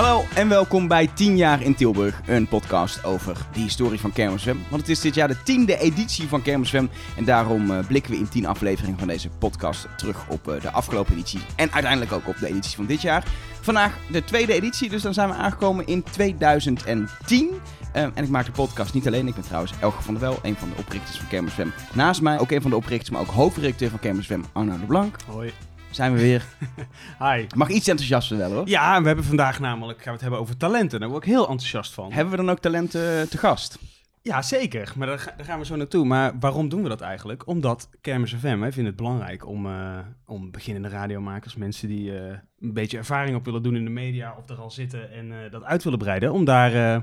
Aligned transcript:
Hallo 0.00 0.24
en 0.34 0.48
welkom 0.48 0.88
bij 0.88 1.06
10 1.06 1.36
jaar 1.36 1.62
in 1.62 1.74
Tilburg, 1.74 2.20
een 2.26 2.48
podcast 2.48 3.04
over 3.04 3.36
de 3.52 3.60
historie 3.60 4.00
van 4.00 4.12
Kermiswem. 4.12 4.62
Want 4.68 4.80
het 4.80 4.90
is 4.90 5.00
dit 5.00 5.14
jaar 5.14 5.28
de 5.28 5.42
tiende 5.42 5.78
editie 5.78 6.28
van 6.28 6.42
Kermiswem 6.42 6.90
en 7.16 7.24
daarom 7.24 7.70
eh, 7.70 7.86
blikken 7.86 8.12
we 8.12 8.18
in 8.18 8.28
10 8.28 8.46
afleveringen 8.46 8.98
van 8.98 9.08
deze 9.08 9.28
podcast 9.28 9.86
terug 9.96 10.28
op 10.28 10.48
eh, 10.48 10.60
de 10.60 10.70
afgelopen 10.70 11.12
editie 11.12 11.40
en 11.56 11.72
uiteindelijk 11.72 12.12
ook 12.12 12.28
op 12.28 12.38
de 12.38 12.46
editie 12.46 12.76
van 12.76 12.86
dit 12.86 13.02
jaar. 13.02 13.24
Vandaag 13.60 13.98
de 14.10 14.24
tweede 14.24 14.52
editie, 14.52 14.88
dus 14.88 15.02
dan 15.02 15.14
zijn 15.14 15.28
we 15.28 15.34
aangekomen 15.34 15.86
in 15.86 16.02
2010. 16.02 17.50
Eh, 17.92 18.02
en 18.02 18.24
ik 18.24 18.28
maak 18.28 18.46
de 18.46 18.52
podcast 18.52 18.94
niet 18.94 19.06
alleen. 19.06 19.28
Ik 19.28 19.34
ben 19.34 19.44
trouwens 19.44 19.72
Elge 19.80 20.02
van 20.02 20.14
der 20.14 20.22
Wel, 20.22 20.38
een 20.42 20.56
van 20.56 20.68
de 20.68 20.76
oprichters 20.76 21.16
van 21.16 21.28
Kermiswem. 21.28 21.72
Naast 21.92 22.20
mij 22.20 22.38
ook 22.38 22.50
een 22.50 22.62
van 22.62 22.70
de 22.70 22.76
oprichters, 22.76 23.10
maar 23.10 23.20
ook 23.20 23.30
hoofdredacteur 23.30 23.90
van 23.90 23.98
Kermiswem, 23.98 24.44
Arno 24.52 24.78
de 24.78 24.86
Blank. 24.86 25.16
Hoi. 25.26 25.52
Zijn 25.90 26.12
we 26.12 26.20
weer. 26.20 26.44
Hi. 27.30 27.46
Mag 27.56 27.68
iets 27.68 27.88
enthousiaster 27.88 28.36
wel 28.36 28.52
hoor. 28.52 28.68
Ja, 28.68 29.00
we 29.00 29.06
hebben 29.06 29.24
vandaag 29.24 29.60
namelijk, 29.60 29.96
gaan 29.98 30.06
we 30.06 30.12
het 30.12 30.20
hebben 30.20 30.40
over 30.40 30.56
talenten. 30.56 31.00
Daar 31.00 31.08
word 31.08 31.22
ik 31.24 31.28
heel 31.30 31.48
enthousiast 31.48 31.92
van. 31.94 32.12
Hebben 32.12 32.30
we 32.30 32.36
dan 32.36 32.50
ook 32.50 32.58
talenten 32.58 33.28
te 33.28 33.38
gast? 33.38 33.78
Ja, 34.22 34.42
zeker. 34.42 34.92
Maar 34.96 35.06
daar, 35.06 35.18
ga- 35.18 35.34
daar 35.36 35.46
gaan 35.46 35.58
we 35.58 35.64
zo 35.64 35.76
naartoe. 35.76 36.04
Maar 36.06 36.32
waarom 36.40 36.68
doen 36.68 36.82
we 36.82 36.88
dat 36.88 37.00
eigenlijk? 37.00 37.46
Omdat 37.46 37.88
Kermis 38.00 38.34
FM, 38.34 38.58
wij 38.58 38.72
vinden 38.72 38.92
het 38.92 38.96
belangrijk 38.96 39.46
om, 39.46 39.66
eh, 39.66 39.98
om 40.26 40.50
beginnende 40.50 40.88
radiomakers, 40.88 41.54
mensen 41.56 41.88
die 41.88 42.18
eh, 42.18 42.36
een 42.60 42.72
beetje 42.72 42.98
ervaring 42.98 43.36
op 43.36 43.44
willen 43.44 43.62
doen 43.62 43.76
in 43.76 43.84
de 43.84 43.90
media 43.90 44.34
of 44.38 44.48
er 44.48 44.56
al 44.56 44.70
zitten 44.70 45.12
en 45.12 45.32
eh, 45.32 45.50
dat 45.50 45.62
uit 45.64 45.84
willen 45.84 45.98
breiden, 45.98 46.32
om 46.32 46.44
daar 46.44 46.94
eh, 46.94 47.02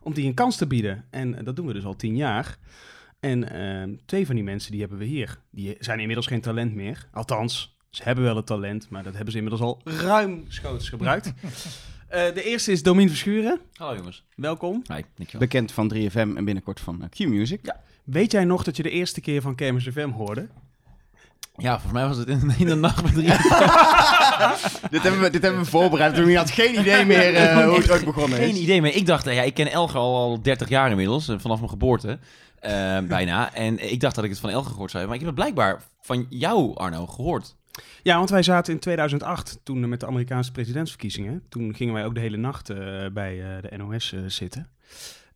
om 0.00 0.14
die 0.14 0.26
een 0.26 0.34
kans 0.34 0.56
te 0.56 0.66
bieden. 0.66 1.04
En 1.10 1.38
eh, 1.38 1.44
dat 1.44 1.56
doen 1.56 1.66
we 1.66 1.72
dus 1.72 1.84
al 1.84 1.96
tien 1.96 2.16
jaar. 2.16 2.56
En 3.20 3.50
eh, 3.50 3.96
twee 4.06 4.26
van 4.26 4.34
die 4.34 4.44
mensen 4.44 4.70
die 4.70 4.80
hebben 4.80 4.98
we 4.98 5.04
hier. 5.04 5.38
Die 5.50 5.76
zijn 5.78 5.98
inmiddels 6.00 6.26
geen 6.26 6.40
talent 6.40 6.74
meer. 6.74 7.08
Althans, 7.12 7.73
ze 7.94 8.02
hebben 8.02 8.24
wel 8.24 8.36
het 8.36 8.46
talent, 8.46 8.88
maar 8.90 9.02
dat 9.02 9.14
hebben 9.14 9.32
ze 9.32 9.38
inmiddels 9.38 9.62
al 9.62 9.80
ruimschoots 9.84 10.88
gebruikt. 10.88 11.32
Eh, 12.08 12.34
de 12.34 12.42
eerste 12.42 12.72
is 12.72 12.82
Domien 12.82 13.08
Verschuren. 13.08 13.60
Hallo 13.72 13.96
jongens. 13.96 14.24
Welkom. 14.36 14.82
Hi, 14.86 15.02
dankjewel. 15.16 15.40
Bekend 15.48 15.72
van 15.72 15.94
3FM 15.94 16.12
en 16.14 16.44
binnenkort 16.44 16.80
van 16.80 17.02
eh, 17.02 17.08
Q-Music. 17.08 17.60
Weet 18.04 18.32
jij 18.32 18.44
nog 18.44 18.64
dat 18.64 18.76
je 18.76 18.82
de 18.82 18.90
eerste 18.90 19.20
keer 19.20 19.42
van 19.42 19.54
Kermis 19.54 19.88
FM 19.88 20.08
hoorde? 20.08 20.48
Ja, 21.56 21.72
volgens 21.72 21.92
mij 21.92 22.06
was 22.06 22.16
het 22.16 22.28
in, 22.28 22.54
in 22.58 22.66
de 22.66 22.74
nacht 22.74 23.02
met 23.02 23.12
drie. 23.12 23.26
dit, 24.90 25.02
hebben 25.02 25.20
we, 25.20 25.30
dit 25.30 25.42
hebben 25.42 25.60
we 25.60 25.66
voorbereid. 25.66 26.14
Toen 26.14 26.34
had 26.34 26.50
geen 26.50 26.78
idee 26.78 27.04
meer 27.04 27.34
eh, 27.34 27.64
hoe 27.66 27.76
het 27.76 27.90
ooit 27.90 28.04
begonnen 28.04 28.38
is. 28.38 28.46
Geen 28.46 28.62
idee 28.62 28.80
meer. 28.80 28.94
Ik 28.94 29.06
dacht, 29.06 29.24
ja, 29.24 29.42
ik 29.42 29.54
ken 29.54 29.70
Elger 29.70 29.98
al, 29.98 30.16
al 30.16 30.42
30 30.42 30.68
jaar 30.68 30.90
inmiddels, 30.90 31.24
vanaf 31.24 31.58
mijn 31.58 31.70
geboorte. 31.70 32.18
bijna. 33.08 33.54
En 33.54 33.92
ik 33.92 34.00
dacht 34.00 34.14
dat 34.14 34.24
ik 34.24 34.30
het 34.30 34.40
van 34.40 34.50
Elger 34.50 34.70
gehoord 34.70 34.90
zou 34.90 35.04
hebben. 35.04 35.20
Maar 35.20 35.30
ik 35.30 35.36
heb 35.36 35.46
het 35.46 35.54
blijkbaar 35.54 35.82
van 36.00 36.26
jou, 36.28 36.76
Arno, 36.76 37.06
gehoord. 37.06 37.54
Ja, 38.02 38.16
want 38.16 38.30
wij 38.30 38.42
zaten 38.42 38.72
in 38.72 38.78
2008, 38.78 39.60
toen 39.62 39.88
met 39.88 40.00
de 40.00 40.06
Amerikaanse 40.06 40.52
presidentsverkiezingen. 40.52 41.42
Toen 41.48 41.74
gingen 41.74 41.94
wij 41.94 42.04
ook 42.04 42.14
de 42.14 42.20
hele 42.20 42.36
nacht 42.36 42.70
eh, 42.70 43.06
bij 43.12 43.56
eh, 43.56 43.70
de 43.70 43.76
NOS 43.76 44.12
eh, 44.12 44.20
zitten. 44.26 44.68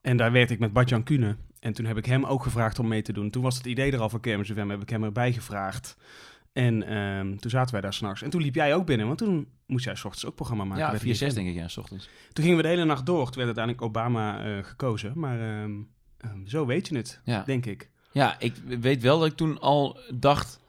En 0.01 0.17
daar 0.17 0.33
werkte 0.33 0.53
ik 0.53 0.59
met 0.59 0.73
Badjan 0.73 1.03
Kuhne. 1.03 1.37
En 1.61 1.73
toen 1.73 1.85
heb 1.85 1.97
ik 1.97 2.07
hem 2.07 2.25
ook 2.25 2.43
gevraagd 2.43 2.79
om 2.79 2.89
mee 2.89 3.03
te 3.03 3.13
doen. 3.13 3.31
Toen 3.31 3.43
was 3.43 3.57
het 3.57 3.67
idee 3.67 3.93
er 3.93 4.01
al 4.01 4.09
van 4.09 4.21
Kermis 4.21 4.51
FM, 4.51 4.69
heb 4.69 4.83
ik 4.83 4.89
hem 4.89 5.05
erbij 5.05 5.33
gevraagd. 5.33 5.97
En 6.53 6.83
ehm, 6.83 7.37
toen 7.37 7.51
zaten 7.51 7.73
wij 7.73 7.81
daar 7.81 7.95
s'nachts. 7.95 8.23
En 8.23 8.31
toen 8.31 8.43
liep 8.43 8.55
jij 8.55 8.75
ook 8.75 8.87
binnen, 8.87 9.07
want 9.07 9.19
toen 9.19 9.49
moest 9.67 9.85
jij 9.85 9.95
s 9.95 10.05
ochtends 10.05 10.27
ook 10.27 10.35
programma 10.35 10.65
maken. 10.65 10.85
ja, 10.85 10.91
bij 10.91 10.99
4, 11.01 11.15
6 11.15 11.33
3FM. 11.33 11.35
denk 11.35 11.49
ik, 11.49 11.55
ja, 11.55 11.69
s 11.69 11.77
ochtends. 11.77 12.09
Toen 12.33 12.45
gingen 12.45 12.57
we 12.57 12.63
de 12.63 12.69
hele 12.69 12.85
nacht 12.85 13.07
door. 13.07 13.25
Toen 13.25 13.45
werd 13.45 13.57
uiteindelijk 13.59 13.85
Obama 13.85 14.63
gekozen. 14.63 15.13
Maar 15.15 15.41
ehm, 15.41 15.73
ehm, 16.19 16.47
zo 16.47 16.67
weet 16.67 16.89
je 16.89 16.97
het, 16.97 17.21
Ja. 17.25 17.43
denk 17.47 17.67
ik. 17.67 17.91
ja, 18.13 18.37
ik 18.39 18.55
weet 18.81 19.03
wel 19.03 19.19
dat 19.19 19.29
ik 19.29 19.37
toen 19.37 19.61
al 19.61 19.99
dacht... 20.15 20.61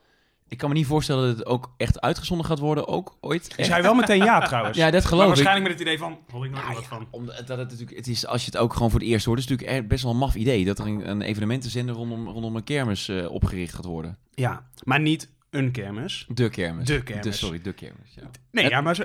Ik 0.50 0.58
kan 0.58 0.69
me 0.69 0.75
niet 0.75 0.86
voorstellen 0.86 1.28
dat 1.28 1.38
het 1.38 1.45
ook 1.45 1.73
echt 1.78 2.02
uitgezonden 2.02 2.45
gaat 2.45 2.59
worden, 2.59 2.88
ook 2.88 3.17
ooit. 3.22 3.53
Ik 3.58 3.66
zei 3.66 3.81
wel 3.81 3.94
meteen 3.94 4.23
ja 4.23 4.39
trouwens. 4.39 4.77
Ja, 4.77 4.83
dat 4.92 4.93
maar 4.93 5.02
geloof 5.02 5.23
ik. 5.23 5.27
waarschijnlijk 5.27 5.67
met 5.67 5.80
het 5.80 5.87
idee 5.87 5.98
van, 5.98 6.17
hoor 6.32 6.45
ik 6.45 6.55
Ja, 6.55 6.65
meer 6.65 6.73
wat 6.73 6.83
ja, 6.83 6.87
van. 6.89 7.08
Omdat 7.10 7.48
dat 7.48 7.58
het 7.58 7.70
natuurlijk, 7.70 7.98
het 7.98 8.08
is, 8.08 8.26
als 8.26 8.45
je 8.45 8.52
het 8.52 8.60
ook 8.60 8.73
gewoon 8.73 8.89
voor 8.92 8.99
het 8.99 9.10
eerst 9.10 9.26
hoort, 9.26 9.37
is 9.37 9.43
het 9.43 9.54
natuurlijk 9.54 9.80
echt 9.80 9.89
best 9.89 10.04
wel 10.04 10.11
een 10.11 10.17
maf 10.17 10.36
idee 10.36 10.65
dat 10.65 10.80
er 10.80 10.86
een, 10.86 11.10
een 11.10 11.21
evenementenzender 11.21 11.95
rondom, 11.95 12.27
rondom 12.27 12.55
een 12.55 12.64
kermis 12.64 13.10
eh, 13.10 13.32
opgericht 13.32 13.73
gaat 13.73 13.86
worden. 13.86 14.17
Ja, 14.33 14.64
maar 14.83 14.99
niet 14.99 15.30
een 15.49 15.71
kermis. 15.71 16.26
De 16.33 16.49
kermis. 16.49 16.87
De 16.87 17.04
kermis. 17.04 17.37
sorry, 17.37 17.61
de 17.61 17.73
kermis. 17.73 18.14
Ja. 18.15 18.21
Nee, 18.52 18.64
Het- 18.64 18.73
ja, 18.73 18.82
maar 18.82 18.95
zo, 18.95 19.04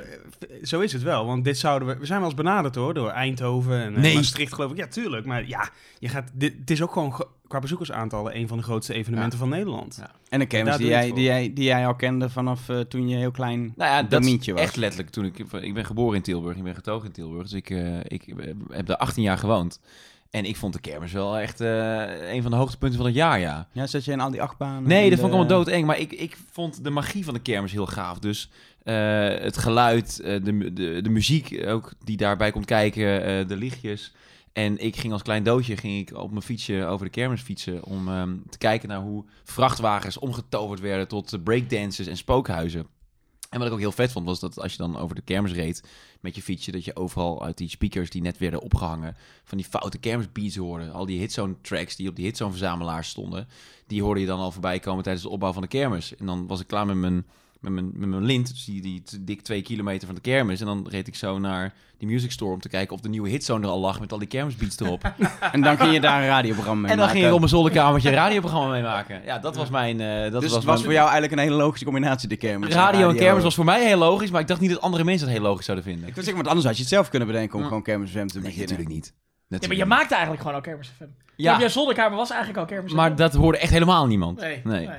zo 0.62 0.81
is 0.81 0.93
het 0.93 1.03
wel. 1.03 1.27
Want 1.27 1.44
dit 1.44 1.59
zouden 1.59 1.88
we... 1.88 1.97
We 1.99 2.06
zijn 2.06 2.19
wel 2.21 2.28
eens 2.28 2.37
benaderd 2.38 2.75
hoor, 2.75 2.94
door 2.94 3.10
Eindhoven 3.10 3.81
en 3.82 3.94
eh, 3.94 4.00
Nee. 4.03 4.15
Maastricht 4.15 4.55
geloof 4.55 4.71
ik. 4.71 4.77
Ja, 4.77 4.87
tuurlijk. 4.87 5.27
Maar 5.27 5.49
ja, 5.49 5.69
je 5.99 6.09
gaat, 6.09 6.31
dit, 6.34 6.55
het 6.60 6.71
is 6.71 6.82
ook 6.82 6.93
gewoon 6.93 7.15
ge- 7.15 7.27
qua 7.49 7.59
bezoekersaantallen 7.59 8.37
een 8.37 8.49
van 8.49 8.56
de 8.59 8.62
grootste 8.65 8.94
evenementen 8.94 9.38
van 9.38 9.49
Nederland. 9.49 9.97
Ja. 10.00 10.10
En 10.28 10.41
een 10.41 10.47
kermis 10.47 10.77
die 10.77 10.87
jij, 10.87 11.12
die, 11.12 11.25
jij, 11.25 11.53
die 11.53 11.65
jij 11.65 11.87
al 11.87 11.94
kende 11.94 12.31
vanaf 12.31 12.69
eh, 12.69 12.81
toen 12.81 13.09
je 13.09 13.16
heel 13.16 13.31
klein 13.31 13.61
Nou 13.76 13.91
ja, 13.91 14.03
dat 14.03 14.25
was. 14.25 14.47
echt 14.47 14.76
letterlijk 14.76 15.11
toen 15.11 15.25
ik... 15.25 15.38
Ik 15.38 15.75
ben 15.75 15.84
geboren 15.84 16.16
in 16.16 16.22
Tilburg, 16.22 16.56
ik 16.56 16.62
ben 16.62 16.75
getogen 16.75 17.06
in 17.06 17.12
Tilburg. 17.12 17.43
Dus 17.43 17.53
ik, 17.53 17.71
eh, 17.71 17.99
ik 18.05 18.34
heb 18.71 18.87
daar 18.87 18.97
18 18.97 19.22
jaar 19.22 19.38
gewoond. 19.38 19.81
En 20.34 20.45
ik 20.45 20.56
vond 20.56 20.72
de 20.72 20.81
kermis 20.81 21.12
wel 21.12 21.39
echt 21.39 21.61
eh, 21.61 22.33
een 22.33 22.43
van 22.43 22.50
de 22.50 22.56
hoogtepunten 22.56 22.97
van 22.97 23.06
het 23.06 23.15
jaar, 23.15 23.41
ja. 23.41 23.69
Ja, 23.72 23.87
zat 23.87 24.05
je 24.05 24.12
in 24.12 24.21
al 24.21 24.31
die 24.31 24.43
achtbanen? 24.43 24.89
Nee, 24.89 25.11
dat 25.11 25.19
vond 25.19 25.33
ik 25.33 25.39
allemaal 25.39 25.56
doodeng. 25.56 25.87
Maar 25.87 25.99
ik, 25.99 26.12
ik 26.12 26.37
vond 26.50 26.84
de 26.84 26.91
magie 26.91 27.25
van 27.25 27.34
de 27.34 27.41
kermis 27.41 27.72
heel 27.72 27.87
gaaf. 27.87 28.19
Dus 28.19 28.50
eh, 28.83 29.28
het 29.28 29.56
geluid, 29.56 30.21
eh, 30.21 30.44
de, 30.44 30.73
de, 30.73 31.00
de 31.03 31.09
muziek 31.09 31.67
ook 31.67 31.93
die 32.05 32.17
daarbij 32.17 32.50
komt 32.50 32.65
kijken, 32.65 33.49
de 33.49 33.56
lichtjes. 33.56 34.12
En 34.53 34.78
ik 34.78 34.97
ging 34.97 35.12
als 35.12 35.23
klein 35.23 35.43
doodje 35.43 35.77
ging 35.77 36.09
ik 36.09 36.17
op 36.17 36.31
mijn 36.31 36.43
fietsje 36.43 36.84
over 36.84 37.05
de 37.05 37.12
kermis 37.12 37.41
fietsen... 37.41 37.84
om 37.84 38.09
ehm, 38.09 38.37
te 38.49 38.59
kijken 38.59 38.89
naar 38.89 39.00
hoe 39.00 39.25
vrachtwagens 39.44 40.19
omgetoverd 40.19 40.81
werden 40.81 41.09
tot 41.09 41.44
breakdances 41.44 42.06
en 42.06 42.17
spookhuizen. 42.17 42.87
En 43.54 43.60
wat 43.60 43.69
ik 43.69 43.75
ook 43.75 43.81
heel 43.81 43.92
vet 43.92 44.12
vond, 44.12 44.26
was 44.26 44.41
dat 44.41 44.60
als 44.60 44.72
je 44.72 44.78
dan 44.78 44.98
over 44.98 45.15
de 45.15 45.22
kermis 45.22 45.53
reed 45.53 45.82
met 46.20 46.34
je 46.34 46.42
fietsje... 46.42 46.72
dat 46.72 46.84
je 46.84 46.97
overal 46.97 47.44
uit 47.44 47.59
die 47.59 47.69
speakers 47.69 48.10
die 48.10 48.22
net 48.22 48.38
werden 48.38 48.60
opgehangen... 48.60 49.16
van 49.44 49.59
die 49.59 49.66
foute 49.66 49.98
kermisbeats 49.98 50.56
hoorde. 50.56 50.91
Al 50.91 51.06
die 51.06 51.19
hitzone 51.19 51.54
tracks 51.60 51.97
die 51.97 52.09
op 52.09 52.16
die 52.16 52.25
hitzone 52.25 52.50
verzamelaars 52.50 53.09
stonden 53.09 53.48
die 53.87 54.03
hoorde 54.03 54.20
je 54.20 54.26
dan 54.26 54.38
al 54.38 54.50
voorbij 54.50 54.78
komen 54.78 55.03
tijdens 55.03 55.25
de 55.25 55.31
opbouw 55.31 55.53
van 55.53 55.62
de 55.62 55.69
kermis. 55.69 56.16
En 56.16 56.26
dan 56.26 56.47
was 56.47 56.60
ik 56.60 56.66
klaar 56.66 56.87
met 56.87 56.97
mijn, 56.97 57.26
met 57.64 57.72
mijn, 57.72 57.91
met 57.94 58.08
mijn 58.08 58.25
lint, 58.25 58.48
dus 58.48 58.64
die, 58.64 59.02
dik 59.20 59.42
twee 59.42 59.62
kilometer 59.62 60.06
van 60.06 60.14
de 60.14 60.20
kermis. 60.20 60.60
En 60.60 60.66
dan 60.66 60.86
reed 60.91 61.06
ik 61.06 61.14
zo 61.14 61.38
naar 61.38 61.72
die 61.98 62.08
music 62.08 62.30
store 62.32 62.52
om 62.52 62.60
te 62.60 62.69
kijken 62.69 62.94
of 62.97 63.00
de 63.02 63.08
nieuwe 63.08 63.28
hitzone 63.28 63.64
er 63.66 63.70
al 63.72 63.80
lag 63.80 64.00
met 64.00 64.12
al 64.12 64.19
die 64.19 64.28
kermisbeats 64.28 64.80
erop. 64.80 65.12
En 65.52 65.60
dan 65.60 65.78
ging 65.78 65.92
je 65.92 66.00
daar 66.00 66.20
een 66.22 66.28
radioprogramma 66.28 66.80
mee 66.82 66.91
en 66.91 66.97
dan 66.97 67.06
maken. 67.06 67.12
ging 67.20 67.26
ik 67.28 67.32
op 67.32 67.38
mijn 67.38 67.50
zolderkamertje 67.50 68.08
een 68.08 68.14
radioprogramma 68.14 68.69
mee 68.70 68.82
maken. 68.82 69.20
Ja, 69.25 69.38
dat 69.38 69.56
was 69.56 69.70
mijn... 69.70 70.00
eh, 70.00 70.06
dat 70.22 70.22
dus 70.22 70.32
was 70.32 70.42
het 70.42 70.52
was 70.52 70.64
mijn- 70.64 70.78
voor 70.78 70.92
jou 70.92 71.04
eigenlijk 71.10 71.32
een 71.32 71.48
hele 71.48 71.62
logische 71.62 71.84
combinatie, 71.84 72.28
de 72.28 72.36
kermis. 72.36 72.75
Radio 72.75 73.08
en 73.08 73.16
kermis 73.16 73.42
was 73.42 73.54
voor 73.54 73.64
mij 73.64 73.86
heel 73.86 73.98
logisch, 73.98 74.31
maar 74.31 74.41
ik 74.41 74.46
dacht 74.46 74.60
niet 74.60 74.70
dat 74.70 74.81
andere 74.81 75.04
mensen 75.04 75.28
het 75.28 75.36
heel 75.36 75.46
logisch 75.46 75.64
zouden 75.64 75.86
vinden. 75.86 76.08
Ik 76.08 76.14
wil 76.14 76.25
zeggen, 76.25 76.42
want 76.42 76.48
anders 76.48 76.66
had 76.66 76.76
je 76.76 76.82
het 76.82 76.91
zelf 76.92 77.08
kunnen 77.08 77.28
bedenken 77.28 77.54
om 77.54 77.60
Mm. 77.60 77.66
gewoon 77.66 77.82
kermis 77.82 78.10
FM 78.10 78.14
te 78.14 78.20
Nee, 78.20 78.26
beginnen. 78.42 78.60
natuurlijk 78.60 78.88
niet. 78.88 79.12
Ja, 79.48 79.58
maar 79.69 79.76
je 79.76 79.84
maakte 79.84 80.12
eigenlijk 80.14 80.42
gewoon 80.42 80.56
al 80.56 80.62
Kermis 80.62 80.92
FM. 80.96 81.04
Ja. 81.36 81.58
Jouw 81.58 81.69
zolderkamer 81.69 82.16
was 82.16 82.31
eigenlijk 82.31 82.60
al 82.60 82.66
Kermis 82.66 82.91
FM. 82.91 82.96
maar 82.96 83.16
dat 83.16 83.34
hoorde 83.34 83.58
echt 83.58 83.72
helemaal 83.72 84.06
niemand. 84.06 84.41
Nee, 84.41 84.60
Nee. 84.64 84.86
nee. 84.86 84.96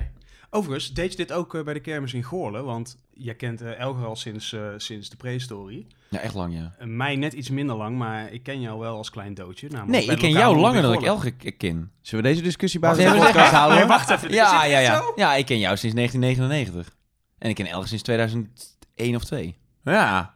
Overigens, 0.56 0.94
deed 0.94 1.12
je 1.12 1.18
dit 1.18 1.32
ook 1.32 1.56
eh, 1.56 1.64
bij 1.64 1.74
de 1.74 1.80
kermis 1.80 2.14
in 2.14 2.24
Goorlen? 2.24 2.66
Want 2.66 2.98
jij 3.14 3.36
kent 3.36 3.62
eh 3.62 3.80
Elger 3.80 4.06
al 4.06 4.16
sinds, 4.16 4.54
eh, 4.54 4.62
sinds 4.78 5.10
de 5.10 5.16
prehistorie. 5.16 5.88
Ja, 6.10 6.20
echt 6.20 6.34
lang, 6.34 6.54
ja. 6.54 6.86
Mij 6.86 7.16
net 7.16 7.34
iets 7.34 7.50
minder 7.50 7.76
lang, 7.76 7.98
maar 7.98 8.32
ik 8.32 8.44
ken 8.44 8.62
jou 8.62 8.80
wel 8.80 8.98
als 8.98 9.10
klein 9.10 9.34
doodje. 9.34 9.68
namelijk 9.70 9.98
Nee, 9.98 10.06
bij 10.06 10.16
ik 10.16 10.22
ken 10.22 10.32
jou 10.32 10.58
langer 10.58 10.82
dan 10.82 10.92
ik 10.94 11.00
Goorlen. 11.00 11.16
Elge 11.16 11.32
k- 11.52 11.58
ken. 11.58 11.92
Zullen 12.02 12.24
we 12.26 12.32
deze 12.32 12.42
discussie 12.44 12.80
buiten 12.80 13.12
de 13.12 13.18
podcast 13.18 13.52
houden? 13.52 13.78
Nee, 13.78 13.88
wacht 13.88 14.10
even. 14.10 14.32
Ja, 14.32 14.64
ja, 14.66 14.80
ja. 14.80 14.96
zo? 14.98 15.14
Ja, 15.16 15.36
ik 15.36 15.46
ken 15.46 15.60
jou 15.60 15.78
sinds 15.78 15.96
1999. 15.96 16.96
En 17.38 17.50
ik 17.50 17.56
ken 17.56 17.66
Elge 17.68 17.88
sinds 17.88 18.04
2001 18.04 19.16
of 19.16 19.24
2. 19.24 19.56
Ja. 19.84 20.35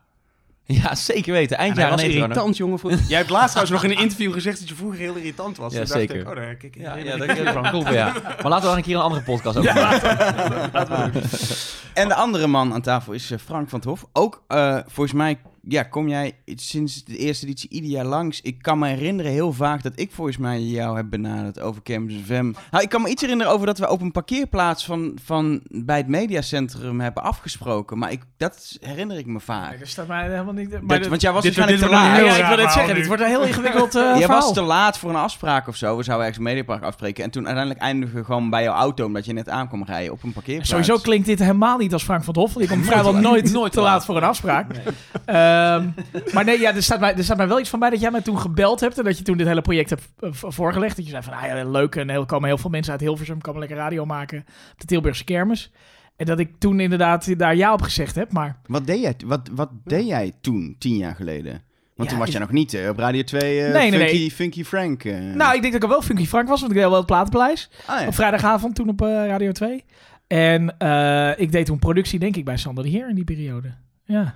Ja, 0.81 0.96
zeker 0.96 1.34
weten. 1.34 1.57
Eind 1.57 1.75
jaren 1.75 1.91
was 1.91 2.02
90. 2.02 2.22
irritant, 2.22 2.57
jongen. 2.57 2.80
Voor... 2.80 2.91
Jij 2.91 3.18
hebt 3.18 3.30
laatst 3.30 3.56
trouwens 3.56 3.81
nog 3.81 3.91
in 3.91 3.97
een 3.97 4.03
interview 4.06 4.34
gezegd 4.34 4.59
dat 4.59 4.69
je 4.69 4.75
vroeger 4.75 5.00
heel 5.00 5.16
irritant 5.16 5.57
was. 5.57 5.74
Ja, 5.74 5.80
Toen 5.80 5.88
dacht 5.88 6.00
zeker. 6.00 6.16
Ik, 6.16 6.28
oh, 6.30 6.35
daar 6.35 6.56
kijk 6.56 6.75
ik 6.75 6.81
Ja, 6.81 6.96
ja, 6.96 7.18
dat 7.18 7.53
van. 7.53 7.69
klopt, 7.69 7.90
ja. 7.90 8.14
Maar 8.23 8.49
laten 8.49 8.61
we 8.61 8.67
dan 8.67 8.76
een 8.78 8.84
keer 8.84 8.96
een 8.96 9.02
andere 9.02 9.22
podcast 9.22 9.58
over 9.58 9.73
maken. 9.73 10.17
En 11.94 12.08
de 12.08 12.14
andere 12.14 12.47
man 12.47 12.73
aan 12.73 12.82
tafel 12.82 13.14
is 13.14 13.32
eh, 13.32 13.40
Frank 13.46 13.70
van 13.70 13.79
het 13.79 13.88
Hof. 13.88 14.05
Ook, 14.14 14.44
eh, 14.47 14.78
volgens 14.88 15.16
mij, 15.16 15.40
ja, 15.72 15.84
kom 15.84 16.08
jij 16.08 16.32
sinds 16.46 17.04
de 17.04 17.18
eerste 17.18 17.46
editie 17.46 17.70
ieder 17.70 17.90
jaar 17.90 18.06
langs. 18.06 18.42
Ik 18.42 18.62
kan 18.62 18.80
me 18.80 18.88
herinneren 18.88 19.32
heel 19.32 19.54
vaak 19.54 19.84
dat 19.84 19.94
ik 19.96 20.12
volgens 20.12 20.38
mij 20.38 20.62
jou 20.62 20.96
heb 20.98 21.10
benaderd 21.10 21.60
over 21.60 21.82
Kermis 21.82 22.16
FM. 22.26 22.52
Nou, 22.72 22.84
ik 22.84 22.90
kan 22.90 23.02
me 23.02 23.10
iets 23.10 23.22
herinneren 23.22 23.52
over 23.54 23.66
dat 23.66 23.78
we 23.78 23.90
op 23.90 24.02
een 24.02 24.12
parkeerplaats 24.12 24.86
van, 24.86 25.18
van 25.24 25.62
bij 25.68 25.98
het 25.98 26.08
mediacentrum 26.08 27.00
hebben 27.00 27.24
afgesproken. 27.24 27.98
Maar 27.98 28.12
ik, 28.12 28.22
dat 28.38 28.78
herinner 28.82 29.18
ik 29.18 29.26
me 29.26 29.40
vaak. 29.40 29.70
Nee, 29.70 29.80
dat 29.80 29.88
staat 29.88 30.08
mij 30.08 30.30
helemaal 30.30 30.54
niet... 30.54 30.70
Maar 30.70 30.82
Dat- 30.88 30.98
dit- 30.98 31.08
want 31.08 31.22
jij 31.22 31.32
was 31.32 31.44
dit- 31.44 31.56
waarschijnlijk 31.56 31.92
dit 31.92 32.00
te 32.00 32.06
laat. 32.08 32.26
ja, 32.38 32.44
ik 32.50 32.56
wil 32.56 32.66
net 32.66 32.74
zeggen, 32.74 32.96
dit 32.96 33.08
wordt 33.08 33.22
een 33.22 33.28
heel 33.28 33.44
ingewikkeld 33.50 33.96
eh 33.96 34.16
Jij 34.18 34.28
was 34.28 34.54
te 34.54 34.62
laat 34.62 34.98
voor 34.98 35.10
een 35.10 35.16
afspraak 35.16 35.68
of 35.68 35.76
zo. 35.76 35.98
We 35.98 36.04
zouden 36.04 36.28
ergens 36.28 36.38
een 36.46 36.52
mediapark 36.52 36.84
afspreken. 36.84 37.24
En 37.24 37.30
toen 37.30 37.46
uiteindelijk 37.46 37.84
eindigen 37.86 38.16
we 38.16 38.24
gewoon 38.24 38.50
bij 38.50 38.64
jouw 38.64 38.76
auto, 38.76 39.06
omdat 39.06 39.26
je 39.26 39.34
net 39.34 39.50
aankwam 39.50 39.84
rijden 39.84 40.12
op 40.14 40.24
een 40.24 40.34
parkeerplaats. 40.34 40.70
Sowieso 40.70 40.98
klinkt 40.98 41.26
dit 41.28 41.40
helemaal 41.40 41.78
niet 41.78 41.94
als 41.94 42.04
Frank 42.04 42.24
van 42.24 42.34
het 42.34 42.44
Hof. 42.44 42.54
Want 42.54 42.66
ik 42.66 42.72
kom 42.72 42.84
vrijwel 42.84 43.14
nooit, 43.14 43.52
nooit 43.52 43.72
te 43.72 43.82
laat 43.82 44.06
voor 44.06 44.18
een 44.18 44.24
afspraak. 44.24 44.68
Ehm, 45.59 45.90
maar 46.34 46.46
nee, 46.46 46.59
ja, 46.59 46.76
er, 46.76 46.84
staat 46.84 47.00
mij, 47.00 47.16
er 47.16 47.23
staat 47.23 47.38
mij 47.38 47.47
wel 47.47 47.59
iets 47.59 47.70
van 47.70 47.79
bij 47.79 47.90
dat 47.90 48.00
jij 48.00 48.11
mij 48.11 48.22
toen 48.22 48.40
gebeld 48.40 48.79
hebt. 48.79 48.97
En 48.97 49.03
dat 49.03 49.17
je 49.17 49.23
toen 49.23 49.38
dit 49.38 49.47
hele 49.47 49.61
project 49.61 49.90
hebt 49.90 50.03
eh, 50.20 50.29
voorgelegd. 50.32 50.96
Dat 50.96 51.06
je 51.06 51.11
zei 51.11 51.23
van, 51.23 51.34
ah 51.34 51.46
ja, 51.46 51.70
leuk. 51.70 51.96
En 51.96 52.09
er 52.09 52.26
komen 52.26 52.47
heel 52.47 52.58
veel 52.58 52.70
mensen 52.70 52.91
uit 52.91 53.02
Hilversum. 53.02 53.41
Komen 53.41 53.59
lekker 53.59 53.78
radio 53.78 54.06
maken 54.06 54.40
op 54.72 54.79
de 54.79 54.85
Tilburgse 54.85 55.23
kermis. 55.23 55.72
En 56.16 56.26
dat 56.26 56.40
ik 56.40 56.52
toen 56.59 56.79
inderdaad 56.79 57.40
daar 57.40 57.56
ja 57.56 57.73
op 57.73 57.82
gezegd 57.82 58.16
heb. 58.16 58.32
Maar 58.32 58.59
Wat 58.66 58.85
deed 58.88 59.02
jij, 59.02 59.16
wat, 59.26 59.50
wat 59.52 59.70
deed 59.84 60.08
jij 60.08 60.32
toen, 60.41 60.76
tien 60.79 60.97
jaar 60.97 61.16
geleden? 61.16 61.52
Want 61.52 62.09
Ja, 62.09 62.16
toen 62.17 62.26
was 62.26 62.34
je 62.34 62.40
nog 62.40 62.52
niet 62.52 62.73
eh, 62.73 62.90
op 62.90 62.97
Radio 62.97 63.23
2 63.23 63.66
eh, 63.66 63.73
Nee, 63.73 63.90
nee, 63.90 64.00
funky, 64.00 64.17
nee. 64.17 64.32
funky 64.32 64.64
Frank. 64.64 65.03
Nou, 65.03 65.56
ik 65.56 65.61
denk 65.61 65.73
dat 65.73 65.84
ik 65.84 65.90
wel 65.90 66.02
Funky 66.02 66.26
Frank 66.26 66.47
was, 66.47 66.59
want 66.59 66.72
ik 66.72 66.78
deed 66.78 66.88
wel 66.88 66.97
het 66.97 67.06
platenpaleis. 67.06 67.70
Ah, 67.85 68.02
ja. 68.02 68.08
Op 68.08 68.16
vrijdagavond 68.16 68.76
toen 68.76 68.90
op 68.90 69.00
Radio 69.00 69.52
2. 69.52 69.84
En 70.28 70.76
ik 71.38 71.52
deed 71.52 71.66
toen 71.66 71.79
productie, 71.79 72.20
denk 72.20 72.35
ik, 72.35 72.46
bij 72.46 72.58
Sander 72.58 72.84
de 72.84 72.90
Heer 72.90 73.09
in 73.09 73.16
die 73.16 73.23
periode. 73.23 73.73
Ja. 74.03 74.35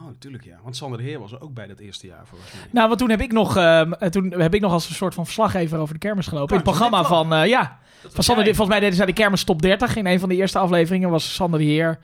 Oh, 0.00 0.06
natuurlijk 0.06 0.44
ja. 0.44 0.56
Want 0.62 0.76
Sander 0.76 0.98
de 0.98 1.04
Heer 1.04 1.18
was 1.20 1.32
er 1.32 1.40
ook 1.40 1.54
bij 1.54 1.66
dat 1.66 1.78
eerste 1.78 2.06
jaar 2.06 2.22
volgens 2.26 2.52
mij. 2.52 2.60
Nou, 2.70 2.86
want 2.88 2.98
toen 3.00 3.10
heb 3.10 3.20
ik 3.20 3.32
nog, 3.32 3.56
ehm, 3.56 3.92
eh, 3.92 4.08
toen 4.08 4.30
heb 4.30 4.54
ik 4.54 4.60
nog 4.60 4.72
als 4.72 4.88
een 4.88 4.94
soort 4.94 5.14
van 5.14 5.24
verslaggever 5.24 5.78
over 5.78 5.94
de 5.94 6.00
kermis 6.00 6.26
gelopen. 6.26 6.50
in 6.50 6.60
het 6.62 6.64
programma 6.64 7.04
van, 7.04 7.34
eh, 7.34 7.46
ja, 7.48 7.78
van 8.08 8.24
Sander, 8.24 8.44
de- 8.44 8.50
volgens 8.54 8.68
mij 8.68 8.80
deden 8.80 8.96
zij 8.96 9.06
de 9.06 9.12
kermis 9.12 9.44
top 9.44 9.62
30. 9.62 9.96
In 9.96 10.06
een 10.06 10.20
van 10.20 10.28
de 10.28 10.34
eerste 10.36 10.58
afleveringen 10.58 11.10
was 11.10 11.34
Sander 11.34 11.58
de 11.60 11.66
Heer. 11.66 11.98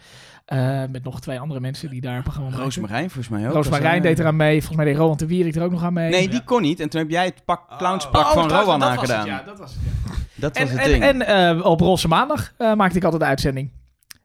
eh, 0.44 0.82
met 0.90 1.05
nog 1.05 1.20
twee 1.20 1.40
andere 1.40 1.61
mensen 1.61 1.90
die 1.90 2.00
daar 2.00 2.17
een 2.17 2.23
programma 2.23 2.49
maakten. 2.50 2.64
Roosmarijn 2.67 3.11
volgens 3.11 3.29
mij 3.29 3.46
ook. 3.49 3.55
Roos 3.55 3.69
Marijn 3.69 4.02
deed 4.02 4.19
eraan 4.19 4.37
mee. 4.37 4.56
Volgens 4.56 4.76
mij 4.76 4.84
deed 4.87 4.96
Roland 4.96 5.19
de 5.19 5.26
Wierik 5.26 5.55
er 5.56 5.62
ook 5.62 5.70
nog 5.70 5.82
aan 5.82 5.93
mee. 5.93 6.11
Nee, 6.11 6.29
die 6.29 6.44
kon 6.44 6.62
niet. 6.62 6.81
En 6.81 6.88
toen 6.88 7.00
heb 7.00 7.11
jij 7.11 7.25
het 7.25 7.43
pak, 7.44 7.62
clownspak 7.79 8.20
Oh, 8.26 8.32
van 8.32 8.49
Rowan 8.50 8.82
aangedaan. 8.84 9.26
ja, 9.26 9.43
dat 9.46 9.58
was 9.58 9.70
het, 9.75 9.81
ja. 10.06 10.12
Dat 10.34 10.58
was 10.58 10.69
En, 10.70 10.76
het 10.76 10.87
en, 10.87 10.91
ding. 10.91 11.02
en 11.26 11.56
eh, 11.58 11.64
op 11.67 11.81
Roze 11.81 12.08
Maandag 12.08 12.52
eh, 12.56 12.75
maakte 12.75 12.96
ik 12.99 13.05
altijd 13.05 13.23
uitzending. 13.23 13.70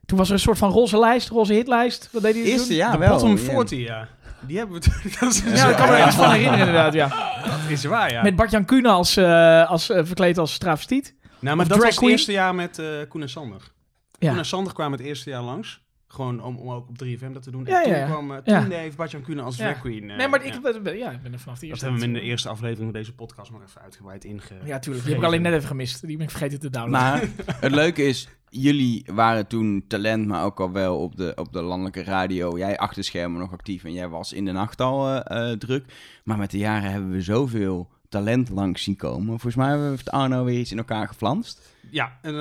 Toen 0.06 0.18
was 0.18 0.28
er 0.28 0.34
een 0.34 0.40
soort 0.40 0.58
van 0.58 0.70
roze 0.70 0.98
lijst, 0.98 1.28
roze 1.28 1.52
hitlijst. 1.52 2.08
Wat 2.12 2.22
deed 2.22 2.34
hij 2.34 2.42
Eerste 2.42 2.66
toen? 2.66 2.76
jaar 2.76 2.92
de 2.92 2.98
wel. 2.98 3.08
bottom 3.08 3.30
ja. 3.30 3.36
40, 3.36 3.78
ja. 3.78 4.08
Die 4.40 4.58
hebben 4.58 4.80
we... 4.80 4.90
dat 5.20 5.32
is, 5.32 5.42
Ja, 5.44 5.68
ik 5.68 5.76
kan 5.76 5.88
me 5.88 5.94
er 5.94 6.06
iets 6.06 6.16
van 6.16 6.30
herinneren 6.34 6.66
inderdaad, 6.66 6.92
ja. 6.92 7.08
dat 7.44 7.58
is 7.68 7.84
waar, 7.84 8.12
ja. 8.12 8.22
Met 8.22 8.36
Bart-Jan 8.36 8.64
Kuhne 8.64 8.88
als, 8.88 9.16
eh, 9.16 9.70
als 9.70 9.90
eh, 9.90 10.04
verkleed 10.04 10.38
als 10.38 10.58
travestiet. 10.58 11.14
nou, 11.38 11.56
maar 11.56 11.64
of 11.64 11.72
dat 11.72 11.82
was 11.82 11.94
het 11.96 12.04
eerste 12.08 12.32
jaar 12.32 12.54
met 12.54 12.78
eh 12.78 12.86
Koen 13.08 13.22
en 13.22 13.28
Sander. 13.28 13.72
Ja. 14.18 14.28
Koen 14.28 14.38
en 14.38 14.44
Sander 14.46 14.72
kwamen 14.72 14.98
het 14.98 15.06
eerste 15.06 15.30
jaar 15.30 15.42
langs. 15.42 15.82
Gewoon 16.14 16.42
om, 16.42 16.56
om 16.56 16.70
ook 16.70 16.88
op 16.88 17.04
3FM 17.04 17.32
dat 17.32 17.42
te 17.42 17.50
doen. 17.50 17.64
Ja, 17.64 17.76
en 17.78 17.82
toen 17.82 17.92
ja, 17.92 17.98
ja. 17.98 18.06
kwam 18.06 18.32
eh, 18.32 18.38
Ja. 18.44 18.60
toen 18.62 18.70
heeft 18.70 18.96
Bart-Jan 18.96 19.22
Kuhne 19.22 19.42
als 19.42 19.56
Ja. 19.56 19.64
drag 19.64 19.80
queen. 19.80 20.10
eh, 20.10 20.16
nee, 20.16 20.28
maar 20.28 20.44
ik, 20.44 20.52
ja. 20.84 20.90
ja, 20.90 21.10
ik 21.10 21.22
ben 21.22 21.32
er 21.32 21.38
vanaf 21.38 21.58
de 21.58 21.66
Dat 21.66 21.70
eerste. 21.70 21.84
hebben 21.84 22.00
we 22.02 22.06
in 22.06 22.12
de 22.12 22.20
eerste 22.20 22.48
aflevering 22.48 22.84
van 22.92 23.00
deze 23.00 23.14
podcast 23.14 23.50
nog 23.50 23.62
even 23.62 23.80
uitgebreid 23.80 24.24
inge... 24.24 24.40
Ja, 24.64 24.78
tuurlijk. 24.78 25.04
Die 25.04 25.14
heb 25.14 25.22
ik 25.22 25.28
alleen 25.28 25.42
net 25.42 25.52
even 25.52 25.66
gemist. 25.68 26.06
Die 26.06 26.16
ben 26.16 26.24
ik 26.26 26.30
vergeten 26.30 26.60
te 26.60 26.70
downloaden. 26.70 27.32
Maar 27.46 27.56
het 27.60 27.72
leuke 27.72 28.02
is, 28.02 28.28
jullie 28.48 29.04
waren 29.12 29.46
toen 29.46 29.84
talent, 29.88 30.26
maar 30.26 30.44
ook 30.44 30.60
al 30.60 30.72
wel 30.72 30.98
op 30.98 31.16
de, 31.16 31.32
op 31.36 31.52
de 31.52 31.62
landelijke 31.62 32.02
radio. 32.02 32.58
Jij 32.58 32.78
achter 32.78 33.04
schermen 33.04 33.40
nog 33.40 33.52
actief 33.52 33.84
en 33.84 33.92
jij 33.92 34.08
was 34.08 34.32
in 34.32 34.44
de 34.44 34.52
nacht 34.52 34.80
al 34.80 35.08
eh, 35.22 35.50
eh, 35.50 35.58
druk. 35.58 35.84
Maar 36.24 36.38
met 36.38 36.50
de 36.50 36.58
jaren 36.58 36.90
hebben 36.90 37.10
we 37.10 37.22
zoveel 37.22 37.88
talent 38.08 38.48
langs 38.48 38.82
zien 38.82 38.96
komen. 38.96 39.26
Volgens 39.26 39.54
mij 39.56 39.88
heeft 39.88 40.10
Arno 40.10 40.44
weer 40.44 40.58
iets 40.58 40.70
in 40.72 40.78
elkaar 40.78 41.08
geflanst. 41.08 41.72
Ja, 41.90 42.18
een 42.22 42.34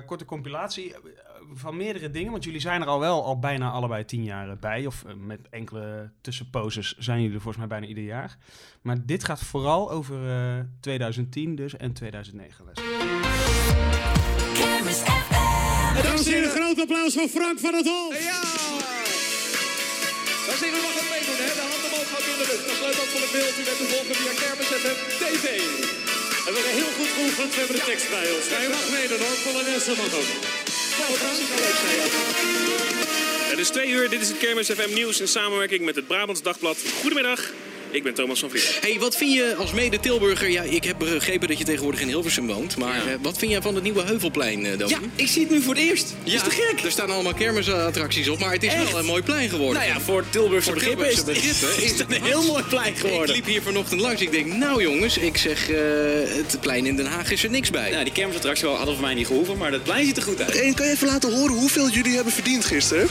eh, 0.00 0.06
korte 0.06 0.24
compilatie 0.24 0.94
eh, 0.94 0.98
van 1.54 1.76
meerdere 1.76 2.10
dingen. 2.10 2.30
Want 2.30 2.44
jullie 2.44 2.60
zijn 2.60 2.80
er 2.80 2.86
al 2.86 3.00
wel 3.00 3.24
al 3.24 3.38
bijna 3.38 3.70
allebei 3.70 4.04
tien 4.04 4.24
jaar 4.24 4.50
eh, 4.50 4.56
bij. 4.56 4.86
Of 4.86 5.04
eh, 5.04 5.14
met 5.14 5.40
enkele 5.50 6.10
tussenposes 6.20 6.96
zijn 6.98 7.18
jullie 7.20 7.34
er 7.34 7.40
volgens 7.40 7.66
mij 7.66 7.78
bijna 7.78 7.86
ieder 7.86 8.04
jaar. 8.04 8.36
Maar 8.82 9.06
dit 9.06 9.24
gaat 9.24 9.40
vooral 9.40 9.90
over 9.90 10.30
eh, 10.30 10.64
2010 10.80 11.54
dus 11.54 11.76
en 11.76 11.92
2009 11.92 12.64
les. 12.64 12.74
Kermis 14.54 14.96
FM. 14.96 16.02
Dames 16.02 16.26
en 16.26 16.32
heren, 16.32 16.44
een 16.44 16.56
groot 16.56 16.80
applaus 16.80 17.14
voor 17.14 17.28
Frank 17.28 17.58
van 17.58 17.74
het 17.74 17.86
Hol. 17.86 18.12
Ja! 18.12 18.40
Dan 20.46 20.56
zien 20.60 20.72
we 20.74 20.80
nog 20.86 20.94
het 21.00 21.08
meedoen, 21.14 21.38
hè? 21.44 21.50
De 21.60 21.64
hand 21.70 21.82
omhoog 21.86 22.08
gaat 22.12 22.26
in 22.32 22.38
de 22.40 22.46
lucht. 22.50 22.64
Dat 22.70 22.78
leuk 22.86 22.98
ook 23.02 23.10
voor 23.12 23.22
het 23.26 23.32
beeld. 23.36 23.54
U 23.60 23.62
bent 23.68 23.80
te 23.82 23.86
volgen 23.92 24.14
via 24.20 24.32
Kermis 24.40 24.70
FM 24.82 24.98
TV. 25.22 25.46
En 26.46 26.52
we 26.52 26.58
hebben 26.58 26.78
heel 26.80 26.92
goed 26.98 27.12
geoefend, 27.16 27.50
we 27.54 27.58
hebben 27.58 27.76
de 27.80 27.86
tekst 27.90 28.08
bij 28.16 28.26
ons. 28.34 28.46
Je 28.64 28.70
mag 28.76 28.86
meedoen 28.96 29.20
hoor, 29.24 29.36
Polonaise 29.44 29.92
mag 30.02 30.12
ook. 30.20 30.75
Het 33.48 33.58
is 33.58 33.68
twee 33.68 33.88
uur, 33.88 34.10
dit 34.10 34.20
is 34.20 34.28
het 34.28 34.38
Kermis 34.38 34.70
FM 34.70 34.94
Nieuws 34.94 35.20
in 35.20 35.28
samenwerking 35.28 35.84
met 35.84 35.94
het 35.94 36.06
Brabants 36.06 36.42
Dagblad. 36.42 36.78
Goedemiddag, 37.00 37.52
ik 37.96 38.02
ben 38.02 38.14
Thomas 38.14 38.38
van 38.40 38.50
Vliet. 38.50 38.78
Hey, 38.80 38.96
wat 38.98 39.16
vind 39.16 39.32
je 39.32 39.54
als 39.58 39.72
mede-Tilburger? 39.72 40.50
Ja, 40.50 40.62
ik 40.62 40.84
heb 40.84 40.98
begrepen 40.98 41.48
dat 41.48 41.58
je 41.58 41.64
tegenwoordig 41.64 42.00
in 42.00 42.08
Hilversum 42.08 42.46
woont. 42.46 42.76
Maar 42.76 43.06
eh, 43.06 43.14
wat 43.22 43.38
vind 43.38 43.50
jij 43.50 43.62
van 43.62 43.74
het 43.74 43.82
nieuwe 43.82 44.02
Heuvelplein, 44.02 44.66
eh 44.66 44.88
Ja, 44.88 44.98
ik 45.14 45.28
zie 45.28 45.42
het 45.42 45.50
nu 45.50 45.62
voor 45.62 45.74
het 45.74 45.82
eerst. 45.82 46.14
Ja, 46.24 46.34
is 46.34 46.42
te 46.42 46.50
gek. 46.50 46.84
Er 46.84 46.90
staan 46.90 47.10
allemaal 47.10 47.34
kermisattracties 47.34 48.28
op, 48.28 48.38
maar 48.38 48.52
het 48.52 48.62
is 48.62 48.72
Echt? 48.72 48.90
wel 48.90 48.98
een 49.00 49.04
mooi 49.06 49.22
plein 49.22 49.48
geworden. 49.48 49.82
Nou 49.82 49.94
ja, 49.94 50.00
voor 50.00 50.24
Tilburgse 50.30 50.70
Voor 50.70 50.78
begrippen 50.78 51.10
is, 51.10 51.24
begrippen 51.24 51.84
is 51.84 51.98
het 51.98 52.14
een 52.14 52.22
heel 52.22 52.42
mooi 52.42 52.62
plein 52.62 52.92
Ik 52.92 52.98
geworden. 52.98 53.34
liep 53.34 53.44
hier 53.46 53.62
vanochtend 53.62 54.00
langs. 54.00 54.20
Ik 54.20 54.30
denk, 54.30 54.46
nou 54.46 54.82
jongens, 54.82 55.18
ik 55.18 55.36
zeg, 55.36 55.70
eh, 55.70 55.76
het 56.28 56.56
plein 56.60 56.86
in 56.86 56.96
Den 56.96 57.06
Haag 57.06 57.30
is 57.30 57.44
er 57.44 57.50
niks 57.50 57.70
bij. 57.70 57.90
Nou, 57.90 58.04
die 58.04 58.12
kermisattractie 58.12 58.68
hadden 58.68 58.94
voor 58.94 59.04
mij 59.04 59.14
niet 59.14 59.26
gehoeven, 59.26 59.56
maar 59.56 59.70
dat 59.70 59.82
plein 59.82 60.06
ziet 60.06 60.16
er 60.16 60.22
goed 60.22 60.40
uit. 60.42 60.60
En 60.60 60.74
kan 60.74 60.86
je 60.86 60.92
even 60.92 61.06
laten 61.06 61.32
horen 61.32 61.54
hoeveel 61.54 61.88
jullie 61.90 62.14
hebben 62.14 62.32
verdiend 62.32 62.64
gisteren? 62.64 63.08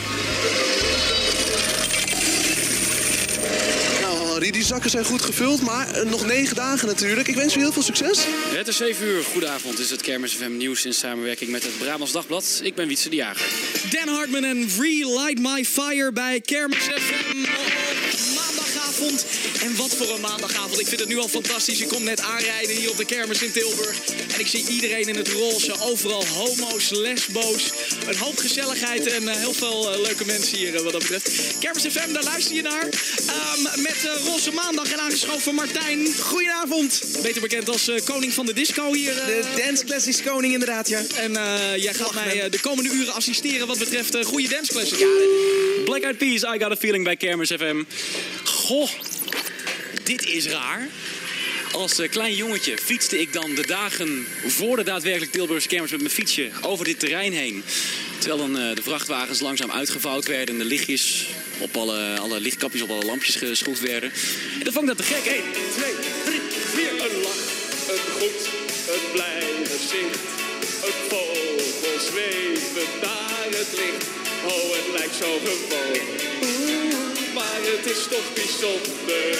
Nou, 4.00 4.26
Harry, 4.28 4.45
die 4.56 4.64
zakken 4.64 4.90
zijn 4.90 5.04
goed 5.04 5.22
gevuld, 5.22 5.62
maar 5.62 5.90
eh, 5.90 6.10
nog 6.10 6.26
negen 6.26 6.56
dagen 6.56 6.88
natuurlijk. 6.88 7.28
Ik 7.28 7.34
wens 7.34 7.56
u 7.56 7.60
heel 7.60 7.72
veel 7.72 7.82
succes. 7.82 8.26
Het 8.48 8.68
is 8.68 8.76
7 8.76 9.06
uur. 9.06 9.24
Goedenavond. 9.24 9.76
Dit 9.76 9.84
is 9.84 9.90
het 9.90 10.00
Kermis 10.00 10.34
FM 10.34 10.56
Nieuws 10.56 10.84
in 10.84 10.94
samenwerking 10.94 11.50
met 11.50 11.62
het 11.62 11.78
Brabants 11.78 12.12
Dagblad. 12.12 12.60
Ik 12.62 12.74
ben 12.74 12.88
Wietse 12.88 13.08
de 13.08 13.16
Jager. 13.16 13.46
Dan 13.90 14.14
Hartman 14.14 14.44
en 14.44 14.68
Relight 14.78 15.38
My 15.38 15.64
Fire 15.64 16.12
bij 16.12 16.40
Kermis 16.40 16.78
FM 16.78 18.55
maandagavond. 19.00 19.26
En 19.62 19.76
wat 19.76 19.94
voor 19.96 20.10
een 20.14 20.20
maandagavond. 20.20 20.80
Ik 20.80 20.86
vind 20.86 21.00
het 21.00 21.08
nu 21.08 21.18
al 21.18 21.28
fantastisch. 21.28 21.80
Ik 21.80 21.88
kom 21.88 22.02
net 22.04 22.20
aanrijden 22.20 22.76
hier 22.76 22.90
op 22.90 22.96
de 22.96 23.04
kermis 23.04 23.42
in 23.42 23.52
Tilburg. 23.52 23.98
En 24.34 24.40
ik 24.40 24.46
zie 24.46 24.66
iedereen 24.68 25.08
in 25.08 25.16
het 25.16 25.28
roze. 25.28 25.74
Overal 25.80 26.26
homo's, 26.26 26.90
lesbo's. 26.90 27.70
Een 28.08 28.16
hoop 28.16 28.38
gezelligheid 28.38 29.06
en 29.06 29.28
eh, 29.28 29.36
heel 29.36 29.52
veel 29.52 29.92
eh, 29.92 30.00
leuke 30.00 30.24
mensen 30.24 30.58
hier 30.58 30.74
eh, 30.74 30.80
wat 30.82 30.92
dat 30.92 31.00
betreft. 31.00 31.30
Kermis 31.60 31.82
FM, 31.82 32.12
daar 32.12 32.22
luister 32.24 32.54
je 32.54 32.62
naar. 32.62 32.88
Ehm, 33.26 33.82
met 33.82 33.96
Roze 34.24 34.50
Maandag 34.52 34.92
en 34.92 35.00
aangeschoven 35.00 35.54
Martijn. 35.54 36.06
Goedenavond. 36.20 37.00
Beter 37.22 37.40
bekend 37.40 37.68
als 37.68 37.88
eh, 37.88 38.04
koning 38.04 38.32
van 38.32 38.46
de 38.46 38.52
disco 38.52 38.92
hier. 38.92 39.18
eh, 39.18 39.26
De 39.26 39.62
Dance 39.64 39.84
Classics 39.84 40.22
koning 40.22 40.52
inderdaad, 40.52 40.88
ja. 40.88 41.02
en 41.16 41.36
eh, 41.36 41.82
jij 41.82 41.94
gaat 41.94 42.14
mij 42.14 42.48
de 42.50 42.60
komende 42.60 42.90
uren 42.90 43.14
assisteren 43.14 43.66
wat 43.66 43.78
betreft 43.78 44.14
eh, 44.14 44.24
goede 44.24 44.48
danceclasses. 44.48 44.98
Black 45.84 46.02
Eyed 46.02 46.18
Peas, 46.18 46.42
I 46.42 46.58
Got 46.58 46.70
a 46.70 46.76
Feeling 46.76 47.04
bij 47.04 47.16
Kermis 47.16 47.48
FM. 47.50 47.82
Goh, 48.66 48.90
dit 50.02 50.26
is 50.26 50.46
raar. 50.46 50.88
Als 51.72 51.98
eh, 51.98 52.10
klein 52.10 52.34
jongetje 52.34 52.78
fietste 52.78 53.20
ik 53.20 53.32
dan 53.32 53.54
de 53.54 53.66
dagen 53.66 54.26
voor 54.46 54.76
de 54.76 54.82
daadwerkelijk 54.82 55.32
Tilburgse 55.32 55.68
kermis 55.68 55.90
met 55.90 56.00
mijn 56.00 56.12
fietsje 56.12 56.50
over 56.62 56.84
dit 56.84 56.98
terrein 56.98 57.32
heen. 57.32 57.64
Terwijl 58.18 58.40
dan 58.40 58.58
eh, 58.58 58.74
de 58.74 58.82
vrachtwagens 58.82 59.40
langzaam 59.40 59.70
uitgevouwd 59.70 60.26
werden 60.26 60.54
en 60.54 60.58
de 60.60 60.64
lichtjes 60.66 61.26
op 61.58 61.76
alle, 61.76 62.18
alle 62.18 62.40
lichtkapjes 62.40 62.82
op 62.82 62.90
alle 62.90 63.04
lampjes 63.04 63.34
geschroefd 63.34 63.80
werden. 63.80 64.12
En 64.58 64.64
dan 64.64 64.72
vond 64.72 64.90
ik 64.90 64.96
dat 64.96 65.06
te 65.06 65.14
gek. 65.14 65.26
1, 65.26 65.42
2, 65.76 65.92
3, 66.24 66.40
4. 66.74 66.90
Een 66.90 67.20
lach, 67.22 67.44
een 67.88 68.04
groet, 68.16 68.48
een 68.94 69.10
blij 69.12 69.42
gezicht. 69.62 70.18
Een 70.84 71.08
vogel 71.08 72.00
zweven 72.00 73.00
naar 73.02 73.46
het 73.48 73.68
licht. 73.76 74.06
Oh, 74.44 74.76
het 74.76 74.98
lijkt 74.98 75.14
zo 75.14 75.38
gewoon. 75.44 77.15
Maar 77.36 77.60
het 77.76 77.86
is 77.86 78.02
toch 78.10 78.28
bijzonder. 78.34 79.34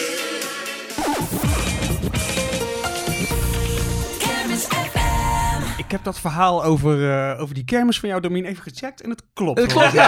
Ik 5.79 5.91
heb 5.93 6.05
dat 6.05 6.21
verhaal 6.21 6.65
over, 6.65 7.11
eh, 7.11 7.41
over 7.41 7.55
die 7.55 7.65
kermis 7.65 8.01
van 8.01 8.09
jou, 8.09 8.21
Domien, 8.21 8.45
even 8.45 8.63
gecheckt 8.63 9.03
en 9.03 9.11
het 9.11 9.23
klopt. 9.33 9.61
Het 9.61 9.73
klopt, 9.73 9.93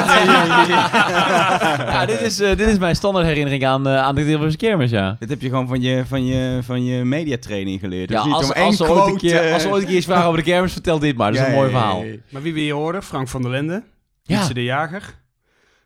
Ja, 1.92 2.06
dit 2.06 2.20
is, 2.20 2.40
eh, 2.40 2.56
dit 2.56 2.68
is 2.68 2.78
mijn 2.78 2.96
standaard 2.96 3.26
herinnering 3.26 3.66
aan, 3.66 3.86
eh, 3.86 3.96
aan 3.96 4.14
de 4.14 4.24
Tilburgse 4.24 4.56
kermis, 4.56 4.90
ja. 4.90 5.16
Dit 5.18 5.28
heb 5.28 5.40
je 5.40 5.48
gewoon 5.48 5.68
van 5.68 5.80
je, 5.80 6.04
van 6.06 6.26
je, 6.26 6.58
van 6.62 6.84
je 6.84 7.04
mediatraining 7.04 7.80
geleerd. 7.80 8.10
Ja, 8.10 8.16
Dus 8.16 8.24
niet 8.24 8.34
als, 8.34 8.44
om 8.46 8.52
één 8.52 8.66
als, 8.66 8.76
ze 8.76 8.88
ooit 8.90 9.18
keer, 9.18 9.52
als 9.52 9.62
ze 9.62 9.68
ooit 9.68 9.82
een 9.82 9.88
keer 9.88 9.96
iets 9.96 10.06
vragen 10.06 10.24
over 10.24 10.38
de 10.38 10.44
kermis, 10.44 10.72
vertel 10.72 10.98
dit 10.98 11.16
maar. 11.16 11.32
Dat 11.32 11.40
is 11.40 11.46
ja, 11.46 11.52
een 11.52 11.58
mooi 11.58 11.70
ja, 11.70 11.76
ja, 11.76 11.80
verhaal. 11.82 12.04
ja. 12.04 12.14
Maar 12.28 12.42
wie 12.42 12.54
wil 12.54 12.62
je 12.62 12.72
horen? 12.72 13.02
Frank 13.02 13.28
van 13.28 13.42
der 13.42 13.50
Lende, 13.50 13.82
Ja. 14.22 14.36
Wietse 14.36 14.54
de 14.54 14.64
Jager. 14.64 15.14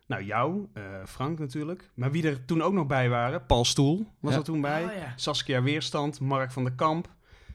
Nou, 0.06 0.24
jou, 0.24 0.66
eh, 0.72 0.82
Frank 1.06 1.38
natuurlijk. 1.38 1.90
Maar 1.94 2.10
wie 2.10 2.26
er 2.28 2.44
toen 2.44 2.62
ook 2.62 2.72
nog 2.72 2.86
bij 2.86 3.08
waren, 3.08 3.46
Paul 3.46 3.64
Stoel 3.64 4.06
was 4.20 4.32
Ja. 4.32 4.38
er 4.38 4.44
toen 4.44 4.60
bij. 4.60 4.84
Oh, 4.84 4.92
ja. 4.94 5.12
Saskia 5.16 5.62
Weerstand, 5.62 6.20
Mark 6.20 6.52
van 6.52 6.64
der 6.64 6.72
Kamp. 6.72 7.08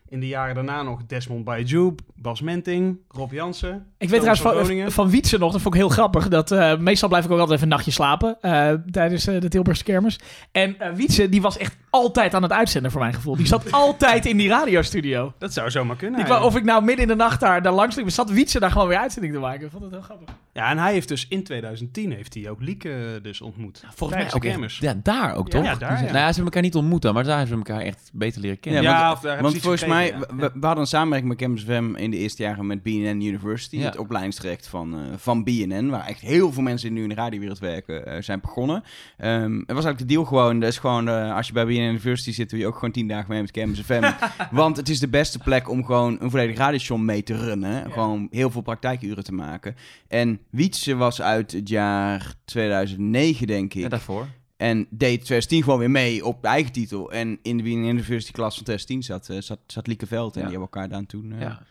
In 0.10 0.20
de 0.20 0.28
jaren 0.28 0.56
daarna 0.56 0.82
nog 0.84 1.06
Desmond 1.08 1.44
Baiju, 1.44 1.96
Bas 2.16 2.42
Menting, 2.42 2.98
Rob 3.08 3.32
Jansen. 3.32 3.86
Ik 3.98 4.10
weet 4.10 4.20
Thomas 4.20 4.40
trouwens 4.40 4.70
van, 4.70 4.92
van 4.92 5.10
Wietse 5.10 5.38
nog, 5.38 5.52
dat 5.52 5.62
vond 5.62 5.74
ik 5.76 5.80
heel 5.82 5.90
grappig. 5.90 6.28
Dat, 6.28 6.52
eh, 6.52 6.78
meestal 6.78 7.10
blijf 7.10 7.26
ik 7.26 7.32
ook 7.32 7.40
altijd 7.40 7.56
even 7.58 7.64
een 7.64 7.74
nachtje 7.74 7.92
slapen 7.92 8.38
eh, 8.42 8.74
tijdens 8.92 9.28
eh, 9.28 9.42
de 9.42 9.48
Tilburgse 9.48 9.84
kermis. 9.84 10.20
En 10.52 10.80
eh 10.80 10.92
Wietse, 10.94 11.30
die 11.30 11.42
was 11.42 11.58
echt 11.58 11.78
altijd 11.90 12.34
aan 12.34 12.42
het 12.44 12.52
uitzenden 12.52 12.92
voor 12.92 13.02
mijn 13.02 13.14
gevoel. 13.14 13.36
Die 13.36 13.48
zat 13.48 13.72
altijd 13.84 14.26
in 14.26 14.38
die 14.38 14.50
radiostudio. 14.50 15.34
Dat 15.38 15.54
zou 15.54 15.72
zomaar 15.72 15.96
kunnen. 15.96 16.20
Ik 16.20 16.28
wou, 16.28 16.44
of 16.44 16.56
ik 16.56 16.64
nou 16.64 16.84
midden 16.84 17.02
in 17.04 17.08
de 17.12 17.16
nacht 17.16 17.40
daar, 17.40 17.62
daar 17.62 17.74
langs 17.74 17.96
liep, 17.96 18.10
zat 18.10 18.30
Wietse 18.30 18.60
daar 18.60 18.72
gewoon 18.72 18.88
weer 18.88 18.98
uitzending 18.98 19.34
te 19.34 19.40
maken. 19.40 19.66
Ik 19.66 19.72
vond 19.72 19.84
het 19.84 19.92
heel 19.92 20.02
grappig. 20.02 20.30
Ja, 20.54 20.70
en 20.70 20.78
hij 20.78 20.92
heeft 20.94 21.08
dus 21.08 21.26
in 21.30 21.44
2010 21.44 22.12
heeft 22.12 22.34
hij 22.34 22.50
ook 22.50 22.62
Lieke 22.62 23.20
dus 23.22 23.42
ontmoet. 23.42 23.84
Volgens 23.96 24.20
mij 24.20 24.28
ook 24.34 24.42
de 24.42 24.48
echt, 24.48 24.56
kermis. 24.56 24.78
ja, 24.78 24.94
daar 25.04 25.36
ook, 25.36 25.50
toch? 25.50 25.64
Ja, 25.64 25.76
daar, 25.76 25.92
ja. 25.92 26.02
Nou 26.02 26.06
ja, 26.14 26.20
ze 26.20 26.26
hebben 26.26 26.44
elkaar 26.44 26.62
niet 26.62 26.76
ontmoet 26.76 27.02
dan, 27.02 27.14
maar 27.14 27.24
daar 27.24 27.38
hebben 27.38 27.58
ze 27.58 27.72
elkaar 27.72 27.86
echt 27.86 28.10
beter 28.14 28.42
leren 28.42 28.60
kennen. 28.60 28.82
Ja, 28.82 28.90
Ja, 28.90 29.04
want- 29.04 29.16
of 29.16 29.22
daar 29.22 29.32
hebben 29.32 29.52
Want 29.52 29.52
ze 29.52 29.58
iets 29.58 29.66
volgens 29.68 29.90
mij 29.97 29.97
mij, 29.98 30.08
ja. 30.08 30.20
we, 30.20 30.52
we 30.54 30.66
hadden 30.66 30.78
een 30.78 30.88
samenwerking 30.88 31.30
met 31.30 31.40
Campus 31.40 31.64
FM 31.64 31.96
in 31.96 32.12
de 32.12 32.18
eerste 32.18 32.44
jaren 32.44 32.68
met 32.68 32.84
BNN 32.84 33.22
University, 33.22 33.78
het 33.78 33.98
opleidingstraject 33.98 34.68
van, 34.68 34.94
eh, 34.94 35.00
van 35.18 35.44
BNN, 35.44 35.90
waar 35.90 36.06
echt 36.06 36.22
heel 36.22 36.52
veel 36.52 36.64
mensen 36.64 36.88
die 36.88 36.98
nu 36.98 37.04
in 37.04 37.10
de 37.10 37.16
radiowereld 37.16 37.60
werken 37.60 38.06
eh, 38.06 38.22
zijn 38.22 38.40
begonnen. 38.40 38.84
Ehm 39.18 39.58
het 39.68 39.76
was 39.76 39.86
eigenlijk 39.86 39.98
de 39.98 40.06
deal 40.06 40.26
gewoon, 40.26 40.60
dat 40.60 40.70
is 40.70 40.78
gewoon, 40.78 41.08
eh, 41.08 41.36
als 41.36 41.48
je 41.48 41.54
bij 41.54 41.66
BNN 41.66 41.90
University 41.90 42.32
zit, 42.32 42.50
doe 42.50 42.60
je 42.60 42.68
ook 42.68 42.74
gewoon 42.74 42.92
tien 42.92 43.08
dagen 43.08 43.30
mee 43.30 43.42
met 43.42 43.52
Campus 43.52 43.82
FM. 43.82 44.12
Want 44.52 44.78
het 44.78 44.90
is 44.90 45.00
de 45.00 45.08
beste 45.08 45.40
plek 45.40 45.70
om 45.70 45.86
gewoon 45.86 46.18
een 46.20 46.30
volledig 46.30 46.58
radiostation 46.58 47.06
mee 47.06 47.24
te 47.24 47.36
runnen. 47.36 47.92
Gewoon 47.92 48.28
heel 48.32 48.50
veel 48.50 48.62
praktijkuren 48.62 49.24
te 49.24 49.34
maken. 49.34 49.76
En 50.08 50.40
Wietse 50.50 50.96
was 50.96 51.22
uit 51.22 51.52
het 51.52 51.70
jaar 51.70 52.34
2009, 52.46 53.48
denk 53.48 53.74
ik. 53.74 53.82
Ja, 53.82 53.90
daarvoor. 53.90 54.28
En 54.58 54.78
deed 54.90 55.16
2010 55.26 55.64
gewoon 55.64 55.80
weer 55.80 55.92
mee 55.92 56.26
op 56.26 56.44
eigen 56.44 56.72
titel. 56.72 57.12
En 57.12 57.40
in 57.42 57.58
de 57.58 57.64
BNN 57.64 57.84
University 57.86 58.32
klas 58.32 58.56
van 58.56 58.64
2010 58.64 59.04
zat, 59.04 59.30
eh, 59.30 59.42
zat, 59.42 59.60
zat 59.68 59.88
Lieke 59.88 60.08
Veld. 60.08 60.36
En 60.36 60.42
Ja. 60.42 60.48
die 60.48 60.58
hebben 60.58 60.74
elkaar 60.74 60.90
dan 60.90 61.06
toen... 61.06 61.32
eh, 61.34 61.42
Ja. 61.42 61.62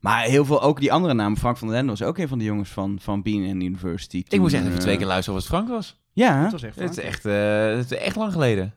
Maar 0.00 0.22
heel 0.22 0.44
veel, 0.44 0.62
ook 0.62 0.80
die 0.80 0.92
andere 0.92 1.14
namen. 1.14 1.38
Frank 1.38 1.56
van 1.56 1.68
den 1.68 1.76
Ende 1.76 1.90
was 1.90 2.02
ook 2.02 2.18
een 2.18 2.28
van 2.28 2.38
de 2.38 2.44
jongens 2.44 2.70
van, 2.70 2.98
van 3.00 3.22
BNN 3.22 3.60
University. 3.60 4.16
Ik 4.16 4.28
toen, 4.28 4.40
moest 4.40 4.54
echt 4.54 4.62
even 4.64 4.74
eh, 4.76 4.80
twee 4.82 4.96
keer 4.96 5.06
luisteren 5.06 5.38
of 5.40 5.44
het 5.46 5.54
Frank 5.54 5.68
was. 5.68 5.98
Ja, 6.12 6.42
Dat 6.42 6.52
was 6.52 6.62
echt 6.62 6.78
Het 6.78 6.90
is 6.90 6.98
echt, 7.04 7.24
eh, 7.24 7.66
het 7.76 7.90
is 7.90 7.98
echt 7.98 8.16
lang 8.16 8.32
geleden. 8.32 8.74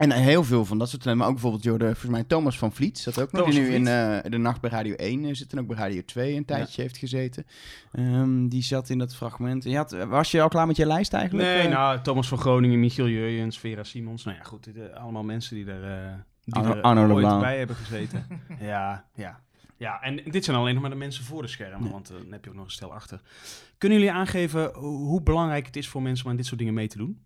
En 0.00 0.10
heel 0.10 0.44
veel 0.44 0.64
van 0.64 0.78
dat 0.78 0.88
soort 0.88 1.02
talenten. 1.02 1.16
Maar 1.26 1.26
ook 1.34 1.40
bijvoorbeeld 1.40 1.62
Jorde, 1.64 1.84
volgens 1.84 2.10
mij 2.10 2.24
Thomas 2.24 2.58
van 2.58 2.72
Vliet 2.72 2.98
zat 2.98 3.20
ook 3.20 3.32
nog. 3.32 3.40
Thomas 3.40 3.54
Die 3.56 3.64
nu 3.64 3.70
van 3.70 3.76
in 3.76 3.86
eh, 3.86 4.30
de 4.30 4.38
nacht 4.38 4.60
bij 4.60 4.70
Radio 4.70 4.94
1 4.94 5.24
eh, 5.24 5.34
zit 5.34 5.52
en 5.52 5.58
ook 5.58 5.66
bij 5.66 5.76
Radio 5.76 6.02
2 6.06 6.36
een 6.36 6.44
tijdje 6.44 6.82
heeft 6.82 6.96
gezeten. 6.96 7.46
Ehm, 7.92 8.48
die 8.48 8.62
zat 8.62 8.88
in 8.88 8.98
dat 8.98 9.14
fragment. 9.16 9.64
En 9.64 9.70
je 9.70 9.76
had, 9.76 9.90
was 10.08 10.30
je 10.30 10.42
al 10.42 10.48
klaar 10.48 10.66
met 10.66 10.76
je 10.76 10.86
lijst 10.86 11.12
eigenlijk? 11.12 11.48
Nee, 11.48 11.58
Eh, 11.62 11.70
nou, 11.70 12.00
Thomas 12.00 12.28
van 12.28 12.38
Groningen, 12.38 12.80
Michiel 12.80 13.08
Jurjens, 13.08 13.58
Vera 13.58 13.84
Simons. 13.84 14.24
Nou 14.24 14.36
ja, 14.36 14.42
goed, 14.42 14.64
dit, 14.64 14.76
eh, 14.76 15.02
allemaal 15.02 15.22
mensen 15.24 15.56
die 15.56 15.66
er, 15.66 15.84
eh 15.84 16.12
die 16.44 16.54
Arno- 16.54 16.74
er 16.74 16.80
Arno 16.82 17.00
ooit 17.02 17.12
Leblanc. 17.14 17.40
bij 17.40 17.58
hebben 17.58 17.76
gezeten. 17.76 18.26
ja, 18.60 19.04
ja. 19.14 19.40
Ja, 19.76 20.00
en 20.02 20.16
dit 20.30 20.44
zijn 20.44 20.56
alleen 20.56 20.72
nog 20.72 20.82
maar 20.82 20.90
de 20.90 20.96
mensen 20.96 21.24
voor 21.24 21.42
de 21.42 21.48
schermen, 21.48 21.90
want 21.90 22.10
eh, 22.10 22.16
dan 22.16 22.32
heb 22.32 22.44
je 22.44 22.50
ook 22.50 22.56
nog 22.56 22.64
een 22.64 22.70
stel 22.70 22.92
achter. 22.92 23.20
Kunnen 23.78 23.98
jullie 23.98 24.12
aangeven 24.14 24.70
hoe 24.74 25.06
hoe 25.06 25.22
belangrijk 25.22 25.66
het 25.66 25.76
is 25.76 25.88
voor 25.88 26.02
mensen 26.02 26.24
om 26.24 26.30
aan 26.30 26.36
dit 26.36 26.46
soort 26.46 26.58
dingen 26.58 26.74
mee 26.74 26.88
te 26.88 26.96
doen? 26.98 27.20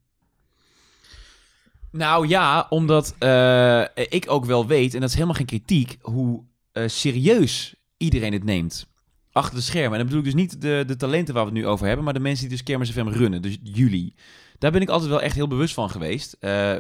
Nou 1.97 2.29
ja, 2.29 2.67
omdat 2.69 3.15
eh, 3.19 3.83
ik 3.95 4.25
ook 4.29 4.45
wel 4.45 4.67
weet, 4.67 4.95
en 4.95 5.01
dat 5.01 5.09
is 5.09 5.15
helemaal 5.15 5.37
geen 5.37 5.47
kritiek, 5.47 5.99
hoe 6.01 6.43
eh, 6.73 6.89
serieus 6.89 7.75
iedereen 7.97 8.33
het 8.33 8.45
neemt. 8.45 8.87
Achter 9.33 9.55
de 9.55 9.63
schermen. 9.63 9.93
En 9.93 9.99
dan 9.99 10.07
bedoel 10.07 10.19
ik 10.19 10.25
dus 10.25 10.35
niet 10.35 10.61
de, 10.61 10.85
de 10.87 10.97
talenten 10.97 11.35
waar 11.35 11.45
we 11.45 11.51
het 11.51 11.59
nu 11.59 11.67
over 11.67 11.87
hebben, 11.87 12.05
maar 12.05 12.15
de 12.15 12.21
mensen 12.21 12.49
die 12.49 12.57
dus 12.57 12.65
Kermis 12.65 12.91
FM 12.91 13.09
runnen. 13.09 13.43
Dus 13.43 13.59
jullie. 13.63 14.15
Daar 14.65 14.73
ben 14.73 14.83
ik 14.83 14.89
altijd 14.89 15.11
wel 15.11 15.21
echt 15.21 15.35
heel 15.35 15.49
bewust 15.49 15.75
van 15.75 15.91
geweest. 15.91 16.37
Eh, 16.41 16.73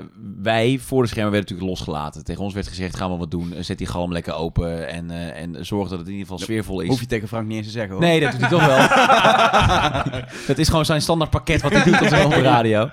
wij 0.42 0.78
voor 0.78 1.02
de 1.02 1.08
schermen 1.08 1.32
werden 1.32 1.50
natuurlijk 1.50 1.78
losgelaten. 1.78 2.24
Tegen 2.24 2.42
ons 2.42 2.54
werd 2.54 2.68
gezegd, 2.68 2.96
ga 2.96 3.08
maar 3.08 3.18
wat 3.18 3.30
doen. 3.30 3.54
Zet 3.60 3.78
die 3.78 3.86
galm 3.86 4.12
lekker 4.12 4.34
open 4.34 4.88
en, 4.88 5.10
eh, 5.10 5.42
en 5.42 5.66
zorg 5.66 5.88
dat 5.88 5.98
het 5.98 6.06
in 6.06 6.12
ieder 6.14 6.28
geval 6.28 6.44
sfeervol 6.44 6.80
is. 6.80 6.88
Hoef 6.88 7.00
je 7.00 7.06
tegen 7.06 7.28
Frank 7.28 7.46
niet 7.46 7.56
eens 7.56 7.66
te 7.66 7.72
zeggen 7.72 7.92
hoor. 7.92 8.00
Nee, 8.00 8.20
dat 8.20 8.30
doet 8.30 8.40
hij 8.40 8.48
toch 8.48 8.66
wel. 8.66 10.22
dat 10.46 10.58
is 10.58 10.68
gewoon 10.68 10.84
zijn 10.84 11.02
standaard 11.02 11.30
pakket 11.30 11.62
wat 11.62 11.72
hij 11.72 11.84
doet 11.84 12.00
op 12.00 12.08
zijn 12.08 12.32
radio. 12.42 12.90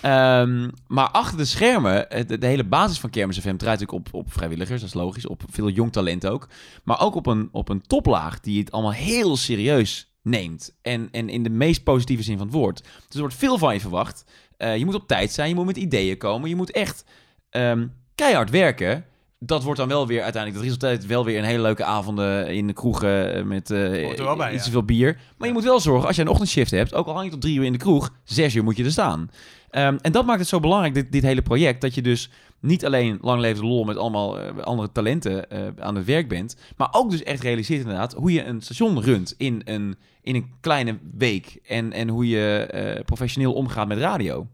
Ehm, 0.00 0.68
maar 0.86 1.08
achter 1.08 1.38
de 1.38 1.44
schermen, 1.44 2.10
eh, 2.10 2.26
de, 2.26 2.38
de 2.38 2.46
hele 2.46 2.64
basis 2.64 3.00
van 3.00 3.10
Kermis 3.10 3.38
FM 3.38 3.56
draait 3.56 3.80
natuurlijk 3.80 4.06
op, 4.06 4.14
op 4.14 4.32
vrijwilligers, 4.32 4.80
dat 4.80 4.88
is 4.88 4.94
logisch. 4.94 5.26
Op 5.26 5.42
veel 5.50 5.68
jong 5.68 5.92
talent 5.92 6.26
ook. 6.26 6.48
Maar 6.84 7.00
ook 7.00 7.14
op 7.14 7.26
een, 7.26 7.48
op 7.52 7.68
een 7.68 7.82
toplaag 7.86 8.40
die 8.40 8.60
het 8.60 8.72
allemaal 8.72 8.92
heel 8.92 9.36
serieus 9.36 10.11
neemt. 10.22 10.74
En, 10.82 11.08
en 11.10 11.28
in 11.28 11.42
de 11.42 11.50
meest 11.50 11.82
positieve 11.82 12.22
zin 12.22 12.36
van 12.36 12.46
het 12.46 12.56
woord. 12.56 12.82
Dus 12.82 13.14
er 13.14 13.20
wordt 13.20 13.34
veel 13.34 13.58
van 13.58 13.74
je 13.74 13.80
verwacht. 13.80 14.24
Eh, 14.56 14.76
je 14.76 14.84
moet 14.84 14.94
op 14.94 15.08
tijd 15.08 15.32
zijn, 15.32 15.48
je 15.48 15.54
moet 15.54 15.66
met 15.66 15.76
ideeën 15.76 16.16
komen. 16.16 16.48
Je 16.48 16.56
moet 16.56 16.70
echt 16.70 17.04
ehm, 17.50 17.86
keihard 18.14 18.50
werken. 18.50 19.04
Dat 19.38 19.62
wordt 19.62 19.78
dan 19.78 19.88
wel 19.88 20.06
weer 20.06 20.22
uiteindelijk, 20.22 20.54
dat 20.54 20.72
resulteert 20.72 21.06
wel 21.06 21.24
weer 21.24 21.38
een 21.38 21.44
hele 21.44 21.62
leuke 21.62 21.84
avonden 21.84 22.46
in 22.48 22.66
de 22.66 22.72
kroegen 22.72 23.34
eh, 23.34 23.42
met 23.42 23.68
bij, 23.68 24.04
iets 24.06 24.26
ja. 24.36 24.58
te 24.58 24.70
veel 24.70 24.84
bier. 24.84 25.18
Maar 25.36 25.48
je 25.48 25.54
moet 25.54 25.64
wel 25.64 25.80
zorgen, 25.80 26.06
als 26.06 26.16
je 26.16 26.22
een 26.22 26.28
ochtendshift 26.28 26.70
hebt, 26.70 26.94
ook 26.94 27.06
al 27.06 27.12
hang 27.12 27.24
je 27.24 27.30
tot 27.30 27.40
drie 27.40 27.58
uur 27.58 27.64
in 27.64 27.72
de 27.72 27.78
kroeg, 27.78 28.10
zes 28.24 28.54
uur 28.54 28.64
moet 28.64 28.76
je 28.76 28.84
er 28.84 28.90
staan. 28.90 29.30
Ehm, 29.70 29.96
en 30.00 30.12
dat 30.12 30.26
maakt 30.26 30.38
het 30.38 30.48
zo 30.48 30.60
belangrijk, 30.60 30.94
dit, 30.94 31.12
dit 31.12 31.22
hele 31.22 31.42
project, 31.42 31.80
dat 31.80 31.94
je 31.94 32.02
dus 32.02 32.30
niet 32.62 32.84
alleen 32.84 33.18
lang 33.20 33.40
leven 33.40 33.60
de 33.62 33.68
lol 33.68 33.84
met 33.84 33.96
allemaal 33.96 34.40
eh, 34.40 34.58
andere 34.58 34.92
talenten 34.92 35.50
eh, 35.50 35.68
aan 35.78 35.94
het 35.94 36.04
werk 36.04 36.28
bent, 36.28 36.56
maar 36.76 36.88
ook 36.90 37.10
dus 37.10 37.22
echt 37.22 37.42
realiseert 37.42 37.80
inderdaad 37.80 38.12
hoe 38.12 38.32
je 38.32 38.44
een 38.44 38.60
station 38.60 39.00
runt 39.02 39.34
in 39.38 39.62
een, 39.64 39.96
in 40.20 40.34
een 40.34 40.54
kleine 40.60 40.98
week 41.14 41.58
en, 41.64 41.92
en 41.92 42.08
hoe 42.08 42.28
je 42.28 42.66
eh, 42.70 43.04
professioneel 43.04 43.52
omgaat 43.52 43.88
met 43.88 43.98
radio. 43.98 44.46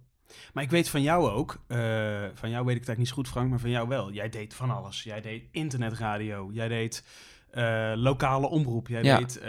Maar 0.53 0.65
ik 0.65 0.71
weet 0.71 0.89
van 0.89 1.03
jou 1.03 1.31
ook, 1.31 1.61
van 2.35 2.51
jou 2.51 2.65
weet 2.65 2.75
ik 2.75 2.81
het 2.81 2.89
eigenlijk 2.89 2.99
niet 2.99 3.09
zo 3.09 3.15
goed 3.15 3.29
Frank, 3.29 3.51
maar 3.51 3.59
van 3.61 3.71
jou 3.71 3.89
wel. 3.89 4.13
Jij 4.13 4.29
deed 4.29 4.55
van 4.55 4.71
alles. 4.71 5.03
Jij 5.03 5.21
deed 5.21 5.43
internetradio, 5.51 6.51
jij 6.53 6.69
deed 6.69 7.05
lokale 7.95 8.49
omroep, 8.49 8.89
jij 8.89 9.03
Ja. 9.03 9.19
deed... 9.19 9.41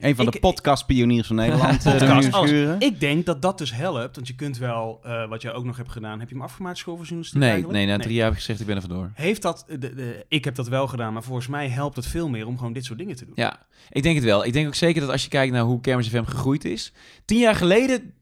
Een 0.00 0.16
van 0.16 0.26
Ik- 0.26 0.32
de 0.32 0.38
podcastpioniers 0.38 1.26
van 1.26 1.36
Nederland. 1.36 1.86
eh, 1.86 2.18
podcast. 2.18 2.54
Ik 2.78 3.00
denk 3.00 3.26
dat 3.26 3.42
dat 3.42 3.58
dus 3.58 3.74
helpt, 3.74 4.16
want 4.16 4.28
je 4.28 4.34
kunt 4.34 4.58
wel, 4.58 5.00
eh, 5.02 5.28
wat 5.28 5.42
jij 5.42 5.52
ook 5.52 5.64
nog 5.64 5.76
hebt 5.76 5.90
gedaan, 5.92 6.18
heb 6.20 6.28
je 6.28 6.34
hem 6.34 6.44
afgemaakt 6.44 6.78
school 6.78 6.94
voor 6.96 7.04
journalistiek 7.04 7.40
Nee, 7.40 7.50
eigenlijk? 7.50 7.78
nee, 7.78 7.86
na 7.96 7.98
drie 8.02 8.14
jaar 8.14 8.24
heb 8.24 8.32
ik 8.32 8.38
gezegd, 8.38 8.60
ik 8.60 8.66
ben 8.66 8.76
er 8.76 8.82
vandoor. 8.82 9.10
Heeft 9.14 9.42
dat, 9.42 9.64
de, 9.68 9.78
de, 9.78 10.24
ik 10.28 10.44
heb 10.44 10.54
dat 10.54 10.68
wel 10.68 10.86
gedaan, 10.86 11.12
maar 11.12 11.22
volgens 11.22 11.46
mij 11.46 11.68
helpt 11.68 11.96
het 11.96 12.06
veel 12.06 12.28
meer 12.28 12.46
om 12.46 12.56
gewoon 12.58 12.72
dit 12.72 12.84
soort 12.84 12.98
dingen 12.98 13.16
te 13.16 13.24
doen. 13.24 13.34
Ja, 13.36 13.66
ik 13.90 14.02
denk 14.02 14.14
het 14.14 14.24
wel. 14.24 14.44
Ik 14.44 14.52
denk 14.52 14.66
ook 14.66 14.74
zeker 14.74 15.00
dat 15.00 15.10
als 15.10 15.22
je 15.22 15.28
kijkt 15.28 15.52
naar 15.52 15.62
hoe 15.62 15.80
Kermis 15.80 16.08
FM 16.08 16.24
gegroeid 16.24 16.64
is. 16.64 16.92
Tien 17.24 17.38
jaar 17.38 17.54
geleden 17.54 18.12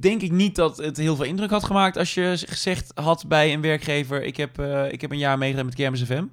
denk 0.00 0.22
ik 0.22 0.32
niet 0.32 0.54
dat 0.54 0.76
het 0.76 0.96
heel 0.96 1.16
veel 1.16 1.24
indruk 1.24 1.50
had 1.50 1.64
gemaakt 1.64 1.96
als 1.96 2.14
je 2.14 2.42
gezegd 2.46 2.92
had 2.94 3.24
bij 3.28 3.52
een 3.52 3.60
werkgever: 3.60 4.22
ik 4.22 4.36
heb, 4.36 4.58
eh, 4.58 4.92
ik 4.92 5.00
heb 5.00 5.10
een 5.10 5.18
jaar 5.18 5.38
meegedaan 5.38 5.64
met 5.64 5.74
Kermis 5.74 6.02
FM. 6.02 6.24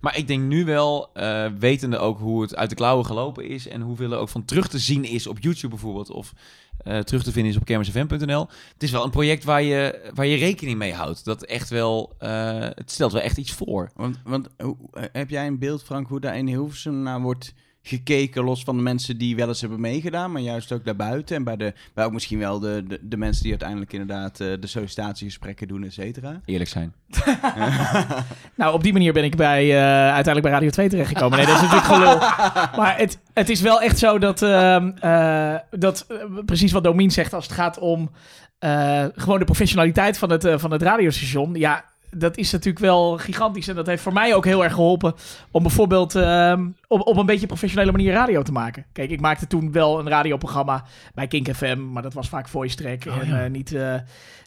Maar 0.00 0.18
ik 0.18 0.26
denk 0.26 0.42
nu 0.42 0.64
wel, 0.64 1.10
eh, 1.12 1.46
wetende 1.58 1.98
ook 1.98 2.18
hoe 2.18 2.42
het 2.42 2.56
uit 2.56 2.70
de 2.70 2.76
klauwen 2.76 3.06
gelopen 3.06 3.48
is 3.48 3.68
en 3.68 3.80
hoeveel 3.80 4.12
er 4.12 4.18
ook 4.18 4.28
van 4.28 4.44
terug 4.44 4.68
te 4.68 4.78
zien 4.78 5.04
is 5.04 5.26
op 5.26 5.38
YouTube 5.40 5.68
bijvoorbeeld 5.68 6.10
of 6.10 6.32
eh, 6.76 6.98
terug 6.98 7.22
te 7.22 7.32
vinden 7.32 7.52
is 7.52 7.58
op 7.58 7.64
kermisfm.nl. 7.64 8.48
Het 8.72 8.82
is 8.82 8.90
wel 8.90 9.04
een 9.04 9.10
project 9.10 9.44
waar 9.44 9.62
je, 9.62 10.10
waar 10.14 10.26
je 10.26 10.36
rekening 10.36 10.78
mee 10.78 10.92
houdt. 10.92 11.24
Dat 11.24 11.42
echt 11.42 11.68
wel, 11.68 12.14
het 12.18 12.90
stelt 12.90 13.12
wel 13.12 13.22
echt 13.22 13.36
iets 13.36 13.52
voor. 13.52 13.90
Want, 13.94 14.20
want 14.24 14.48
heb 15.12 15.30
jij 15.30 15.46
een 15.46 15.58
beeld, 15.58 15.82
Frank, 15.82 16.08
hoe 16.08 16.20
daar 16.20 16.36
in 16.36 16.46
Hilversum 16.46 17.02
naar 17.02 17.20
wordt 17.20 17.54
gekeken, 17.86 18.44
los 18.44 18.62
van 18.62 18.76
de 18.76 18.82
mensen 18.82 19.18
die 19.18 19.36
wel 19.36 19.48
eens 19.48 19.60
hebben 19.60 19.80
meegedaan, 19.80 20.32
maar 20.32 20.42
juist 20.42 20.72
ook 20.72 20.84
daarbuiten 20.84 21.36
en 21.36 21.44
bij, 21.44 21.56
de, 21.56 21.72
bij 21.94 22.04
ook 22.04 22.12
misschien 22.12 22.38
wel 22.38 22.58
de, 22.58 22.84
de, 22.88 22.98
de 23.02 23.16
mensen 23.16 23.42
die 23.42 23.50
uiteindelijk 23.50 23.92
inderdaad 23.92 24.40
eh, 24.40 24.48
de 24.60 24.66
sollicitatiegesprekken 24.66 25.68
doen, 25.68 25.84
et 25.84 25.92
cetera? 25.92 26.40
Eerlijk 26.44 26.70
zijn. 26.70 26.92
Nou, 28.54 28.74
op 28.74 28.82
die 28.82 28.92
manier 28.92 29.12
ben 29.12 29.24
ik 29.24 29.36
bij, 29.36 29.70
eh, 29.70 29.84
uiteindelijk 30.14 30.42
bij 30.42 30.52
Radio 30.52 30.70
2 30.70 30.88
terechtgekomen. 30.88 31.38
Nee, 31.38 31.46
dat 31.46 31.56
is 31.56 31.62
natuurlijk 31.62 31.92
gelul. 31.94 32.18
Maar 32.80 32.94
het, 32.96 33.18
het 33.32 33.48
is 33.48 33.60
wel 33.60 33.80
echt 33.80 33.98
zo 33.98 34.18
dat, 34.18 34.42
ehm, 34.42 34.90
eh, 35.00 35.54
dat 35.70 36.06
precies 36.44 36.72
wat 36.72 36.84
Domien 36.84 37.10
zegt 37.10 37.32
als 37.32 37.44
het 37.44 37.54
gaat 37.54 37.78
om 37.78 38.10
eh, 38.58 39.04
gewoon 39.14 39.38
de 39.38 39.44
professionaliteit 39.44 40.18
van 40.18 40.30
het, 40.30 40.44
eh, 40.44 40.58
van 40.58 40.70
het 40.70 40.82
radiostation. 40.82 41.54
Ja, 41.54 41.84
dat 42.10 42.36
is 42.36 42.52
natuurlijk 42.52 42.84
wel 42.84 43.18
gigantisch. 43.18 43.68
En 43.68 43.74
dat 43.74 43.86
heeft 43.86 44.02
voor 44.02 44.12
mij 44.12 44.34
ook 44.34 44.44
heel 44.44 44.64
erg 44.64 44.72
geholpen 44.72 45.14
om 45.50 45.62
bijvoorbeeld 45.62 46.14
ehm, 46.14 46.68
op, 46.88 47.06
op 47.06 47.16
een 47.16 47.26
beetje 47.26 47.46
professionele 47.46 47.92
manier 47.92 48.12
radio 48.12 48.42
te 48.42 48.52
maken. 48.52 48.86
Kijk, 48.92 49.10
ik 49.10 49.20
maakte 49.20 49.46
toen 49.46 49.72
wel 49.72 49.98
een 49.98 50.08
radioprogramma 50.08 50.84
bij 51.14 51.26
Kink 51.26 51.54
FM, 51.54 51.92
maar 51.92 52.02
dat 52.02 52.14
was 52.14 52.28
vaak 52.28 52.48
voice 52.48 52.76
track. 52.76 53.04
en 53.04 53.44
eh, 53.44 53.50
niet, 53.50 53.72
eh, 53.72 53.94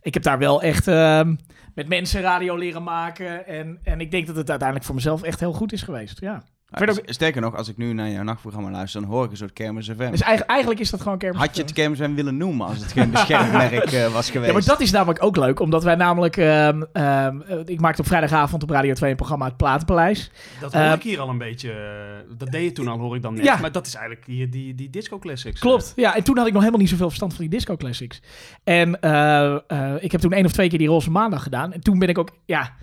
ik 0.02 0.14
heb 0.14 0.24
daar 0.24 0.38
wel 0.38 0.62
echt 0.62 0.88
ehm, 0.88 1.36
met 1.74 1.88
mensen 1.88 2.22
radio 2.22 2.56
leren 2.56 2.84
maken. 2.84 3.48
En, 3.48 3.80
en 3.84 4.02
ik 4.02 4.12
denk 4.12 4.28
dat 4.28 4.36
het 4.36 4.50
uiteindelijk 4.50 4.88
voor 4.88 4.96
mezelf 4.96 5.24
echt 5.24 5.40
heel 5.40 5.54
goed 5.54 5.74
is 5.74 5.82
geweest. 5.82 6.20
Ja. 6.20 6.44
Ah, 6.72 6.78
Verder 6.78 6.98
ook- 7.00 7.10
s- 7.10 7.14
Sterker 7.14 7.42
nog, 7.42 7.56
als 7.56 7.68
ik 7.70 7.78
nu 7.78 7.94
naar 7.94 8.10
jouw 8.10 8.24
nachtprogramma 8.24 8.70
luister, 8.72 9.02
dan 9.02 9.10
hoor 9.10 9.24
ik 9.26 9.32
een 9.32 9.38
soort 9.38 9.54
Kermis 9.54 9.86
FM. 9.86 9.98
Dus 9.98 10.22
eigenlijk, 10.22 10.50
eigenlijk 10.50 10.80
is 10.80 10.90
dat 10.90 11.02
gewoon 11.02 11.18
kermis. 11.18 11.40
Had 11.42 11.56
je 11.56 11.62
het 11.62 11.74
Kermis 11.74 12.00
FM 12.00 12.14
willen 12.14 12.38
noemen 12.38 12.68
als 12.68 12.78
het 12.78 12.92
geen 12.92 13.12
beschermd 13.12 13.52
merk 13.72 13.92
eh, 13.92 14.14
was 14.14 14.30
geweest? 14.32 14.48
Ja, 14.52 14.58
maar 14.58 14.66
dat 14.66 14.80
is 14.82 14.92
namelijk 14.92 15.24
ook 15.24 15.36
leuk, 15.38 15.60
omdat 15.60 15.84
wij 15.84 15.96
namelijk... 15.96 16.38
ehm, 16.38 16.82
ehm, 16.94 17.42
eh, 17.42 17.58
ik 17.66 17.80
maakte 17.82 18.02
op 18.02 18.08
vrijdagavond 18.08 18.64
op 18.64 18.70
Radio 18.70 18.94
2 18.94 19.10
een 19.10 19.16
programma 19.16 19.46
Het 19.46 19.58
Platenpaleis. 19.58 20.32
Dat 20.60 20.74
hoor 20.74 20.84
ik 20.94 21.04
hier 21.04 21.20
al 21.20 21.30
een 21.30 21.38
beetje, 21.38 21.72
eh, 21.72 22.38
dat 22.38 22.52
deed 22.52 22.64
je 22.64 22.72
toen 22.72 22.88
al, 22.88 22.98
hoor 22.98 23.16
ik 23.16 23.22
dan 23.22 23.34
net. 23.34 23.44
Ja. 23.46 23.58
Maar 23.58 23.72
dat 23.72 23.88
is 23.88 23.96
eigenlijk 23.96 24.26
die, 24.26 24.50
die, 24.50 24.76
die 24.76 24.90
disco 24.90 25.20
classics. 25.20 25.60
Klopt, 25.60 25.94
ja. 25.96 26.16
En 26.16 26.24
toen 26.24 26.38
had 26.38 26.46
ik 26.48 26.52
nog 26.54 26.62
helemaal 26.62 26.82
niet 26.82 26.90
zoveel 26.92 27.08
verstand 27.08 27.34
van 27.34 27.42
die 27.42 27.50
disco 27.54 27.78
classics. 27.78 28.22
En 28.64 29.02
eh, 29.02 29.54
eh, 29.68 29.94
ik 30.00 30.12
heb 30.12 30.22
toen 30.22 30.32
één 30.34 30.46
of 30.46 30.52
twee 30.52 30.70
keer 30.70 30.78
die 30.80 30.88
Roze 30.88 31.12
Maandag 31.12 31.44
gedaan. 31.44 31.74
En 31.74 31.82
toen 31.82 32.00
ben 32.00 32.08
ik 32.10 32.18
ook, 32.18 32.30
ja, 32.46 32.74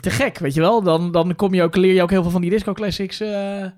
te 0.00 0.10
gek, 0.10 0.38
weet 0.38 0.54
je 0.54 0.60
wel. 0.60 0.82
Dan, 0.82 1.12
dan 1.12 1.36
kom 1.36 1.54
je 1.54 1.62
ook, 1.62 1.76
leer 1.76 1.94
je 1.94 2.02
ook 2.02 2.10
heel 2.10 2.22
veel 2.22 2.30
van 2.30 2.40
die 2.40 2.50
disco 2.50 2.72
classics 2.72 3.20
eh, 3.20 3.62
eh, 3.64 3.70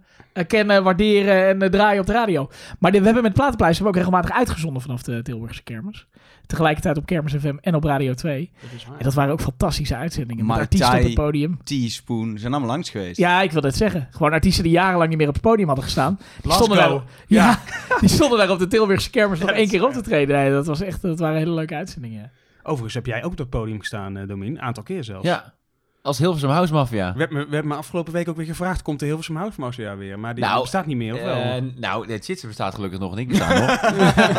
kennen, 0.47 0.83
waarderen 0.85 1.47
en 1.49 1.63
eh, 1.63 1.69
draaien 1.69 2.01
op 2.01 2.07
de 2.07 2.13
radio. 2.13 2.49
Maar 2.79 2.93
de- 2.93 2.99
we 2.99 3.05
hebben 3.05 3.23
met 3.23 3.33
Platenpleis 3.33 3.77
hebben 3.79 3.93
we 3.95 3.99
ook 4.01 4.07
regelmatig 4.07 4.39
uitgezonden 4.39 4.83
vanaf 4.83 5.03
de 5.03 5.23
Tilburgse 5.23 5.63
kermis. 5.63 6.07
Tegelijkertijd 6.47 6.97
op 6.97 7.07
Kermis 7.07 7.33
FM 7.35 7.57
en 7.61 7.75
op 7.75 7.85
Radio 7.85 8.15
2. 8.15 8.51
Dat 8.61 8.71
is 8.77 8.87
waar. 8.87 8.99
En 8.99 9.05
dat 9.05 9.15
waren 9.15 9.33
ook 9.33 9.41
fantastische 9.41 9.97
uitzendingen. 9.97 10.47
Met 10.47 10.57
artiesten 10.57 10.97
op 10.99 11.03
het 11.05 11.15
podium. 11.15 11.59
Teaspoon, 11.65 12.39
zijn 12.39 12.53
allemaal 12.53 12.71
langs 12.71 12.91
geweest. 12.91 13.17
Ja, 13.19 13.43
ik 13.43 13.53
wil 13.53 13.63
het 13.63 13.77
zeggen. 13.77 14.09
Gewoon 14.11 14.33
artiesten 14.33 14.63
die 14.65 14.73
jarenlang 14.73 15.09
niet 15.09 15.19
meer 15.19 15.29
op 15.29 15.35
het 15.35 15.43
podium 15.43 15.67
hadden 15.67 15.85
gestaan. 15.85 16.19
Die 16.43 16.53
stonden, 16.53 16.77
daar, 16.77 17.01
ja, 17.27 17.59
die 18.01 18.09
stonden 18.09 18.39
daar 18.39 18.51
op 18.51 18.59
de 18.59 18.67
Tilburgse 18.67 19.11
kermis 19.11 19.39
nog 19.39 19.51
één 19.51 19.69
keer 19.69 19.85
op 19.85 19.93
te 19.93 20.01
treden. 20.03 20.37
Nee, 20.37 20.51
dat, 20.51 20.67
was 20.67 20.81
echt, 20.81 21.03
dat 21.03 21.19
waren 21.19 21.39
hele 21.39 21.53
leuke 21.55 21.75
uitzendingen. 21.75 22.31
Overigens 22.63 22.95
heb 22.95 23.07
jij 23.07 23.25
ook 23.25 23.33
op 23.33 23.39
het 23.39 23.51
podium 23.51 23.79
gestaan, 23.79 24.17
eh 24.17 24.29
Domien. 24.29 24.53
Een 24.53 24.61
aantal 24.63 24.83
keer 24.83 25.05
zelfs. 25.05 25.27
Ja, 25.27 25.55
Als 26.03 26.19
Hilversum 26.19 26.51
House 26.51 26.73
Mafia. 26.73 27.15
Werd 27.17 27.31
me, 27.31 27.47
werd 27.49 27.65
me 27.65 27.75
afgelopen 27.75 28.13
week 28.13 28.29
ook 28.29 28.37
weer 28.37 28.47
gevraagd, 28.47 28.83
komt 28.83 28.99
de 29.01 29.05
Hilversum 29.07 29.37
House 29.37 29.61
Mafia 29.61 29.97
weer? 29.97 30.19
Maar 30.19 30.35
die 30.35 30.45
Nou, 30.45 30.61
bestaat 30.61 30.87
niet 30.87 30.97
meer, 30.97 31.15
of 31.15 31.21
wel? 31.23 31.35
Eh, 31.35 31.63
nou, 31.77 32.07
dat 32.07 32.25
shit 32.25 32.45
bestaat 32.47 32.75
gelukkig 32.75 32.99
nog 32.99 33.13
en 33.13 33.19
ik 33.19 33.29
besta 33.29 33.59
nog. 33.59 33.71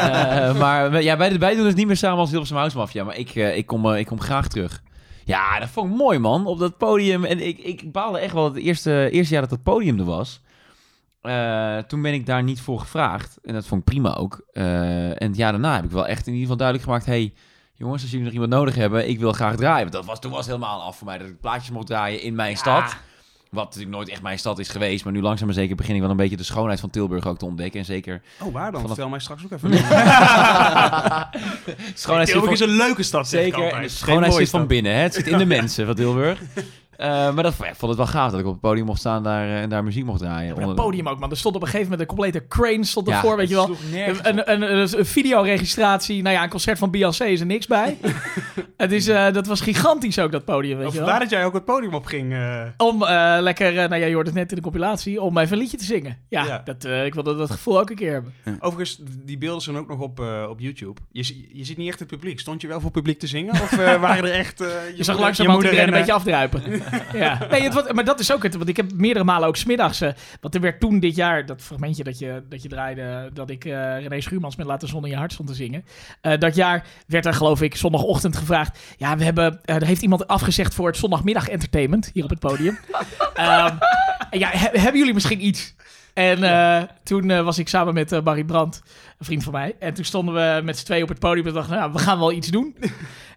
Eh, 0.02 0.60
maar 0.60 0.92
we- 0.92 1.04
ja, 1.04 1.18
wij, 1.18 1.40
wij 1.40 1.56
doen 1.56 1.66
het 1.66 1.76
niet 1.76 1.88
meer 1.88 1.98
samen 1.98 2.18
als 2.20 2.30
Hilversum 2.30 2.58
House 2.58 2.78
Mafia. 2.78 3.04
Maar 3.04 3.18
ik, 3.18 3.30
eh, 3.36 3.58
ik, 3.58 3.66
kom, 3.66 3.94
ik 3.94 4.06
kom 4.06 4.20
graag 4.22 4.48
terug. 4.48 4.82
Ja, 5.26 5.60
dat 5.60 5.70
vond 5.70 5.92
ik 5.92 5.98
mooi, 5.98 6.20
man. 6.20 6.46
Op 6.46 6.60
dat 6.60 6.78
podium. 6.78 7.24
En 7.26 7.48
ik, 7.48 7.58
ik 7.58 7.92
baalde 7.92 8.20
echt 8.20 8.34
wel 8.34 8.44
het 8.44 8.56
eerste, 8.56 9.10
eerste 9.12 9.32
jaar 9.34 9.42
dat 9.42 9.50
dat 9.50 9.64
podium 9.64 10.00
er 10.00 10.06
was. 10.06 10.42
Toen 11.88 12.02
ben 12.02 12.14
ik 12.14 12.26
daar 12.26 12.44
niet 12.44 12.62
voor 12.62 12.80
gevraagd. 12.80 13.38
En 13.44 13.54
dat 13.54 13.66
vond 13.68 13.80
ik 13.82 13.86
prima 13.88 14.16
ook. 14.16 14.42
En 14.54 15.28
het 15.28 15.36
jaar 15.36 15.52
daarna 15.52 15.76
heb 15.76 15.84
ik 15.86 15.92
wel 15.92 16.08
echt 16.08 16.20
in 16.28 16.34
ieder 16.34 16.42
geval 16.42 16.58
duidelijk 16.58 16.88
gemaakt... 16.88 17.06
Hey, 17.06 17.34
jongens, 17.82 18.02
als 18.02 18.12
jullie 18.12 18.26
nog 18.26 18.34
iemand 18.34 18.52
nodig 18.52 18.76
hebben, 18.76 19.10
ik 19.10 19.20
wil 19.20 19.32
graag 19.34 19.56
draaien. 19.56 19.80
Want 19.82 19.92
dat 19.92 20.06
was, 20.06 20.20
toen 20.20 20.32
was 20.32 20.40
het 20.46 20.56
helemaal 20.56 20.82
af 20.82 20.98
voor 20.98 21.08
mij 21.08 21.18
dat 21.18 21.28
ik 21.28 21.40
plaatjes 21.42 21.72
mocht 21.72 21.88
draaien 21.88 22.22
in 22.22 22.36
mijn 22.36 22.58
stad. 22.58 22.96
Wat 23.50 23.64
natuurlijk 23.66 23.92
nooit 23.96 24.10
echt 24.10 24.22
mijn 24.22 24.40
stad 24.40 24.60
is 24.60 24.70
geweest. 24.70 25.04
Maar 25.04 25.14
nu 25.14 25.22
langzaam 25.22 25.46
maar 25.48 25.56
zeker 25.56 25.76
begin 25.76 25.96
ik 25.96 26.02
wel 26.02 26.10
een 26.10 26.16
beetje 26.18 26.38
de 26.38 26.44
schoonheid 26.44 26.80
van 26.80 26.90
Tilburg 26.90 27.28
ook 27.28 27.38
te 27.38 27.46
ontdekken. 27.46 27.80
En 27.80 27.86
zeker... 27.86 28.22
oh, 28.42 28.54
waar 28.54 28.72
dan? 28.72 28.82
vanaf- 28.82 28.88
Vertel 28.88 29.10
mij 29.10 29.20
straks 29.20 29.44
ook 29.44 29.52
even. 29.52 29.70
schoonheid 31.94 32.28
Tilburg 32.28 32.44
van- 32.44 32.54
is 32.54 32.60
een 32.60 32.70
leuke 32.78 33.04
stad, 33.04 33.28
zeg 33.28 33.46
ik 33.46 33.54
Zeker, 33.54 33.74
en 33.74 33.82
de 33.82 33.88
schoonheid 33.90 34.34
zit 34.34 34.50
van 34.50 34.60
stad. 34.60 34.68
binnen. 34.68 34.94
Hè? 34.94 35.00
Het 35.00 35.14
zit 35.14 35.28
in 35.28 35.38
de 35.38 35.46
mensen 35.58 35.86
van 35.86 35.96
Tilburg. 35.96 36.40
Eh, 37.02 37.34
maar 37.34 37.44
dat, 37.44 37.54
ja, 37.60 37.66
ik 37.68 37.76
vond 37.76 37.98
het 37.98 37.98
wel 37.98 38.08
gaaf 38.22 38.32
dat 38.32 38.40
ik 38.40 38.46
op 38.46 38.52
het 38.52 38.62
podium 38.62 38.86
mocht 38.86 39.00
staan 39.00 39.24
daar, 39.24 39.44
eh, 39.48 39.62
en 39.62 39.70
daar 39.70 39.84
muziek 39.84 40.06
mocht 40.06 40.20
draaien. 40.20 40.52
Op 40.52 40.58
Onder 40.58 40.74
het 40.76 40.84
podium 40.84 41.08
ook, 41.08 41.20
man. 41.20 41.30
Er 41.32 41.38
stond 41.38 41.56
op 41.56 41.62
een 41.62 41.68
gegeven 41.68 41.92
moment 41.92 42.10
een 42.10 42.16
complete 42.16 42.48
crane 42.48 42.86
stond 42.86 43.08
Ja, 43.08 43.14
ervoor, 43.16 43.38
weet 43.38 43.50
je 43.50 43.56
wel. 43.56 43.70
Een, 44.24 44.52
een, 44.52 44.72
een, 44.72 44.98
een 45.00 45.06
videoregistratie. 45.06 46.22
Nou 46.22 46.36
ja, 46.36 46.44
een 46.44 46.50
concert 46.50 46.78
van 46.78 46.92
Beyoncé 46.92 47.26
is 47.26 47.40
er 47.40 47.46
niks 47.46 47.68
bij. 47.68 47.98
het 48.78 48.92
is, 48.92 49.08
eh, 49.08 49.32
dat 49.34 49.48
was 49.48 49.62
gigantisch 49.62 50.20
ook, 50.20 50.32
dat 50.32 50.46
podium, 50.46 50.78
weet 50.78 50.88
Of 50.88 50.94
je 50.94 51.00
wel. 51.00 51.08
waar 51.08 51.20
dat 51.20 51.30
jij 51.30 51.46
ook 51.46 51.54
het 51.54 51.66
podium 51.66 51.94
op 51.94 52.06
ging. 52.06 52.34
eh. 52.34 52.62
Om 52.78 53.04
eh, 53.04 53.38
lekker, 53.40 53.68
eh, 53.78 53.90
nou 53.90 54.02
ja, 54.02 54.08
je 54.08 54.14
hoort 54.14 54.26
het 54.26 54.36
net 54.36 54.50
in 54.50 54.56
de 54.56 54.62
compilatie, 54.62 55.22
om 55.22 55.38
even 55.38 55.54
een 55.54 55.60
liedje 55.60 55.78
te 55.78 55.84
zingen. 55.86 56.18
Ja, 56.30 56.44
Ja. 56.46 56.62
Dat, 56.66 56.84
eh, 56.86 57.06
ik 57.06 57.14
wilde 57.14 57.36
dat 57.36 57.52
gevoel 57.52 57.80
ook 57.80 57.90
een 57.90 57.96
keer 57.96 58.12
hebben. 58.12 58.34
Overigens, 58.60 59.00
die 59.26 59.38
beelden 59.38 59.62
zijn 59.62 59.78
ook 59.78 59.88
nog 59.88 60.00
op, 60.00 60.20
eh, 60.20 60.46
op 60.50 60.60
YouTube. 60.60 61.02
Je, 61.12 61.48
je 61.54 61.64
ziet 61.66 61.78
niet 61.78 61.88
echt 61.90 62.00
het 62.00 62.08
publiek. 62.08 62.40
Stond 62.40 62.62
je 62.62 62.68
wel 62.68 62.80
voor 62.82 62.92
publiek 62.92 63.20
te 63.20 63.28
zingen? 63.28 63.52
Of 63.54 63.76
waren 63.76 64.26
er 64.26 64.32
echt... 64.32 64.62
eh, 64.62 64.68
Je, 64.98 65.04
zag 65.04 65.20
langzaam 65.20 65.46
je 65.48 65.52
moeder 65.52 65.74
een 65.74 65.80
en, 65.80 65.92
beetje 65.92 66.12
eh, 66.12 66.18
afdruipen. 66.18 66.62
ja. 67.14 67.48
Nee, 67.50 67.62
het, 67.64 67.74
wat- 67.74 67.94
maar 67.94 68.04
dat 68.04 68.20
is 68.20 68.34
ook 68.34 68.44
het. 68.44 68.56
Want 68.56 68.70
ik 68.70 68.78
heb 68.78 68.92
meerdere 68.94 69.26
malen 69.26 69.48
ook 69.48 69.56
smiddags... 69.56 70.02
eh 70.02 70.12
want 70.42 70.56
er 70.56 70.62
werd 70.62 70.80
toen 70.80 71.00
dit 71.00 71.16
jaar, 71.16 71.46
dat 71.46 71.62
fragmentje 71.62 72.04
dat 72.04 72.20
je, 72.20 72.44
dat 72.50 72.62
je 72.62 72.70
draaide... 72.70 73.30
dat 73.34 73.50
ik 73.50 73.66
eh 73.66 73.72
René 74.08 74.22
Schuurmans 74.22 74.56
met 74.56 74.66
Laat 74.68 74.82
de 74.82 74.88
zon 74.88 75.04
in 75.04 75.10
je 75.12 75.16
hart 75.18 75.34
stond 75.34 75.50
te 75.50 75.56
zingen. 75.56 75.86
Eh, 76.22 76.38
dat 76.38 76.56
jaar 76.56 76.86
werd 77.08 77.26
er 77.26 77.34
geloof 77.34 77.62
ik 77.62 77.76
zondagochtend 77.76 78.36
gevraagd... 78.38 78.80
Ja, 78.98 79.18
we 79.18 79.24
hebben... 79.24 79.60
er 79.64 79.86
heeft 79.86 80.02
iemand 80.02 80.28
afgezegd 80.28 80.74
voor 80.74 80.88
het 80.88 80.98
zondagmiddag 80.98 81.48
entertainment... 81.48 82.10
hier 82.14 82.24
op 82.24 82.30
het 82.30 82.40
podium. 82.40 82.78
En 83.34 84.40
ja, 84.40 84.50
he- 84.50 84.80
hebben 84.80 84.98
jullie 84.98 85.14
misschien 85.14 85.46
iets... 85.46 85.76
En 86.14 86.90
toen 87.04 87.44
was 87.44 87.58
ik 87.58 87.68
samen 87.70 87.94
met 87.94 88.24
Barry 88.24 88.44
Brandt, 88.44 88.82
een 89.18 89.26
vriend 89.26 89.44
van 89.44 89.54
mij. 89.54 89.76
En 89.80 89.94
toen 89.94 90.06
stonden 90.06 90.34
we 90.34 90.62
met 90.64 90.78
z'n 90.78 90.86
tweeën 90.86 91.04
op 91.04 91.10
het 91.10 91.20
podium 91.20 91.48
en 91.48 91.54
dachten, 91.54 91.76
nou, 91.78 91.92
we 91.92 92.00
gaan 92.00 92.20
wel 92.20 92.32
iets 92.32 92.48
doen. 92.48 92.76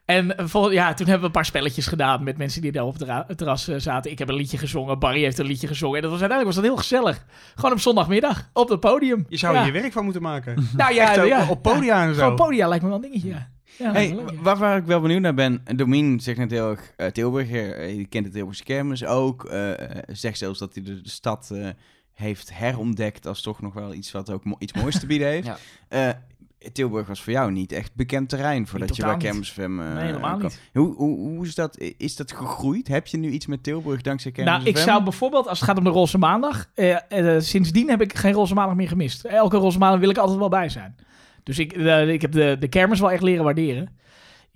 En 0.04 0.36
eh, 0.36 0.46
vol- 0.46 0.70
ja, 0.70 0.86
toen 0.94 1.06
hebben 1.06 1.20
we 1.20 1.26
een 1.26 1.32
paar 1.32 1.44
spelletjes 1.44 1.86
gedaan 1.86 2.22
met 2.24 2.36
mensen 2.36 2.62
die 2.62 2.72
daar 2.72 2.84
op 2.84 2.92
het 2.92 3.02
ra- 3.02 3.24
het 3.26 3.38
terras 3.38 3.68
eh, 3.68 3.78
zaten. 3.78 4.10
Ik 4.10 4.18
heb 4.18 4.28
een 4.28 4.34
liedje 4.34 4.58
gezongen, 4.58 4.98
Barry 4.98 5.20
heeft 5.22 5.38
een 5.38 5.46
liedje 5.46 5.66
gezongen. 5.66 5.96
En 5.96 6.02
dat 6.02 6.10
was 6.10 6.20
uiteindelijk 6.20 6.56
was 6.56 6.66
dat 6.68 6.74
heel 6.74 6.82
gezellig. 7.00 7.24
Gewoon 7.54 7.72
op 7.72 7.80
zondagmiddag, 7.80 8.50
op 8.52 8.68
het 8.68 8.80
podium. 8.80 9.26
Je 9.28 9.36
zou 9.36 9.54
ja. 9.54 9.60
er 9.60 9.66
je 9.66 9.72
werk 9.72 9.92
van 9.92 10.04
moeten 10.04 10.22
maken. 10.22 10.54
Nou 10.76 10.94
ja, 10.94 11.08
Echt 11.10 11.18
ook 11.18 11.26
ja. 11.26 11.46
op 11.48 11.62
podia 11.62 12.02
en 12.06 12.14
zo. 12.14 12.20
Gewoon 12.20 12.36
podia 12.36 12.68
lijkt 12.68 12.82
me 12.82 12.88
wel 12.90 12.98
een 12.98 13.10
dingetje, 13.10 13.28
ja. 13.28 13.48
Hey, 13.92 14.16
waar, 14.42 14.56
waar 14.56 14.76
ik 14.76 14.84
wel 14.84 15.00
benieuwd 15.00 15.20
naar 15.20 15.34
ben, 15.34 15.62
Domien 15.76 16.20
zegt 16.20 16.38
net 16.38 16.50
heel 16.50 16.70
erg 16.70 16.92
eh, 16.96 17.06
Tilburg, 17.06 17.50
eh, 17.50 17.96
je 17.96 18.06
kent 18.06 18.24
de 18.24 18.30
Tilburgse 18.30 18.64
kermis 18.64 19.04
ook, 19.04 19.44
eh, 19.44 19.72
eh, 19.72 20.02
zegt 20.06 20.38
zelfs 20.38 20.58
dat 20.58 20.74
hij 20.74 20.82
de, 20.82 21.00
de 21.00 21.08
stad 21.08 21.50
eh, 21.54 21.68
heeft 22.12 22.50
herontdekt 22.58 23.26
als 23.26 23.42
toch 23.42 23.60
nog 23.60 23.74
wel 23.74 23.94
iets 23.94 24.12
wat 24.12 24.30
ook 24.30 24.44
mo- 24.44 24.56
iets 24.58 24.72
moois 24.72 24.98
te 25.00 25.06
bieden 25.06 25.28
heeft. 25.28 25.46
Ja. 25.90 26.22
Eh, 26.64 26.70
Tilburg 26.72 27.06
was 27.06 27.22
voor 27.22 27.32
jou 27.32 27.52
niet 27.52 27.72
echt 27.72 27.94
bekend 27.94 28.28
terrein 28.28 28.66
voordat 28.66 28.96
je 28.96 29.02
bij. 29.02 29.16
Kermis 29.16 29.50
FM 29.50 29.60
eh, 29.60 29.68
Nee, 29.68 30.04
helemaal 30.04 30.38
niet. 30.38 30.60
Hoe, 30.72 30.94
hoe, 30.94 31.18
hoe 31.18 31.46
is 31.46 31.54
dat? 31.54 31.78
Is 31.96 32.16
dat 32.16 32.32
gegroeid? 32.32 32.88
Heb 32.88 33.06
je 33.06 33.16
nu 33.16 33.30
iets 33.30 33.46
met 33.46 33.62
Tilburg 33.62 34.00
dankzij 34.00 34.30
Kermis 34.30 34.52
Nou, 34.52 34.64
ik 34.66 34.76
zou 34.76 35.02
bijvoorbeeld, 35.02 35.48
als 35.48 35.60
het 35.60 35.68
gaat 35.68 35.78
om 35.78 35.84
de 35.84 35.90
Roze 35.90 36.18
Maandag... 36.18 36.68
eh, 36.74 36.96
eh, 37.08 37.40
sindsdien 37.42 37.88
heb 37.88 38.00
ik 38.00 38.16
geen 38.16 38.32
Roze 38.32 38.54
Maandag 38.54 38.76
meer 38.76 38.88
gemist. 38.88 39.24
Elke 39.24 39.56
Roze 39.56 39.78
Maandag 39.78 40.00
wil 40.00 40.10
ik 40.10 40.18
altijd 40.18 40.38
wel 40.38 40.48
bij 40.48 40.68
zijn. 40.68 40.96
Dus 41.42 41.58
ik, 41.58 41.72
eh, 41.72 42.08
ik 42.08 42.22
heb 42.22 42.32
de, 42.32 42.56
de 42.60 42.68
kermis 42.68 43.00
wel 43.00 43.10
echt 43.10 43.22
leren 43.22 43.44
waarderen. 43.44 43.88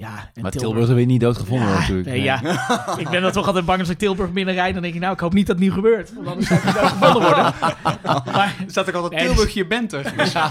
Ja, 0.00 0.30
en 0.34 0.42
Maar 0.42 0.50
Tilburg 0.50 0.88
er 0.88 0.94
weer 0.94 1.06
niet 1.06 1.20
doodgevonden 1.20 1.68
Ja, 1.68 1.78
natuurlijk. 1.78 2.08
Nee, 2.08 2.22
ja. 2.22 2.40
ik 2.98 3.08
ben 3.08 3.22
dan 3.22 3.32
toch 3.32 3.46
altijd 3.46 3.64
bang 3.64 3.80
als 3.80 3.88
ik 3.88 3.98
Tilburg 3.98 4.32
binnenrijd. 4.32 4.72
Dan 4.72 4.82
denk 4.82 4.94
ik, 4.94 5.00
nou, 5.00 5.12
ik 5.12 5.20
hoop 5.20 5.32
niet 5.32 5.46
dat 5.46 5.56
het 5.56 5.64
nu 5.64 5.72
gebeurt. 5.72 6.14
Want 6.14 6.26
anders 6.26 6.46
zou 6.46 6.58
ik 6.60 6.64
niet 6.64 6.74
gevonden 6.74 7.22
worden. 7.22 7.54
Maar, 8.32 8.54
Er 8.58 8.70
staat 8.70 8.88
ook 8.88 8.94
altijd 8.94 9.12
Nee, 9.12 9.26
Tilburg, 9.26 9.54
je 9.54 9.66
bent 9.66 9.92
er. 9.92 10.12
ja, 10.32 10.50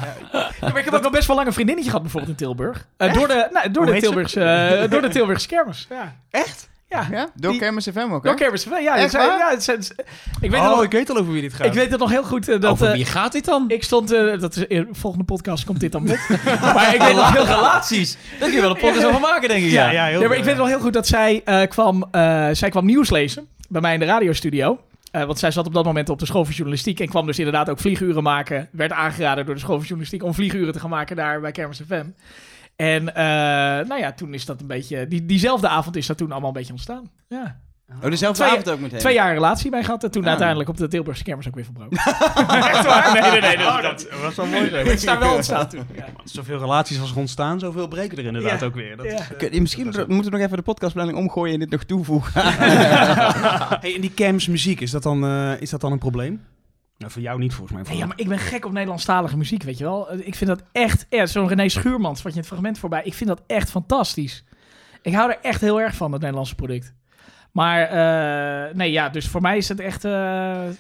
maar 0.62 0.78
ik 0.78 0.86
heb 0.86 0.94
ook 0.94 1.04
al 1.04 1.10
best 1.10 1.28
wel 1.28 1.36
lang 1.36 1.48
een 1.48 1.54
vriendinnetje 1.54 1.90
gehad, 1.90 2.04
bijvoorbeeld 2.04 2.40
in 2.40 2.46
Tilburg. 2.46 2.88
Eh, 2.98 3.14
door, 3.14 3.28
de, 3.28 3.50
nou, 3.52 3.72
door, 3.72 3.86
de? 3.86 4.00
Tilburgse, 4.00 4.44
eh, 4.44 4.90
door 4.90 5.02
de 5.02 5.08
Tilburgse 5.08 5.48
kermis. 5.48 5.88
Ja. 5.90 6.16
Echt? 6.30 6.67
Ja, 6.90 7.08
Ja? 7.12 7.30
Door 7.36 7.52
Die- 7.52 7.60
Kermis 7.60 7.88
FM 7.94 8.00
ook, 8.00 8.24
hè? 8.24 8.30
door 8.30 8.36
kermis. 8.36 8.64
Ja, 8.64 8.96
Echt 8.98 9.14
waar? 9.14 9.38
ja, 9.38 9.50
het 9.50 9.64
zijn- 9.64 9.80
ik 10.42 10.52
weet 10.52 10.60
oh, 10.60 10.70
nog, 10.70 10.84
ik 10.84 10.92
weet 10.92 11.10
al 11.10 11.18
over 11.18 11.32
wie 11.34 11.42
dit 11.42 11.54
gaat. 11.54 11.66
ik 11.68 11.74
weet 11.74 11.92
het 11.92 12.00
nog 12.00 12.10
heel 12.10 12.24
goed. 12.24 12.48
eh, 12.50 12.60
dat, 12.62 12.72
Over 12.72 12.88
eh, 12.88 12.94
wie 12.94 13.06
gaat 13.06 13.32
dit 13.32 13.46
dan? 13.46 13.66
ik 13.68 13.84
stond, 13.84 14.12
eh, 14.12 14.40
dat 14.40 14.56
is 14.56 14.64
in 14.68 14.88
de 14.92 15.00
volgende 15.00 15.26
podcast 15.26 15.66
komt 15.66 15.80
dit 15.80 15.92
dan 15.92 16.04
bod. 16.08 16.18
maar 16.62 16.94
ik 16.96 17.02
weet 17.02 17.16
nog 17.16 17.34
heel 17.34 17.46
relaties. 17.46 18.18
Daar 18.40 18.48
kun 18.48 18.56
je 18.56 18.62
wel 18.62 18.70
een 18.70 18.78
podcast 18.80 19.06
over 19.06 19.20
maken, 19.22 19.50
denk 19.50 19.64
ik. 19.64 19.72
ja, 19.72 19.86
Ja, 19.86 19.92
ja, 19.92 20.06
heel 20.06 20.22
Ja, 20.22 20.28
maar 20.28 20.38
ik 20.38 20.44
goed. 20.44 20.46
weet 20.52 20.58
nog 20.58 20.68
heel 20.68 20.80
goed 20.80 20.94
dat 20.94 21.08
zij, 21.08 21.42
eh, 21.46 21.68
kwam, 21.68 22.08
eh, 22.12 22.48
zij 22.52 22.70
kwam 22.70 22.86
nieuws 22.86 23.10
lezen 23.10 23.48
bij 23.70 23.82
mij 23.82 23.94
in 23.94 24.00
de 24.00 24.06
radiostudio. 24.06 24.80
Eh, 25.12 25.24
want 25.24 25.40
zij 25.40 25.52
zat 25.52 25.66
op 25.68 25.74
dat 25.74 25.86
moment 25.86 26.10
op 26.10 26.20
de 26.20 26.26
school 26.26 26.46
voor 26.46 26.54
journalistiek 26.54 27.00
en 27.00 27.08
kwam 27.10 27.26
dus 27.26 27.38
inderdaad 27.38 27.70
ook 27.70 27.80
vlieguren 27.80 28.24
maken. 28.24 28.70
Werd 28.72 28.92
aangeraden 28.92 29.46
door 29.46 29.54
de 29.54 29.60
school 29.60 29.76
voor 29.76 29.86
journalistiek 29.86 30.24
om 30.24 30.34
vlieguren 30.34 30.74
te 30.74 30.80
gaan 30.80 30.90
maken 30.90 31.16
daar 31.16 31.42
bij 31.42 31.52
Kermis 31.52 31.82
FM. 31.88 32.06
En 32.78 33.16
eh, 33.16 33.24
nou 33.88 33.98
ja, 34.00 34.12
toen 34.14 34.34
is 34.34 34.46
dat 34.46 34.62
een 34.62 34.68
beetje... 34.68 35.08
Die, 35.08 35.26
diezelfde 35.26 35.68
avond 35.68 35.96
is 35.96 36.08
dat 36.08 36.18
toen 36.18 36.32
allemaal 36.32 36.50
een 36.50 36.56
beetje 36.56 36.72
ontstaan. 36.74 37.10
Ja. 37.28 37.60
Oh, 38.04 38.10
dezelfde 38.10 38.40
Twee- 38.44 38.52
avond 38.58 38.70
ook 38.70 38.80
meteen? 38.80 39.00
Twee 39.00 39.14
jaar 39.14 39.34
relatie 39.34 39.72
mee 39.72 39.84
gehad 39.84 40.04
en 40.04 40.12
toen 40.12 40.22
Ah. 40.24 40.28
uiteindelijk 40.30 40.70
op 40.70 40.78
de 40.78 40.88
Tilburgse 40.88 41.24
kermis 41.24 41.48
ook 41.48 41.56
weer 41.56 41.64
verbroken. 41.64 41.98
Echt 42.72 42.86
waar? 42.86 43.14
Nee, 43.22 43.32
nee, 43.42 43.58
nee. 43.58 43.66
Oh, 43.66 43.82
dat, 43.82 44.08
dat 44.12 44.20
was 44.22 44.36
wel 44.36 44.46
mooi. 44.56 44.70
het 44.70 44.88
is 44.88 45.04
daar 45.06 45.20
wel 45.20 45.36
ontstaan 45.36 45.68
toen. 45.70 45.84
Ja. 45.96 46.06
Zoveel 46.24 46.58
relaties 46.60 47.00
als 47.00 47.12
er 47.12 47.18
ontstaan, 47.18 47.60
zoveel 47.60 47.88
breken 47.88 48.18
er 48.18 48.26
inderdaad 48.26 48.60
Ja. 48.60 48.66
ook 48.66 48.76
weer. 48.76 48.98
Dat 48.98 49.06
Ja. 49.06 49.12
is, 49.14 49.20
eh, 49.20 49.38
Kun 49.38 49.52
je- 49.54 49.62
Misschien 49.62 49.86
moeten 49.86 50.08
we 50.08 50.30
nog 50.30 50.40
even 50.40 50.58
de 50.58 50.64
podcastplanning 50.64 51.18
omgooien 51.18 51.54
en 51.54 51.60
dit 51.60 51.70
nog 51.70 51.84
toevoegen. 51.84 52.42
hey, 53.82 53.96
en 53.96 54.02
die 54.02 54.14
Cams 54.14 54.48
muziek, 54.48 54.80
is 54.82 54.92
dat 54.92 55.04
dan, 55.04 55.24
eh, 55.26 55.62
is 55.62 55.70
dat 55.70 55.82
dan 55.82 55.92
een 55.92 55.98
probleem? 56.00 56.42
Nou, 56.98 57.12
voor 57.12 57.22
jou 57.22 57.40
niet 57.40 57.54
volgens 57.54 57.78
mij. 57.78 57.90
Nee, 57.90 57.98
ja, 57.98 58.06
maar 58.06 58.20
ik 58.20 58.28
ben 58.28 58.40
gek 58.40 58.66
op 58.66 58.72
Nederlandstalige 58.72 59.38
muziek, 59.38 59.64
weet 59.64 59.78
je 59.78 59.84
wel. 59.84 60.14
Ik 60.14 60.36
vind 60.36 60.50
dat 60.50 60.64
echt, 60.72 61.06
ja, 61.10 61.26
zo'n 61.26 61.48
René 61.48 61.70
Schuurmans, 61.70 62.22
wat 62.22 62.32
je 62.32 62.38
in 62.38 62.46
het 62.46 62.48
fragment 62.48 62.80
voorbij, 62.80 63.02
ik 63.04 63.14
vind 63.14 63.30
dat 63.30 63.42
echt 63.48 63.70
fantastisch. 63.70 64.44
Ik 65.02 65.14
hou 65.14 65.32
er 65.32 65.40
echt 65.42 65.62
heel 65.62 65.82
erg 65.82 65.96
van, 65.96 66.12
het 66.12 66.22
Nederlandse 66.22 66.56
product. 66.56 66.94
Maar, 67.52 67.82
eh, 67.82 68.76
nee, 68.76 68.92
ja, 68.92 69.10
dus 69.10 69.28
voor 69.28 69.42
mij 69.42 69.58
is 69.58 69.70
het 69.70 69.80
echt, 69.80 70.06
eh, 70.06 70.12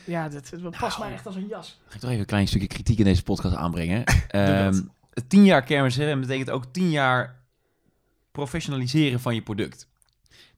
ja, 0.04 0.30
dat, 0.30 0.52
dat 0.62 0.78
past 0.78 1.00
mij 1.00 1.14
echt 1.14 1.26
als 1.26 1.36
een 1.36 1.48
jas. 1.48 1.80
Ga 1.88 1.96
ik 1.96 2.00
toch 2.00 2.10
even 2.10 2.22
een 2.22 2.28
klein 2.28 2.48
stukje 2.48 2.68
kritiek 2.68 2.98
in 2.98 3.06
deze 3.06 3.24
podcast 3.24 3.56
aanbrengen. 3.56 4.04
Ehm 4.28 4.80
tien 5.28 5.46
jaar 5.46 5.64
kermis 5.64 5.96
FM 5.96 6.20
betekent 6.20 6.50
ook 6.50 6.66
tien 6.66 6.90
jaar 6.90 7.42
professionaliseren 8.32 9.20
van 9.20 9.36
je 9.36 9.42
product. 9.42 9.88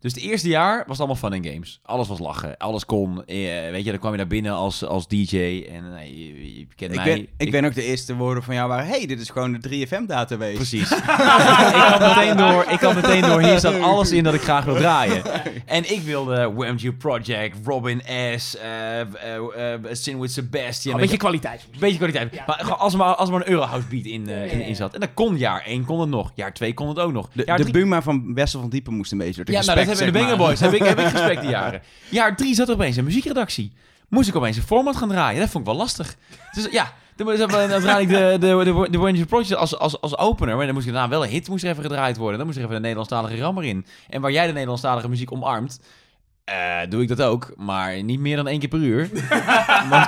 Dus 0.02 0.14
het 0.14 0.24
eerste 0.24 0.48
jaar 0.48 0.78
was 0.78 0.98
het 0.98 1.08
allemaal 1.08 1.30
fun 1.30 1.44
en 1.44 1.52
games. 1.52 1.80
Alles 1.84 2.08
was 2.08 2.20
lachen, 2.20 2.58
alles 2.58 2.86
kon. 2.86 3.26
Eh, 3.26 3.36
weet 3.72 3.84
je, 3.84 3.90
dan 3.90 4.00
kwam 4.00 4.12
je 4.12 4.18
daar 4.18 4.28
binnen 4.28 4.52
als, 4.52 4.86
als 4.86 5.08
DJ 5.08 5.38
en 5.72 5.98
eh, 5.98 6.08
je, 6.08 6.58
je 6.58 6.68
kent 6.76 6.92
ik, 6.92 6.98
mij. 6.98 7.06
ben, 7.06 7.28
ik 7.38 7.52
ben 7.52 7.66
ook 7.66 7.74
de 7.74 7.84
eerste 7.84 8.16
woorden 8.16 8.44
van 8.44 8.56
jou 8.56 8.68
waren... 8.70 8.88
hey, 8.88 9.06
dit 9.06 9.20
is 9.20 9.30
gewoon 9.30 9.52
de 9.60 9.88
3FM-database. 9.88 10.54
Precies. 10.54 10.92
ik, 10.92 11.04
had 11.04 12.00
meteen 12.00 12.38
door, 12.38 12.66
ik 12.70 12.80
had 12.80 12.96
meteen 12.96 13.22
door, 13.22 13.42
hier 13.42 13.58
staat 13.58 13.82
alles 13.82 14.12
in 14.12 14.24
dat 14.24 14.34
ik 14.34 14.42
graag 14.42 14.66
wil 14.66 14.76
draaien. 14.86 15.22
En 15.66 15.92
ik 15.94 16.02
wilde 16.02 16.52
WMG 16.54 16.98
Project, 16.98 17.58
Robin 17.66 18.02
S, 18.38 18.56
eh 18.58 19.00
eh, 19.00 19.74
eh, 19.74 19.80
Sin 19.92 20.20
with 20.20 20.32
Sebastian. 20.32 20.96
Een 20.96 21.02
beetje 21.02 21.18
kwaliteit. 21.18 21.66
Beetje 21.80 21.98
kwaliteit. 21.98 22.46
Maar 22.48 22.60
gewoon 22.60 22.80
als 22.80 22.94
er 22.94 23.00
maar, 23.00 23.16
als 23.16 23.30
er 23.30 23.34
maar 23.36 23.46
een 23.46 23.52
Eurohouse 23.52 23.88
beat 23.88 24.06
in, 24.06 24.28
in, 24.28 24.62
in 24.62 24.76
zat. 24.76 24.94
En 24.94 25.00
dan 25.00 25.14
kon 25.14 25.38
jaar 25.38 25.64
1 25.66 25.86
kon 25.86 26.00
het 26.00 26.10
nog. 26.10 26.32
Jaar 26.36 26.54
2 26.54 26.74
kon 26.74 26.88
het 26.88 27.00
ook 27.00 27.12
nog. 27.12 27.30
De, 27.34 27.44
de 27.46 27.54
drie- 27.56 27.72
Buma 27.72 28.02
van 28.02 28.34
Wessel 28.34 28.60
van 28.60 28.70
Diepen 28.70 28.94
moest 28.94 29.12
een 29.12 29.18
beetje 29.18 29.36
door 29.36 29.46
de 29.46 29.52
ja, 29.52 29.64
nou, 29.64 29.89
hebben 29.98 30.14
de 30.14 30.20
Banger. 30.20 30.38
Boys. 30.38 30.60
Heb 30.60 30.74
ik, 30.74 30.84
heb 30.84 31.00
ik 31.00 31.08
gesprek 31.18 31.42
die 31.42 31.50
jaren. 31.50 31.82
Jaar 32.10 32.36
3 32.36 32.56
zat 32.56 32.68
er 32.68 32.74
opeens 32.74 32.96
een 32.96 33.04
muziekredactie. 33.04 33.72
Moest 34.08 34.28
ik 34.30 34.36
opeens 34.36 34.58
een 34.58 34.64
format 34.64 34.96
gaan 34.96 35.10
draaien. 35.10 35.40
Dat 35.40 35.50
vond 35.50 35.68
ik 35.68 35.72
wel 35.72 35.80
lastig. 35.80 36.16
Dus 36.52 36.68
ja, 36.72 36.94
dan, 37.16 37.48
draaide 37.48 38.02
ik 38.02 38.10
de, 38.10 38.38
de, 38.40 38.90
de, 38.90 39.12
de 39.12 39.26
Project 39.26 39.56
als, 39.56 39.78
als, 39.78 40.02
als 40.02 40.18
opener. 40.18 40.56
Maar 40.56 40.66
dan 40.66 40.76
moest 40.76 40.88
ik 40.88 40.94
daarna 40.94 41.10
wel 41.10 41.24
een 41.24 41.30
hit 41.30 41.48
moest 41.48 41.64
er 41.64 41.70
even 41.70 41.84
gedraaid 41.84 42.18
worden. 42.18 42.38
Dan 42.38 42.46
moest 42.46 42.58
er 42.58 42.64
even 42.64 42.76
een 42.76 42.82
Nederlandstalige 42.82 43.38
rammer 43.38 43.64
in. 43.64 43.86
En 44.10 44.22
waar 44.22 44.32
jij 44.32 44.46
de 44.46 44.54
Nederlandstalige 44.54 45.10
muziek 45.10 45.32
omarmt... 45.32 45.80
Eh, 46.50 46.90
doe 46.90 47.02
ik 47.02 47.08
dat 47.08 47.22
ook, 47.22 47.54
maar 47.56 48.04
niet 48.04 48.20
meer 48.20 48.36
dan 48.36 48.48
één 48.48 48.60
keer 48.60 48.70
per 48.70 48.80
uur. 48.80 49.10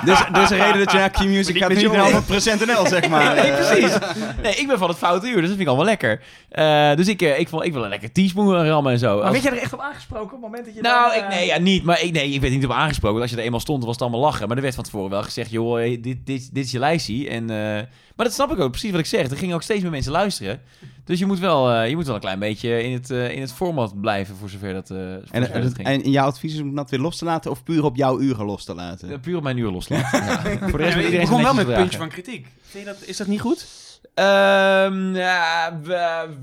Dus, 0.04 0.22
dus 0.32 0.50
een 0.50 0.56
reden 0.58 0.78
dat 0.78 0.92
je 0.92 0.98
naar 0.98 1.10
Q-Music 1.10 1.56
gaat, 1.56 1.68
met 1.68 1.76
niet 1.82 1.90
je 1.90 1.96
naar 1.96 2.22
100% 2.62 2.66
NL, 2.66 2.86
zeg 2.86 3.08
maar. 3.08 3.34
nee, 3.34 3.50
Eh, 3.50 3.54
precies. 3.68 3.98
Nee, 4.42 4.54
ik 4.54 4.66
ben 4.66 4.78
van 4.78 4.88
het 4.88 4.98
foute 4.98 5.26
uur, 5.26 5.32
dus 5.32 5.40
dat 5.40 5.48
vind 5.48 5.60
ik 5.60 5.66
allemaal 5.66 5.84
lekker. 5.84 6.22
Eh, 6.48 6.94
dus 6.94 7.08
ik, 7.08 7.22
eh, 7.22 7.38
ik, 7.38 7.48
vond, 7.48 7.64
ik 7.64 7.72
wil 7.72 7.82
een 7.82 7.88
lekker 7.88 8.12
teaspoon 8.12 8.66
rammen 8.66 8.92
en 8.92 8.98
zo. 8.98 9.14
Maar 9.14 9.22
Als- 9.22 9.30
werd 9.32 9.42
jij 9.42 9.52
er 9.52 9.58
echt 9.62 9.72
op 9.72 9.80
aangesproken 9.80 10.24
op 10.26 10.30
het 10.32 10.40
moment 10.40 10.64
dat 10.64 10.74
je 10.74 10.80
nou, 10.80 11.14
dan, 11.14 11.22
ik, 11.22 11.28
nee, 11.28 11.46
ja, 11.46 11.58
niet. 11.58 11.84
Maar 11.84 12.02
ik, 12.02 12.12
nee, 12.12 12.30
ik 12.30 12.40
werd 12.40 12.52
niet 12.52 12.64
op 12.64 12.72
aangesproken. 12.72 13.18
Want 13.18 13.22
als 13.22 13.30
je 13.30 13.36
er 13.36 13.44
eenmaal 13.44 13.60
stond, 13.60 13.82
was 13.84 13.92
het 13.92 14.02
allemaal 14.02 14.20
lachen. 14.20 14.46
Maar 14.48 14.56
er 14.56 14.62
werd 14.62 14.74
van 14.74 14.84
tevoren 14.84 15.10
wel 15.10 15.22
gezegd, 15.22 15.50
joh, 15.50 15.76
dit, 15.80 16.02
dit, 16.02 16.54
dit 16.54 16.64
is 16.64 16.70
je 16.70 16.78
lijstje. 16.78 17.28
En, 17.28 17.50
eh, 17.50 17.82
maar 18.16 18.26
dat 18.26 18.34
snap 18.34 18.52
ik 18.52 18.58
ook, 18.58 18.70
precies 18.70 18.90
wat 18.90 19.00
ik 19.00 19.06
zeg. 19.06 19.30
Er 19.30 19.36
gingen 19.36 19.54
ook 19.54 19.62
steeds 19.62 19.82
meer 19.82 19.90
mensen 19.90 20.12
luisteren. 20.12 20.60
Dus 21.04 21.18
je 21.18 21.26
moet 21.26 21.38
wel, 21.38 21.70
eh, 21.72 21.88
je 21.88 21.96
moet 21.96 22.06
wel 22.06 22.14
een 22.14 22.20
klein 22.20 22.38
beetje 22.38 22.82
in 22.82 22.92
het, 22.92 23.10
eh, 23.10 23.30
in 23.30 23.40
het 23.40 23.52
format 23.52 24.00
blijven, 24.00 24.36
voor 24.36 24.48
zover 24.48 24.72
dat, 24.72 24.90
eh 24.90 24.96
voor 24.96 25.06
En, 25.30 25.44
zover 25.44 25.62
dat 25.62 25.72
en, 25.72 25.86
ging. 25.86 26.04
en 26.04 26.10
jouw 26.10 26.26
advies 26.26 26.54
is 26.54 26.60
om 26.60 26.74
dat 26.74 26.90
weer 26.90 27.00
los 27.00 27.18
te 27.18 27.24
laten 27.24 27.50
of 27.50 27.62
puur 27.62 27.84
op 27.84 27.96
jouw 27.96 28.20
uren 28.20 28.44
los 28.46 28.64
te 28.64 28.74
laten? 28.74 29.20
Puur 29.20 29.36
op 29.36 29.42
mijn 29.42 29.56
uur 29.56 29.70
loslaten. 29.70 30.24
ja. 30.24 30.68
Voor 30.68 30.78
de 30.78 30.84
rest 30.84 30.96
Ja, 30.96 31.02
iedereen 31.02 31.20
begon 31.26 31.42
wel 31.42 31.54
met 31.54 31.68
een 31.68 31.74
puntje 31.74 31.98
van 31.98 32.08
kritiek. 32.08 32.46
Vind 32.62 32.84
je 32.84 32.90
dat, 32.92 33.02
is 33.06 33.16
dat 33.16 33.26
niet 33.26 33.40
goed? 33.40 33.66
Ehm, 34.14 35.14
ja, 35.14 35.78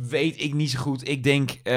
weet 0.10 0.41
ik 0.41 0.54
niet 0.54 0.72
zo 0.72 0.80
goed. 0.80 1.08
Ik 1.08 1.24
denk, 1.24 1.52
eh, 1.63 1.74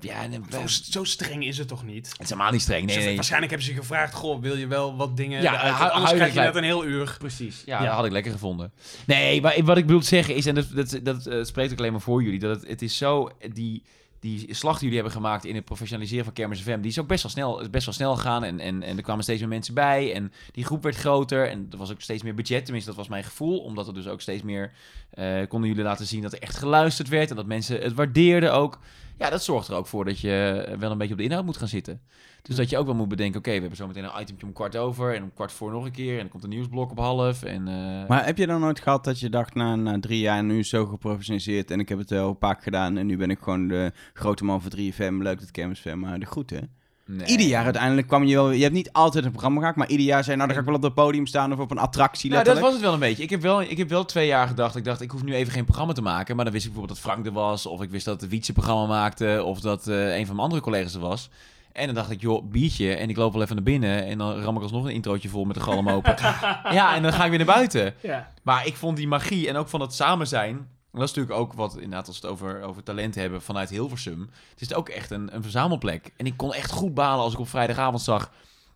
ja, 0.00 0.28
Zo, 0.50 0.66
zo 0.66 1.04
streng 1.04 1.44
is 1.46 1.58
het 1.58 1.68
toch 1.68 1.84
niet? 1.84 2.08
het 2.10 2.20
is 2.20 2.28
helemaal 2.28 2.52
niet 2.52 2.60
streng. 2.60 2.86
Nee. 2.86 3.14
Waarschijnlijk 3.14 3.50
hebben 3.52 3.68
ze 3.70 3.74
gevraagd, 3.80 4.14
goh, 4.14 4.40
wil 4.40 4.56
je 4.56 4.66
wel 4.66 4.96
wat 4.96 5.16
dingen 5.16 5.42
Ja, 5.42 5.52
eruit? 5.54 5.76
hu- 5.78 5.88
anders 5.88 6.12
krijg 6.12 6.34
je 6.34 6.40
net 6.40 6.54
een 6.54 6.64
heel 6.64 6.84
uur. 6.84 7.16
Precies. 7.18 7.62
Ja, 7.66 7.78
Ja. 7.78 7.84
dat 7.86 7.94
had 7.94 8.04
ik 8.04 8.12
lekker 8.12 8.32
gevonden. 8.32 8.72
Nee, 9.06 9.40
maar 9.40 9.62
wat 9.64 9.76
ik 9.76 9.86
bedoel 9.86 10.00
te 10.00 10.06
zeggen 10.06 10.34
is, 10.34 10.46
en 10.46 10.54
dat, 10.54 10.66
dat, 10.74 10.98
dat 11.02 11.26
eh, 11.26 11.44
spreekt 11.44 11.72
ook 11.72 11.78
alleen 11.78 11.92
maar 11.92 12.00
voor 12.00 12.22
jullie, 12.22 12.38
dat 12.38 12.60
het, 12.60 12.68
het 12.68 12.82
is 12.82 12.96
zo, 12.96 13.30
die, 13.52 13.82
die 14.24 14.54
slag 14.54 14.72
die 14.72 14.88
jullie 14.88 15.02
hebben 15.02 15.12
gemaakt 15.12 15.44
in 15.44 15.54
het 15.54 15.64
professionaliseren 15.64 16.24
van 16.24 16.34
Kermis 16.34 16.60
FM, 16.60 16.80
die 16.80 16.90
is 16.90 16.98
ook 16.98 17.06
best 17.06 17.22
wel 17.22 17.32
snel, 17.32 17.68
best 17.70 17.84
wel 17.84 17.94
snel 17.94 18.14
gegaan 18.16 18.44
en, 18.44 18.60
en, 18.60 18.82
en 18.82 18.96
er 18.96 19.02
kwamen 19.02 19.22
steeds 19.22 19.40
meer 19.40 19.48
mensen 19.48 19.74
bij 19.74 20.12
en 20.14 20.32
die 20.52 20.64
groep 20.64 20.82
werd 20.82 20.96
groter 20.96 21.48
en 21.48 21.66
er 21.70 21.78
was 21.78 21.90
ook 21.90 22.00
steeds 22.00 22.22
meer 22.22 22.34
budget, 22.34 22.64
tenminste 22.64 22.90
dat 22.90 22.98
was 22.98 23.08
mijn 23.08 23.24
gevoel, 23.24 23.58
omdat 23.58 23.86
er 23.86 23.94
dus 23.94 24.06
ook 24.06 24.20
steeds 24.20 24.42
meer, 24.42 24.72
eh, 25.10 25.46
konden 25.48 25.68
jullie 25.68 25.84
laten 25.84 26.06
zien 26.06 26.22
dat 26.22 26.32
er 26.32 26.42
echt 26.42 26.56
geluisterd 26.56 27.08
werd 27.08 27.30
en 27.30 27.36
dat 27.36 27.46
mensen 27.46 27.80
het 27.80 27.94
waardeerden 27.94 28.52
ook. 28.52 28.78
Ja, 29.18 29.30
dat 29.30 29.44
zorgt 29.44 29.68
er 29.68 29.74
ook 29.74 29.86
voor 29.86 30.04
dat 30.04 30.20
je 30.20 30.66
wel 30.78 30.90
een 30.90 30.98
beetje 30.98 31.12
op 31.12 31.18
de 31.18 31.24
inhoud 31.24 31.44
moet 31.44 31.56
gaan 31.56 31.68
zitten. 31.68 32.00
Dus 32.42 32.56
dat 32.56 32.70
je 32.70 32.78
ook 32.78 32.86
wel 32.86 32.94
moet 32.94 33.08
bedenken, 33.08 33.38
oké, 33.38 33.50
we 33.50 33.58
hebben 33.58 33.76
zo 33.76 33.86
meteen 33.86 34.04
een 34.04 34.20
itemje 34.22 34.46
om 34.46 34.52
kwart 34.52 34.76
over 34.76 35.14
en 35.14 35.22
om 35.22 35.32
kwart 35.34 35.52
voor 35.52 35.70
nog 35.72 35.84
een 35.84 35.92
keer 35.92 36.12
en 36.12 36.18
dan 36.20 36.28
komt 36.28 36.42
een 36.42 36.48
nieuwsblok 36.48 36.90
op 36.90 36.98
half 36.98 37.42
en... 37.42 37.68
eh, 37.68 38.08
Maar 38.08 38.24
heb 38.24 38.38
je 38.38 38.46
dan 38.46 38.60
nooit 38.60 38.80
gehad 38.80 39.04
dat 39.04 39.20
je 39.20 39.28
dacht, 39.28 39.54
na, 39.54 39.76
na 39.76 40.00
drie 40.00 40.20
jaar, 40.20 40.44
nu 40.44 40.64
zo 40.64 40.86
geprofessionaliseerd 40.86 41.70
en 41.70 41.80
ik 41.80 41.88
heb 41.88 41.98
het 41.98 42.10
wel 42.10 42.36
vaak 42.40 42.62
gedaan 42.62 42.96
en 42.96 43.06
nu 43.06 43.16
ben 43.16 43.30
ik 43.30 43.38
gewoon 43.38 43.68
de 43.68 43.92
grote 44.12 44.44
man 44.44 44.62
van 44.62 44.72
3FM, 44.78 45.22
leuk 45.22 45.40
dat 45.40 45.50
Kermis 45.50 45.80
FM, 45.80 45.98
maar 45.98 46.18
de 46.18 46.26
groeten. 46.26 46.70
Nee. 47.06 47.26
Ieder 47.26 47.46
jaar 47.46 47.64
uiteindelijk 47.64 48.06
kwam 48.06 48.24
je 48.24 48.34
wel, 48.34 48.50
je 48.50 48.62
hebt 48.62 48.74
niet 48.74 48.92
altijd 48.92 49.24
een 49.24 49.30
programma 49.30 49.58
gemaakt, 49.58 49.76
maar 49.76 49.88
ieder 49.88 50.06
jaar 50.06 50.24
zei, 50.24 50.36
nou 50.36 50.48
dan 50.48 50.56
ga 50.56 50.62
ik 50.62 50.68
wel 50.68 50.78
op 50.78 50.82
het 50.82 50.94
podium 50.94 51.26
staan 51.26 51.52
of 51.52 51.58
op 51.58 51.70
een 51.70 51.78
attractie 51.78 52.30
Nou, 52.30 52.44
dat 52.44 52.58
was 52.58 52.72
het 52.72 52.82
wel 52.82 52.92
een 52.92 52.98
beetje. 52.98 53.22
Ik 53.22 53.30
heb 53.30 53.42
wel, 53.42 53.62
ik 53.62 53.76
heb 53.78 53.88
wel 53.88 54.04
twee 54.04 54.26
jaar 54.26 54.48
gedacht. 54.48 54.76
Ik 54.76 54.84
dacht, 54.84 55.00
ik 55.00 55.10
hoef 55.10 55.22
nu 55.22 55.34
even 55.34 55.52
geen 55.52 55.64
programma 55.64 55.92
te 55.92 56.02
maken. 56.02 56.36
Maar 56.36 56.44
dan 56.44 56.54
wist 56.54 56.66
ik 56.66 56.72
bijvoorbeeld 56.72 57.02
dat 57.02 57.12
Frank 57.12 57.26
er 57.26 57.32
was. 57.32 57.66
Of 57.66 57.82
ik 57.82 57.90
wist 57.90 58.04
dat 58.04 58.20
de 58.20 58.28
Wietse 58.28 58.52
programma 58.52 58.86
maakte. 58.86 59.42
Of 59.44 59.60
dat 59.60 59.86
eh, 59.86 60.16
een 60.16 60.26
van 60.26 60.34
mijn 60.34 60.46
andere 60.46 60.62
collega's 60.62 60.94
er 60.94 61.00
was. 61.00 61.30
En 61.72 61.86
dan 61.86 61.94
dacht 61.94 62.10
ik, 62.10 62.20
joh, 62.20 62.50
biertje. 62.50 62.94
En 62.94 63.08
ik 63.08 63.16
loop 63.16 63.32
wel 63.32 63.42
even 63.42 63.54
naar 63.54 63.64
binnen. 63.64 64.06
En 64.06 64.18
dan 64.18 64.40
ram 64.40 64.56
ik 64.56 64.62
alsnog 64.62 64.84
een 64.84 64.92
introotje 64.92 65.28
vol 65.28 65.44
met 65.44 65.54
de 65.54 65.62
galm 65.62 65.88
open. 65.88 66.16
ja, 66.78 66.94
en 66.94 67.02
dan 67.02 67.12
ga 67.12 67.24
ik 67.24 67.28
weer 67.28 67.44
naar 67.44 67.54
buiten. 67.54 67.94
Ja. 68.00 68.30
Maar 68.42 68.66
ik 68.66 68.76
vond 68.76 68.96
die 68.96 69.08
magie 69.08 69.48
en 69.48 69.56
ook 69.56 69.68
van 69.68 69.80
het 69.80 69.94
samen 69.94 70.26
zijn. 70.26 70.68
Dat 71.00 71.08
is 71.08 71.14
natuurlijk 71.14 71.40
ook 71.40 71.52
wat, 71.52 71.74
inderdaad, 71.74 72.06
als 72.06 72.20
we 72.20 72.26
het 72.26 72.36
over, 72.36 72.62
over 72.62 72.82
talent 72.82 73.14
hebben 73.14 73.42
vanuit 73.42 73.70
Hilversum. 73.70 74.30
Het 74.50 74.60
is 74.60 74.74
ook 74.74 74.88
echt 74.88 75.10
een, 75.10 75.34
een 75.34 75.42
verzamelplek. 75.42 76.12
En 76.16 76.26
ik 76.26 76.36
kon 76.36 76.54
echt 76.54 76.70
goed 76.70 76.94
balen 76.94 77.24
als 77.24 77.32
ik 77.32 77.38
op 77.38 77.48
vrijdagavond 77.48 78.02
zag 78.02 78.30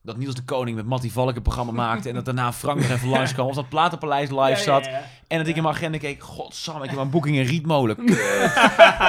dat 0.09 0.17
Niels 0.17 0.35
de 0.35 0.43
Koning 0.43 0.77
met 0.77 0.87
Mattie 0.87 1.13
Valk 1.13 1.37
een 1.37 1.43
programma 1.43 1.73
maakte. 1.73 2.09
En 2.09 2.15
dat 2.15 2.25
daarna 2.25 2.53
Frank 2.53 2.79
nog 2.81 2.91
even 2.91 3.09
langskwam. 3.09 3.47
Of 3.47 3.55
dat 3.55 3.69
Platenpaleis 3.69 4.31
live 4.31 4.43
Ja, 4.43 4.57
zat. 4.57 4.85
ja, 4.85 4.91
ja. 4.91 5.03
En 5.27 5.39
dat 5.39 5.47
ik 5.47 5.57
in 5.57 5.63
mijn 5.63 5.75
agenda 5.75 5.99
keek, 5.99 6.23
godsamme, 6.23 6.85
ik 6.85 6.91
heb 6.91 6.99
een 6.99 7.11
boeking 7.11 7.37
in 7.37 7.45
Rietmolen. 7.47 7.97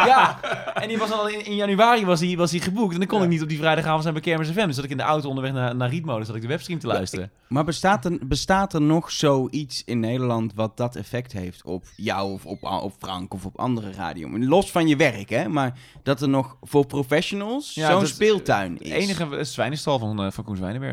Ja, 0.05 0.39
en 0.73 0.87
die 0.87 0.97
was 0.97 1.11
al 1.11 1.27
in, 1.27 1.45
in 1.45 1.55
januari 1.55 2.05
was 2.05 2.19
die, 2.19 2.37
was 2.37 2.51
die 2.51 2.61
geboekt. 2.61 2.93
En 2.93 2.99
dan 2.99 3.07
kon 3.07 3.23
ik 3.23 3.29
niet 3.29 3.41
op 3.41 3.49
die 3.49 3.57
vrijdagavond 3.57 4.01
zijn 4.01 4.13
bij 4.13 4.23
Kermis 4.23 4.49
FM. 4.49 4.65
Dus 4.65 4.75
zat 4.75 4.83
ik 4.83 4.89
in 4.89 4.97
de 4.97 5.03
auto 5.03 5.27
onderweg 5.29 5.53
naar, 5.53 5.75
naar 5.75 5.89
Rietmolen, 5.89 6.25
zat 6.25 6.35
ik 6.35 6.41
de 6.41 6.47
webstream 6.47 6.79
te 6.79 6.87
luisteren. 6.87 7.31
Maar 7.47 7.63
bestaat 7.63 8.05
er, 8.05 8.17
bestaat 8.27 8.73
er 8.73 8.81
nog 8.81 9.11
zoiets 9.11 9.83
in 9.85 9.99
Nederland 9.99 10.51
wat 10.55 10.77
dat 10.77 10.95
effect 10.95 11.31
heeft 11.31 11.63
op 11.63 11.85
jou 11.95 12.31
of 12.33 12.45
op, 12.45 12.63
op 12.63 12.93
Frank 12.99 13.33
of 13.33 13.45
op 13.45 13.59
andere 13.59 13.91
radio? 13.91 14.39
Los 14.39 14.71
van 14.71 14.87
je 14.87 14.95
werk, 14.95 15.29
hè? 15.29 15.47
Maar 15.47 15.73
dat 16.03 16.21
er 16.21 16.29
nog 16.29 16.57
voor 16.61 16.85
professionals 16.85 17.73
Ja, 17.73 17.91
zo'n 17.91 17.99
dat- 17.99 18.09
speeltuin 18.09 18.77
is. 18.79 18.91
Het 18.91 19.01
enige 19.01 19.37
is 19.37 19.53
Zwijnenstal 19.53 19.99
van, 19.99 20.23
eh, 20.23 20.31
van 20.31 20.43
Koen 20.43 20.55
Zwijnenberg. 20.55 20.88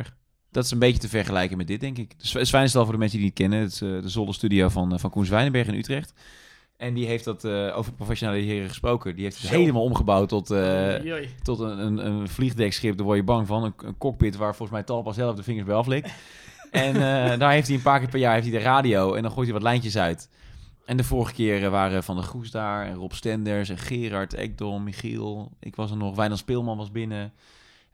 Dat 0.50 0.64
is 0.64 0.70
een 0.70 0.78
beetje 0.78 1.00
te 1.00 1.08
vergelijken 1.08 1.56
met 1.56 1.66
dit, 1.66 1.80
denk 1.80 1.98
ik. 1.98 2.18
De 2.18 2.26
Zw- 2.26 2.42
Zwijnenstal, 2.42 2.82
voor 2.82 2.92
de 2.92 2.98
mensen 2.98 3.18
die 3.18 3.26
het 3.28 3.38
niet 3.38 3.48
kennen, 3.48 3.66
het 3.66 3.72
is 3.74 3.80
eh, 3.80 4.02
de 4.02 4.08
zolderstudio 4.08 4.68
van, 4.68 4.92
eh, 4.92 4.98
van 4.98 5.10
Koen 5.10 5.24
Zwijnenberg 5.24 5.66
in 5.66 5.74
Utrecht. 5.74 6.12
En 6.76 6.94
die 6.94 7.06
heeft 7.06 7.24
dat 7.24 7.44
eh, 7.44 7.76
over 7.78 7.92
professionaliseren 7.92 8.68
gesproken. 8.68 9.14
Die 9.14 9.24
heeft 9.24 9.38
het 9.40 9.50
Zo. 9.50 9.56
helemaal 9.56 9.82
omgebouwd 9.82 10.28
tot, 10.28 10.46
tot 11.42 11.58
een, 11.58 11.78
een, 11.78 12.06
een 12.06 12.28
vliegdekschip. 12.28 12.96
Daar 12.96 13.06
word 13.06 13.18
je 13.18 13.24
bang 13.24 13.46
van. 13.46 13.64
Een, 13.64 13.72
een 13.76 13.98
cockpit 13.98 14.36
waar 14.36 14.54
volgens 14.54 14.70
mij 14.78 14.82
Talpa 14.86 15.12
zelf 15.12 15.36
de 15.36 15.42
vingers 15.42 15.66
bij 15.66 15.74
aflikt. 15.76 16.12
en 16.70 16.94
daar 17.38 17.52
heeft 17.52 17.66
hij 17.66 17.76
een 17.76 17.82
paar 17.82 17.98
keer 17.98 18.08
per 18.08 18.18
jaar 18.18 18.34
heeft 18.34 18.48
hij 18.48 18.58
de 18.58 18.64
radio. 18.64 19.14
En 19.14 19.22
dan 19.22 19.30
gooit 19.30 19.44
hij 19.44 19.54
wat 19.54 19.62
lijntjes 19.62 19.96
uit. 19.96 20.28
En 20.84 20.96
de 20.96 21.04
vorige 21.04 21.32
keer 21.32 21.70
waren 21.70 22.04
Van 22.04 22.16
der 22.16 22.24
Goes 22.24 22.50
daar. 22.50 22.86
En 22.86 22.94
Rob 22.94 23.12
Stenders 23.12 23.68
en 23.68 23.78
Gerard, 23.78 24.34
Ekdom, 24.34 24.84
Michiel. 24.84 25.52
Ik 25.60 25.76
was 25.76 25.90
er 25.90 25.96
nog. 25.96 26.16
Wijnand 26.16 26.38
Speelman 26.40 26.76
was 26.76 26.90
binnen. 26.90 27.32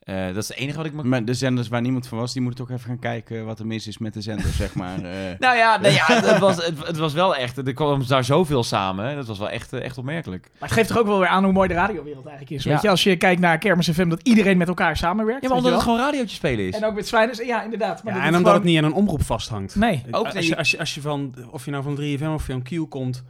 Eh, 0.02 0.26
dat 0.26 0.36
is 0.36 0.48
het 0.48 0.56
enige 0.56 0.76
wat 0.76 0.86
ik 0.86 0.92
me... 0.92 1.02
Maar 1.04 1.24
de 1.24 1.34
zenders 1.34 1.68
waar 1.68 1.80
niemand 1.80 2.06
van 2.06 2.18
was, 2.18 2.32
die 2.32 2.42
moeten 2.42 2.66
toch 2.66 2.76
even 2.76 2.88
gaan 2.88 2.98
kijken 2.98 3.44
wat 3.44 3.58
er 3.58 3.66
mis 3.66 3.86
is 3.86 3.98
met 3.98 4.14
de 4.14 4.20
zenders, 4.20 4.56
zeg 4.56 4.74
maar. 4.74 4.96
eh. 5.04 5.10
Nou 5.38 5.56
ja, 5.56 5.78
nee, 5.80 5.92
ja 5.92 6.04
het, 6.06 6.38
was, 6.38 6.56
het, 6.66 6.86
het 6.86 6.96
was 6.96 7.12
wel 7.12 7.36
echt... 7.36 7.56
Er 7.56 7.72
kwam 7.72 8.06
daar 8.06 8.24
zoveel 8.24 8.62
samen. 8.64 9.16
Dat 9.16 9.26
was 9.26 9.38
wel 9.38 9.50
echt, 9.50 9.72
eh, 9.72 9.82
echt 9.84 9.98
opmerkelijk. 9.98 10.48
Maar 10.58 10.68
het 10.68 10.78
geeft 10.78 10.88
toch 10.88 10.98
ook 10.98 11.06
wel 11.06 11.18
weer 11.18 11.28
aan 11.28 11.44
hoe 11.44 11.52
mooi 11.52 11.68
de 11.68 11.74
radiowereld 11.74 12.26
eigenlijk 12.26 12.56
is. 12.56 12.64
Ja. 12.64 12.70
Weet 12.72 12.82
je, 12.82 12.88
als 12.88 13.02
je 13.02 13.16
kijkt 13.16 13.40
naar 13.40 13.58
Kermis 13.58 13.90
FM, 13.90 14.08
dat 14.08 14.20
iedereen 14.22 14.56
met 14.56 14.68
elkaar 14.68 14.96
samenwerkt. 14.96 15.42
Ja, 15.42 15.48
maar 15.48 15.56
omdat 15.58 15.72
het 15.72 15.82
gewoon 15.82 15.98
radiootje 15.98 16.36
spelen 16.36 16.66
is. 16.66 16.74
En 16.74 16.84
ook 16.84 16.94
met 16.94 17.08
Zwijners, 17.08 17.38
ja, 17.38 17.62
inderdaad. 17.62 18.02
Maar 18.02 18.12
Ja, 18.12 18.18
dat 18.18 18.28
en 18.28 18.34
het 18.34 18.36
omdat 18.36 18.52
gewoon- 18.52 18.54
het 18.54 18.64
niet 18.64 18.78
aan 18.78 18.84
een 18.84 19.06
omroep 19.08 19.22
vasthangt. 19.22 19.74
Nee. 19.76 20.02
Ook 20.10 20.34
als, 20.34 20.46
je, 20.46 20.56
als, 20.56 20.70
je, 20.70 20.78
als 20.78 20.94
je 20.94 21.00
van, 21.00 21.34
of 21.50 21.64
je 21.64 21.70
nou 21.70 21.82
van 21.82 21.96
3FM 22.00 22.34
of 22.34 22.44
van 22.44 22.62
Q 22.62 22.88
komt 22.88 23.24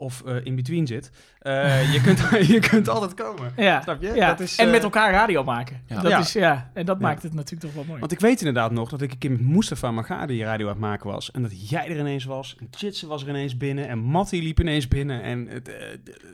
of 0.00 0.22
eh, 0.26 0.44
in 0.44 0.54
between 0.56 0.86
zit, 0.86 1.10
eh, 1.38 1.92
je, 1.92 2.00
kunt, 2.00 2.18
je 2.54 2.58
kunt 2.58 2.88
altijd 2.88 3.14
komen. 3.14 3.52
Ja, 3.56 3.80
Snap 3.82 4.02
je? 4.02 4.12
ja. 4.14 4.28
Dat 4.28 4.40
is, 4.40 4.56
en 4.56 4.64
eh, 4.66 4.70
met 4.72 4.82
elkaar 4.82 5.12
radio 5.12 5.44
maken. 5.44 5.82
Ja. 5.86 6.00
Dat 6.00 6.10
Ja. 6.10 6.18
Is, 6.18 6.32
ja. 6.32 6.70
En 6.74 6.86
dat 6.86 6.96
Ja. 7.00 7.06
maakt 7.06 7.22
het 7.22 7.34
natuurlijk 7.34 7.60
toch 7.62 7.74
wel 7.74 7.84
mooi. 7.84 8.00
Want 8.00 8.12
ik 8.12 8.20
weet 8.20 8.38
inderdaad 8.38 8.70
nog 8.72 8.88
dat 8.90 9.00
ik 9.02 9.12
een 9.12 9.18
keer 9.18 9.30
met 9.30 9.40
Mustafa 9.40 9.90
Magade 9.90 10.32
die 10.32 10.44
radio 10.44 10.66
aan 10.66 10.72
het 10.72 10.80
maken 10.80 11.10
was. 11.10 11.30
En 11.30 11.42
dat 11.42 11.70
jij 11.70 11.88
er 11.88 11.98
ineens 11.98 12.24
was. 12.24 12.56
En 12.60 12.68
Chitse 12.70 13.06
was 13.06 13.22
er 13.22 13.28
ineens 13.28 13.56
binnen. 13.56 13.88
En 13.88 13.98
Mattie 13.98 14.42
liep 14.42 14.60
ineens 14.60 14.88
binnen. 14.88 15.22
En 15.22 15.46
het, 15.48 15.68
eh, 15.68 15.74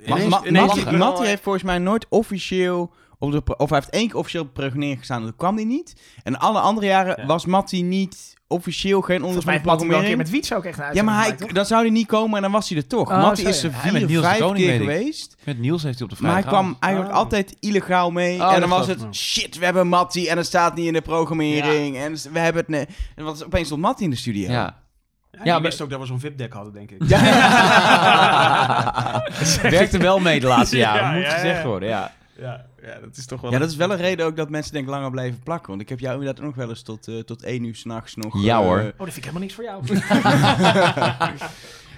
ineens, 0.06 0.28
Ma- 0.28 0.44
ineens 0.44 0.86
al- 1.00 1.22
heeft 1.22 1.42
volgens 1.42 1.64
mij 1.64 1.78
nooit 1.78 2.06
officieel 2.08 2.92
op 3.18 3.32
de... 3.32 3.56
Of 3.56 3.68
hij 3.70 3.78
heeft 3.78 3.90
één 3.90 4.06
keer 4.08 4.16
officieel 4.16 4.42
op 4.42 4.48
de 4.48 4.54
programmering 4.60 4.98
gestaan, 4.98 5.22
dat 5.22 5.36
kwam 5.36 5.54
hij 5.56 5.64
niet. 5.64 6.00
En 6.22 6.38
alle 6.38 6.58
andere 6.60 6.86
jaren 6.86 7.20
Ja. 7.20 7.26
was 7.26 7.46
Mattie 7.46 7.82
niet 7.82 8.34
officieel 8.48 9.00
geen 9.00 9.22
wel 9.88 9.98
een 9.98 10.04
keer 10.04 10.16
met 10.16 10.30
Wiets 10.30 10.52
ook 10.52 10.64
echt 10.64 10.80
Ja, 10.92 11.02
maar 11.02 11.22
hij, 11.22 11.34
gemaakt, 11.36 11.54
dan 11.54 11.66
zou 11.66 11.80
hij 11.82 11.90
niet 11.90 12.06
komen 12.06 12.36
en 12.36 12.42
dan 12.42 12.52
was 12.52 12.68
hij 12.68 12.78
er 12.78 12.86
toch. 12.86 13.10
Oh, 13.10 13.20
Mattie 13.20 13.44
zo, 13.44 13.50
is 13.50 13.62
er 13.62 13.70
ja. 13.70 13.76
Ja, 13.84 13.92
met 13.92 14.00
vier, 14.00 14.08
Niels 14.10 14.24
vijf 14.24 14.38
Koning 14.38 14.66
keer 14.66 14.78
geweest. 14.78 15.36
Met 15.44 15.58
Niels 15.58 15.82
heeft 15.82 15.98
hij 15.98 16.08
op 16.08 16.16
de 16.16 16.22
Maar 16.22 16.32
hij 16.32 16.42
kwam 16.42 16.76
eigenlijk 16.80 17.12
Oh. 17.14 17.18
altijd 17.18 17.56
illegaal 17.60 18.10
mee. 18.10 18.40
Oh, 18.40 18.54
en 18.54 18.60
dan 18.60 18.68
was 18.68 18.86
het, 18.86 19.06
shit, 19.14 19.58
we 19.58 19.64
hebben 19.64 19.88
Mattie 19.88 20.30
en 20.30 20.36
het 20.36 20.46
staat 20.46 20.74
niet 20.74 20.86
in 20.86 20.92
de 20.92 21.00
programmering. 21.00 21.96
En 21.96 22.12
we 22.32 22.38
hebben 22.38 22.62
het... 22.62 22.70
Ne 22.70 22.86
en 23.14 23.24
wat, 23.24 23.44
opeens 23.44 23.66
stond 23.66 23.80
Mattie 23.80 24.04
in 24.04 24.10
de 24.10 24.16
studio. 24.16 24.50
Ja. 24.50 24.84
Ja, 25.30 25.40
Ja, 25.44 25.60
wist 25.60 25.80
ook 25.80 25.90
dat 25.90 26.00
we 26.00 26.06
zo'n 26.06 26.20
VIP-deck 26.20 26.52
hadden, 26.52 26.72
denk 26.72 26.90
ik. 26.90 26.98
Werkte 29.70 29.98
wel 29.98 30.18
mee 30.18 30.40
de 30.40 30.46
laatste 30.46 30.76
jaren, 30.76 31.02
Ja, 31.02 31.12
moet 31.12 31.22
ja, 31.22 31.30
gezegd 31.30 31.60
ja. 31.62 31.66
worden, 31.66 31.88
ja. 31.88 32.12
Ja, 32.38 32.66
ja, 32.82 33.00
dat 33.00 33.16
is 33.16 33.26
toch 33.26 33.40
wel... 33.40 33.50
Ja, 33.50 33.58
dat 33.58 33.70
is 33.70 33.76
wel 33.76 33.90
een 33.90 33.96
reden 33.96 34.26
ook 34.26 34.36
dat 34.36 34.50
mensen 34.50 34.72
denk 34.72 34.84
ik 34.84 34.90
langer 34.90 35.10
blijven 35.10 35.38
plakken. 35.38 35.68
Want 35.68 35.80
ik 35.80 35.88
heb 35.88 36.00
jou 36.00 36.18
inderdaad 36.18 36.40
ook 36.40 36.46
nog 36.46 36.56
wel 36.56 36.68
eens 36.68 36.82
tot, 36.82 37.08
eh, 37.08 37.18
tot 37.18 37.42
één 37.42 37.64
uur 37.64 37.74
s'nachts 37.74 38.14
nog... 38.14 38.42
Ja, 38.42 38.58
eh, 38.58 38.64
hoor. 38.64 38.78
Oh, 38.78 38.84
dat 38.84 39.12
vind 39.12 39.16
ik 39.16 39.24
helemaal 39.24 39.42
niks 39.42 39.54
voor 39.54 39.64
jou. 39.64 39.84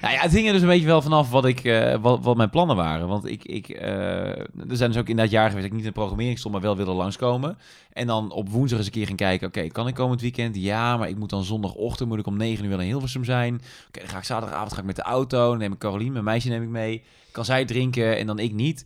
Nou 0.01 0.15
ja, 0.15 0.21
het 0.21 0.33
hing 0.33 0.47
er 0.47 0.53
dus 0.53 0.63
een 0.63 0.69
beetje 0.69 0.87
wel 0.87 1.03
vanaf 1.03 1.31
wat, 1.31 1.45
ik, 1.45 1.65
eh, 1.65 1.95
wat, 2.01 2.25
wat 2.25 2.37
mijn 2.37 2.51
plannen 2.51 2.77
waren. 2.77 3.09
Want 3.09 3.27
ik, 3.27 3.45
ik, 3.45 3.69
eh, 3.69 4.39
er 4.39 4.77
zijn 4.77 4.91
dus 4.91 5.01
ook 5.01 5.09
in 5.09 5.17
dat 5.17 5.31
jaar 5.31 5.49
geweest 5.49 5.63
dat 5.63 5.67
ik 5.67 5.73
niet 5.73 5.87
in 5.87 5.93
de 5.93 5.99
programmering 5.99 6.39
stond, 6.39 6.55
maar 6.55 6.63
wel 6.63 6.77
wilde 6.77 6.93
langskomen. 6.93 7.59
En 7.93 8.07
dan 8.07 8.31
op 8.33 8.49
woensdag 8.49 8.79
eens 8.79 8.87
een 8.87 8.93
keer 8.93 9.07
gaan 9.07 9.17
kijken, 9.17 9.47
oké, 9.49 9.67
kan 9.67 9.89
ik 9.89 9.95
komend 9.95 10.21
weekend? 10.21 10.57
Ja, 10.57 10.97
maar 10.97 11.09
ik 11.09 11.17
moet 11.17 11.31
dan 11.31 11.45
zondagochtend, 11.45 12.09
moet 12.09 12.19
ik 12.19 12.27
om 12.27 12.37
9 12.37 12.65
uur 12.65 12.71
wel 12.71 12.81
in 12.81 12.87
Hilversum 12.87 13.25
zijn. 13.25 13.55
Oké, 13.89 14.01
dan 14.01 14.09
ga 14.09 14.19
ik 14.19 14.25
zaterdagavond 14.25 14.73
ga 14.73 14.79
ik 14.79 14.87
met 14.87 14.97
de 14.97 15.03
auto, 15.03 15.49
dan 15.51 15.59
neem 15.59 15.73
ik 15.73 15.79
Carolien, 15.79 16.13
mijn 16.13 16.25
meisje 16.25 16.49
neem 16.49 16.63
ik 16.63 16.69
mee. 16.69 17.03
Kan 17.33 17.45
zij 17.45 17.65
drinken 17.65 18.19
en 18.19 18.27
dan 18.27 18.39
ik 18.39 18.53
niet. 18.53 18.85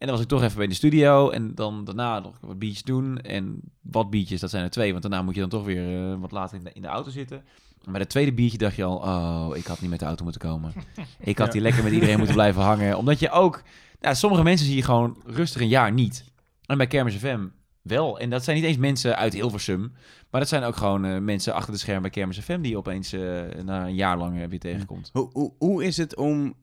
En 0.00 0.06
dan 0.06 0.10
was 0.16 0.20
ik 0.24 0.28
toch 0.30 0.42
even 0.42 0.56
bij 0.56 0.66
de 0.66 0.74
studio 0.74 1.30
en 1.30 1.54
dan 1.54 1.84
daarna 1.84 2.18
nog 2.20 2.34
wat 2.40 2.58
biertjes 2.58 2.82
doen. 2.82 3.18
En 3.18 3.60
wat 3.80 4.10
biertjes, 4.10 4.40
dat 4.40 4.50
zijn 4.50 4.64
er 4.64 4.70
twee, 4.70 4.90
want 4.90 5.02
daarna 5.02 5.22
moet 5.22 5.34
je 5.34 5.40
dan 5.40 5.48
toch 5.50 5.64
weer 5.64 6.10
eh, 6.12 6.20
wat 6.20 6.30
later 6.32 6.56
in 6.58 6.64
de, 6.64 6.70
in 6.72 6.82
de 6.82 6.88
auto 6.88 7.10
zitten. 7.10 7.42
Maar 7.82 7.92
bij 7.92 8.00
het 8.00 8.10
tweede 8.10 8.32
biertje 8.32 8.58
dacht 8.58 8.76
je 8.76 8.84
al, 8.84 8.96
oh, 8.96 9.56
ik 9.56 9.66
had 9.66 9.80
niet 9.80 9.90
met 9.90 9.98
de 9.98 10.04
auto 10.04 10.22
moeten 10.24 10.40
komen. 10.40 10.72
Ik 11.20 11.38
had 11.38 11.46
Ja. 11.46 11.52
hier 11.52 11.62
lekker 11.62 11.82
met 11.82 11.92
iedereen 11.92 12.16
moeten 12.16 12.34
blijven 12.34 12.62
hangen. 12.62 12.96
Omdat 12.98 13.18
je 13.18 13.30
ook, 13.30 13.62
nou, 14.00 14.14
sommige 14.14 14.42
mensen 14.42 14.66
zie 14.66 14.76
je 14.76 14.82
gewoon 14.82 15.16
rustig 15.26 15.60
een 15.60 15.68
jaar 15.68 15.92
niet. 15.92 16.24
En 16.66 16.76
bij 16.76 16.86
Kermis 16.86 17.14
FM 17.16 17.46
wel. 17.82 18.18
En 18.18 18.30
dat 18.30 18.44
zijn 18.44 18.56
niet 18.56 18.64
eens 18.64 18.76
mensen 18.76 19.16
uit 19.16 19.32
Hilversum. 19.32 19.92
Maar 20.30 20.40
dat 20.40 20.48
zijn 20.48 20.62
ook 20.62 20.76
gewoon 20.76 21.04
eh, 21.04 21.18
mensen 21.18 21.54
achter 21.54 21.72
de 21.72 21.78
schermen 21.78 22.02
bij 22.02 22.10
Kermis 22.10 22.38
FM... 22.38 22.60
die 22.60 22.76
opeens 22.76 23.12
eh, 23.12 23.20
na 23.64 23.86
een 23.86 23.94
jaar 23.94 24.18
lang 24.18 24.40
eh, 24.40 24.48
weer 24.48 24.58
tegenkomt. 24.58 25.10
Hoe, 25.12 25.30
hoe, 25.32 25.52
hoe 25.58 25.84
is 25.84 25.96
het 25.96 26.16
om, 26.16 26.54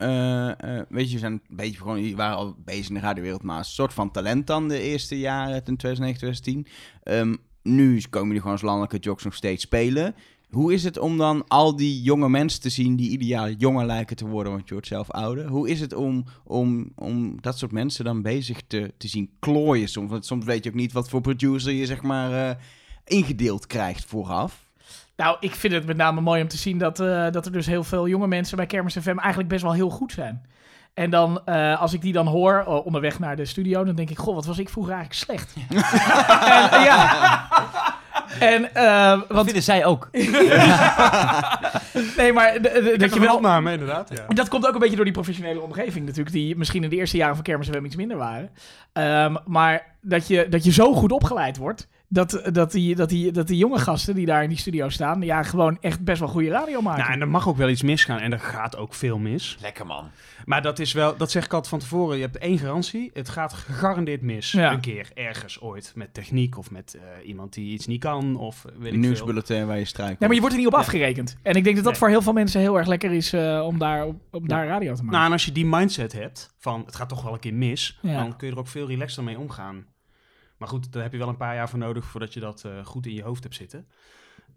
weet 0.89 1.07
je, 1.07 1.13
we 1.13 1.17
zijn 1.17 1.31
een 1.31 1.55
beetje 1.55 1.77
gewoon, 1.77 1.99
jullie 1.99 2.15
waren 2.15 2.37
al 2.37 2.55
bezig 2.65 2.87
in 2.87 2.93
de 2.93 2.99
radiowereld, 2.99 3.43
maar 3.43 3.57
een 3.57 3.65
soort 3.65 3.93
van 3.93 4.11
talent 4.11 4.47
dan 4.47 4.67
de 4.67 4.81
eerste 4.81 5.19
jaren, 5.19 5.55
in 5.55 5.77
2009, 5.77 6.17
2010. 6.19 6.67
Ehm, 7.03 7.35
nu 7.61 8.01
komen 8.09 8.27
jullie 8.27 8.41
gewoon 8.41 8.57
als 8.57 8.65
landelijke 8.65 8.97
jocks 8.97 9.23
nog 9.23 9.33
steeds 9.33 9.63
spelen. 9.63 10.15
Hoe 10.49 10.73
is 10.73 10.83
het 10.83 10.97
om 10.97 11.17
dan 11.17 11.43
al 11.47 11.75
die 11.75 12.01
jonge 12.01 12.29
mensen 12.29 12.61
te 12.61 12.69
zien 12.69 12.95
die 12.95 13.09
ieder 13.09 13.27
jaar 13.27 13.51
jonger 13.51 13.85
lijken 13.85 14.15
te 14.15 14.27
worden, 14.27 14.51
want 14.51 14.67
je 14.67 14.73
wordt 14.73 14.87
zelf 14.87 15.11
ouder? 15.11 15.47
Hoe 15.47 15.69
is 15.69 15.79
het 15.79 15.93
om, 15.93 16.25
om, 16.43 16.91
om 16.95 17.41
dat 17.41 17.57
soort 17.57 17.71
mensen 17.71 18.05
dan 18.05 18.21
bezig 18.21 18.61
te, 18.67 18.93
te 18.97 19.07
zien 19.07 19.29
klooien 19.39 19.87
soms? 19.87 20.11
Want 20.11 20.25
soms 20.25 20.45
weet 20.45 20.63
je 20.63 20.69
ook 20.69 20.75
niet 20.75 20.91
wat 20.91 21.09
voor 21.09 21.21
producer 21.21 21.73
je 21.73 21.85
zeg 21.85 22.01
maar 22.01 22.49
eh, 22.49 22.55
ingedeeld 23.05 23.67
krijgt 23.67 24.05
vooraf. 24.05 24.65
Nou, 25.15 25.37
ik 25.39 25.55
vind 25.55 25.73
het 25.73 25.85
met 25.85 25.97
name 25.97 26.21
mooi 26.21 26.41
om 26.41 26.47
te 26.47 26.57
zien 26.57 26.77
dat, 26.77 26.99
eh, 26.99 27.31
dat 27.31 27.45
er 27.45 27.51
dus 27.51 27.65
heel 27.65 27.83
veel 27.83 28.07
jonge 28.07 28.27
mensen 28.27 28.57
bij 28.57 28.65
Kermis 28.65 28.97
FM 28.97 29.17
eigenlijk 29.17 29.49
best 29.49 29.63
wel 29.63 29.73
heel 29.73 29.89
goed 29.89 30.11
zijn. 30.11 30.45
En 30.93 31.09
dan, 31.09 31.45
eh, 31.45 31.81
als 31.81 31.93
ik 31.93 32.01
die 32.01 32.13
dan 32.13 32.27
hoor 32.27 32.63
onderweg 32.63 33.19
naar 33.19 33.35
de 33.35 33.45
studio, 33.45 33.83
dan 33.83 33.95
denk 33.95 34.09
ik, 34.09 34.17
goh, 34.17 34.35
wat 34.35 34.45
was 34.45 34.57
ik 34.57 34.69
vroeger 34.69 34.93
eigenlijk 34.93 35.23
slecht. 35.23 35.55
en, 35.69 36.83
ja. 36.83 37.47
En, 38.39 38.73
eh, 38.73 39.09
Dat 39.09 39.27
want, 39.27 39.45
vinden 39.45 39.63
zij 39.63 39.85
ook. 39.85 40.09
nee, 42.17 42.33
maar 42.33 42.61
dat 42.97 43.13
je 43.13 43.19
wel, 43.19 43.35
opname, 43.35 43.71
inderdaad. 43.71 44.09
Ja. 44.13 44.33
dat 44.33 44.47
komt 44.47 44.67
ook 44.67 44.73
een 44.73 44.79
beetje 44.79 44.95
door 44.95 45.05
die 45.05 45.13
professionele 45.13 45.61
omgeving 45.61 46.05
natuurlijk, 46.05 46.35
die 46.35 46.57
misschien 46.57 46.83
in 46.83 46.89
de 46.89 46.95
eerste 46.95 47.17
jaren 47.17 47.35
van 47.35 47.43
Kermis 47.43 47.67
FM 47.67 47.85
iets 47.85 47.95
minder 47.95 48.17
waren. 48.17 48.49
Ehm, 48.93 49.35
maar 49.45 49.95
dat 50.07 50.27
je, 50.27 50.47
dat 50.49 50.63
je 50.63 50.71
zo 50.71 50.93
goed 50.93 51.11
opgeleid 51.11 51.57
wordt, 51.57 51.87
dat, 52.09 52.49
dat, 52.51 52.71
die, 52.71 52.95
dat, 52.95 53.09
die, 53.09 53.31
dat 53.31 53.47
die 53.47 53.57
jonge 53.57 53.79
gasten 53.79 54.15
die 54.15 54.25
daar 54.25 54.43
in 54.43 54.49
die 54.49 54.57
studio 54.57 54.89
staan, 54.89 55.21
ja, 55.21 55.43
gewoon 55.43 55.77
echt 55.81 56.03
best 56.03 56.19
wel 56.19 56.27
goede 56.29 56.49
radio 56.49 56.81
maken. 56.81 57.01
Nou, 57.01 57.13
en 57.13 57.21
er 57.21 57.27
mag 57.27 57.47
ook 57.47 57.57
wel 57.57 57.69
iets 57.69 57.81
misgaan. 57.81 58.19
En 58.19 58.31
er 58.31 58.39
gaat 58.39 58.77
ook 58.77 58.93
veel 58.93 59.17
mis. 59.17 59.57
Lekker 59.61 59.85
man. 59.85 60.09
Maar 60.45 60.61
dat 60.61 60.79
is 60.79 60.93
wel, 60.93 61.17
dat 61.17 61.31
zeg 61.31 61.45
ik 61.45 61.51
altijd 61.53 61.69
van 61.69 61.79
tevoren. 61.79 62.15
Je 62.17 62.21
hebt 62.23 62.37
één 62.37 62.57
garantie. 62.57 63.09
Het 63.13 63.29
gaat 63.29 63.53
gegarandeerd 63.53 64.21
mis. 64.21 64.51
Ja. 64.51 64.71
Een 64.71 64.79
keer 64.79 65.09
ergens 65.13 65.61
ooit. 65.61 65.91
Met 65.95 66.13
techniek 66.13 66.57
of 66.57 66.71
met 66.71 66.95
eh, 66.95 67.27
iemand 67.27 67.53
die 67.53 67.73
iets 67.73 67.87
niet 67.87 67.99
kan. 67.99 68.35
Of 68.37 68.65
weet 68.79 68.93
ik 68.93 68.99
nieuwsbulletin 68.99 69.67
waar 69.67 69.79
je 69.79 69.85
strijkt. 69.85 70.19
Nee, 70.19 70.27
maar 70.29 70.33
je 70.33 70.39
wordt 70.39 70.55
er 70.55 70.61
niet 70.61 70.71
op 70.71 70.77
Ja. 70.77 70.79
afgerekend. 70.85 71.35
En 71.41 71.55
ik 71.55 71.63
denk 71.63 71.75
dat 71.75 71.83
dat 71.83 71.93
Nee. 71.93 72.01
voor 72.01 72.09
heel 72.09 72.21
veel 72.21 72.33
mensen 72.33 72.61
heel 72.61 72.77
erg 72.77 72.87
lekker 72.87 73.11
is 73.11 73.33
eh, 73.33 73.63
om, 73.65 73.77
daar, 73.77 74.05
om, 74.31 74.47
daar 74.47 74.67
radio 74.67 74.93
te 74.93 75.01
maken. 75.01 75.11
Nou, 75.13 75.25
en 75.25 75.31
als 75.31 75.45
je 75.45 75.51
die 75.51 75.65
mindset 75.65 76.13
hebt 76.13 76.53
van 76.57 76.83
het 76.85 76.95
gaat 76.95 77.09
toch 77.09 77.23
wel 77.23 77.33
een 77.33 77.39
keer 77.39 77.53
mis, 77.53 77.99
Ja. 78.01 78.17
dan 78.17 78.35
kun 78.37 78.47
je 78.47 78.53
er 78.53 78.59
ook 78.59 78.67
veel 78.67 78.87
relaxter 78.87 79.23
mee 79.23 79.37
omgaan. 79.39 79.85
Maar 80.57 80.67
goed, 80.67 80.91
daar 80.91 81.03
heb 81.03 81.11
je 81.11 81.17
wel 81.17 81.27
een 81.27 81.37
paar 81.37 81.55
jaar 81.55 81.69
voor 81.69 81.79
nodig 81.79 82.05
voordat 82.05 82.33
je 82.33 82.39
dat 82.39 82.63
eh, 82.63 82.85
goed 82.85 83.05
in 83.05 83.13
je 83.13 83.23
hoofd 83.23 83.43
hebt 83.43 83.55
zitten. 83.55 83.87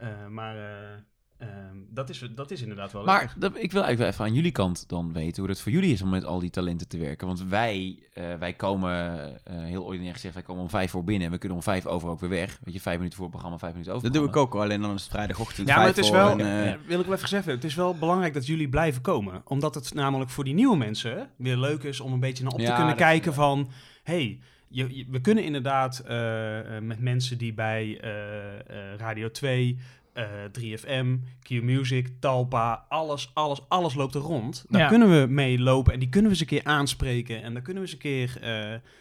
Eh, 0.00 0.26
maar 0.26 0.56
eh, 0.56 1.48
ehm, 1.48 1.76
dat, 1.88 2.08
is, 2.08 2.28
dat 2.34 2.50
is 2.50 2.62
inderdaad 2.62 2.92
wel 2.92 3.04
Maar 3.04 3.34
dat, 3.36 3.56
ik 3.56 3.72
wil 3.72 3.82
eigenlijk 3.82 3.98
wel 3.98 4.08
even 4.08 4.24
aan 4.24 4.34
jullie 4.34 4.52
kant 4.52 4.88
dan 4.88 5.12
weten 5.12 5.42
hoe 5.42 5.50
het 5.50 5.60
voor 5.60 5.72
jullie 5.72 5.92
is 5.92 6.02
om 6.02 6.08
met 6.08 6.24
al 6.24 6.38
die 6.38 6.50
talenten 6.50 6.88
te 6.88 6.98
werken. 6.98 7.26
Want 7.26 7.42
wij, 7.42 8.02
eh, 8.12 8.34
wij 8.34 8.52
komen, 8.52 8.94
eh, 9.44 9.64
heel 9.64 9.82
ordinair 9.82 10.12
gezegd, 10.12 10.34
wij 10.34 10.42
komen 10.42 10.62
om 10.62 10.70
vijf 10.70 10.90
voor 10.90 11.04
binnen 11.04 11.26
en 11.26 11.32
we 11.32 11.38
kunnen 11.38 11.58
om 11.58 11.64
vijf 11.64 11.86
over 11.86 12.08
ook 12.08 12.20
weer 12.20 12.30
weg. 12.30 12.58
Weet 12.64 12.74
je, 12.74 12.80
vijf 12.80 12.96
minuten 12.96 13.16
voor 13.16 13.26
het 13.26 13.34
programma, 13.34 13.58
vijf 13.58 13.72
minuten 13.72 13.94
over 13.94 14.10
Dat 14.10 14.20
doe 14.20 14.28
ik 14.28 14.36
ook, 14.36 14.54
alleen 14.54 14.80
dan 14.80 14.94
is 14.94 15.02
het 15.02 15.10
vrijdagochtend. 15.10 15.68
Ja, 15.68 15.74
maar 15.74 15.84
vijf 15.84 15.96
het 15.96 16.04
is 16.04 16.10
voor 16.10 16.18
wel, 16.18 16.38
en, 16.38 16.80
wil 16.86 17.00
ik 17.00 17.06
wel 17.06 17.14
even 17.14 17.28
zeggen, 17.28 17.52
het 17.52 17.64
is 17.64 17.74
wel 17.74 17.94
belangrijk 17.94 18.34
dat 18.34 18.46
jullie 18.46 18.68
blijven 18.68 19.02
komen. 19.02 19.42
Omdat 19.44 19.74
het 19.74 19.94
namelijk 19.94 20.30
voor 20.30 20.44
die 20.44 20.54
nieuwe 20.54 20.76
mensen 20.76 21.30
weer 21.36 21.56
leuk 21.56 21.82
is 21.82 22.00
om 22.00 22.12
een 22.12 22.20
beetje 22.20 22.42
naar 22.42 22.52
op 22.52 22.58
te 22.58 22.64
Ja, 22.64 22.76
kunnen 22.76 22.96
is 22.96 23.00
kijken 23.00 23.34
van... 23.34 23.70
hey, 24.02 24.40
je, 24.70 24.96
je- 24.96 25.06
we 25.08 25.20
kunnen 25.20 25.44
inderdaad 25.44 25.98
eh, 25.98 26.76
eh, 26.76 26.82
met 26.82 27.00
mensen 27.00 27.38
die 27.38 27.54
bij 27.54 28.00
eh, 28.00 28.10
Radio 28.96 29.30
2, 29.30 29.78
eh, 30.12 30.24
3FM, 30.52 31.16
Q-Music, 31.42 32.08
Talpa, 32.20 32.84
alles, 32.88 33.30
alles, 33.34 33.60
alles 33.68 33.94
loopt 33.94 34.14
er 34.14 34.20
rond. 34.20 34.64
Daar 34.68 34.80
Ja. 34.80 34.88
kunnen 34.88 35.20
we 35.20 35.26
mee 35.26 35.58
lopen 35.58 35.92
en 35.92 35.98
die 35.98 36.08
kunnen 36.08 36.30
we 36.30 36.36
eens 36.36 36.50
een 36.50 36.56
keer 36.58 36.64
aanspreken. 36.72 37.42
En 37.42 37.52
daar 37.52 37.62
kunnen 37.62 37.82
we 37.82 37.88
eens 37.88 37.98
een 37.98 38.02
keer... 38.02 38.38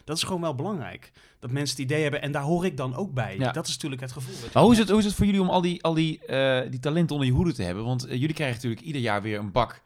dat 0.03 0.17
is 0.17 0.23
gewoon 0.23 0.41
wel 0.41 0.55
belangrijk. 0.55 1.11
Dat 1.39 1.51
mensen 1.51 1.75
het 1.81 1.85
idee 1.91 2.01
hebben 2.01 2.21
en 2.21 2.31
daar 2.31 2.41
hoor 2.41 2.65
ik 2.65 2.77
dan 2.77 2.95
ook 2.95 3.13
bij. 3.13 3.35
Ja. 3.37 3.51
Dat 3.51 3.67
is 3.67 3.73
natuurlijk 3.73 4.01
het 4.01 4.11
gevoel. 4.11 4.35
Maar 4.53 4.63
hoe 4.63 4.71
is, 4.71 4.77
het, 4.77 4.89
hoe 4.89 4.99
is 4.99 5.05
het 5.05 5.13
voor 5.15 5.25
jullie 5.25 5.41
om 5.41 5.49
al 5.49 5.61
die, 5.61 5.83
al 5.83 5.93
die, 5.93 6.25
eh, 6.25 6.69
die 6.71 6.79
talenten 6.79 7.15
onder 7.15 7.31
je 7.31 7.35
hoede 7.35 7.53
te 7.53 7.63
hebben? 7.63 7.83
Want 7.85 8.05
jullie 8.09 8.33
krijgen 8.33 8.55
natuurlijk 8.55 8.81
ieder 8.81 9.01
jaar 9.01 9.21
weer 9.21 9.39
een 9.39 9.51
bak 9.51 9.81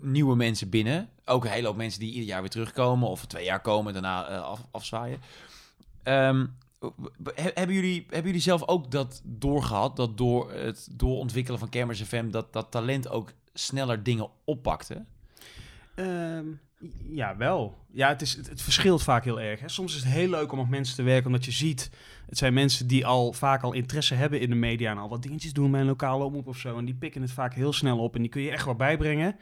nieuwe 0.00 0.36
mensen 0.36 0.68
binnen. 0.68 1.08
Ook 1.24 1.44
een 1.44 1.50
hele 1.50 1.66
hoop 1.66 1.76
mensen 1.76 2.00
die 2.00 2.12
ieder 2.12 2.28
jaar 2.28 2.40
weer 2.40 2.50
terugkomen 2.50 3.08
of 3.08 3.26
twee 3.26 3.44
jaar 3.44 3.60
komen 3.60 3.86
en 3.94 4.02
daarna 4.02 4.28
eh, 4.28 4.42
af, 4.42 4.66
afzwaaien. 4.70 5.20
Ehm, 6.02 6.46
he- 7.34 7.50
hebben, 7.54 7.74
jullie, 7.74 8.00
hebben 8.06 8.24
jullie 8.26 8.40
zelf 8.40 8.68
ook 8.68 8.90
dat 8.90 9.20
doorgehad, 9.24 9.96
dat 9.96 10.16
door 10.18 10.52
het 10.52 10.88
doorontwikkelen 10.92 11.58
van 11.58 11.68
Kermis 11.68 12.02
FM, 12.02 12.30
dat 12.30 12.52
dat 12.52 12.70
talent 12.70 13.08
ook 13.08 13.32
sneller 13.54 14.02
dingen 14.02 14.28
oppakte? 14.44 15.04
Ehm, 15.94 16.46
ja, 17.08 17.36
wel. 17.36 17.78
Ja, 17.92 18.08
het, 18.08 18.22
is, 18.22 18.36
het, 18.36 18.48
het 18.48 18.62
verschilt 18.62 19.02
vaak 19.02 19.24
heel 19.24 19.40
erg. 19.40 19.60
Hè. 19.60 19.68
Soms 19.68 19.96
is 19.96 20.02
het 20.04 20.12
heel 20.12 20.28
leuk 20.28 20.52
om 20.52 20.58
met 20.58 20.68
mensen 20.68 20.96
te 20.96 21.02
werken, 21.02 21.26
omdat 21.26 21.44
je 21.44 21.50
ziet... 21.50 21.90
Het 22.26 22.38
zijn 22.38 22.54
mensen 22.54 22.86
die 22.86 23.06
al 23.06 23.32
vaak 23.32 23.62
al 23.62 23.72
interesse 23.72 24.14
hebben 24.14 24.40
in 24.40 24.48
de 24.50 24.56
media... 24.56 24.90
en 24.90 24.98
al 24.98 25.08
wat 25.08 25.22
dingetjes 25.22 25.52
doen 25.52 25.70
bij 25.70 25.80
een 25.80 25.86
lokale 25.86 26.24
omroep 26.24 26.46
of 26.46 26.58
zo. 26.58 26.78
En 26.78 26.84
die 26.84 26.94
pikken 26.94 27.22
het 27.22 27.30
vaak 27.30 27.54
heel 27.54 27.72
snel 27.72 27.98
op 27.98 28.14
en 28.14 28.20
die 28.20 28.30
kun 28.30 28.42
je 28.42 28.50
echt 28.50 28.64
wel 28.64 28.74
bijbrengen. 28.74 29.36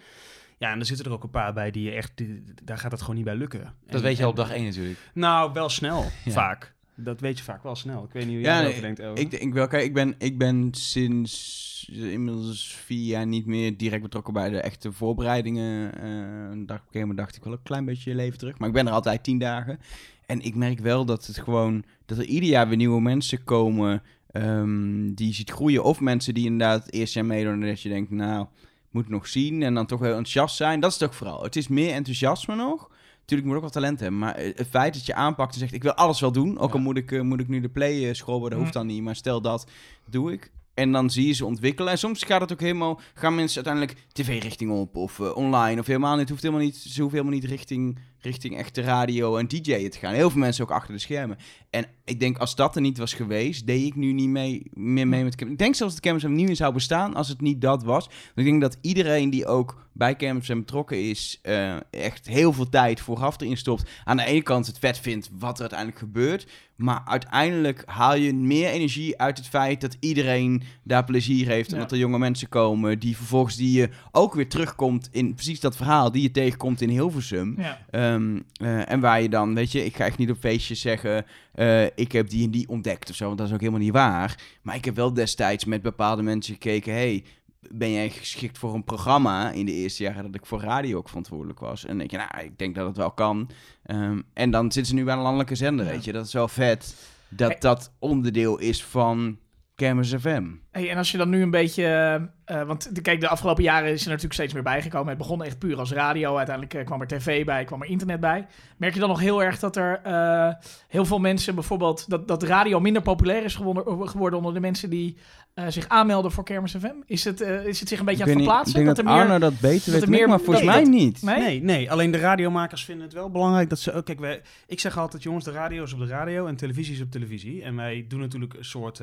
Ja, 0.58 0.72
en 0.72 0.78
er 0.78 0.86
zitten 0.86 1.06
er 1.06 1.12
ook 1.12 1.22
een 1.22 1.30
paar 1.30 1.52
bij 1.52 1.70
die 1.70 1.82
je 1.84 1.90
echt... 1.90 2.12
die- 2.14 2.44
daar 2.62 2.78
gaat 2.78 2.90
het 2.90 3.00
gewoon 3.00 3.16
niet 3.16 3.24
bij 3.24 3.34
lukken. 3.36 3.60
Dat 3.86 3.94
En- 3.94 4.02
weet 4.02 4.16
je 4.16 4.22
al 4.24 4.30
op 4.30 4.36
dag 4.36 4.50
één 4.50 4.64
natuurlijk. 4.64 4.98
Nou, 5.14 5.52
wel 5.52 5.68
snel, 5.68 6.04
Ja. 6.24 6.30
vaak. 6.32 6.74
Dat 6.94 7.20
weet 7.20 7.38
je 7.38 7.44
vaak 7.44 7.62
wel 7.62 7.74
snel. 7.74 8.04
Ik 8.04 8.12
weet 8.12 8.26
niet 8.26 8.34
hoe 8.34 8.44
Ja, 8.44 8.52
jij 8.52 8.62
nee, 8.62 8.72
erover 8.72 9.04
denkt. 9.04 9.20
Ik, 9.32 9.40
ik, 9.40 9.52
wel, 9.52 9.66
kijk, 9.66 9.84
ik, 9.84 9.94
ben, 9.94 10.14
ik 10.18 10.38
ben 10.38 10.68
sinds 10.70 11.90
eh, 11.92 12.12
inmiddels 12.12 12.74
vier 12.74 13.04
jaar 13.04 13.26
niet 13.26 13.46
meer 13.46 13.76
direct 13.76 14.02
betrokken 14.02 14.32
bij 14.32 14.48
de 14.50 14.60
echte 14.60 14.92
voorbereidingen. 14.92 15.94
Eh, 15.94 16.50
een 16.50 16.66
dag, 16.66 16.76
op 16.76 16.82
een 16.82 16.92
gegeven 16.92 17.00
moment 17.00 17.18
dacht 17.18 17.36
ik 17.36 17.44
wel 17.44 17.52
een 17.52 17.62
klein 17.62 17.84
beetje 17.84 18.10
je 18.10 18.16
leven 18.16 18.38
terug. 18.38 18.58
Maar 18.58 18.68
ik 18.68 18.74
ben 18.74 18.86
er 18.86 18.92
altijd 18.92 19.24
tien 19.24 19.38
dagen. 19.38 19.78
En 20.26 20.40
ik 20.40 20.54
merk 20.54 20.78
wel 20.78 21.04
dat 21.04 21.26
het 21.26 21.38
gewoon, 21.38 21.84
dat 22.06 22.18
er 22.18 22.24
ieder 22.24 22.48
jaar 22.48 22.68
weer 22.68 22.76
nieuwe 22.76 23.00
mensen 23.00 23.44
komen 23.44 24.02
ehm, 24.30 25.14
die 25.14 25.26
je 25.26 25.34
ziet 25.34 25.50
groeien. 25.50 25.84
Of 25.84 26.00
mensen 26.00 26.34
die 26.34 26.44
inderdaad 26.44 26.84
het 26.84 26.94
eerste 26.94 27.18
jaar 27.18 27.28
meedoen 27.28 27.52
en 27.62 27.68
dat 27.68 27.80
je 27.80 27.88
denkt, 27.88 28.10
nou, 28.10 28.46
moet 28.90 29.08
nog 29.08 29.26
zien. 29.26 29.62
En 29.62 29.74
dan 29.74 29.86
toch 29.86 30.00
heel 30.00 30.08
enthousiast 30.08 30.56
zijn. 30.56 30.80
Dat 30.80 30.90
is 30.92 31.02
ook 31.02 31.14
vooral. 31.14 31.42
Het 31.42 31.56
is 31.56 31.68
meer 31.68 31.92
enthousiasme 31.92 32.54
nog. 32.54 32.90
Natuurlijk 33.22 33.48
moet 33.48 33.56
ook 33.56 33.62
wel 33.62 33.82
talent 33.82 34.00
hebben, 34.00 34.18
maar 34.18 34.34
eh, 34.34 34.56
het 34.56 34.66
feit 34.66 34.94
dat 34.94 35.06
je 35.06 35.14
aanpakt 35.14 35.52
en 35.52 35.58
zegt, 35.58 35.72
ik 35.72 35.82
wil 35.82 35.94
alles 35.94 36.20
wel 36.20 36.32
doen. 36.32 36.58
Ook 36.58 36.72
al 36.72 36.78
moet 36.78 36.96
ik, 36.96 37.12
eh, 37.12 37.20
moet 37.20 37.40
ik 37.40 37.48
nu 37.48 37.60
de 37.60 37.68
play 37.68 38.08
eh, 38.08 38.14
scrollen, 38.14 38.50
dat 38.50 38.58
hoeft 38.58 38.72
dan 38.72 38.86
niet. 38.86 39.02
Maar 39.02 39.16
stel 39.16 39.40
dat, 39.40 39.66
doe 40.06 40.32
ik. 40.32 40.52
En 40.74 40.92
dan 40.92 41.10
zie 41.10 41.26
je 41.26 41.32
ze 41.32 41.46
ontwikkelen. 41.46 41.92
En 41.92 41.98
soms 41.98 42.22
gaat 42.22 42.40
het 42.40 42.52
ook 42.52 42.60
helemaal, 42.60 43.00
gaan 43.14 43.34
mensen 43.34 43.64
uiteindelijk 43.64 44.06
tv-richting 44.12 44.70
op 44.70 44.96
of 44.96 45.20
online 45.20 45.80
of 45.80 45.86
helemaal 45.86 46.10
niet. 46.10 46.20
Het 46.20 46.28
hoeft 46.28 46.42
helemaal 46.42 46.64
niet. 46.64 46.76
Ze 46.76 47.00
hoeven 47.00 47.18
helemaal 47.18 47.40
niet 47.40 47.50
richting, 47.50 47.98
richting 48.22 48.56
echte 48.56 48.80
radio 48.80 49.36
en 49.36 49.46
DJ'en 49.46 49.90
te 49.90 49.98
gaan. 49.98 50.14
Heel 50.14 50.30
veel 50.30 50.40
mensen 50.40 50.64
ook 50.64 50.70
achter 50.70 50.94
de 50.94 51.00
schermen. 51.00 51.38
En 51.70 51.84
ik 52.04 52.20
denk, 52.20 52.38
als 52.38 52.54
dat 52.54 52.74
er 52.76 52.80
niet 52.82 52.98
was 52.98 53.14
geweest, 53.14 53.66
deed 53.66 53.86
ik 53.86 53.94
nu 53.96 54.12
niet 54.12 54.28
mee, 54.28 54.62
meer 54.74 55.08
mee 55.08 55.24
met 55.24 55.34
Campus. 55.34 55.52
Ik 55.54 55.58
denk 55.62 55.74
zelfs 55.74 55.92
dat 55.94 56.02
Campus 56.02 56.22
niet 56.22 56.46
meer 56.46 56.56
zou 56.56 56.72
bestaan 56.72 57.14
als 57.14 57.28
het 57.28 57.40
niet 57.40 57.60
dat 57.60 57.82
was. 57.84 58.04
Want 58.06 58.16
ik 58.34 58.44
denk 58.44 58.60
dat 58.60 58.76
iedereen 58.80 59.30
die 59.30 59.46
ook 59.46 59.80
bij 59.94 60.16
Campus 60.16 60.46
betrokken 60.48 61.08
is, 61.08 61.38
eh, 61.42 61.76
echt 61.90 62.26
heel 62.28 62.52
veel 62.52 62.68
tijd 62.68 63.00
vooraf 63.00 63.40
erin 63.40 63.56
stopt. 63.56 63.90
Aan 64.04 64.16
de 64.16 64.24
ene 64.24 64.42
kant 64.42 64.66
het 64.66 64.78
vet 64.78 64.98
vindt 64.98 65.30
wat 65.38 65.54
er 65.54 65.60
uiteindelijk 65.60 65.98
gebeurt. 65.98 66.46
Maar 66.76 67.02
uiteindelijk 67.04 67.82
haal 67.86 68.14
je 68.16 68.34
meer 68.34 68.68
energie 68.68 69.18
uit 69.20 69.38
het 69.38 69.46
feit 69.48 69.80
dat 69.80 69.96
iedereen 70.00 70.62
daar 70.82 71.04
plezier 71.04 71.46
heeft. 71.46 71.70
En 71.70 71.76
Ja. 71.76 71.82
dat 71.82 71.92
er 71.92 71.98
jonge 71.98 72.18
mensen 72.18 72.48
komen 72.48 72.98
die 72.98 73.16
vervolgens 73.16 73.56
die 73.56 73.78
je 73.80 73.88
ook 74.12 74.34
weer 74.34 74.48
terugkomt 74.48 75.08
in 75.12 75.34
precies 75.34 75.60
dat 75.60 75.76
verhaal 75.76 76.12
die 76.12 76.22
je 76.22 76.30
tegenkomt 76.30 76.80
in 76.80 76.88
Hilversum. 76.88 77.54
Ja. 77.58 77.78
Ehm, 78.14 78.40
eh, 78.54 78.90
en 78.90 79.00
waar 79.00 79.22
je 79.22 79.28
dan, 79.28 79.54
weet 79.54 79.72
je, 79.72 79.84
ik 79.84 79.96
ga 79.96 80.04
echt 80.04 80.18
niet 80.18 80.30
op 80.30 80.38
feestjes 80.38 80.80
zeggen, 80.80 81.26
eh, 81.52 81.84
ik 81.84 82.12
heb 82.12 82.28
die 82.28 82.44
en 82.44 82.50
die 82.50 82.68
ontdekt 82.68 83.10
of 83.10 83.16
zo, 83.16 83.26
want 83.26 83.38
dat 83.38 83.46
is 83.46 83.52
ook 83.52 83.60
helemaal 83.60 83.80
niet 83.80 83.92
waar. 83.92 84.42
Maar 84.62 84.74
ik 84.76 84.84
heb 84.84 84.96
wel 84.96 85.12
destijds 85.12 85.64
met 85.64 85.82
bepaalde 85.82 86.22
mensen 86.22 86.52
gekeken, 86.54 86.92
hey, 86.92 87.24
ben 87.70 87.92
jij 87.92 88.10
geschikt 88.10 88.58
voor 88.58 88.74
een 88.74 88.84
programma 88.84 89.50
in 89.50 89.66
de 89.66 89.72
eerste 89.72 90.02
jaren 90.02 90.22
dat 90.22 90.34
ik 90.34 90.46
voor 90.46 90.60
radio 90.60 90.98
ook 90.98 91.08
verantwoordelijk 91.08 91.60
was? 91.60 91.84
En 91.84 91.98
denk 91.98 92.10
je, 92.10 92.16
nou, 92.16 92.44
ik 92.44 92.58
denk 92.58 92.74
dat 92.74 92.86
het 92.86 92.96
wel 92.96 93.10
kan. 93.10 93.50
Ehm, 93.82 94.20
en 94.32 94.50
dan 94.50 94.62
zitten 94.72 94.86
ze 94.86 94.94
nu 94.94 95.04
bij 95.04 95.14
een 95.14 95.20
landelijke 95.20 95.54
zender, 95.54 95.86
Ja. 95.86 95.90
weet 95.92 96.04
je. 96.04 96.12
Dat 96.12 96.26
is 96.26 96.32
wel 96.32 96.48
vet 96.48 96.96
dat 97.28 97.60
dat 97.60 97.92
onderdeel 97.98 98.58
is 98.58 98.84
van 98.84 99.38
Kermis 99.74 100.14
FM. 100.14 100.44
Hey, 100.72 100.90
en 100.90 100.96
als 100.96 101.10
je 101.10 101.18
dan 101.18 101.28
nu 101.28 101.42
een 101.42 101.50
beetje... 101.50 101.84
eh, 101.84 102.14
eh, 102.60 102.66
want 102.66 102.94
de- 102.94 103.00
kijk, 103.00 103.20
de 103.20 103.28
afgelopen 103.28 103.62
jaren 103.62 103.92
is 103.92 104.00
er 104.02 104.06
natuurlijk 104.08 104.34
steeds 104.34 104.52
meer 104.52 104.62
bijgekomen. 104.62 105.08
Het 105.08 105.18
begon 105.18 105.44
echt 105.44 105.58
puur 105.58 105.78
als 105.78 105.92
radio. 105.92 106.36
Uiteindelijk 106.36 106.74
eh, 106.74 106.84
kwam 106.84 107.00
er 107.00 107.06
tv 107.06 107.44
bij, 107.44 107.64
kwam 107.64 107.82
er 107.82 107.88
internet 107.88 108.20
bij. 108.20 108.46
Merk 108.76 108.94
je 108.94 109.00
dan 109.00 109.08
nog 109.08 109.20
heel 109.20 109.42
erg 109.42 109.58
dat 109.58 109.76
er 109.76 110.00
eh, 110.02 110.48
heel 110.88 111.04
veel 111.04 111.18
mensen 111.18 111.54
bijvoorbeeld... 111.54 112.10
Dat, 112.10 112.28
dat 112.28 112.42
radio 112.42 112.80
minder 112.80 113.02
populair 113.02 113.44
is 113.44 113.54
geworden, 113.54 114.08
geworden 114.08 114.38
onder 114.38 114.54
de 114.54 114.60
mensen 114.60 114.90
die 114.90 115.16
eh, 115.54 115.64
zich 115.68 115.88
aanmelden 115.88 116.30
voor 116.32 116.44
Kermis 116.44 116.74
FM? 116.78 116.86
Is 117.06 117.24
het, 117.24 117.40
eh, 117.40 117.64
is 117.66 117.80
het 117.80 117.88
zich 117.88 117.98
een 117.98 118.04
beetje 118.04 118.24
Ik 118.24 118.28
aan 118.30 118.36
het 118.36 118.38
niet, 118.38 118.48
ik 118.48 118.54
verplaatsen? 118.54 118.74
denk 118.74 118.86
dat, 118.86 118.98
er 118.98 119.28
meer- 119.28 119.40
dat 119.40 119.60
beter 119.60 119.84
dat 119.84 119.94
weet 119.94 120.02
er 120.02 120.08
meer- 120.10 120.28
maar 120.28 120.40
volgens 120.40 120.66
mij 120.66 120.80
dat- 120.80 120.88
niet. 120.92 121.22
Nee? 121.22 121.38
Nee, 121.38 121.62
nee, 121.62 121.90
alleen 121.90 122.10
de 122.10 122.18
radiomakers 122.18 122.84
vinden 122.84 123.04
het 123.04 123.14
wel 123.14 123.30
belangrijk 123.30 123.68
dat 123.68 123.78
ze... 123.78 123.92
oh, 123.92 124.02
kijk, 124.04 124.20
wij, 124.20 124.40
ik 124.66 124.80
zeg 124.80 124.98
altijd, 124.98 125.22
jongens, 125.22 125.44
de 125.44 125.50
radio 125.50 125.82
is 125.82 125.92
op 125.92 125.98
de 125.98 126.06
radio 126.06 126.46
en 126.46 126.56
televisie 126.56 126.94
is 126.94 127.00
op 127.00 127.10
televisie. 127.10 127.62
En 127.62 127.76
wij 127.76 128.04
doen 128.08 128.20
natuurlijk 128.20 128.54
een 128.54 128.64
soort 128.64 129.00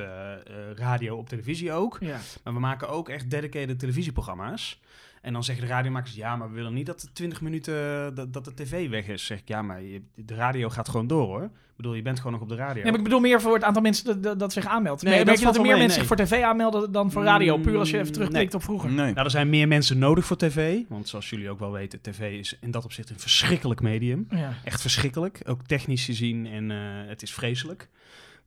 radio 0.75 1.15
op 1.17 1.29
televisie 1.29 1.58
ook. 1.67 1.97
Ja. 1.99 2.17
Maar 2.43 2.53
we 2.53 2.59
maken 2.59 2.89
ook 2.89 3.09
echt 3.09 3.29
dedicated 3.29 3.79
televisieprogramma's. 3.79 4.79
En 5.21 5.33
dan 5.33 5.43
zeggen 5.43 5.65
de 5.67 5.71
radiomakers, 5.71 6.15
ja, 6.15 6.35
maar 6.35 6.49
we 6.49 6.55
willen 6.55 6.73
niet 6.73 6.85
dat 6.85 6.99
de 7.01 7.09
20 7.13 7.41
minuten 7.41 7.73
eh, 7.75 8.15
dat, 8.15 8.33
dat 8.33 8.45
de 8.45 8.53
tv 8.53 8.89
weg 8.89 9.07
is. 9.07 9.25
Zeg 9.25 9.39
ik, 9.39 9.47
ja, 9.47 9.61
maar 9.61 9.81
je- 9.81 10.01
de 10.15 10.35
radio 10.35 10.69
gaat 10.69 10.89
gewoon 10.89 11.07
door 11.07 11.25
hoor. 11.25 11.43
Ik 11.43 11.75
bedoel, 11.85 11.93
je 11.93 12.01
bent 12.01 12.17
gewoon 12.17 12.31
nog 12.31 12.41
op 12.41 12.49
de 12.49 12.55
radio. 12.55 12.73
Nee, 12.73 12.83
maar 12.91 12.97
ik 12.99 13.03
bedoel 13.03 13.19
meer 13.19 13.41
voor 13.41 13.53
het 13.53 13.63
aantal 13.63 13.81
mensen 13.81 14.05
dat, 14.05 14.23
dat, 14.23 14.39
dat 14.39 14.53
zich 14.53 14.65
aanmeldt. 14.65 15.01
Nee, 15.01 15.09
Nee, 15.13 15.19
dat 15.25 15.27
merk 15.27 15.39
je 15.39 15.45
dat 15.45 15.55
er 15.55 15.61
meer 15.61 15.71
mee, 15.71 15.79
mensen 15.81 15.99
zich 15.99 16.07
voor 16.07 16.17
tv 16.25 16.43
aanmelden 16.43 16.91
dan 16.91 17.11
voor 17.11 17.23
radio? 17.23 17.57
Puur 17.57 17.77
als 17.77 17.89
je 17.89 17.93
even 17.95 18.07
Mm, 18.07 18.13
terugklikt 18.13 18.45
nee. 18.51 18.55
op 18.55 18.63
vroeger. 18.63 18.89
Nee. 18.91 19.13
Nou, 19.13 19.25
er 19.25 19.31
zijn 19.31 19.49
meer 19.49 19.67
mensen 19.67 19.97
nodig 19.97 20.25
voor 20.25 20.37
tv. 20.37 20.81
Want 20.87 21.07
zoals 21.07 21.29
jullie 21.29 21.49
ook 21.49 21.59
wel 21.59 21.71
weten, 21.71 22.01
tv 22.01 22.39
is 22.39 22.57
in 22.61 22.71
dat 22.71 22.83
opzicht 22.83 23.09
een 23.09 23.19
verschrikkelijk 23.19 23.81
medium. 23.81 24.27
Ja. 24.29 24.53
Echt 24.63 24.81
verschrikkelijk. 24.81 25.41
Ook 25.45 25.61
technisch 25.65 26.05
gezien 26.05 26.45
en 26.47 26.71
eh, 26.71 26.77
het 27.07 27.21
is 27.21 27.33
vreselijk. 27.33 27.89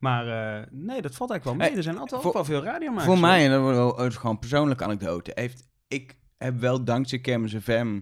Maar 0.03 0.27
eh, 0.27 0.62
nee, 0.71 1.03
dat 1.03 1.15
valt 1.15 1.31
eigenlijk 1.31 1.45
wel 1.45 1.55
mee. 1.55 1.67
Hey, 1.69 1.77
er 1.77 1.83
zijn 1.83 1.99
altijd 1.99 2.21
voor- 2.21 2.31
ook 2.31 2.37
wel 2.37 2.45
veel 2.45 2.62
radiomakers. 2.62 3.05
Voor 3.07 3.19
mij, 3.19 3.45
en 3.45 3.51
dat 3.51 3.61
wordt 3.61 3.77
wel 3.77 4.11
gewoon 4.11 4.38
persoonlijke 4.38 4.85
anekdote, 4.85 5.31
heeft, 5.35 5.67
ik 5.88 6.17
heb 6.38 6.61
wel 6.61 6.85
dankzij 6.85 7.19
Kermis 7.19 7.55
FM 7.62 7.99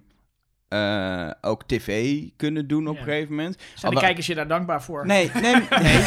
eh, 0.68 1.30
ook 1.40 1.62
tv 1.66 2.18
kunnen 2.36 2.66
doen 2.68 2.88
op 2.88 2.94
Ja. 2.94 3.00
een 3.00 3.06
gegeven 3.06 3.34
moment. 3.34 3.62
Zijn 3.74 3.94
de 3.94 4.00
kijkers 4.00 4.26
je 4.26 4.34
daar 4.34 4.48
dankbaar 4.48 4.82
voor? 4.82 5.06
Nee, 5.06 5.30
nee, 5.42 5.54
nee. 5.82 6.04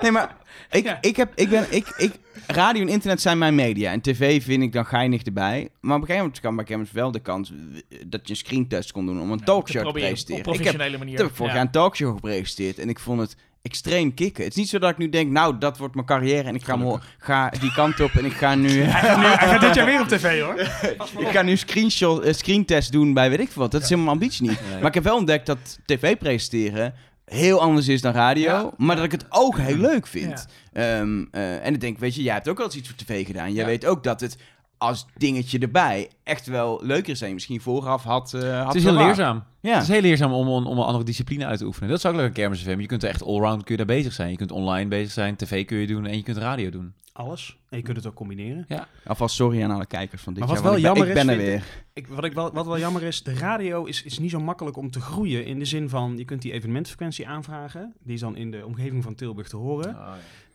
nee, 0.00 0.10
maar 0.10 0.36
ik, 0.70 0.84
Ja. 0.84 0.98
ik 1.00 1.16
heb, 1.16 1.32
ik 1.34 1.48
ben, 1.48 1.66
ik, 1.70 1.88
ik, 1.96 2.12
radio 2.46 2.82
en 2.82 2.88
internet 2.88 3.20
zijn 3.20 3.38
mijn 3.38 3.54
media. 3.54 3.92
En 3.92 4.00
tv 4.00 4.42
vind 4.42 4.62
ik 4.62 4.72
dan 4.72 4.86
geinig 4.86 5.22
erbij. 5.22 5.68
Maar 5.80 5.94
op 5.96 6.00
een 6.00 6.06
gegeven 6.06 6.16
moment 6.22 6.40
kan 6.40 6.56
bij 6.56 6.64
Kermis 6.64 6.92
wel 6.92 7.10
de 7.12 7.20
kans 7.20 7.50
eh, 7.52 7.98
dat 8.06 8.20
je 8.24 8.30
een 8.30 8.36
screentest 8.36 8.92
kon 8.92 9.06
doen 9.06 9.20
om 9.20 9.30
een 9.32 9.44
talkshow 9.44 9.76
te 9.76 9.82
proberen, 9.82 10.08
presenteren. 10.08 10.40
Op 10.40 10.46
Ik 10.46 10.52
heb, 10.52 10.62
professionele 10.62 10.98
manier. 10.98 11.14
toen 11.16 11.22
heb 11.24 11.30
ik 11.34 11.38
vorig 11.40 11.52
jaar 11.54 11.62
een 11.64 11.70
talkshow 11.70 12.14
gepresenteerd 12.14 12.78
en 12.78 12.88
ik 12.88 12.98
vond 12.98 13.20
het 13.20 13.36
extreem 13.62 14.14
kicken. 14.14 14.44
Het 14.44 14.52
is 14.52 14.58
niet 14.58 14.68
zo 14.68 14.78
dat 14.78 14.90
ik 14.90 14.98
nu 14.98 15.08
denk, 15.08 15.30
nou, 15.30 15.58
dat 15.58 15.78
wordt 15.78 15.94
mijn 15.94 16.06
carrière 16.06 16.48
en 16.48 16.54
ik 16.54 16.64
ga, 16.64 16.76
me, 16.76 16.98
ga 17.18 17.50
die 17.60 17.72
kant 17.72 18.00
op 18.00 18.10
en 18.10 18.24
ik 18.24 18.32
ga 18.32 18.54
nu... 18.64 18.68
Hij 18.80 19.48
gaat 19.48 19.60
dit 19.60 19.74
jaar 19.74 19.86
weer 19.86 20.00
op 20.00 20.08
tv 20.08 20.40
hoor. 20.40 20.58
Ik 21.26 21.28
ga 21.28 21.42
nu 21.42 21.56
screenshot, 21.56 22.22
eh, 22.22 22.32
screentest 22.32 22.92
doen 22.92 23.12
bij 23.14 23.30
weet 23.30 23.40
ik 23.40 23.50
veel 23.50 23.62
wat. 23.62 23.70
Dat 23.70 23.82
is 23.82 23.88
helemaal 23.88 24.14
mijn 24.14 24.22
ambitie 24.22 24.48
niet. 24.48 24.60
Maar 24.78 24.88
ik 24.88 24.94
heb 24.94 25.04
wel 25.04 25.16
ontdekt 25.16 25.46
dat 25.46 25.78
tv 25.84 26.16
presenteren 26.16 26.94
heel 27.24 27.60
anders 27.60 27.88
is 27.88 28.00
dan 28.00 28.12
radio. 28.12 28.44
Ja. 28.50 28.70
Maar 28.76 28.96
dat 28.96 29.04
ik 29.04 29.12
het 29.12 29.26
ook 29.28 29.58
heel 29.58 29.76
leuk 29.76 30.06
vind. 30.06 30.46
Ehm, 30.72 31.24
eh, 31.30 31.66
en 31.66 31.74
ik 31.74 31.80
denk, 31.80 31.98
weet 31.98 32.14
je, 32.14 32.22
jij 32.22 32.34
hebt 32.34 32.48
ook 32.48 32.56
wel 32.56 32.66
eens 32.66 32.76
iets 32.76 32.88
voor 32.88 32.96
tv 32.96 33.26
gedaan. 33.26 33.52
Jij 33.52 33.62
Ja. 33.62 33.68
weet 33.68 33.86
ook 33.86 34.04
dat 34.04 34.20
het 34.20 34.36
als 34.78 35.06
dingetje 35.16 35.58
erbij 35.58 36.10
echt 36.22 36.46
wel 36.46 36.80
leuker 36.82 37.26
je 37.26 37.34
misschien 37.34 37.60
vooraf 37.60 38.02
had, 38.02 38.34
eh 38.34 38.56
had 38.56 38.66
Het 38.66 38.76
is 38.76 38.84
heel 38.84 38.92
leerzaam. 38.92 39.44
Ja. 39.60 39.72
Het 39.72 39.82
is 39.82 39.88
heel 39.88 40.00
leerzaam 40.00 40.32
om, 40.32 40.48
om, 40.48 40.66
om 40.66 40.78
een 40.78 40.84
andere 40.84 41.04
discipline 41.04 41.46
uit 41.46 41.58
te 41.58 41.64
oefenen. 41.64 41.88
Dat 41.88 41.98
is 41.98 42.06
ook 42.06 42.14
leuk 42.14 42.26
aan 42.26 42.32
Kermis 42.32 42.62
FM. 42.62 42.80
Je 42.80 42.86
kunt 42.86 43.02
er 43.02 43.08
echt 43.08 43.24
allround 43.24 43.64
kun 43.64 43.76
je 43.76 43.86
daar 43.86 43.96
bezig 43.96 44.12
zijn. 44.12 44.30
Je 44.30 44.36
kunt 44.36 44.52
online 44.52 44.88
bezig 44.88 45.12
zijn, 45.12 45.36
tv 45.36 45.64
kun 45.64 45.78
je 45.78 45.86
doen 45.86 46.06
en 46.06 46.16
je 46.16 46.22
kunt 46.22 46.36
radio 46.36 46.70
doen. 46.70 46.94
Alles. 47.12 47.56
En 47.68 47.76
je 47.76 47.82
kunt 47.82 47.96
het 47.96 48.06
ook 48.06 48.14
combineren. 48.14 48.66
Alvast 49.06 49.34
sorry 49.34 49.62
aan 49.62 49.70
alle 49.70 49.86
kijkers 49.86 50.22
van 50.22 50.34
dit 50.34 50.44
Maar 50.44 50.54
wat 50.54 50.62
jaar. 50.62 50.66
wel 50.66 50.76
ik 50.76 50.82
ben, 50.82 50.90
jammer 50.90 51.08
ik 51.08 51.26
ben 51.26 51.28
is, 51.28 51.44
er 51.44 51.50
weer. 51.50 51.64
Ik, 51.92 52.06
wat, 52.06 52.24
ik 52.24 52.32
wel, 52.32 52.52
wat 52.52 52.66
wel 52.66 52.78
jammer 52.78 53.02
is, 53.02 53.22
de 53.22 53.34
radio 53.34 53.84
is, 53.84 54.02
is 54.02 54.18
niet 54.18 54.30
zo 54.30 54.40
makkelijk 54.40 54.76
om 54.76 54.90
te 54.90 55.00
groeien. 55.00 55.44
In 55.44 55.58
de 55.58 55.64
zin 55.64 55.88
van, 55.88 56.14
je 56.16 56.24
kunt 56.24 56.42
die 56.42 56.52
evenementfrequentie 56.52 57.28
aanvragen. 57.28 57.94
Die 58.02 58.14
is 58.14 58.20
dan 58.20 58.36
in 58.36 58.50
de 58.50 58.66
omgeving 58.66 59.02
van 59.02 59.14
Tilburg 59.14 59.48
te 59.48 59.56
horen. 59.56 59.96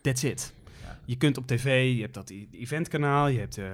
That's 0.00 0.22
it. 0.22 0.54
Je 1.06 1.16
kunt 1.16 1.36
op 1.38 1.46
tv, 1.46 1.94
je 1.94 2.00
hebt 2.00 2.14
dat 2.14 2.30
i- 2.30 2.48
eventkanaal, 2.52 3.28
je 3.28 3.38
hebt 3.38 3.58
eh 3.58 3.64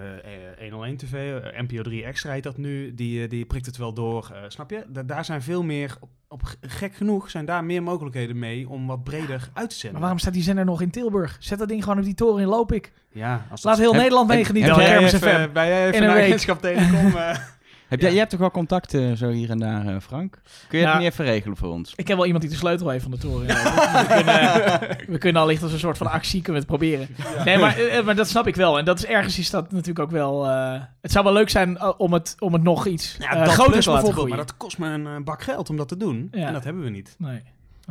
eh, 0.65 0.71
101 0.73 0.97
TV, 0.97 1.13
eh, 1.43 1.61
NPO 1.63 1.83
3 1.83 2.05
Extra 2.05 2.33
heet 2.33 2.43
dat 2.43 2.57
nu, 2.57 2.95
die, 2.95 3.23
eh, 3.23 3.29
die 3.31 3.45
prikt 3.45 3.67
het 3.67 3.77
wel 3.77 3.93
door. 3.93 4.31
eh, 4.35 4.43
snap 4.49 4.71
je? 4.71 4.85
Da- 4.89 5.03
daar 5.03 5.25
zijn 5.25 5.43
veel 5.43 5.63
meer, 5.63 5.97
op, 6.29 6.43
gek 6.61 6.95
genoeg, 6.95 7.31
zijn 7.31 7.45
daar 7.45 7.65
meer 7.65 7.83
mogelijkheden 7.83 8.39
mee 8.39 8.69
om 8.69 8.87
wat 8.87 9.05
breder 9.05 9.49
uit 9.53 9.69
te 9.71 9.75
zenden. 9.75 9.93
Maar 9.93 10.01
waarom 10.01 10.19
staat 10.19 10.33
die 10.33 10.43
zender 10.43 10.65
nog 10.65 10.81
in 10.81 10.91
Tilburg? 10.91 11.37
Zet 11.41 11.59
dat 11.59 11.69
ding 11.69 11.83
gewoon 11.83 11.99
op 11.99 12.05
die 12.05 12.15
toren 12.15 12.43
in 12.43 12.49
Loopik. 12.49 12.93
Ja, 13.13 13.47
als 13.51 13.63
Laat 13.63 13.79
heel 13.79 13.93
Nederland 13.93 14.29
meegenieten 14.29 14.75
van 14.75 14.83
jij 14.83 14.93
Kermis 14.93 15.15
FM. 15.15 15.53
bij 15.53 15.83
even 15.87 15.95
In 15.95 16.03
een 16.03 16.09
naar 16.47 16.61
Telecom. 16.61 17.13
eh, 17.91 17.97
Heb 17.99 18.01
jij, 18.01 18.09
jij 18.11 18.19
hebt 18.19 18.31
toch 18.31 18.41
wel 18.41 18.51
contacten 18.51 19.17
zo 19.17 19.29
hier 19.29 19.51
en 19.51 19.59
daar, 19.59 19.87
eh, 19.87 20.01
Frank? 20.01 20.41
Kun 20.69 20.79
je 20.79 20.87
het 20.87 20.99
niet 20.99 21.13
even 21.13 21.25
regelen 21.25 21.57
voor 21.57 21.69
ons? 21.69 21.93
Ik 21.97 22.05
ken 22.05 22.17
wel 22.17 22.25
iemand 22.25 22.43
die 22.43 22.53
de 22.53 22.59
sleutel 22.59 22.89
heeft 22.89 23.03
van 23.03 23.11
de 23.13 23.19
toren. 23.19 23.47
we, 23.57 24.07
kunnen, 24.15 24.97
we 25.13 25.19
kunnen 25.19 25.43
allicht 25.43 25.63
als 25.63 25.73
een 25.73 25.79
soort 25.79 25.97
van 25.99 26.07
actie 26.07 26.43
kunnen 26.43 26.63
we 26.63 26.73
het 26.73 26.79
proberen. 26.81 27.09
Nee, 27.45 27.59
maar, 27.59 27.79
eh, 27.79 28.05
maar 28.05 28.15
dat 28.17 28.29
snap 28.29 28.47
ik 28.47 28.57
wel. 28.57 28.79
En 28.79 28.85
dat 28.85 28.99
is 28.99 29.07
ergens 29.07 29.39
is 29.39 29.51
dat 29.51 29.71
natuurlijk 29.73 29.99
ook 29.99 30.11
wel... 30.11 30.47
eh, 30.47 30.81
het 31.01 31.13
zou 31.13 31.25
wel 31.25 31.33
leuk 31.35 31.51
zijn 31.51 31.79
eh, 31.79 31.93
om, 31.97 32.13
het, 32.13 32.37
om 32.39 32.53
het 32.53 32.63
nog 32.63 32.87
iets 32.87 33.17
Ja, 33.19 33.31
eh, 33.31 33.45
dat 33.45 33.49
groter 33.49 33.57
te 33.57 33.65
laten 33.65 33.83
bijvoorbeeld, 33.85 34.13
groeien. 34.15 34.29
maar 34.37 34.47
dat 34.47 34.57
kost 34.57 34.79
me 34.79 34.89
een 34.89 35.07
eh, 35.07 35.17
bak 35.25 35.43
geld 35.43 35.71
om 35.71 35.77
dat 35.77 35.89
te 35.89 35.97
doen. 35.97 36.29
Ja. 36.33 36.47
En 36.47 36.53
dat 36.53 36.65
hebben 36.65 36.83
we 36.83 36.91
niet. 36.91 37.15
Nee. 37.19 37.43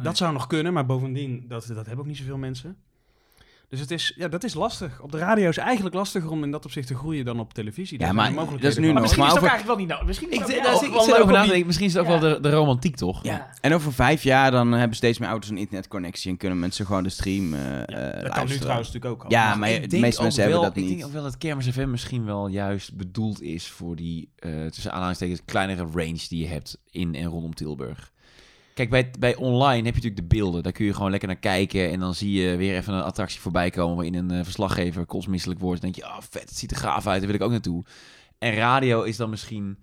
Dat 0.02 0.18
zou 0.18 0.34
nog 0.34 0.48
kunnen, 0.48 0.74
maar 0.74 0.86
bovendien, 0.86 1.46
dat, 1.48 1.66
dat 1.68 1.76
hebben 1.86 1.98
ook 2.00 2.06
niet 2.06 2.18
zoveel 2.18 2.38
mensen. 2.38 2.76
Dus 3.70 3.80
het 3.80 3.92
is, 3.92 4.14
ja, 4.16 4.28
dat 4.28 4.44
is 4.44 4.54
lastig. 4.54 5.02
Op 5.02 5.12
de 5.12 5.18
radio 5.18 5.50
is 5.50 5.58
eigenlijk 5.58 5.96
lastiger 5.96 6.30
om 6.30 6.44
in 6.44 6.52
dat 6.52 6.66
opzicht 6.66 6.88
te 6.88 6.96
groeien 6.96 7.26
dan 7.26 7.40
op 7.40 7.54
televisie. 7.54 8.00
Ja, 8.00 8.12
maar 8.12 8.34
dat 8.36 8.64
is 8.64 8.78
nu 8.78 8.92
nog. 8.92 9.02
Misschien 9.02 9.24
maar 9.24 9.30
is 9.30 9.36
het 9.36 9.44
ook 9.44 9.50
eigenlijk 9.50 9.66
wel 9.66 9.76
niet 9.76 9.88
nodig. 9.88 10.06
Misschien 10.06 10.30
is 10.30 10.36
Ik, 10.38 10.42
het 10.42 10.50
ik, 10.50 10.58
ook 10.58 10.64
ik, 10.66 10.72
wel 10.72 10.84
ik 10.90 10.92
leuk 10.96 11.04
zit 11.04 11.16
om 11.16 11.22
over 11.22 11.34
na 11.34 11.34
te 11.34 11.40
die- 11.42 11.48
denken. 11.50 11.66
Misschien 11.66 11.88
is 11.88 11.94
het 11.94 12.02
ook 12.02 12.10
Ja. 12.12 12.20
wel 12.20 12.34
de, 12.34 12.40
de 12.42 12.50
romantiek, 12.56 12.96
toch? 12.96 13.24
Ja. 13.24 13.50
En 13.62 13.74
over 13.74 13.94
vijf 13.94 14.24
jaar 14.24 14.52
dan 14.52 14.72
hebben 14.72 14.98
steeds 14.98 15.18
meer 15.20 15.30
auto's 15.30 15.50
een 15.50 15.58
internetconnectie 15.58 16.32
en 16.32 16.38
kunnen 16.38 16.60
mensen 16.60 16.86
gewoon 16.86 17.04
de 17.04 17.10
stream 17.10 17.54
eh 17.54 18.22
Dat 18.24 18.32
kan 18.34 18.48
nu 18.48 18.58
trouwens 18.58 18.88
natuurlijk 18.92 19.06
ook 19.06 19.24
al. 19.24 19.32
Ja, 19.32 19.56
maar 19.56 19.70
ik 19.70 19.82
de 19.82 19.88
denk 19.88 20.02
meeste 20.02 20.18
ook 20.18 20.24
mensen 20.24 20.42
hebben 20.44 20.60
wel- 20.62 20.70
dat 20.70 20.78
Ik 20.78 20.84
niet. 20.84 20.94
denk 20.94 21.06
ook 21.08 21.14
wel 21.14 21.24
dat 21.24 21.38
Kermis 21.38 21.68
FM 21.70 21.90
misschien 21.90 22.26
wel 22.26 22.48
juist 22.48 22.96
bedoeld 22.96 23.42
is 23.42 23.68
voor 23.68 23.96
die, 23.96 24.30
eh, 24.36 24.66
tussen 24.66 24.92
aanhalingstekens, 24.92 25.42
kleinere 25.46 25.88
range 25.94 26.26
die 26.30 26.40
je 26.42 26.48
hebt 26.48 26.78
in 26.90 27.16
en 27.16 27.26
rondom 27.26 27.54
Tilburg. 27.56 28.12
Kijk, 28.80 28.92
bij, 28.92 29.12
bij 29.20 29.36
online 29.36 29.86
heb 29.86 29.96
je 29.96 30.02
natuurlijk 30.02 30.16
de 30.16 30.36
beelden. 30.36 30.64
Daar 30.64 30.72
kun 30.72 30.86
je 30.86 30.94
gewoon 30.94 31.10
lekker 31.10 31.28
naar 31.28 31.38
kijken. 31.38 31.90
En 31.92 32.00
dan 32.00 32.14
zie 32.14 32.42
je 32.42 32.56
weer 32.56 32.76
even 32.76 32.94
een 32.94 33.04
attractie 33.04 33.40
voorbij 33.40 33.70
komen... 33.70 33.96
waarin 33.96 34.16
een 34.16 34.32
eh, 34.32 34.44
verslaggever 34.44 35.06
kotsmisselijk 35.06 35.60
wordt. 35.60 35.82
Dan 35.82 35.92
denk 35.92 36.04
je, 36.06 36.12
oh 36.12 36.22
vet, 36.30 36.42
het 36.42 36.58
ziet 36.58 36.72
er 36.72 36.78
gaaf 36.78 37.08
uit. 37.08 37.18
Daar 37.18 37.28
wil 37.28 37.36
ik 37.40 37.42
ook 37.46 37.52
naartoe. 37.52 37.84
En 38.38 38.54
radio 38.54 39.02
is 39.02 39.18
dan 39.18 39.30
misschien 39.30 39.78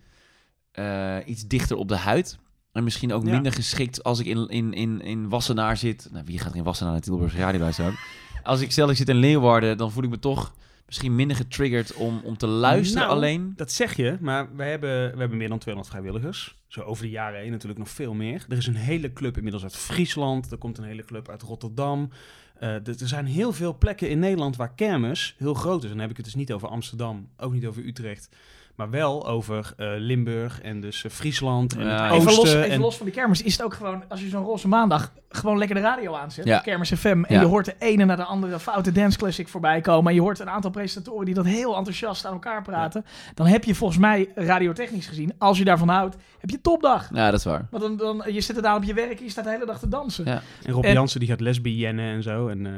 eh, 0.73 1.17
iets 1.25 1.47
dichter 1.47 1.77
op 1.77 1.89
de 1.89 1.97
huid. 1.97 2.39
En 2.73 2.85
misschien 2.85 3.13
ook 3.13 3.25
Ja. 3.25 3.31
minder 3.31 3.53
geschikt 3.53 4.03
als 4.05 4.19
ik 4.19 4.27
in, 4.27 4.49
in, 4.49 4.73
in, 4.73 5.01
in 5.01 5.29
Wassenaar 5.29 5.77
zit. 5.77 6.09
Nou, 6.13 6.25
wie 6.25 6.39
gaat 6.39 6.51
er 6.51 6.59
in 6.59 6.65
Wassenaar 6.65 6.93
naar 6.93 7.03
Tilburgse 7.03 7.37
radio 7.39 7.61
luisteren? 7.61 7.95
Als 8.43 8.61
ik 8.61 8.73
stel 8.73 8.91
ik 8.91 8.97
zit 8.97 9.09
in 9.09 9.17
Leeuwarden, 9.17 9.77
dan 9.77 9.93
voel 9.93 10.05
ik 10.05 10.11
me 10.11 10.19
toch 10.19 10.55
misschien 10.87 11.15
minder 11.15 11.37
getriggerd 11.37 11.95
om, 11.95 12.21
om 12.25 12.37
te 12.37 12.47
luisteren 12.47 13.03
Nou, 13.07 13.17
alleen. 13.17 13.53
Dat 13.57 13.73
zeg 13.73 13.97
je, 13.97 14.17
maar 14.21 14.57
we 14.57 14.63
hebben, 14.63 15.13
we 15.13 15.19
hebben 15.19 15.39
meer 15.39 15.49
dan 15.49 15.59
200 15.59 15.95
vrijwilligers. 15.97 16.57
Over 16.85 17.05
de 17.05 17.11
jaren 17.11 17.41
heen 17.41 17.51
natuurlijk 17.51 17.79
nog 17.79 17.91
veel 17.91 18.15
meer. 18.15 18.45
Er 18.49 18.57
is 18.57 18.67
een 18.67 18.77
hele 18.77 19.13
club 19.13 19.37
inmiddels 19.37 19.63
uit 19.63 19.77
Friesland. 19.77 20.53
Er 20.53 20.59
komt 20.59 20.79
een 20.79 20.85
hele 20.85 21.05
club 21.05 21.29
uit 21.29 21.43
Rotterdam. 21.43 22.11
Eh, 22.59 22.69
er 22.69 22.89
er 22.89 23.09
zijn 23.09 23.27
heel 23.27 23.53
veel 23.53 23.79
plekken 23.79 24.11
in 24.11 24.19
Nederland 24.19 24.57
waar 24.57 24.75
kermis 24.75 25.35
heel 25.39 25.55
groot 25.55 25.85
is. 25.85 25.91
En 25.91 25.91
dan 25.91 26.01
heb 26.01 26.11
ik 26.11 26.17
het 26.17 26.25
dus 26.25 26.35
niet 26.35 26.53
over 26.53 26.69
Amsterdam, 26.69 27.29
ook 27.37 27.53
niet 27.53 27.67
over 27.67 27.87
Utrecht. 27.87 28.29
Maar 28.77 28.91
wel 28.91 29.27
over 29.29 29.73
eh, 29.77 29.87
Limburg 29.97 30.61
en 30.63 30.81
dus 30.81 31.05
eh, 31.05 31.11
Friesland 31.11 31.77
en 31.77 31.85
Ja. 31.87 32.05
het 32.05 32.13
Even, 32.13 32.17
oosten. 32.29 32.35
los, 32.45 32.55
even 32.55 32.71
en... 32.71 32.81
los 32.81 32.97
van 32.97 33.07
die 33.07 33.15
kermis 33.15 33.43
is 33.43 33.53
het 33.53 33.63
ook 33.63 33.75
gewoon, 33.75 34.03
als 34.09 34.21
je 34.21 34.29
zo'n 34.29 34.45
roze 34.45 34.69
maandag 34.69 35.13
gewoon 35.29 35.59
lekker 35.59 35.77
de 35.77 35.83
radio 35.83 36.15
aanzet, 36.15 36.45
Ja. 36.45 36.59
Kermis 36.59 36.93
FM, 36.93 37.07
en 37.07 37.25
Ja. 37.29 37.41
je 37.41 37.47
hoort 37.47 37.65
de 37.65 37.75
ene 37.79 38.05
naar 38.05 38.17
de 38.17 38.25
andere 38.25 38.59
foute 38.61 38.93
dance 38.93 39.19
classic 39.19 39.49
voorbij 39.49 39.81
komen, 39.81 40.09
en 40.09 40.15
je 40.15 40.21
hoort 40.21 40.39
een 40.39 40.51
aantal 40.51 40.71
presentatoren 40.71 41.25
die 41.25 41.35
dat 41.35 41.45
heel 41.45 41.77
enthousiast 41.77 42.27
aan 42.27 42.33
elkaar 42.33 42.63
praten, 42.63 43.05
dan 43.35 43.47
heb 43.47 43.65
je 43.65 43.75
volgens 43.75 43.99
mij 43.99 44.29
radiotechnisch 44.35 45.07
gezien, 45.07 45.33
als 45.39 45.59
je 45.59 45.65
daarvan 45.65 45.89
houdt, 45.89 46.17
heb 46.39 46.51
je 46.51 46.61
topdag. 46.61 47.09
Ja, 47.13 47.31
dat 47.31 47.39
is 47.39 47.45
waar. 47.45 47.67
Want 47.71 47.83
dan, 47.83 47.97
dan, 47.97 48.23
je 48.35 48.41
zit 48.41 48.57
er 48.57 48.63
daar 48.63 48.77
op 48.77 48.85
je 48.85 48.95
werk 48.95 49.19
en 49.19 49.25
je 49.25 49.31
staat 49.31 49.45
de 49.45 49.51
hele 49.51 49.67
dag 49.67 49.79
te 49.79 49.89
dansen. 49.89 50.25
Ja, 50.25 50.33
Ja. 50.33 50.43
En 50.63 50.73
Rob 50.73 50.85
En- 50.85 50.93
Jansen 50.93 51.21
die 51.21 51.29
gaat 51.29 51.41
lesbiennen 51.41 52.05
en 52.15 52.23
zo. 52.23 52.49
En, 52.49 52.67
eh, 52.67 52.73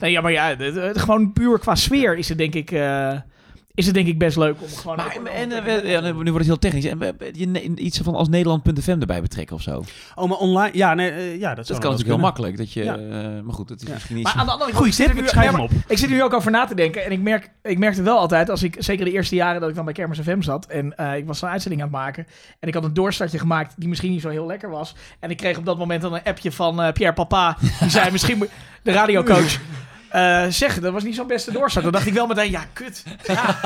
nee, 0.00 0.10
ja 0.10 0.20
maar 0.20 0.32
ja, 0.32 0.48
het- 0.56 0.74
het- 0.74 0.98
gewoon 0.98 1.32
puur 1.32 1.58
qua 1.58 1.74
sfeer 1.74 2.16
is 2.16 2.28
het 2.28 2.38
denk 2.38 2.54
ik, 2.54 2.70
eh, 2.70 3.12
is 3.74 3.86
het 3.86 3.94
denk 3.94 4.06
ik 4.06 4.18
best 4.18 4.36
leuk 4.36 4.56
om 4.62 4.68
gewoon... 4.68 4.96
Maar, 4.96 5.16
en, 5.34 5.52
eh, 5.66 5.90
ja, 5.90 6.00
nu 6.00 6.12
wordt 6.12 6.26
het 6.28 6.46
heel 6.46 6.58
technisch. 6.58 6.84
En 6.84 6.98
we- 6.98 7.14
je 7.32 7.74
iets 7.76 7.98
van 7.98 8.14
als 8.14 8.28
Nederland.fm 8.28 9.00
erbij 9.00 9.22
betrekken 9.22 9.56
of 9.56 9.62
zo. 9.62 9.82
Oh, 10.14 10.28
maar 10.28 10.38
online... 10.38 10.76
Ja, 10.76 10.94
nee, 10.94 11.10
eh, 11.10 11.38
ja 11.40 11.54
dat, 11.54 11.56
Dat 11.56 11.66
kan 11.66 11.80
wel 11.80 11.90
natuurlijk 11.90 12.08
heel 12.16 12.18
makkelijk. 12.26 12.56
Dat 12.56 12.72
je, 12.72 12.84
Ja. 12.84 12.96
eh, 12.96 13.40
maar 13.42 13.54
goed, 13.54 13.68
dat 13.68 13.80
is 13.80 13.86
Ja. 13.86 13.92
misschien 13.92 14.14
niet 14.14 14.24
Maar 14.24 14.32
zo- 14.32 14.38
aan 14.38 14.46
de 14.46 14.52
andere 14.52 14.72
Goeie 14.72 14.96
kant, 14.96 15.10
ik 15.10 15.16
tip, 15.16 15.28
schrijf 15.28 15.44
hem 15.46 15.54
maar 15.54 15.62
op. 15.64 15.70
Ik 15.88 15.98
zit 15.98 16.08
er 16.08 16.14
nu 16.14 16.22
ook 16.22 16.34
over 16.34 16.50
na 16.50 16.64
te 16.64 16.74
denken. 16.74 17.04
En 17.04 17.12
ik 17.12 17.20
merk, 17.20 17.50
ik 17.62 17.78
merkte 17.78 18.02
wel 18.02 18.18
altijd, 18.18 18.50
als 18.50 18.62
ik, 18.62 18.76
zeker 18.78 19.04
de 19.04 19.10
eerste 19.12 19.34
jaren 19.34 19.60
dat 19.60 19.68
ik 19.70 19.74
dan 19.76 19.84
bij 19.84 19.94
Kermis 19.94 20.18
FM 20.20 20.40
zat. 20.40 20.66
En 20.66 20.96
eh, 20.96 21.16
ik 21.16 21.26
was 21.26 21.42
een 21.42 21.48
uitzending 21.48 21.82
aan 21.82 21.88
het 21.88 21.96
maken. 21.98 22.26
En 22.60 22.68
ik 22.68 22.74
had 22.74 22.84
een 22.84 22.94
doorstartje 22.94 23.38
gemaakt 23.38 23.74
die 23.76 23.88
misschien 23.88 24.10
niet 24.10 24.20
zo 24.22 24.28
heel 24.28 24.46
lekker 24.46 24.70
was. 24.70 24.94
En 25.20 25.30
ik 25.30 25.36
kreeg 25.36 25.58
op 25.58 25.64
dat 25.64 25.78
moment 25.78 26.02
dan 26.02 26.14
een 26.14 26.22
appje 26.24 26.52
van 26.52 26.82
eh, 26.82 26.92
Pierre 26.92 27.14
Papa. 27.14 27.56
Die 27.80 27.90
zei 27.90 28.10
misschien 28.16 28.48
de 28.82 28.92
radiocoach. 28.92 29.58
Eh, 30.14 30.44
zeg, 30.48 30.80
dat 30.80 30.92
was 30.92 31.02
niet 31.02 31.14
zo'n 31.14 31.26
beste 31.26 31.52
doorstart. 31.52 31.84
Dan 31.84 31.92
dacht 31.92 32.06
ik 32.06 32.12
wel 32.12 32.26
meteen, 32.26 32.50
ja, 32.50 32.64
kut. 32.72 33.02
Ja. 33.26 33.62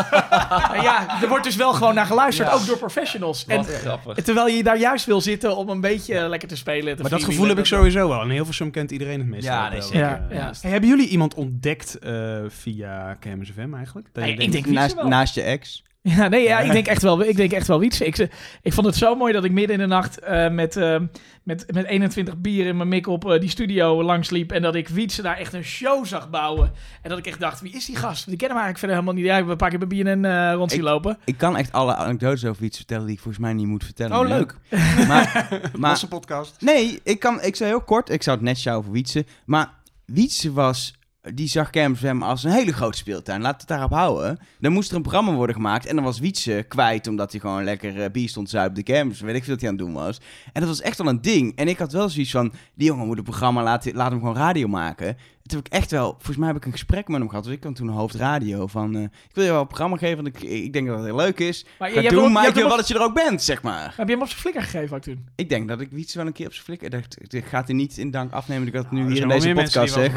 En 0.75 0.83
ja, 0.89 1.23
er 1.23 1.29
wordt 1.29 1.45
dus 1.45 1.57
wel 1.57 1.73
gewoon 1.73 1.95
naar 1.95 2.07
geluisterd, 2.07 2.49
Ja. 2.49 2.55
ook 2.55 2.67
door 2.67 2.79
professionals. 2.79 3.45
En, 3.47 3.57
Wat 3.57 3.67
grappig. 3.67 4.25
terwijl 4.25 4.47
je 4.47 4.63
daar 4.63 4.79
juist 4.79 5.07
wil 5.07 5.21
zitten 5.21 5.57
om 5.57 5.69
een 5.69 5.81
beetje 5.81 6.29
lekker 6.29 6.49
te 6.49 6.57
spelen. 6.57 6.97
te 6.97 7.03
Maar 7.03 7.11
dat 7.11 7.25
gevoel 7.25 7.49
heb 7.49 7.59
ik 7.59 7.65
sowieso 7.67 8.09
wel. 8.09 8.23
In 8.23 8.31
Hilversum 8.31 8.71
kent 8.71 8.91
iedereen 8.91 9.19
het 9.19 9.29
meestal. 9.29 9.55
Ja, 9.55 9.69
nee, 9.69 9.83
zeker. 9.83 9.99
Ja, 9.99 10.27
ja. 10.31 10.53
Hey, 10.61 10.71
hebben 10.71 10.89
jullie 10.89 11.09
iemand 11.09 11.35
ontdekt 11.35 11.99
eh, 11.99 12.39
via 12.49 13.17
KMS 13.21 13.51
FM 13.51 13.75
eigenlijk? 13.75 14.09
Dat 14.13 14.25
je 14.25 14.35
ik 14.35 14.53
denk 14.53 14.67
Naast, 14.67 15.03
naast 15.03 15.35
je 15.35 15.43
ex. 15.43 15.83
Ja, 16.17 16.29
nee, 16.29 16.43
ja, 16.43 16.59
ik 16.59 16.73
denk 16.73 16.87
echt 16.87 17.03
wel, 17.03 17.25
ik 17.25 17.37
denk 17.37 17.53
echt 17.53 17.67
wel 17.67 17.79
Wietse. 17.79 18.07
Ik, 18.07 18.29
ik 18.63 18.73
vond 18.73 18.87
het 18.87 18.97
zo 18.97 19.15
mooi 19.15 19.33
dat 19.33 19.45
ik 19.45 19.53
midden 19.53 19.77
in 19.77 19.83
de 19.83 19.87
nacht 19.87 20.19
eh, 20.19 20.49
met, 20.51 20.77
eh, 20.77 21.01
met, 21.43 21.73
met 21.73 21.87
21 21.87 22.37
bier 22.37 22.67
in 22.67 22.77
mijn 22.77 22.89
mik 22.89 23.07
op 23.07 23.31
eh, 23.31 23.41
die 23.41 23.49
studio 23.49 24.03
langs 24.03 24.31
liep. 24.31 24.53
En 24.53 24.63
dat 24.63 24.75
ik 24.75 24.89
Wietse 24.89 25.23
daar 25.23 25.37
echt 25.37 25.53
een 25.53 25.65
show 25.65 26.07
zag 26.07 26.31
bouwen. 26.31 26.73
En 27.03 27.11
dat 27.11 27.19
ik 27.19 27.27
echt 27.27 27.41
dacht, 27.41 27.61
wie 27.61 27.73
is 27.73 27.85
die 27.85 27.97
gast? 27.97 28.25
Want 28.25 28.33
ik 28.33 28.39
ken 28.39 28.49
hem 28.49 28.59
eigenlijk 28.59 28.79
verder 28.79 28.97
helemaal 28.97 29.15
niet. 29.15 29.25
Ja, 29.25 29.35
ik 29.35 29.43
heb 29.43 29.51
een 29.51 29.57
paar 29.57 29.71
keer 29.71 29.89
bij 29.89 29.89
BNN 29.89 30.25
eh 30.25 30.53
rond 30.55 30.71
zien 30.71 30.83
lopen. 30.83 31.19
Ik 31.25 31.39
kan 31.39 31.57
echt 31.57 31.73
alle 31.73 31.95
anekdotes 31.95 32.45
over 32.45 32.65
iets 32.65 32.77
vertellen 32.77 33.07
die 33.07 33.15
ik 33.15 33.21
volgens 33.21 33.43
mij 33.45 33.53
niet 33.53 33.67
moet 33.67 33.85
vertellen. 33.85 34.19
Oh, 34.19 34.29
leuk. 34.29 34.55
Maar, 35.09 35.49
maar 35.79 35.91
Losse 35.91 36.09
podcast. 36.09 36.61
nee, 36.61 37.01
ik, 37.03 37.19
kan, 37.21 37.43
ik 37.43 37.57
zei 37.57 37.71
heel 37.71 37.81
kort, 37.81 38.11
ik 38.11 38.23
zou 38.23 38.37
het 38.37 38.45
net 38.45 38.59
showen 38.59 38.85
voor 38.85 38.93
Wietse. 38.93 39.25
Maar 39.45 39.71
Wietse 40.05 40.53
was, 40.53 40.98
die 41.35 41.49
zag 41.49 41.71
FM 41.97 42.23
als 42.23 42.45
een 42.45 42.51
hele 42.51 42.73
grote 42.73 42.99
speeltuin. 42.99 43.41
Laat 43.41 43.61
het 43.61 43.69
daarop 43.69 43.91
houden. 43.91 44.39
Dan 44.61 44.73
moest 44.73 44.91
er 44.91 44.97
een 44.97 45.03
programma 45.03 45.33
worden 45.33 45.55
gemaakt. 45.55 45.87
En 45.87 45.95
dan 45.95 46.05
was 46.05 46.19
Wietse 46.19 46.65
kwijt 46.69 47.07
omdat 47.07 47.31
hij 47.31 47.41
gewoon 47.41 47.65
lekker 47.65 48.03
eh, 48.03 48.11
bier 48.11 48.29
stond 48.29 48.51
zuipen 48.51 48.75
de. 48.75 49.21
Weet 49.21 49.35
ik 49.35 49.45
veel 49.45 49.53
wat 49.53 49.61
hij 49.61 49.71
aan 49.71 49.77
het 49.77 49.85
doen 49.87 49.95
was. 49.95 50.21
En 50.53 50.61
dat 50.61 50.69
was 50.69 50.81
echt 50.81 50.99
wel 50.99 51.07
een 51.07 51.21
ding. 51.21 51.57
En 51.57 51.69
ik 51.69 51.79
had 51.79 51.93
wel 51.93 52.09
zoiets 52.09 52.31
van, 52.31 52.53
die 52.75 52.87
jongen 52.87 53.07
moet 53.07 53.19
een 53.19 53.25
programma, 53.25 53.63
laten, 53.63 53.95
laat 53.95 54.11
hem 54.11 54.21
gewoon 54.21 54.37
radio 54.37 54.69
maken. 54.69 55.17
Toen 55.49 55.59
heb 55.59 55.67
ik 55.67 55.73
echt 55.73 55.91
wel, 55.91 56.11
volgens 56.11 56.37
mij 56.37 56.47
heb 56.47 56.57
ik 56.57 56.65
een 56.65 56.73
gesprek 56.73 57.09
met 57.09 57.19
hem 57.21 57.29
gehad. 57.29 57.45
Dus 57.45 57.53
ik 57.53 57.61
kan 57.61 57.75
toen 57.75 57.89
hoofdradio 57.89 58.67
van, 58.67 58.97
eh, 58.97 59.03
ik 59.03 59.11
wil 59.33 59.45
je 59.45 59.51
wel 59.51 59.61
een 59.61 59.67
programma 59.67 59.97
geven, 59.97 60.17
want 60.23 60.27
ik, 60.37 60.43
ik 60.43 60.73
denk 60.73 60.87
dat 60.87 60.97
het 60.97 61.05
heel 61.07 61.17
leuk 61.17 61.39
is. 61.39 61.65
Maar 61.79 61.89
je- 61.89 61.95
je 61.95 62.01
hebt 62.01 62.13
doen, 62.13 62.19
hem 62.23 62.29
op- 62.29 62.35
maar 62.35 62.43
je 62.43 62.49
ik 62.49 62.55
wil 62.55 62.69
wel 62.69 62.77
dat 62.77 62.89
je 62.89 62.95
er 62.95 63.03
ook 63.03 63.15
bent, 63.15 63.43
zeg 63.43 63.63
maar. 63.63 63.95
Heb 63.97 64.07
je 64.07 64.13
hem 64.13 64.23
op 64.23 64.29
zijn 64.29 64.41
flikker 64.41 64.63
gegeven 64.63 64.97
ook 64.97 65.03
toen? 65.03 65.27
Ik 65.35 65.49
denk 65.49 65.69
dat 65.69 65.81
ik 65.81 65.89
Wietse 65.91 66.19
wel 66.19 66.27
een 66.27 66.33
keer 66.33 66.47
op 66.47 66.53
zijn 66.53 66.65
flikker... 66.65 66.91
Dat, 66.91 67.17
dat 67.23 67.43
gaat 67.49 67.67
hij 67.67 67.77
niet 67.77 67.97
in 67.99 68.11
dank 68.11 68.33
afnemen 68.33 68.65
dat 68.65 68.75
ik 68.75 68.83
dat 68.83 68.91
nu 68.93 69.01
Er 69.05 69.07
hier 69.11 69.23
in 69.23 69.29
deze 69.29 69.47
meer 69.47 69.55
mensen 69.55 69.81
podcast 69.81 69.95
die 69.95 69.95
wel 69.95 70.05
zeg. 70.05 70.13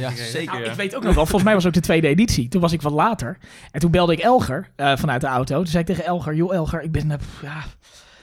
Ja, 0.00 0.08
zeker. 0.24 0.52
Nou, 0.52 0.64
ja. 0.64 0.70
ik 0.70 0.76
weet 0.76 0.94
ook 0.96 1.02
nog 1.02 1.14
wel, 1.14 1.24
volgens 1.26 1.42
mij 1.44 1.54
was 1.54 1.64
het 1.64 1.74
ook 1.76 1.80
de 1.82 1.86
tweede 1.86 2.08
editie. 2.08 2.48
Toen 2.48 2.60
was 2.60 2.72
ik 2.72 2.82
wat 2.82 2.92
later. 2.92 3.38
En 3.70 3.80
toen 3.80 3.90
belde 3.90 4.12
ik 4.12 4.18
Elger 4.18 4.70
eh, 4.76 4.96
vanuit 4.96 5.20
de 5.20 5.26
auto. 5.26 5.56
Toen 5.56 5.66
zei 5.66 5.78
ik 5.78 5.86
tegen 5.86 6.04
Elger, 6.04 6.34
joh 6.34 6.54
Elger, 6.54 6.82
ik 6.82 6.92
ben, 6.92 7.10
eh, 7.10 7.18
ja, 7.42 7.58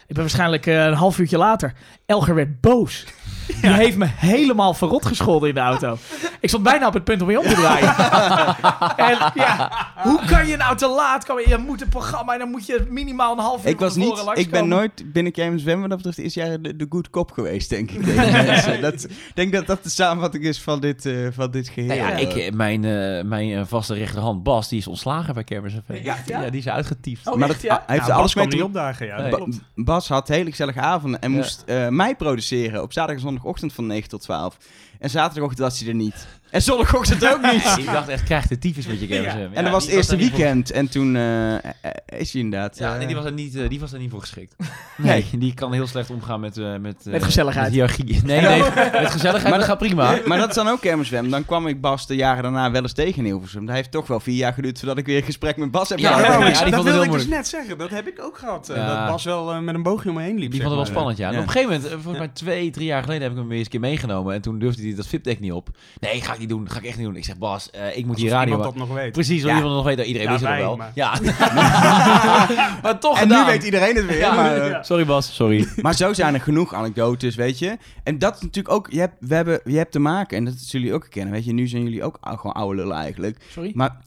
ik 0.07 0.17
ben 0.17 0.23
waarschijnlijk 0.25 0.65
eh, 0.65 0.85
een 0.85 0.93
half 0.93 1.19
uurtje 1.19 1.37
later. 1.37 1.73
Elger 2.05 2.35
werd 2.35 2.61
boos. 2.61 3.05
Die 3.61 3.69
heeft 3.71 3.97
me 3.97 4.05
helemaal 4.09 4.73
verrot 4.73 5.05
gescholden 5.05 5.49
in 5.49 5.55
de 5.55 5.61
auto. 5.61 5.97
Ik 6.41 6.49
stond 6.49 6.63
bijna 6.63 6.87
op 6.87 6.93
het 6.93 7.03
punt 7.03 7.21
om 7.21 7.27
weer 7.27 7.39
om 7.39 7.45
te 7.45 7.53
draaien. 7.53 7.95
en 9.09 9.31
ja, 9.33 9.71
hoe 9.95 10.25
kan 10.25 10.47
je 10.47 10.57
nou 10.57 10.77
te 10.77 10.87
laat 10.87 11.25
komen? 11.25 11.49
Je 11.49 11.57
moet 11.57 11.81
een 11.81 11.89
programma 11.89 12.33
en 12.33 12.39
dan 12.39 12.49
moet 12.49 12.65
je 12.65 12.85
minimaal 12.89 13.33
een 13.33 13.43
half 13.43 13.63
uur 13.63 13.69
Ik 13.69 13.79
was 13.79 13.95
niet, 13.95 14.23
ik 14.33 14.51
ben 14.51 14.67
nooit 14.67 15.13
binnen 15.13 15.35
Games 15.35 15.61
Zwem, 15.61 15.79
wat 15.79 15.89
dat 15.89 15.97
betreft 15.97 16.17
is 16.17 16.33
jij 16.33 16.61
de, 16.61 16.75
de 16.75 16.85
good 16.89 17.09
cop 17.09 17.31
geweest, 17.31 17.69
denk 17.69 17.91
ik. 17.91 18.03
tegen 18.05 18.45
mensen. 18.45 18.81
Dat, 18.81 19.03
ik 19.03 19.31
denk 19.33 19.51
dat 19.51 19.67
dat 19.67 19.83
de 19.83 19.89
samenvatting 19.89 20.43
is 20.43 20.61
van 20.61 20.79
dit, 20.79 21.05
eh, 21.05 21.27
van 21.31 21.51
dit 21.51 21.69
geheel. 21.69 21.95
Nou 21.95 21.99
ja, 21.99 22.15
ik, 22.15 22.33
eh, 22.35 22.51
mijn, 22.51 22.85
eh, 22.85 23.23
mijn 23.23 23.67
vaste 23.67 23.93
rechterhand 23.93 24.43
Bas, 24.43 24.69
die 24.69 24.79
is 24.79 24.87
ontslagen 24.87 25.33
bij 25.33 25.43
Kermis 25.43 25.73
FM. 25.85 25.93
Ja, 26.03 26.17
ja? 26.25 26.49
die 26.49 26.59
is 26.59 26.67
uitgetiefd. 26.67 27.27
Oh, 27.27 27.35
maar 27.35 27.49
echt, 27.49 27.61
dat, 27.61 27.71
ja? 27.71 27.83
hij 27.85 27.95
heeft 27.95 28.07
er 28.07 28.13
alles 28.13 28.35
mee 28.35 28.47
niet 28.47 28.57
te 28.57 28.63
opdagen, 28.63 29.05
ja. 29.05 29.21
Nee. 29.21 29.31
Ba-. 29.31 29.45
Bas 29.75 30.07
had 30.07 30.27
hele 30.27 30.49
gezellige 30.49 30.79
avonden 30.79 31.21
en 31.21 31.31
Ja. 31.31 31.37
moest 31.37 31.63
mij 31.89 32.15
produceren 32.15 32.81
op 32.81 32.93
zaterdag 32.93 33.15
en 33.15 33.29
zondagochtend 33.29 33.73
van 33.73 33.87
9 33.87 34.09
tot 34.09 34.21
12. 34.21 34.57
En 35.01 35.09
zaterdagochtend 35.09 35.59
was 35.67 35.79
hij 35.79 35.87
er 35.87 35.95
niet. 35.95 36.27
En 36.51 36.61
zondagochtend 36.61 37.27
ook 37.27 37.41
niet. 37.51 37.75
Ik 37.85 37.85
dacht 37.85 38.07
echt, 38.07 38.23
krijg 38.23 38.47
de 38.47 38.57
tyfus 38.57 38.87
met 38.87 38.99
je 38.99 39.07
Kermis 39.07 39.31
FM. 39.31 39.37
Ja, 39.37 39.47
en 39.53 39.63
dat 39.63 39.73
was 39.73 39.83
het 39.85 39.93
eerste 39.93 40.17
voor- 40.19 40.29
weekend 40.29 40.71
en 40.71 40.89
toen 40.89 41.15
eh, 41.15 41.55
eh, 41.55 41.61
is 42.17 42.31
hij 42.33 42.41
inderdaad... 42.41 42.77
Ja, 42.77 42.91
eh, 42.91 42.97
nee, 42.97 43.07
die 43.07 43.15
was 43.15 43.25
er 43.25 43.31
niet, 43.31 43.55
eh, 43.55 43.69
die 43.69 43.79
was 43.79 43.93
er 43.93 43.99
niet 43.99 44.09
voor 44.11 44.19
geschikt. 44.19 44.55
Nee, 44.97 45.25
die 45.37 45.53
kan 45.53 45.73
heel 45.73 45.87
slecht 45.87 46.09
omgaan 46.09 46.39
met... 46.39 46.57
eh, 46.57 46.75
met, 46.77 46.95
eh, 47.05 47.11
Met 47.11 47.23
gezelligheid. 47.23 47.65
Met 47.65 47.73
hiërarchie. 47.73 48.19
Nee, 48.25 48.41
nee, 48.41 48.59
met 49.01 49.11
gezelligheid, 49.11 49.49
maar 49.49 49.57
dat 49.59 49.67
gaat 49.67 49.77
prima. 49.77 50.17
Maar 50.25 50.37
dat 50.37 50.49
is 50.49 50.55
dan 50.55 50.67
ook 50.67 50.81
kermiswem. 50.81 51.29
Dan 51.29 51.45
kwam 51.45 51.67
ik 51.67 51.81
Bas 51.81 52.07
de 52.07 52.15
jaren 52.15 52.43
daarna 52.43 52.71
wel 52.71 52.81
eens 52.81 52.93
tegen 52.93 53.17
in 53.17 53.25
Hilversum. 53.25 53.65
Dat 53.65 53.75
heeft 53.75 53.91
toch 53.91 54.07
wel 54.07 54.19
vier 54.19 54.35
jaar 54.35 54.53
geduurd 54.53 54.77
voordat 54.79 54.97
ik 54.97 55.05
weer 55.05 55.17
een 55.17 55.23
gesprek 55.23 55.57
met 55.57 55.71
Bas 55.71 55.89
heb 55.89 55.99
Ja, 55.99 56.09
gehad. 56.17 56.25
ja, 56.25 56.31
Ja, 56.31 56.37
die 56.39 56.51
dat 56.51 56.57
vond 56.57 56.73
het 56.73 56.83
wilde 56.83 56.91
heel 56.91 57.03
ik 57.03 57.11
dus 57.11 57.17
moeilijk. 57.17 57.35
net 57.41 57.47
zeggen. 57.47 57.77
Dat 57.77 57.89
heb 57.89 58.07
ik 58.07 58.23
ook 58.23 58.37
gehad. 58.37 58.69
eh, 58.69 58.75
Ja. 58.77 58.99
Dat 59.01 59.11
Bas 59.11 59.23
wel 59.23 59.51
eh, 59.51 59.59
met 59.59 59.75
een 59.75 59.83
boogje 59.83 60.09
om 60.09 60.15
me 60.15 60.21
heen 60.21 60.39
liep. 60.39 60.51
Die 60.51 60.61
vond 60.61 60.73
het 60.75 60.81
wel 60.81 60.91
spannend, 60.91 61.17
ja. 61.17 61.29
Op 61.29 61.35
een 61.35 61.49
gegeven 61.49 61.69
moment, 61.71 61.85
eh, 61.85 61.91
volgens 61.91 62.17
mij 62.17 62.27
twee, 62.27 62.69
drie 62.71 62.85
jaar 62.85 63.01
geleden, 63.03 63.23
heb 63.23 63.31
ik 63.31 63.37
hem 63.37 63.47
weer 63.47 63.57
eens 63.57 63.65
een 63.65 63.71
keer 63.71 63.79
meegenomen. 63.79 64.33
En 64.33 64.41
toen 64.41 64.59
durfde 64.59 64.81
hij 64.81 64.95
dat 64.95 65.07
VIP-deck 65.07 65.39
niet 65.39 65.51
op. 65.51 65.69
Nee, 65.99 66.21
ga 66.21 66.33
ik 66.33 66.39
niet 66.41 66.49
doen. 66.49 66.69
Ga 66.69 66.77
ik 66.79 66.85
echt 66.85 66.97
niet 66.97 67.05
doen. 67.05 67.15
Ik 67.15 67.25
zeg, 67.25 67.37
Bas, 67.37 67.69
eh, 67.71 67.97
ik 67.97 68.05
moet 68.05 68.17
hier 68.17 68.29
radio 68.29 68.53
iemand 68.55 68.75
dat 68.77 68.87
nog 68.87 68.97
weet. 68.97 69.11
Precies, 69.11 69.41
Ja. 69.43 69.55
iemand 69.55 69.75
nog 69.75 69.83
weet 69.85 69.97
dat 69.97 70.05
iedereen 70.05 70.27
Ja, 70.27 70.33
wist 70.33 70.45
het 70.47 70.57
wel. 70.57 70.75
maar- 70.75 70.91
Ja. 70.95 71.13
maar 72.83 72.99
toch 72.99 73.19
En 73.19 73.27
nu 73.27 73.45
weet 73.45 73.63
iedereen 73.63 73.95
het 73.95 74.05
weer. 74.05 74.17
Ja, 74.17 74.33
maar, 74.35 74.85
Sorry 74.85 75.05
Bas, 75.05 75.35
sorry. 75.35 75.67
maar 75.81 75.95
zo 75.95 76.13
zijn 76.13 76.33
er 76.33 76.41
genoeg 76.41 76.73
anekdotes, 76.73 77.35
weet 77.35 77.59
je. 77.59 77.77
En 78.03 78.19
dat 78.19 78.35
is 78.35 78.41
natuurlijk 78.41 78.75
ook... 78.75 78.87
Je 78.91 78.99
hebt, 78.99 79.15
we 79.19 79.35
hebben, 79.35 79.61
je 79.63 79.77
hebt 79.77 79.91
te 79.91 79.99
maken, 79.99 80.37
en 80.37 80.45
dat 80.45 80.53
zullen 80.57 80.69
jullie 80.85 80.93
ook 80.93 81.01
herkennen. 81.01 81.33
Weet 81.33 81.45
je, 81.45 81.53
nu 81.53 81.67
zijn 81.67 81.83
jullie 81.83 82.03
ook 82.03 82.17
gewoon 82.21 82.53
oude 82.53 82.75
lullen 82.81 82.97
eigenlijk. 82.97 83.37
Sorry? 83.49 83.71
Maar... 83.73 83.97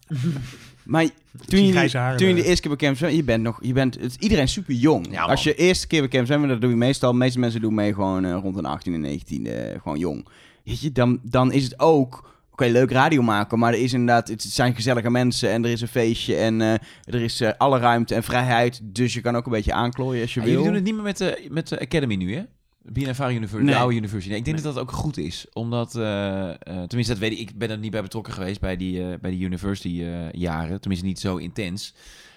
Maar 0.84 1.04
toen 1.46 1.64
je, 1.66 2.14
toen 2.16 2.28
je 2.28 2.34
de 2.34 2.44
eerste 2.44 2.60
keer 2.68 2.76
bij 2.76 2.86
Camp 2.86 2.96
Zwem- 2.96 3.10
je 3.14 3.24
bent 3.24 3.42
nog, 3.42 3.58
je 3.62 3.72
bent, 3.72 3.94
het 3.94 4.04
is 4.04 4.16
iedereen 4.16 4.48
super 4.48 4.74
jong. 4.74 5.06
Ja. 5.10 5.22
Als 5.22 5.42
je 5.42 5.54
eerste 5.54 5.86
keer 5.86 6.00
bij 6.00 6.08
Camp 6.08 6.26
Zwem, 6.26 6.48
dat 6.48 6.60
doe 6.60 6.70
je 6.70 6.76
meestal, 6.76 7.12
de 7.12 7.18
meeste 7.18 7.38
mensen 7.38 7.60
doen 7.60 7.74
mee 7.74 7.94
gewoon 7.94 8.24
eh, 8.24 8.36
rond 8.42 8.56
een 8.56 8.64
18 8.64 8.94
en 8.94 9.00
19, 9.00 9.46
eh, 9.46 9.80
gewoon 9.82 9.98
jong. 9.98 10.26
Weet 10.64 10.80
je, 10.80 10.92
dan, 10.92 11.20
dan 11.22 11.52
is 11.52 11.64
het 11.64 11.80
ook, 11.80 12.30
oké, 12.52 12.64
leuk 12.64 12.90
radio 12.90 13.22
maken, 13.22 13.58
maar 13.58 13.72
er 13.72 13.78
is 13.78 13.92
inderdaad, 13.92 14.28
het 14.28 14.42
zijn 14.42 14.74
gezellige 14.74 15.10
mensen 15.10 15.50
en 15.50 15.64
er 15.64 15.70
is 15.70 15.80
een 15.80 15.88
feestje 15.88 16.36
en 16.36 16.60
eh, 16.60 16.72
er 17.04 17.22
is 17.22 17.40
eh, 17.40 17.50
alle 17.58 17.78
ruimte 17.78 18.14
en 18.14 18.22
vrijheid, 18.22 18.80
dus 18.82 19.14
je 19.14 19.20
kan 19.20 19.36
ook 19.36 19.46
een 19.46 19.52
beetje 19.52 19.72
aanklooien 19.72 20.22
als 20.22 20.34
je 20.34 20.40
wil. 20.40 20.48
jullie 20.48 20.64
doen 20.64 20.74
het 20.74 20.84
niet 20.84 20.94
meer 20.94 21.02
met 21.02 21.16
de, 21.16 21.46
met 21.50 21.68
de 21.68 21.80
Academy 21.80 22.14
nu, 22.14 22.34
hè? 22.34 22.42
BNFR 22.82 23.22
University, 23.22 23.62
Nee. 23.62 23.74
de 23.74 23.80
oude 23.80 23.96
university. 23.96 24.28
Nee, 24.28 24.38
ik 24.38 24.44
denk 24.44 24.62
dat 24.62 24.74
dat 24.74 24.82
ook 24.82 24.92
goed 24.92 25.16
is. 25.16 25.46
Omdat, 25.52 25.94
eh, 25.94 26.50
tenminste 26.60 27.12
dat 27.12 27.18
weet 27.18 27.32
ik, 27.32 27.38
ik 27.38 27.58
ben 27.58 27.70
er 27.70 27.78
niet 27.78 27.90
bij 27.90 28.02
betrokken 28.02 28.32
geweest 28.32 28.60
bij 28.60 28.76
die, 28.76 29.18
bij 29.18 29.30
die 29.30 29.40
university 29.44 30.04
jaren. 30.32 30.80
Tenminste 30.80 31.06
niet 31.06 31.20
zo 31.20 31.36
intens. 31.36 31.94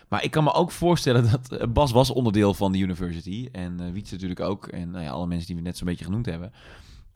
Maar 0.08 0.24
ik 0.24 0.32
kan 0.32 0.44
me 0.44 0.54
ook 0.54 0.72
voorstellen 0.72 1.30
dat 1.32 1.74
Bas 1.74 1.92
was 1.92 2.12
onderdeel 2.12 2.54
van 2.54 2.72
de 2.72 2.78
university. 2.78 3.50
En 3.52 3.94
Wietse 3.94 4.14
natuurlijk 4.14 4.40
ook. 4.40 4.68
En 4.68 4.92
nou 4.92 5.04
ja, 5.04 5.10
alle 5.10 5.28
mensen 5.28 5.48
die 5.48 5.56
we 5.56 5.62
net 5.62 5.78
zo'n 5.78 5.88
beetje 5.88 6.06
genoemd 6.06 6.26
hebben. 6.26 6.52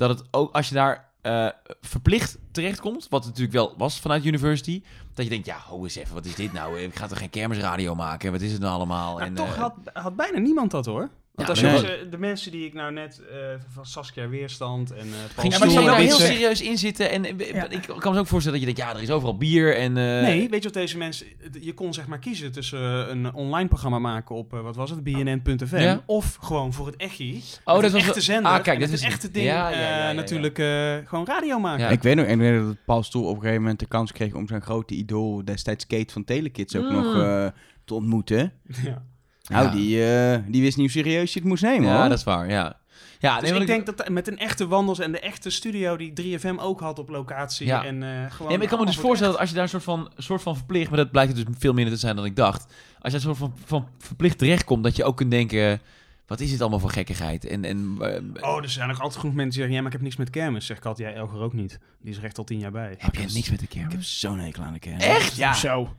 Dat 0.08 0.20
het 0.20 0.28
ook, 0.32 0.56
als 0.56 0.70
je 0.70 0.76
daar 0.76 1.10
eh, 1.22 1.48
verplicht 1.82 2.38
terechtkomt, 2.52 3.08
wat 3.10 3.26
het 3.26 3.30
natuurlijk 3.38 3.54
wel 3.54 3.74
was 3.78 4.00
vanuit 4.00 4.26
university. 4.26 4.84
Dat 5.14 5.26
je 5.26 5.32
denkt, 5.32 5.46
ja, 5.46 5.58
ho 5.58 5.84
eens 5.84 5.96
even, 5.96 6.14
wat 6.14 6.26
is 6.26 6.36
dit 6.36 6.54
nou? 6.54 6.80
Ik 6.80 6.96
ga 6.96 7.08
toch 7.08 7.18
geen 7.18 7.30
kermisradio 7.30 7.96
maken? 7.96 8.32
Wat 8.32 8.42
is 8.42 8.52
het 8.52 8.62
nou 8.62 8.74
allemaal? 8.74 9.14
Maar 9.14 9.26
en, 9.26 9.34
toch 9.34 9.54
eh, 9.54 9.60
had, 9.60 9.74
had 9.94 10.16
bijna 10.16 10.40
niemand 10.40 10.72
dat 10.72 10.86
hoor. 10.86 11.10
Want 11.34 11.48
Ja, 11.48 11.54
als 11.54 11.60
je 11.64 11.66
nee. 11.88 11.98
dus, 11.98 12.06
eh, 12.06 12.12
de 12.12 12.18
mensen 12.18 12.52
die 12.52 12.66
ik 12.66 12.74
nou 12.74 12.92
net 12.94 13.22
eh, 13.32 13.38
van 13.68 13.86
Saskia 13.86 14.28
Weerstand 14.30 14.92
en 14.92 14.98
eh 15.00 15.04
Paul 15.36 15.50
Ging 15.52 15.54
Ja, 15.54 15.76
maar 15.82 15.84
daar 15.86 15.98
heel 16.00 16.16
serieus 16.18 16.62
in 16.62 16.78
zitten. 16.78 17.12
En 17.12 17.26
eh, 17.40 17.52
Ja. 17.54 17.70
ik 17.70 17.82
kan 18.00 18.14
me 18.14 18.20
ook 18.20 18.28
voorstellen 18.28 18.60
dat 18.60 18.68
je 18.70 18.76
denkt, 18.76 18.92
ja, 18.92 18.98
er 18.98 19.04
is 19.04 19.12
overal 19.14 19.38
bier 19.38 19.76
en... 19.78 19.98
eh, 19.98 20.04
Nee, 20.04 20.50
weet 20.50 20.58
je 20.64 20.64
wat 20.70 20.74
deze 20.74 20.98
mensen... 20.98 21.28
Je 21.62 21.74
kon 21.74 21.94
zeg 21.94 22.08
maar 22.08 22.20
kiezen 22.20 22.52
tussen 22.52 22.80
eh, 22.80 23.08
een 23.10 23.34
online 23.34 23.68
programma 23.68 24.00
maken 24.00 24.36
op, 24.36 24.54
eh, 24.54 24.62
wat 24.62 24.76
was 24.76 24.90
het, 24.90 25.04
bnn.fm. 25.04 25.78
Ja. 25.78 26.02
of 26.06 26.38
gewoon 26.42 26.74
voor 26.74 26.86
het 26.86 26.96
Echi. 26.96 27.44
Oh, 27.66 27.74
dat 27.76 27.84
een 27.84 27.92
was 27.92 28.02
echte 28.08 28.22
zender. 28.22 28.52
Ah, 28.52 28.64
kijk, 28.64 28.80
en 28.80 28.86
dat 28.86 28.90
is- 28.94 29.02
een 29.04 29.12
echte 29.12 29.32
ding 29.32 29.46
Ja, 29.46 29.70
ja, 29.70 29.78
ja, 29.80 29.84
eh, 29.84 29.90
ja, 30.00 30.08
ja. 30.08 30.12
natuurlijk 30.14 30.60
eh, 30.60 30.96
gewoon 31.06 31.26
radio 31.26 31.60
maken. 31.60 31.84
Ja. 31.84 31.90
Ik 31.90 32.02
weet 32.04 32.16
nog, 32.16 32.26
ik 32.26 32.38
weet 32.38 32.62
dat 32.62 32.76
Paul 32.86 33.04
Stoel 33.04 33.24
op 33.28 33.36
een 33.36 33.42
gegeven 33.42 33.62
moment 33.62 33.80
de 33.80 33.86
kans 33.88 34.12
kreeg 34.12 34.34
om 34.34 34.48
zijn 34.48 34.62
grote 34.62 34.94
idool, 34.94 35.46
destijds 35.46 35.88
Kate 35.88 36.14
van 36.14 36.24
Telekids, 36.24 36.76
ook 36.76 36.90
Mm. 36.90 36.94
nog 36.94 37.16
eh, 37.24 37.48
te 37.86 37.94
ontmoeten. 37.94 38.54
Ja. 38.84 39.04
Nou, 39.50 39.66
Ja. 39.66 39.72
die, 39.72 40.06
eh, 40.14 40.40
die 40.48 40.62
wist 40.62 40.78
niet 40.78 40.94
hoe 40.94 41.04
serieus 41.04 41.34
je 41.34 41.40
het 41.40 41.48
moest 41.48 41.64
nemen, 41.64 41.90
Ja, 41.90 42.00
hoor. 42.00 42.10
dat 42.10 42.18
is 42.18 42.24
waar, 42.24 42.50
ja. 42.50 42.80
Ja, 43.20 43.40
Dus 43.40 43.50
nee, 43.50 43.60
ik 43.60 43.68
denk 43.68 43.86
dat 43.86 44.10
met 44.10 44.28
een 44.28 44.38
echte 44.38 44.68
wandels 44.68 45.00
en 45.00 45.12
de 45.12 45.20
echte 45.20 45.50
studio 45.50 45.98
die 45.98 46.14
3FM 46.14 46.58
ook 46.60 46.80
had 46.80 47.00
op 47.00 47.10
locatie. 47.10 47.66
Ja. 47.68 47.86
En, 47.86 48.04
eh, 48.04 48.10
gewoon 48.32 48.52
maar 48.52 48.62
ik 48.62 48.68
kan 48.70 48.80
me 48.80 48.86
dus 48.86 48.98
voorstellen 48.98 49.32
dat 49.32 49.42
als 49.42 49.50
je 49.50 49.56
daar 49.56 49.64
een 49.64 49.70
soort 49.70 49.84
van, 49.84 50.12
soort 50.18 50.42
van 50.42 50.56
verplicht... 50.56 50.90
Maar 50.90 50.98
dat 50.98 51.12
blijkt 51.12 51.36
dus 51.36 51.44
veel 51.58 51.74
minder 51.74 51.94
te 51.94 52.00
zijn 52.00 52.16
dan 52.16 52.26
ik 52.26 52.36
dacht. 52.36 52.74
Als 53.00 53.12
je 53.12 53.18
een 53.18 53.24
soort 53.24 53.38
van, 53.38 53.54
van 53.66 53.88
verplicht 53.98 54.38
terechtkomt, 54.38 54.84
dat 54.84 54.96
je 54.96 55.04
ook 55.04 55.18
kunt 55.18 55.32
denken... 55.32 55.82
Wat 56.28 56.40
is 56.40 56.50
dit 56.52 56.62
allemaal 56.62 56.80
voor 56.80 56.90
gekkigheid? 56.92 57.46
En, 57.46 57.66
en, 57.66 57.96
eh, 58.00 58.50
Oh, 58.50 58.58
er 58.64 58.70
zijn 58.70 58.88
nog 58.88 59.00
altijd 59.02 59.20
genoeg 59.20 59.36
mensen 59.36 59.52
die 59.52 59.60
zeggen... 59.60 59.74
Ja, 59.76 59.78
maar 59.82 59.88
ik 59.92 59.98
heb 59.98 60.02
niks 60.02 60.16
met 60.16 60.30
kermis. 60.30 60.66
Zeg 60.66 60.78
ik 60.78 60.86
altijd, 60.86 61.08
jij 61.10 61.18
Elger 61.18 61.40
ook 61.42 61.54
niet. 61.54 61.80
Die 62.02 62.12
is 62.12 62.18
er 62.18 62.24
echt 62.24 62.38
al 62.38 62.44
tien 62.44 62.60
jaar 62.60 62.72
bij. 62.72 62.96
heb 62.98 63.16
je 63.16 63.22
niks 63.34 63.50
met 63.50 63.60
de 63.60 63.66
Ik 63.66 63.74
heb 63.74 63.88
kermis? 63.90 64.20
zo'n 64.20 64.40
hekel 64.40 64.64
aan 64.64 64.74
de 64.74 64.80
kermis. 64.80 65.04
Echt? 65.04 65.36
Ja. 65.36 65.54
Zo. 65.54 65.94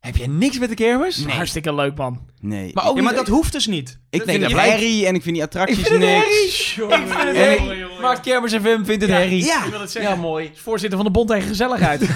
Heb 0.00 0.16
je 0.16 0.28
niks 0.28 0.58
met 0.58 0.68
de 0.68 0.74
kermis? 0.74 1.24
Hartstikke 1.26 1.74
leuk, 1.74 1.96
man. 1.96 2.20
Nee. 2.40 2.70
Maar 2.74 2.88
ook 2.88 2.96
Ja, 2.96 3.02
maar 3.02 3.12
niet- 3.12 3.20
dat 3.26 3.34
hoeft 3.34 3.52
dus 3.52 3.66
niet. 3.66 3.98
ik 4.10 4.18
Dat 4.18 4.28
vind 4.30 4.42
het 4.42 4.50
je- 4.50 4.56
herrie 4.60 5.06
en 5.06 5.14
ik 5.14 5.22
vind 5.22 5.34
die 5.34 5.44
attracties 5.44 5.78
Ik 5.78 5.86
vind 5.86 6.02
het 6.02 7.89
niks. 8.00 8.24
Hey, 8.24 8.32
maar 8.34 8.50
Kermis 8.50 8.52
FM 8.52 8.84
vindt 8.84 9.02
het 9.02 9.10
herrie. 9.10 9.44
Ja, 9.44 9.64
Ik 9.64 9.70
wil 9.70 9.80
het 9.80 9.90
zeggen. 9.90 10.12
Ja, 10.14 10.20
mooi. 10.20 10.50
Voorzitter 10.54 10.98
van 10.98 11.06
de 11.06 11.12
Bond 11.12 11.28
tegen 11.28 11.48
Gezelligheid. 11.48 12.00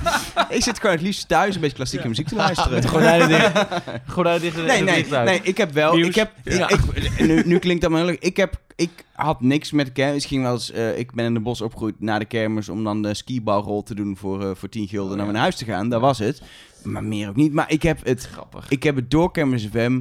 ik 0.56 0.62
zit 0.62 0.80
gewoon 0.80 0.94
het 0.96 1.04
liefst 1.04 1.28
thuis 1.28 1.54
een 1.54 1.60
beetje 1.60 1.76
klassieke 1.76 2.08
muziek 2.08 2.28
te 2.28 2.34
luisteren. 2.34 2.72
Met 2.72 2.82
de 2.82 2.88
gordijnen 2.88 3.28
dicht. 3.28 3.52
Gordijnen 4.14 4.40
dicht 4.42 4.56
Nee, 4.66 4.82
nee, 4.82 5.06
nee, 5.10 5.40
ik 5.42 5.56
heb 5.56 5.72
wel. 5.72 5.98
Ik 5.98 6.14
heb, 6.14 6.30
Ja. 6.44 6.68
ik, 6.68 6.80
nu, 7.20 7.42
nu 7.46 7.58
klinkt 7.58 7.82
dat 7.82 7.90
maar 7.90 8.00
heel 8.00 8.08
leuk. 8.08 8.22
Ik 8.22 8.36
heb, 8.36 8.56
ik 8.76 8.90
had 9.12 9.40
niks 9.40 9.70
met 9.72 9.86
de 9.86 9.92
kermis. 9.92 10.22
Ik, 10.22 10.28
ging 10.28 10.42
wel 10.42 10.52
eens, 10.52 10.70
eh, 10.70 10.98
ik 10.98 11.12
ben 11.12 11.24
in 11.24 11.34
de 11.34 11.40
bos 11.40 11.60
opgegroeid 11.60 11.94
naar 11.98 12.18
de 12.18 12.24
kermis 12.24 12.68
om 12.68 12.84
dan 12.84 13.02
de 13.02 13.14
skibalrol 13.14 13.82
te 13.82 13.94
doen 13.94 14.16
voor, 14.16 14.42
eh, 14.42 14.50
voor 14.54 14.68
10 14.68 14.88
gulden 14.88 15.16
naar 15.16 15.26
mijn 15.26 15.38
huis 15.38 15.56
te 15.56 15.64
gaan. 15.64 15.88
Dat 15.88 16.00
was 16.00 16.18
het. 16.18 16.42
Maar 16.82 17.04
meer 17.04 17.28
ook 17.28 17.36
niet. 17.36 17.52
Maar 17.52 17.70
ik 17.70 17.82
heb 17.82 17.98
het, 18.04 18.28
Grappig. 18.32 18.66
ik 18.68 18.82
heb 18.82 18.96
het 18.96 19.10
door 19.10 19.30
Kermis 19.32 19.66
FM 19.72 20.00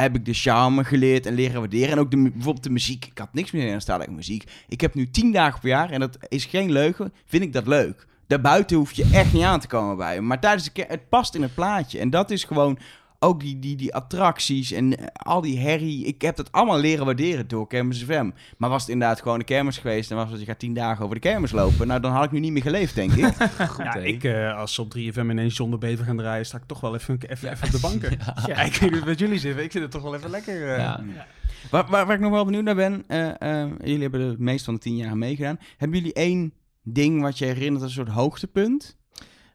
heb 0.00 0.14
ik 0.14 0.24
de 0.24 0.34
charme 0.34 0.84
geleerd 0.84 1.26
en 1.26 1.34
leren 1.34 1.60
waarderen. 1.60 1.90
En 1.90 1.98
ook 1.98 2.10
de, 2.10 2.16
bijvoorbeeld 2.16 2.64
de 2.64 2.70
muziek. 2.70 3.06
Ik 3.06 3.18
had 3.18 3.32
niks 3.32 3.50
meer 3.50 3.62
in 3.62 3.68
Nederlandstalige 3.68 4.10
muziek. 4.10 4.50
Ik 4.68 4.80
heb 4.80 4.94
nu 4.94 5.10
10 5.10 5.32
dagen 5.32 5.60
per 5.60 5.68
jaar, 5.68 5.90
en 5.90 6.00
dat 6.00 6.18
is 6.28 6.44
geen 6.44 6.72
leugen, 6.72 7.12
vind 7.26 7.42
ik 7.42 7.52
dat 7.52 7.66
leuk. 7.66 8.06
Daarbuiten 8.26 8.76
hoef 8.76 8.92
je 8.92 9.08
echt 9.12 9.32
niet 9.32 9.42
aan 9.42 9.60
te 9.60 9.66
komen 9.66 9.96
bij 9.96 10.14
me. 10.14 10.26
Maar 10.26 10.40
tijdens 10.40 10.72
de 10.72 10.84
het 10.88 11.08
past 11.08 11.34
in 11.34 11.42
het 11.42 11.54
plaatje. 11.54 11.98
En 11.98 12.10
dat 12.10 12.30
is 12.30 12.44
gewoon 12.44 12.78
ook 13.22 13.40
die, 13.40 13.58
die, 13.58 13.76
die 13.76 13.94
attracties 13.94 14.72
en 14.72 14.98
eh, 14.98 15.06
al 15.12 15.40
die 15.40 15.58
herrie. 15.58 16.04
Ik 16.04 16.22
heb 16.22 16.36
dat 16.36 16.52
allemaal 16.52 16.78
leren 16.78 17.04
waarderen 17.04 17.48
door 17.48 17.66
Kermis 17.66 18.04
FM. 18.04 18.30
Maar 18.56 18.70
was 18.70 18.80
het 18.82 18.90
inderdaad 18.90 19.20
gewoon 19.22 19.38
de 19.38 19.44
kermis 19.44 19.78
geweest 19.78 20.10
en 20.10 20.16
was 20.16 20.30
het 20.30 20.40
je 20.40 20.46
gaat 20.46 20.58
10 20.58 20.74
dagen 20.74 21.02
over 21.04 21.14
de 21.14 21.20
kermis 21.20 21.50
lopen. 21.52 21.86
Nou, 21.86 22.00
dan 22.00 22.12
had 22.12 22.24
ik 22.24 22.30
nu 22.30 22.38
niet 22.40 22.52
meer 22.52 22.62
geleefd, 22.62 22.94
denk 22.94 23.12
ik. 23.12 23.34
Ja, 23.78 23.94
ik, 23.94 24.24
eh, 24.24 24.56
als 24.56 24.74
ze 24.74 24.82
op 24.82 24.96
3FM 24.98 25.18
ineens 25.30 25.56
John 25.56 25.70
de 25.70 25.78
Bever 25.78 26.04
gaan 26.04 26.16
draaien, 26.16 26.46
sta 26.46 26.56
ik 26.56 26.62
toch 26.66 26.80
wel 26.80 26.94
even, 26.94 27.18
even, 27.26 27.50
even 27.50 27.66
op 27.66 27.72
de 27.72 27.80
banken. 27.80 28.18
ja. 28.46 28.60
ik 28.62 28.74
weet 28.74 28.94
het 28.94 29.04
met 29.04 29.18
jullie 29.18 29.38
zit, 29.38 29.56
ik 29.56 29.70
vind 29.70 29.82
het 29.84 29.92
toch 29.92 30.02
wel 30.02 30.14
even 30.14 30.30
lekker. 30.30 30.72
eh. 30.72 30.78
Ja. 30.78 31.04
Waar, 31.70 31.86
waar, 31.88 32.06
waar 32.06 32.14
ik 32.14 32.20
nog 32.20 32.30
wel 32.30 32.44
benieuwd 32.44 32.64
naar 32.64 32.74
ben, 32.74 33.04
jullie 33.84 34.02
hebben 34.02 34.20
het 34.20 34.38
meest 34.38 34.64
van 34.64 34.74
de 34.74 34.80
tien 34.80 34.96
jaar 34.96 35.16
meegedaan. 35.16 35.58
Hebben 35.76 35.98
jullie 35.98 36.12
één 36.14 36.52
ding 36.82 37.22
wat 37.22 37.38
je 37.38 37.44
herinnert 37.44 37.82
als 37.82 37.96
een 37.96 38.04
soort 38.04 38.16
hoogtepunt? 38.16 38.98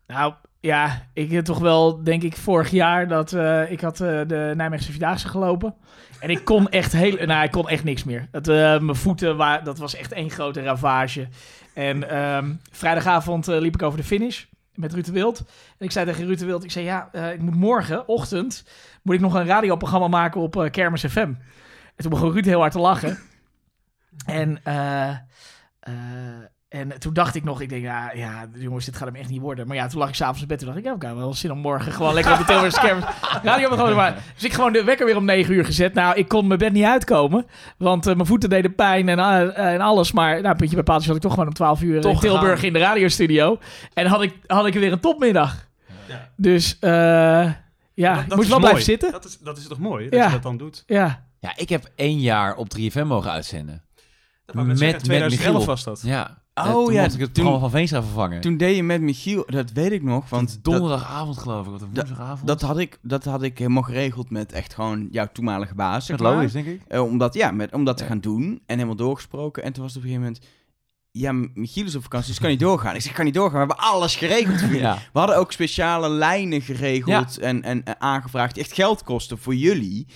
Nou, 0.08 0.34
ja, 0.66 1.08
ik 1.14 1.32
heb 1.32 1.46
toch 1.46 1.60
wel, 1.60 2.04
denk 2.04 2.24
ik, 2.24 2.38
vorig 2.38 2.70
jaar 2.70 3.08
dat 3.08 3.34
eh, 3.34 3.72
ik 3.72 3.82
had 3.82 4.00
eh, 4.00 4.22
de 4.28 4.54
Nijmeegse 4.56 4.92
Vierdaagse 4.92 5.28
gelopen. 5.28 5.76
En 6.20 6.30
ik 6.30 6.46
kon 6.46 6.70
echt 6.70 6.92
heel, 6.92 7.26
nou, 7.26 7.44
ik 7.44 7.52
kon 7.52 7.70
echt 7.70 7.84
niks 7.84 8.04
meer. 8.04 8.28
Het, 8.32 8.48
eh, 8.48 8.56
mijn 8.80 8.96
voeten, 8.96 9.38
waar, 9.38 9.64
dat 9.64 9.78
was 9.78 9.96
echt 9.96 10.12
één 10.12 10.30
grote 10.30 10.64
ravage. 10.64 11.28
En 11.74 12.10
ehm, 12.10 12.54
vrijdagavond 12.72 13.48
liep 13.48 13.74
ik 13.74 13.82
over 13.82 13.98
de 13.98 14.06
finish 14.06 14.44
met 14.74 14.94
Ruud 14.94 15.06
de 15.06 15.12
Wild. 15.12 15.40
En 15.78 15.86
ik 15.86 15.92
zei 15.92 16.06
tegen 16.06 16.26
Ruud 16.26 16.40
de 16.40 16.46
Wild, 16.46 16.64
ik 16.64 16.72
zei 16.72 16.86
ja, 16.86 17.14
ik 17.14 17.42
moet 17.42 17.56
morgen, 17.56 18.08
ochtend, 18.08 18.66
moet 19.02 19.16
ik 19.16 19.22
nog 19.22 19.34
een 19.34 19.46
radioprogramma 19.46 20.08
maken 20.08 20.42
op 20.42 20.68
Kermis 20.72 21.06
FM. 21.06 21.20
En 21.20 21.38
toen 21.96 22.10
begon 22.10 22.32
Ruud 22.32 22.46
heel 22.46 22.60
hard 22.60 22.72
te 22.72 22.80
lachen. 22.80 23.18
En, 24.26 24.60
eh, 24.64 25.16
en 26.76 27.00
toen 27.00 27.14
dacht 27.14 27.36
ik 27.36 27.44
nog, 27.44 27.62
ik 27.62 27.70
denk, 27.70 27.84
ja, 27.84 28.12
ja, 28.14 28.46
jongens, 28.54 28.86
dit 28.86 28.96
gaat 28.96 29.08
hem 29.08 29.16
echt 29.16 29.30
niet 29.30 29.42
worden. 29.42 29.68
Maar 29.68 29.76
ja, 29.76 29.88
toen 29.88 30.00
lag 30.00 30.10
ik 30.10 30.16
s'avonds 30.16 30.42
in 30.42 30.48
bed. 30.48 30.58
Toen 30.58 30.68
dacht 30.68 30.80
ik, 30.80 30.86
ja, 30.86 30.94
ik 30.94 31.02
heb 31.02 31.16
wel 31.16 31.34
zin 31.34 31.52
om 31.52 31.58
morgen 31.58 31.92
gewoon 31.92 32.14
lekker 32.14 32.32
op 32.34 32.38
de 32.40 32.46
Tilburgse 32.46 32.80
kermis 32.80 33.04
radio 33.44 33.70
gaan 33.76 33.96
maken. 33.96 34.22
Dus 34.34 34.44
ik 34.44 34.54
gewoon 34.54 34.74
de 34.74 34.84
wekker 34.84 35.06
weer 35.06 35.18
om 35.18 35.26
9 35.26 35.54
uur 35.54 35.66
gezet. 35.66 35.94
Nou, 35.94 36.16
ik 36.16 36.28
kon 36.28 36.48
mijn 36.48 36.60
bed 36.60 36.72
niet 36.74 36.84
uitkomen. 36.84 37.46
Want 37.78 38.08
eh, 38.08 38.16
mijn 38.16 38.28
voeten 38.28 38.50
deden 38.50 38.76
pijn 38.76 39.10
en, 39.10 39.20
eh, 39.20 39.74
en 39.74 39.82
alles. 39.82 40.12
Maar 40.12 40.42
nou, 40.42 40.56
puntje 40.56 40.76
bij 40.76 40.84
paaltje 40.84 41.08
zat 41.08 41.16
ik 41.16 41.22
toch 41.22 41.32
gewoon 41.34 41.48
om 41.48 41.54
12 41.54 41.82
uur 41.82 42.02
Toch 42.02 42.14
in 42.14 42.20
Tilburg 42.20 42.50
gegaan. 42.50 42.66
in 42.66 42.74
de 42.74 42.80
radiostudio. 42.80 43.60
En 43.94 44.06
had 44.06 44.22
ik, 44.22 44.34
had 44.48 44.66
ik 44.66 44.74
weer 44.74 44.92
een 44.92 45.00
topmiddag. 45.00 45.68
Ja. 46.08 46.30
Dus 46.36 46.78
eh, 46.80 46.90
ja, 47.94 48.14
Dat- 48.14 48.24
ik 48.24 48.30
dat 48.30 48.38
moest 48.38 48.50
wel 48.50 48.60
mooi. 48.60 48.72
blijven 48.72 48.84
zitten. 48.84 49.12
Dat 49.12 49.26
is, 49.26 49.38
dat 49.40 49.58
is 49.58 49.68
toch 49.68 49.80
mooi, 49.80 50.10
dat 50.10 50.20
Ja. 50.20 50.26
je 50.26 50.32
dat 50.32 50.44
dan 50.44 50.58
doet. 50.58 50.84
Ja. 50.86 51.24
Ja, 51.40 51.52
ik 51.56 51.70
heb 51.70 51.92
één 51.96 52.20
jaar 52.20 52.56
op 52.56 52.70
3FM 52.70 53.04
mogen 53.06 53.32
uitzenden. 53.32 53.82
Dat 54.46 54.56
net 54.66 54.78
zeggen, 54.78 55.02
2011 55.04 55.66
was 55.66 55.84
dat. 55.84 56.02
Ja. 56.06 56.44
Oh, 56.62 56.66
Eh, 56.66 56.72
toen 56.74 56.94
ja, 56.94 57.02
mocht 57.02 57.14
ik 57.14 57.20
het 57.20 57.34
toen- 57.34 57.60
van 57.60 57.70
Veenstra 57.70 58.02
vervangen. 58.04 58.42
Toen 58.42 58.58
deed 58.58 58.76
je 58.76 58.84
met 58.84 59.02
Michiel, 59.02 59.44
dat 59.48 59.72
weet 59.72 59.92
ik 59.92 60.04
nog, 60.04 60.30
want 60.30 60.50
dat, 60.50 60.64
donderdagavond 60.74 61.38
geloof 61.38 61.68
ik, 61.68 61.74
of 61.74 61.80
woensdagavond. 61.82 62.48
dat, 62.48 62.62
had 62.62 62.78
ik, 62.78 63.00
dat 63.02 63.24
had 63.26 63.44
ik 63.44 63.58
helemaal 63.58 63.84
geregeld 63.84 64.30
met 64.30 64.52
echt 64.52 64.74
gewoon 64.74 65.08
jouw 65.12 65.28
toenmalige 65.34 65.76
baas. 65.76 66.10
Met. 66.10 66.20
Lois, 66.20 66.52
denk 66.52 66.66
ik. 66.66 66.82
Eh, 66.88 67.02
omdat, 67.04 67.34
ja, 67.34 67.52
met, 67.52 67.74
om 67.74 67.84
dat 67.86 67.98
te 67.98 68.04
gaan 68.06 68.20
doen 68.20 68.44
en 68.66 68.76
helemaal 68.76 68.96
doorgesproken. 68.96 69.64
En 69.64 69.74
toen 69.74 69.84
was 69.84 69.94
het 69.94 70.04
op 70.04 70.10
een 70.10 70.16
gegeven 70.16 70.34
moment, 70.36 70.54
ja, 71.12 71.32
Michiel 71.62 71.86
is 71.86 71.96
op 71.96 72.04
vakantie, 72.04 72.30
dus 72.30 72.40
kan 72.40 72.50
niet 72.50 72.60
doorgaan. 72.60 72.96
Ik 72.96 73.02
zeg, 73.02 73.10
ik 73.10 73.16
kan 73.16 73.26
niet 73.26 73.34
doorgaan, 73.34 73.54
we 73.68 73.74
hebben 73.74 73.78
alles 73.86 74.16
geregeld 74.16 74.58
voor 74.60 74.68
jullie. 74.74 74.82
Ja. 74.82 74.98
We 75.14 75.20
hadden 75.20 75.38
ook 75.38 75.52
speciale 75.52 76.10
lijnen 76.10 76.62
geregeld 76.62 77.38
en, 77.38 77.64
en, 77.64 77.84
en 77.84 78.02
aangevraagd 78.02 78.54
die 78.54 78.64
echt 78.64 78.74
geld 78.74 79.04
kosten 79.04 79.38
voor 79.38 79.56
jullie. 79.56 80.08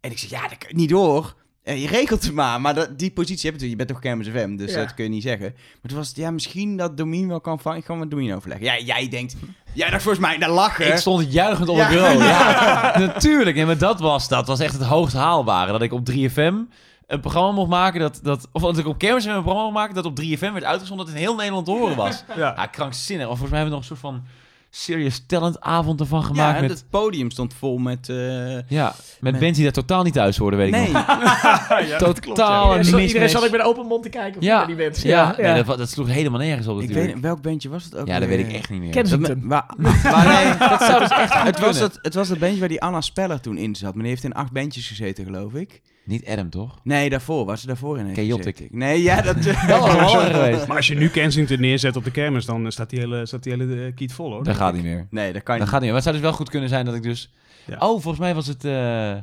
En 0.00 0.10
ik 0.10 0.18
zeg, 0.18 0.30
ja, 0.30 0.48
dat 0.48 0.58
kan 0.58 0.76
niet 0.76 0.88
door. 0.88 1.34
Eh, 1.68 1.82
je 1.82 1.88
regelt 1.88 2.22
het 2.22 2.32
maar. 2.32 2.60
Maar 2.60 2.74
dat, 2.74 2.98
die 2.98 3.10
positie 3.10 3.50
heb 3.50 3.60
je, 3.60 3.68
je 3.70 3.76
bent 3.76 3.88
toch 3.88 3.98
Kermis 3.98 4.28
FM, 4.28 4.56
dus 4.56 4.72
Ja. 4.72 4.78
dat 4.78 4.94
kun 4.94 5.04
je 5.04 5.10
niet 5.10 5.22
zeggen. 5.22 5.52
Maar 5.54 5.88
toen 5.90 5.96
was 5.98 6.08
het, 6.08 6.16
ja, 6.16 6.30
misschien 6.30 6.76
dat 6.76 6.96
Domien 6.96 7.28
wel 7.28 7.40
kan 7.40 7.60
vangen. 7.60 7.78
Ik 7.78 7.84
ga 7.84 7.94
met 7.94 8.10
Domien 8.10 8.34
overleggen. 8.34 8.66
Ja, 8.66 8.78
jij 8.78 9.08
denkt, 9.08 9.36
jij 9.72 9.90
dacht 9.90 10.02
volgens 10.02 10.24
mij, 10.26 10.38
daar 10.38 10.50
lachen. 10.50 10.86
Ik 10.86 10.96
stond 10.96 11.32
juichend 11.32 11.68
op 11.68 11.76
Ja. 11.76 11.82
het 11.82 11.90
bureau. 11.92 12.24
Ja, 12.24 12.98
natuurlijk. 13.06 13.56
En 13.56 13.66
maar 13.66 13.78
dat 13.78 14.00
was, 14.00 14.28
dat 14.28 14.46
was 14.46 14.60
echt 14.60 14.72
het 14.72 14.82
hoogst 14.82 15.14
haalbare. 15.14 15.72
Dat 15.72 15.82
ik 15.82 15.92
op 15.92 16.08
3FM 16.10 16.52
een 17.06 17.20
programma 17.20 17.52
mocht 17.52 17.70
maken 17.70 18.00
dat... 18.00 18.20
dat 18.22 18.48
of 18.52 18.62
dat 18.62 18.78
ik 18.78 18.86
op 18.86 18.98
Kermis 18.98 19.24
een 19.24 19.32
programma 19.32 19.62
mocht 19.62 19.74
maken 19.74 19.94
dat 19.94 20.04
op 20.04 20.20
3FM 20.22 20.38
werd 20.52 20.64
uitgezonden 20.64 21.06
dat 21.06 21.14
in 21.14 21.20
heel 21.20 21.34
Nederland 21.34 21.64
te 21.66 21.72
horen 21.72 21.96
was. 21.96 22.24
Ja. 22.36 22.54
Ja, 22.56 22.66
krankzinnig. 22.66 23.26
Want 23.26 23.38
volgens 23.38 23.50
mij 23.50 23.58
hebben 23.60 23.78
we 23.80 23.84
nog 23.86 23.90
een 23.90 23.96
soort 23.96 24.14
van 24.14 24.24
serious 24.70 25.22
talent 25.26 25.60
avond 25.60 26.00
ervan 26.00 26.20
ja, 26.20 26.26
gemaakt. 26.26 26.56
en 26.56 26.60
met, 26.62 26.70
het 26.70 26.84
podium 26.90 27.30
stond 27.30 27.54
vol 27.54 27.78
met... 27.78 28.08
eh, 28.08 28.68
ja, 28.68 28.94
met 29.20 29.32
met- 29.32 29.40
bands 29.40 29.54
die 29.54 29.62
daar 29.64 29.72
totaal 29.72 30.02
niet 30.02 30.12
thuis 30.12 30.36
hoorden, 30.36 30.58
weet 30.58 30.68
ik 30.68 30.74
nee, 30.74 30.90
nog. 30.92 31.06
ja, 31.88 31.96
klopt, 31.96 32.22
Totaal 32.22 32.72
ja. 32.72 32.78
een 32.78 32.84
Iedereen, 32.84 32.84
zat- 32.84 32.84
mismatch. 32.84 33.06
iedereen 33.06 33.28
zat 33.28 33.44
ik 33.44 33.50
met 33.50 33.60
een 33.60 33.66
open 33.66 33.86
mond 33.86 34.02
te 34.02 34.08
kijken 34.08 34.38
of 34.40 34.44
Ja, 34.46 34.56
naar 34.56 34.66
die 34.66 34.76
mensen. 34.76 35.08
ja, 35.08 35.34
Ja, 35.36 35.42
nee, 35.42 35.56
ja. 35.56 35.62
dat, 35.62 35.78
dat 35.78 35.88
sloeg 35.90 36.08
helemaal 36.08 36.40
nergens 36.40 36.66
op 36.66 36.80
ik 36.80 36.86
natuurlijk. 36.88 37.12
weet 37.14 37.22
welk 37.22 37.42
bandje 37.42 37.68
was 37.68 37.84
het 37.84 37.96
ook 37.96 38.06
ja, 38.06 38.18
dat 38.18 38.28
weet 38.28 38.46
ik 38.46 38.52
echt 38.52 38.70
niet 38.70 38.80
meer. 38.80 38.90
Kensington. 38.90 39.48
Dat, 39.48 39.64
nee, 39.78 40.56
dat 40.68 40.80
zou 40.82 40.98
dus 41.00 41.10
echt 41.10 41.34
goed 41.34 41.46
het, 41.46 41.58
was 41.58 41.78
het, 41.80 41.98
het 42.02 42.14
was 42.14 42.28
het 42.28 42.38
bandje 42.38 42.58
waar 42.58 42.68
die 42.68 42.82
Anna 42.82 43.00
Speller 43.00 43.40
toen 43.40 43.56
in 43.56 43.74
zat. 43.76 43.92
Maar 43.94 44.02
die 44.02 44.12
heeft 44.12 44.24
in 44.24 44.34
acht 44.34 44.52
bandjes 44.52 44.88
gezeten, 44.88 45.24
geloof 45.24 45.52
ik. 45.54 45.80
Niet 46.08 46.26
Adam, 46.26 46.50
toch? 46.50 46.78
Nee, 46.82 47.10
daarvoor. 47.10 47.44
Was 47.44 47.60
ze 47.60 47.66
daarvoor 47.66 47.98
in 47.98 48.14
Chaotic. 48.14 48.56
gezeten. 48.56 48.78
Nee, 48.78 49.02
ja, 49.02 49.20
dat... 49.20 49.42
Dat 49.68 49.80
was 49.80 50.12
wel 50.12 50.20
geweest. 50.20 50.66
Maar 50.66 50.76
als 50.76 50.86
je 50.86 50.94
nu 50.94 51.08
Kensington 51.08 51.60
neerzet 51.60 51.96
op 51.96 52.04
de 52.04 52.10
kermis, 52.10 52.44
dan 52.44 52.72
staat 52.72 52.90
die 52.90 52.98
hele, 52.98 53.26
staat 53.26 53.42
die 53.42 53.52
hele 53.52 53.92
kiet 53.92 54.12
vol 54.12 54.32
hoor. 54.32 54.44
Dat 54.44 54.56
gaat 54.56 54.74
niet 54.74 54.82
meer. 54.82 55.06
Nee, 55.10 55.32
dat 55.32 55.42
kan 55.42 55.54
je 55.54 55.60
Dat 55.60 55.70
gaat 55.70 55.80
niet. 55.80 55.88
Maar 55.88 56.00
het 56.00 56.08
zou 56.08 56.16
dus 56.16 56.24
wel 56.24 56.34
goed 56.34 56.50
kunnen 56.50 56.68
zijn 56.68 56.84
dat 56.84 56.94
ik 56.94 57.02
dus... 57.02 57.32
Ja. 57.66 57.74
Oh, 57.74 58.00
volgens 58.00 58.18
mij 58.18 58.34
was 58.34 58.46
het 58.46 58.64
eh, 58.64 59.16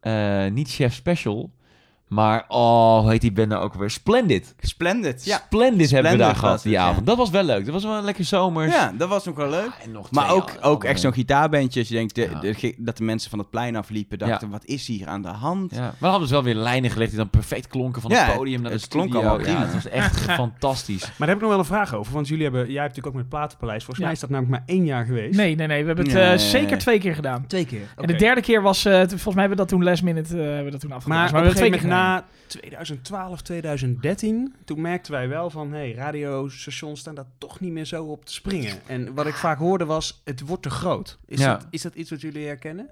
eh, 0.00 0.52
niet 0.52 0.70
Chef 0.70 0.94
Special, 0.94 1.50
maar 2.08 2.44
oh, 2.48 3.00
hoe 3.00 3.10
heet 3.10 3.20
die 3.20 3.32
band 3.32 3.48
nou 3.48 3.62
ook 3.64 3.74
weer? 3.74 3.90
Splendid. 3.90 4.54
Splendid, 4.60 5.24
ja. 5.24 5.36
Splendid 5.46 5.90
hebben 5.90 6.12
we 6.12 6.18
daar 6.18 6.36
gehad 6.36 6.54
het, 6.54 6.62
die 6.62 6.72
ja. 6.72 6.82
avond. 6.84 7.06
Dat 7.06 7.16
was 7.16 7.30
wel 7.30 7.42
leuk. 7.42 7.64
Dat 7.64 7.74
was 7.74 7.84
wel 7.84 7.96
een 7.96 8.04
lekker 8.04 8.24
zomers. 8.24 8.72
Ja, 8.74 8.92
dat 8.98 9.08
was 9.08 9.24
nog 9.24 9.36
wel 9.36 9.48
leuk. 9.50 9.70
En 9.84 9.92
nog 9.92 10.10
Maar 10.10 10.24
twee 10.24 10.36
ook, 10.36 10.52
ook 10.60 10.84
echt 10.84 11.00
zo'n 11.00 11.12
gitaarbandje. 11.12 11.78
Als 11.80 11.88
je 11.88 11.94
denkt 11.94 12.14
de, 12.14 12.28
Ja. 12.32 12.40
de 12.40 12.54
ge- 12.54 12.74
dat 12.78 12.96
de 12.96 13.04
mensen 13.04 13.30
van 13.30 13.38
het 13.38 13.50
plein 13.50 13.76
afliepen, 13.76 14.18
dachten, 14.18 14.50
wat 14.50 14.64
is 14.64 14.86
hier 14.86 15.06
aan 15.06 15.22
de 15.22 15.28
hand? 15.28 15.74
Ja, 15.74 15.80
maar 15.80 15.92
we 15.98 16.04
hadden 16.06 16.20
dus 16.22 16.30
wel 16.30 16.42
weer 16.42 16.54
lijnen 16.54 16.90
gelegd 16.90 17.10
die 17.10 17.18
dan 17.18 17.30
perfect 17.30 17.66
klonken 17.66 18.02
van 18.02 18.10
Ja, 18.10 18.24
het 18.24 18.36
podium 18.36 18.60
naar 18.62 18.70
de 18.70 18.76
het 18.76 18.88
klonk 18.88 19.08
studio. 19.08 19.28
allemaal 19.28 19.46
Ja, 19.46 19.52
prima. 19.52 19.64
het 19.72 19.74
was 19.82 19.88
echt 19.92 20.20
fantastisch. 20.42 21.00
Maar 21.02 21.12
daar 21.18 21.28
heb 21.28 21.36
ik 21.36 21.42
nog 21.42 21.50
wel 21.50 21.58
een 21.58 21.64
vraag 21.64 21.94
over. 21.94 22.12
Want 22.12 22.28
jullie 22.28 22.42
hebben, 22.44 22.60
jij 22.60 22.82
hebt 22.82 22.96
natuurlijk 22.96 23.06
ook 23.06 23.12
met 23.22 23.22
het 23.22 23.30
Platenpaleis. 23.40 23.84
Volgens 23.84 23.98
Ja. 23.98 24.04
mij 24.04 24.14
is 24.14 24.20
dat 24.20 24.30
namelijk 24.30 24.56
maar 24.66 24.76
één 24.76 24.84
jaar 24.84 25.04
geweest. 25.04 25.36
Nee, 25.36 25.54
nee, 25.56 25.66
nee. 25.66 25.80
We 25.80 25.86
hebben 25.86 26.04
het 26.04 26.14
Nee. 26.14 26.24
eh, 26.24 26.38
zeker 26.38 26.78
twee 26.78 26.98
keer 26.98 27.14
gedaan. 27.14 27.46
Twee 27.46 27.66
keer. 27.66 27.80
En 27.96 28.06
de 28.06 28.14
derde 28.14 28.40
keer 28.40 28.62
was, 28.62 28.84
eh, 28.84 28.92
volgens 28.92 29.22
mij 29.24 29.32
hebben 29.34 29.50
we 29.50 29.56
dat 29.56 29.68
toen 29.68 29.84
last 29.84 30.02
minute 30.02 30.36
eh, 30.38 30.44
hebben 30.44 30.64
we 30.64 30.70
dat 30.70 30.80
toen 30.80 30.92
afgedaan. 30.92 31.18
Maar, 31.18 31.28
Dus 31.32 31.40
op 31.40 31.46
we 31.48 31.54
twee 31.54 31.70
keer 31.70 31.78
na 31.94 32.26
2012, 32.46 33.42
2013, 33.42 34.54
toen 34.64 34.80
merkten 34.80 35.12
wij 35.12 35.28
wel 35.28 35.50
van, 35.50 35.72
hé, 35.72 35.78
hey, 35.78 35.94
radiostations 35.94 37.00
staan 37.00 37.14
daar 37.14 37.28
toch 37.38 37.60
niet 37.60 37.72
meer 37.72 37.84
zo 37.84 38.04
op 38.04 38.24
te 38.24 38.32
springen. 38.32 38.80
En 38.86 39.14
wat 39.14 39.26
ik 39.26 39.34
vaak 39.34 39.58
hoorde 39.58 39.84
was, 39.84 40.20
het 40.24 40.40
wordt 40.40 40.62
te 40.62 40.70
groot. 40.70 41.18
Is, 41.26 41.38
Ja. 41.40 41.56
dat, 41.56 41.66
is 41.70 41.82
dat 41.82 41.94
iets 41.94 42.10
wat 42.10 42.20
jullie 42.20 42.46
herkennen? 42.46 42.90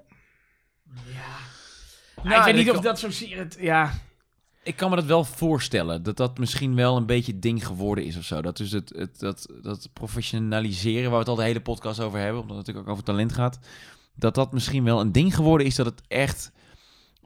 gedaan. 0.95 2.29
Nou, 2.29 2.37
ik 2.39 2.43
weet 2.45 2.53
ik 2.53 2.59
niet 2.59 2.69
of 2.69 2.73
kan- 2.75 2.83
dat 2.83 2.99
zozeer 2.99 3.37
het... 3.37 3.57
Ja, 3.59 3.91
Ik 4.63 4.75
kan 4.75 4.89
me 4.89 4.95
dat 4.95 5.05
wel 5.05 5.23
voorstellen. 5.23 6.03
Dat 6.03 6.17
dat 6.17 6.37
misschien 6.37 6.75
wel 6.75 6.97
een 6.97 7.05
beetje 7.05 7.31
het 7.31 7.41
ding 7.41 7.65
geworden 7.65 8.03
is 8.05 8.17
of 8.17 8.23
zo. 8.23 8.41
Dat 8.41 8.57
dus 8.57 8.71
het, 8.71 8.93
het, 8.95 9.19
dat, 9.19 9.47
dat 9.61 9.89
professionaliseren, 9.93 11.03
waar 11.03 11.11
we 11.11 11.17
het 11.17 11.27
al 11.27 11.35
de 11.35 11.43
hele 11.43 11.61
podcast 11.61 11.99
over 11.99 12.19
hebben, 12.19 12.41
omdat 12.41 12.57
het 12.57 12.65
natuurlijk 12.65 12.87
ook 12.87 12.93
over 12.93 13.05
talent 13.07 13.33
gaat. 13.33 13.59
Dat 14.15 14.35
dat 14.35 14.53
misschien 14.53 14.83
wel 14.83 14.99
een 14.99 15.11
ding 15.11 15.35
geworden 15.35 15.67
is 15.67 15.75
dat 15.75 15.85
het 15.85 16.01
echt... 16.07 16.51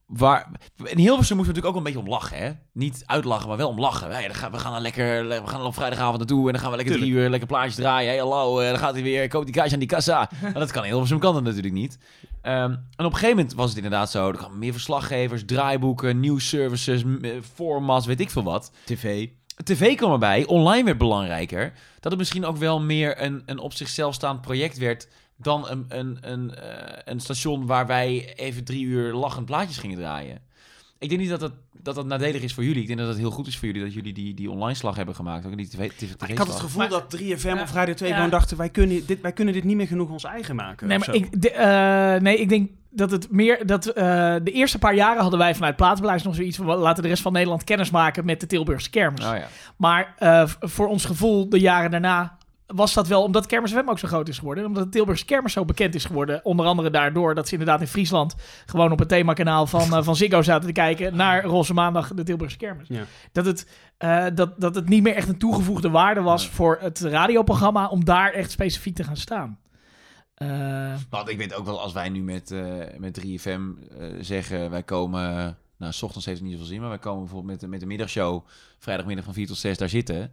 Waar, 0.08 0.51
in 0.84 0.97
Hilversum 0.97 1.36
moeten 1.36 1.53
we 1.53 1.60
natuurlijk 1.60 1.66
ook 1.66 1.76
een 1.76 1.84
beetje 1.84 1.99
om 1.99 2.08
lachen, 2.08 2.38
hè? 2.38 2.51
Niet 2.74 3.03
uitlachen, 3.05 3.47
maar 3.47 3.58
wel 3.58 3.70
om 3.70 3.80
lachen. 3.80 4.34
Gaan, 4.36 4.51
we 4.51 4.60
gaan 4.60 4.72
dan 4.72 4.82
lekker, 4.82 5.28
we 5.28 5.34
gaan 5.34 5.58
dan 5.58 5.66
op 5.66 5.74
vrijdagavond 5.74 6.18
naartoe 6.18 6.45
en 6.45 6.51
dan 6.51 6.62
gaan 6.62 6.72
we 6.72 6.78
lekker 6.78 6.95
drie 6.95 7.12
uur 7.12 7.30
lekker 7.30 7.47
plaatjes 7.47 7.76
draaien. 7.76 8.10
Hey, 8.10 8.20
hallo, 8.20 8.60
eh, 8.60 8.70
dan 8.70 8.78
gaat 8.78 8.93
hij 8.93 9.03
weer, 9.03 9.28
koop 9.28 9.43
die 9.43 9.53
kaartje 9.53 9.74
aan 9.74 9.80
die 9.80 9.88
kassa. 9.88 10.30
Maar 10.41 10.53
dat 10.53 10.72
kan 10.72 10.84
in 10.84 10.89
Hilversum 10.89 11.20
kan 11.20 11.34
dat 11.34 11.43
natuurlijk 11.43 11.74
niet. 11.74 11.97
Ehm, 12.41 12.72
en 12.72 12.80
op 12.97 13.05
een 13.05 13.14
gegeven 13.14 13.36
moment 13.36 13.53
was 13.53 13.68
het 13.68 13.76
inderdaad 13.76 14.12
zo, 14.12 14.28
er 14.28 14.38
kwamen 14.38 14.60
meer 14.60 14.72
verslaggevers, 14.72 15.45
draaiboeken, 15.45 16.20
nieuwsservices, 16.20 17.03
eh, 17.22 17.32
formats, 17.53 18.05
weet 18.05 18.20
ik 18.20 18.30
veel 18.30 18.43
wat. 18.43 18.72
TV. 18.86 19.28
TV 19.64 19.95
kwam 19.95 20.12
erbij, 20.12 20.45
online 20.45 20.84
werd 20.84 20.97
belangrijker. 20.97 21.74
Dat 21.99 22.12
het 22.12 22.18
misschien 22.18 22.45
ook 22.45 22.58
wel 22.58 22.80
meer 22.80 23.22
een, 23.22 23.43
een 23.45 23.60
op 23.60 23.74
zichzelf 23.74 24.14
staand 24.14 24.41
project 24.41 24.78
werd 24.78 25.08
dan 25.38 25.69
een, 25.69 25.85
een, 25.89 26.17
een, 26.21 26.55
eh, 26.55 26.97
een 27.05 27.19
station 27.19 27.65
waar 27.65 27.88
wij 27.88 28.33
even 28.35 28.63
drie 28.63 28.85
uur 28.85 29.13
lachend 29.13 29.45
plaatjes 29.45 29.77
gingen 29.77 29.97
draaien. 29.97 30.39
Ik 30.99 31.09
denk 31.09 31.21
niet 31.21 31.29
dat 31.29 31.39
dat, 31.39 31.51
dat 31.81 31.95
dat 31.95 32.05
nadelig 32.05 32.41
is 32.41 32.53
voor 32.53 32.63
jullie. 32.63 32.81
Ik 32.81 32.88
denk 32.88 32.99
dat 32.99 33.07
het 33.07 33.17
heel 33.17 33.31
goed 33.31 33.47
is 33.47 33.57
voor 33.57 33.67
jullie 33.67 33.83
dat 33.83 33.93
jullie 33.93 34.13
die, 34.13 34.33
die 34.33 34.51
online 34.51 34.77
slag 34.77 34.95
hebben 34.95 35.15
gemaakt. 35.15 35.45
Ook 35.45 35.57
die 35.57 35.67
tv, 35.67 35.91
tv, 35.91 36.11
Maar 36.19 36.29
ik 36.29 36.38
had 36.38 36.47
het 36.47 36.59
gevoel 36.59 36.88
dat 36.88 37.17
3FM 37.17 37.61
of 37.61 37.73
Radio 37.73 37.93
2 37.93 38.09
Ja. 38.09 38.15
gewoon 38.15 38.29
dachten, 38.31 38.57
wij 38.57 38.69
kunnen, 38.69 39.05
dit, 39.05 39.21
wij 39.21 39.31
kunnen 39.31 39.53
dit 39.53 39.63
niet 39.63 39.75
meer 39.75 39.88
genoeg 39.88 40.09
ons 40.09 40.23
eigen 40.23 40.55
maken. 40.55 40.88
nee, 40.88 40.97
maar 40.97 41.13
ik, 41.15 41.41
de- 41.41 41.51
eh, 41.51 42.21
nee, 42.21 42.38
ik 42.38 42.49
denk 42.49 42.69
dat 42.89 43.11
het 43.11 43.31
meer. 43.31 43.65
Dat, 43.65 43.85
eh, 43.85 44.03
de 44.43 44.51
eerste 44.51 44.79
paar 44.79 44.95
jaren 44.95 45.21
hadden 45.21 45.39
wij 45.39 45.55
vanuit 45.55 45.75
Platenbeleid 45.75 46.23
nog 46.23 46.35
zoiets 46.35 46.57
van. 46.57 46.65
Laten 46.65 47.03
de 47.03 47.09
rest 47.09 47.21
van 47.21 47.33
Nederland 47.33 47.63
kennis 47.63 47.89
maken 47.91 48.25
met 48.25 48.39
de 48.39 48.47
Tilburgse 48.47 48.89
kermis. 48.89 49.25
Oh 49.25 49.35
ja. 49.35 49.47
Maar 49.77 50.13
eh, 50.17 50.47
voor 50.59 50.88
ons 50.88 51.05
gevoel, 51.05 51.49
de 51.49 51.59
jaren 51.59 51.91
daarna. 51.91 52.38
Was 52.68 52.93
dat 52.93 53.07
wel 53.07 53.24
omdat 53.24 53.45
Kermis 53.45 53.72
FM 53.72 53.89
ook 53.89 53.99
zo 53.99 54.07
groot 54.07 54.28
is 54.30 54.38
geworden? 54.38 54.65
Omdat 54.65 54.84
de 54.84 54.89
Tilburgse 54.89 55.26
Kermis 55.26 55.53
zo 55.53 55.65
bekend 55.65 55.95
is 55.95 56.05
geworden. 56.05 56.45
Onder 56.45 56.65
andere 56.65 56.89
daardoor 56.89 57.36
dat 57.36 57.45
ze 57.47 57.51
inderdaad 57.51 57.82
in 57.82 57.88
Friesland. 57.88 58.36
gewoon 58.65 58.91
op 58.91 58.99
het 58.99 59.09
themakanaal 59.09 59.68
van, 59.68 59.93
eh, 59.95 60.03
van 60.03 60.15
Ziggo 60.15 60.41
zaten 60.41 60.68
te 60.68 60.74
kijken. 60.74 61.15
naar 61.15 61.43
Roze 61.43 61.74
Maandag, 61.74 62.13
de 62.13 62.24
Tilburgse 62.24 62.57
Kermis. 62.57 62.88
Ja. 62.88 63.03
Dat, 63.32 63.45
het, 63.45 63.70
eh, 63.97 64.26
dat, 64.34 64.59
dat 64.61 64.76
het 64.76 64.89
niet 64.89 65.03
meer 65.03 65.15
echt 65.15 65.28
een 65.28 65.38
toegevoegde 65.38 65.89
waarde 65.89 66.22
was 66.22 66.47
voor 66.49 66.78
het 66.82 66.99
radioprogramma. 66.99 67.88
om 67.88 68.05
daar 68.05 68.32
echt 68.34 68.51
specifiek 68.51 68.95
te 68.95 69.03
gaan 69.03 69.18
staan. 69.18 69.59
Eh, 70.34 70.93
Want 71.09 71.30
ik 71.30 71.38
weet 71.38 71.53
ook 71.53 71.65
wel, 71.65 71.82
als 71.82 71.93
wij 71.93 72.09
nu 72.09 72.22
met, 72.24 72.51
eh, 72.51 72.63
met 72.97 73.13
3FM 73.13 73.72
eh, 73.99 74.07
zeggen, 74.20 74.70
wij 74.70 74.84
komen... 74.84 75.57
Nou, 75.78 75.93
s 75.93 76.01
ochtends 76.03 76.26
heeft 76.26 76.38
het 76.39 76.47
niet 76.47 76.57
zoveel 76.57 76.72
zin, 76.72 76.80
maar 76.80 76.89
wij 76.89 76.97
komen 76.99 77.20
bijvoorbeeld 77.20 77.51
met, 77.51 77.59
de- 77.59 77.68
met 77.68 77.80
de 77.80 77.86
middagshow... 77.86 78.45
vrijdagmiddag 78.80 79.26
van 79.26 79.34
4 79.34 79.47
tot 79.47 79.57
6 79.57 79.78
daar 79.78 79.89
zitten. 79.89 80.32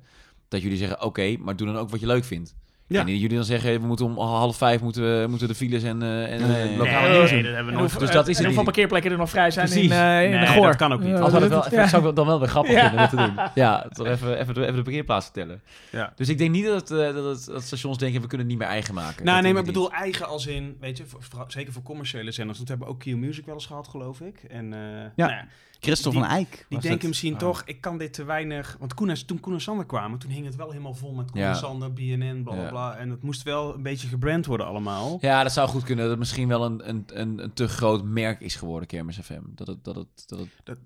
Dat 0.54 0.62
jullie 0.62 0.78
zeggen, 0.78 1.02
oké, 1.02 1.36
maar 1.38 1.56
doe 1.56 1.66
dan 1.66 1.76
ook 1.76 1.90
wat 1.90 2.00
je 2.00 2.06
leuk 2.06 2.24
vindt. 2.24 2.54
Ja. 2.86 3.00
En 3.00 3.06
dat 3.06 3.14
jullie 3.20 3.36
dan 3.36 3.44
zeggen, 3.44 3.80
we 3.80 3.86
moeten 3.86 4.06
om 4.06 4.18
half 4.18 4.56
vijf 4.56 4.80
moeten, 4.80 5.20
we, 5.20 5.26
moeten 5.28 5.48
de 5.48 5.54
files 5.54 5.82
en, 5.82 6.02
eh 6.02 6.32
en 6.32 6.48
Nee. 6.48 6.70
eh, 6.72 6.76
lokale 6.78 7.08
Nee, 7.08 7.16
nieuws 7.18 7.30
nee, 7.30 7.42
dat 7.42 7.54
hebben 7.54 7.74
we 7.74 7.98
Dus 7.98 8.10
dat 8.10 8.28
is 8.28 8.38
en 8.38 8.44
hoeveel 8.44 8.62
parkeerplekken 8.62 9.10
er 9.10 9.16
nog 9.18 9.30
vrij 9.30 9.50
zijn 9.50 9.68
in, 9.72 9.74
eh 9.92 10.24
in 10.24 10.30
Nee, 10.30 10.40
de 10.40 10.46
Goor. 10.46 10.66
dat 10.66 10.76
kan 10.76 10.92
ook 10.92 11.00
niet. 11.00 11.08
Ja, 11.08 11.14
Al 11.16 11.22
Al 11.22 11.28
zou 11.30 11.40
dat 11.40 11.50
wel, 11.50 11.58
dat- 11.62 11.66
even, 11.72 11.78
ja. 11.78 11.88
zou 11.88 12.08
ik 12.08 12.16
dan 12.16 12.26
wel 12.26 12.38
weer 12.38 12.48
grappig 12.48 12.72
Ja. 12.72 12.80
vinden 12.88 13.00
om 13.02 13.08
te 13.08 13.16
doen. 13.16 13.34
Ja, 13.64 13.86
toch 13.92 14.06
even, 14.06 14.38
even, 14.40 14.54
de, 14.54 14.62
even 14.62 14.74
de 14.76 14.82
parkeerplaats 14.82 15.24
vertellen. 15.24 15.62
Ja. 15.90 16.12
Dus 16.16 16.28
ik 16.28 16.38
denk 16.38 16.50
niet 16.50 16.64
dat, 16.66 16.88
dat, 16.88 17.14
dat 17.46 17.62
stations 17.62 17.98
denken, 17.98 18.20
we 18.20 18.26
kunnen 18.26 18.46
het 18.46 18.56
niet 18.56 18.58
meer 18.64 18.72
eigen 18.74 18.94
maken. 18.94 19.24
Nou, 19.24 19.34
Dat 19.34 19.42
nee, 19.44 19.52
maar 19.52 19.60
ik 19.62 19.66
niet. 19.66 19.74
bedoel 19.76 19.92
eigen 19.92 20.26
als 20.26 20.46
in, 20.46 20.76
weet 20.80 20.96
je, 20.96 21.04
voor- 21.06 21.44
zeker 21.48 21.72
voor 21.72 21.82
commerciële 21.82 22.30
zenders. 22.32 22.58
Want 22.58 22.70
we 22.70 22.74
hebben 22.76 22.94
ook 22.94 23.00
Q 23.00 23.06
Music 23.06 23.44
wel 23.46 23.54
eens 23.54 23.66
gehad, 23.66 23.88
geloof 23.88 24.20
ik. 24.20 24.42
En 24.48 24.72
eh, 24.72 24.78
nou 25.16 25.30
ja, 25.32 25.46
Christel 25.84 26.12
van 26.12 26.24
Eyck. 26.24 26.66
die 26.68 26.78
denken 26.80 27.08
misschien 27.08 27.32
Ah. 27.32 27.38
toch, 27.38 27.62
ik 27.66 27.80
kan 27.80 27.98
dit 27.98 28.12
te 28.12 28.24
weinig... 28.24 28.76
Want 28.78 28.94
Koen 28.94 29.10
en, 29.10 29.26
toen 29.26 29.40
Koen 29.40 29.52
en 29.52 29.60
Sander 29.60 29.86
kwamen, 29.86 30.18
toen 30.18 30.30
hing 30.30 30.46
het 30.46 30.56
wel 30.56 30.70
helemaal 30.70 30.94
vol 30.94 31.12
met 31.12 31.30
Koen 31.30 31.40
Ja. 31.40 31.48
en 31.48 31.56
Sander, 31.56 31.92
BNN, 31.92 32.40
bla 32.44 32.68
bla. 32.68 32.96
En 32.96 33.10
het 33.10 33.22
moest 33.22 33.42
wel 33.42 33.74
een 33.74 33.82
beetje 33.82 34.08
gebrand 34.08 34.46
worden 34.46 34.66
allemaal. 34.66 35.18
Ja, 35.20 35.42
dat 35.42 35.52
zou 35.52 35.68
goed 35.68 35.82
kunnen. 35.82 36.02
Dat 36.04 36.10
het 36.10 36.18
misschien 36.20 36.48
wel 36.48 36.64
een, 36.64 36.88
een, 36.88 37.04
een, 37.06 37.42
een 37.42 37.52
te 37.52 37.68
groot 37.68 38.04
merk 38.04 38.40
is 38.40 38.54
geworden, 38.56 38.88
Kermis 38.88 39.18
FM. 39.22 39.40
Dat 39.48 39.66
het, 39.66 39.84
dat 39.84 39.94
het, 39.94 40.24
dat 40.26 40.38
het 40.38 40.48
Dat, 40.64 40.78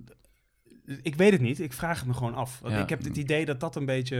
ik 1.02 1.14
weet 1.14 1.32
het 1.32 1.40
niet, 1.40 1.60
ik 1.60 1.72
vraag 1.72 1.98
het 1.98 2.06
me 2.08 2.14
gewoon 2.14 2.34
af. 2.34 2.58
Want 2.62 2.74
Ja. 2.74 2.80
Ik 2.82 2.88
heb 2.88 3.04
het 3.04 3.16
idee 3.16 3.44
dat 3.44 3.60
dat 3.60 3.76
een 3.76 3.86
beetje... 3.86 4.16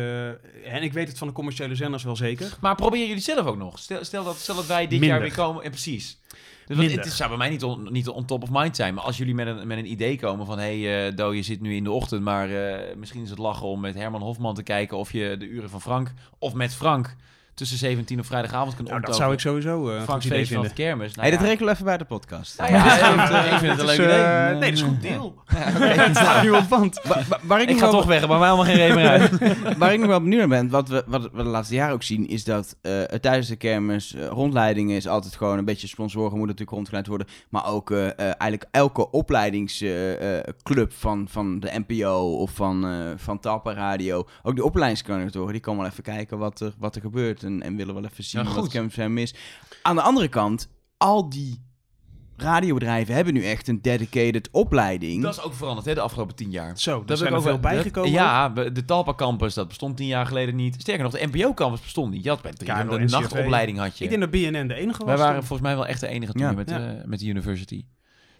En 0.64 0.82
ik 0.82 0.92
weet 0.92 1.08
het 1.08 1.18
van 1.18 1.26
de 1.28 1.32
commerciële 1.34 1.74
zenders 1.74 2.02
wel 2.04 2.16
zeker. 2.16 2.56
Maar 2.60 2.74
proberen 2.74 3.06
jullie 3.06 3.22
zelf 3.22 3.46
ook 3.46 3.56
nog? 3.56 3.78
Stel, 3.78 4.04
stel, 4.04 4.24
dat, 4.24 4.36
stel 4.36 4.54
dat 4.54 4.66
wij 4.66 4.80
dit 4.80 4.90
Minder. 4.90 5.08
jaar 5.08 5.20
weer 5.20 5.34
komen. 5.34 5.64
En 5.64 5.70
precies. 5.70 6.18
Dus 6.76 6.92
het 6.92 7.06
zou 7.06 7.28
bij 7.28 7.38
mij 7.38 7.48
niet 7.48 7.64
on, 7.64 7.92
niet 7.92 8.08
on 8.08 8.24
top 8.24 8.42
of 8.42 8.48
mind 8.52 8.76
zijn. 8.76 8.94
Maar 8.94 9.04
als 9.04 9.16
jullie 9.16 9.34
met 9.34 9.46
een, 9.46 9.66
met 9.66 9.78
een 9.78 9.90
idee 9.90 10.18
komen 10.18 10.46
van... 10.46 10.58
Hé, 10.58 10.82
hey, 10.82 11.14
Do, 11.14 11.32
je 11.32 11.42
zit 11.42 11.60
nu 11.60 11.74
in 11.74 11.84
de 11.84 11.90
ochtend. 11.90 12.22
Maar 12.22 12.50
eh, 12.50 12.96
misschien 12.96 13.22
is 13.22 13.30
het 13.30 13.38
lachen 13.38 13.66
om 13.66 13.80
met 13.80 13.94
Herman 13.94 14.22
Hofman 14.22 14.54
te 14.54 14.62
kijken... 14.62 14.96
of 14.96 15.12
je 15.12 15.36
de 15.38 15.46
uren 15.46 15.70
van 15.70 15.80
Frank 15.80 16.12
of 16.38 16.54
met 16.54 16.74
Frank... 16.74 17.16
tussen 17.58 17.78
17 17.78 18.18
op 18.18 18.26
vrijdagavond 18.26 18.74
kunt 18.76 18.88
Nou, 18.88 19.00
dat 19.00 19.16
zou 19.16 19.32
ik 19.32 19.40
sowieso 19.40 19.90
eh 19.90 20.02
Frank's 20.02 20.12
goed 20.12 20.24
idee 20.24 20.46
vinden. 20.46 20.64
het 20.64 20.74
kermis. 20.74 21.14
Nou 21.14 21.20
hey, 21.20 21.30
dat 21.30 21.40
ja. 21.40 21.46
regelen 21.46 21.68
we 21.68 21.72
even 21.72 21.84
bij 21.84 21.98
de 21.98 22.04
podcast. 22.04 22.58
Nou 22.58 22.72
ja, 22.72 22.84
ik 22.94 23.00
vind 23.00 23.28
het, 23.28 23.52
ik 23.52 23.58
vind 23.58 23.70
het 23.70 23.80
een 23.80 23.86
leuk 23.86 23.98
idee. 23.98 24.08
eh, 24.08 24.58
nee, 24.58 24.70
dat 24.70 24.72
is 24.72 24.82
goed 24.82 25.02
deel. 25.02 25.34
het 25.46 26.16
staat 26.16 26.42
nu 26.42 26.50
op 26.50 26.68
band. 26.68 27.00
Waar, 27.42 27.60
ik 27.60 27.68
Ik 27.68 27.74
nog 27.74 27.84
ga 27.84 27.90
wel, 27.90 28.00
toch 28.00 28.06
weg, 28.08 28.28
maar 28.28 28.38
mij 28.38 28.48
allemaal 28.48 28.66
geen 28.66 28.76
reden 28.76 28.96
meer 28.96 29.08
uit. 29.08 29.30
waar 29.78 29.92
ik 29.92 29.98
nog 29.98 30.08
wel 30.08 30.22
benieuwd 30.22 30.38
naar 30.38 30.48
ben, 30.48 30.70
wat 30.70 30.88
we, 30.88 31.04
wat 31.06 31.22
we 31.22 31.42
de 31.42 31.48
laatste 31.48 31.74
jaren 31.74 31.94
ook 31.94 32.02
zien, 32.02 32.28
is 32.28 32.44
dat 32.44 32.76
eh, 32.80 33.02
tijdens 33.02 33.48
de 33.48 33.56
kermis 33.56 34.14
eh, 34.14 34.26
rondleidingen 34.26 34.96
is 34.96 35.08
altijd 35.08 35.36
gewoon 35.36 35.58
een 35.58 35.64
beetje 35.64 35.86
sponsoren 35.86 36.38
moeten 36.38 36.46
natuurlijk 36.46 36.76
rondgeleid 36.76 37.06
worden. 37.06 37.26
Maar 37.48 37.66
ook 37.66 37.90
eh, 37.90 38.06
eh, 38.06 38.14
eigenlijk 38.18 38.64
elke 38.70 39.10
opleidingsclub 39.10 40.92
van, 40.92 41.26
van 41.28 41.60
de 41.60 41.82
NPO 41.86 42.36
of 42.36 42.50
van, 42.50 42.86
eh 42.86 42.96
van 43.16 43.40
Talpa 43.40 43.72
Radio, 43.72 44.26
ook 44.42 44.56
de 44.56 44.64
opleidingscoördinatoren, 44.64 45.52
die 45.52 45.60
komen 45.60 45.82
wel 45.82 45.90
even 45.90 46.02
kijken 46.02 46.38
wat 46.38 46.60
er, 46.60 46.72
wat 46.78 46.94
er 46.94 47.00
gebeurt 47.00 47.42
en, 47.48 47.62
en 47.62 47.76
willen 47.76 47.94
wel 47.94 48.04
even 48.04 48.24
zien 48.24 48.42
Ja, 48.42 48.46
wat 48.48 48.56
goed. 48.58 48.68
Kermis 48.70 48.94
FM 48.94 49.16
is. 49.18 49.34
Aan 49.82 49.96
de 49.96 50.02
andere 50.02 50.28
kant, 50.28 50.68
al 50.96 51.28
die 51.28 51.66
radiobedrijven 52.36 53.14
hebben 53.14 53.34
nu 53.34 53.44
echt 53.44 53.68
een 53.68 53.82
dedicated 53.82 54.48
opleiding. 54.52 55.22
Dat 55.22 55.32
is 55.36 55.42
ook 55.42 55.54
veranderd 55.54 55.86
hè, 55.86 55.94
de 55.94 56.00
afgelopen 56.00 56.34
tien 56.36 56.50
jaar. 56.50 56.78
Zo, 56.78 56.96
daar 56.96 57.06
Dat 57.06 57.18
zijn 57.18 57.32
er 57.32 57.42
veel 57.42 57.52
ook 57.52 57.62
wel- 57.62 57.72
bijgekomen. 57.72 58.10
Ja, 58.10 58.48
de 58.48 58.84
Talpa 58.84 59.14
Campus, 59.14 59.54
dat 59.54 59.68
bestond 59.68 59.96
tien 59.96 60.06
jaar 60.06 60.26
geleden 60.26 60.56
niet. 60.56 60.76
Sterker 60.80 61.02
nog, 61.02 61.12
de 61.12 61.26
NPO 61.32 61.54
Campus 61.54 61.80
bestond 61.80 62.10
niet. 62.12 62.22
Je 62.22 62.28
had 62.28 62.42
bij 62.42 62.52
de 62.52 62.64
NCRV. 62.64 63.10
nachtopleiding 63.10 63.78
had 63.78 63.98
je. 63.98 64.04
Ik 64.04 64.10
denk 64.10 64.22
dat 64.22 64.30
BNN 64.30 64.66
de 64.66 64.74
enige 64.74 64.98
was. 64.98 65.06
Wij 65.06 65.16
waren 65.16 65.34
toen. 65.38 65.46
volgens 65.46 65.68
mij 65.68 65.76
wel 65.76 65.86
echt 65.86 66.00
de 66.00 66.08
enige 66.08 66.32
toen 66.32 66.42
Ja. 66.42 66.52
met, 66.52 66.70
Ja. 66.70 66.78
eh, 66.98 67.04
met 67.04 67.18
de 67.18 67.26
university. 67.26 67.84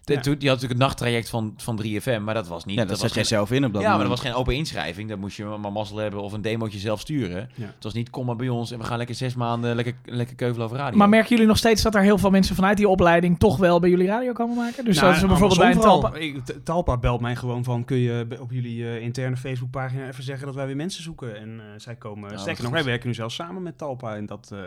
De, 0.03 0.13
Ja. 0.13 0.19
toen, 0.19 0.35
die 0.37 0.49
had 0.49 0.57
natuurlijk 0.61 0.79
het 0.79 0.89
nachttraject 0.89 1.29
van, 1.29 1.53
van 1.57 1.81
3FM, 1.83 2.21
maar 2.23 2.33
dat 2.33 2.47
was 2.47 2.65
niet. 2.65 2.75
ja, 2.75 2.81
dat 2.81 2.89
was 2.91 2.99
zet 2.99 3.13
jij 3.13 3.23
geen- 3.23 3.31
zelf 3.37 3.51
in 3.51 3.65
op 3.65 3.73
dat 3.73 3.81
ja, 3.81 3.89
maar 3.89 3.99
dat 3.99 4.07
was 4.07 4.19
geen 4.19 4.33
open 4.33 4.55
inschrijving. 4.55 5.09
Dan 5.09 5.19
moest 5.19 5.37
je 5.37 5.43
maar 5.43 5.71
mazzel 5.71 5.97
hebben 5.97 6.21
of 6.21 6.33
een 6.33 6.41
demootje 6.41 6.79
zelf 6.79 6.99
sturen. 6.99 7.49
Ja. 7.55 7.65
Het 7.65 7.83
was 7.83 7.93
niet, 7.93 8.09
kom 8.09 8.25
maar 8.25 8.35
bij 8.35 8.49
ons 8.49 8.71
en 8.71 8.77
we 8.79 8.83
gaan 8.85 8.97
lekker 8.97 9.15
zes 9.15 9.35
maanden 9.35 9.75
lekker, 9.75 9.93
lekker 10.05 10.35
keuvelen 10.35 10.65
over 10.65 10.77
radio. 10.77 10.97
Maar 10.97 11.09
merken 11.09 11.29
jullie 11.29 11.45
nog 11.45 11.57
steeds 11.57 11.81
dat 11.81 11.95
er 11.95 12.01
heel 12.01 12.17
veel 12.17 12.29
mensen 12.29 12.55
vanuit 12.55 12.77
die 12.77 12.87
opleiding 12.89 13.39
toch 13.39 13.57
wel 13.57 13.79
bij 13.79 13.89
jullie 13.89 14.07
radio 14.07 14.31
komen 14.33 14.55
maken? 14.55 14.85
Dus 14.85 14.95
Nou, 14.95 15.07
dat 15.11 15.19
ze 15.19 15.27
bijvoorbeeld 15.27 15.59
bij 15.59 15.71
een 15.71 15.79
Talpa... 15.79 16.13
Ik- 16.15 16.41
Talpa 16.63 16.97
belt 16.97 17.21
mij 17.21 17.35
gewoon 17.35 17.63
van, 17.63 17.85
kun 17.85 17.97
je 17.97 18.27
op 18.39 18.51
jullie 18.51 18.83
eh, 18.89 19.01
interne 19.01 19.37
Facebookpagina 19.37 20.07
even 20.07 20.23
zeggen 20.23 20.45
dat 20.45 20.55
wij 20.55 20.65
weer 20.65 20.75
mensen 20.75 21.03
zoeken? 21.03 21.37
En 21.39 21.59
eh, 21.59 21.65
zij 21.77 21.95
komen, 21.95 22.29
wat 22.29 22.39
sterker 22.39 22.63
nog, 22.63 22.71
wij 22.71 22.83
werken 22.83 23.07
nu 23.07 23.13
zelfs 23.13 23.35
samen 23.35 23.63
met 23.63 23.77
Talpa. 23.77 24.15
En 24.15 24.25
dat, 24.25 24.49
eh, 24.53 24.59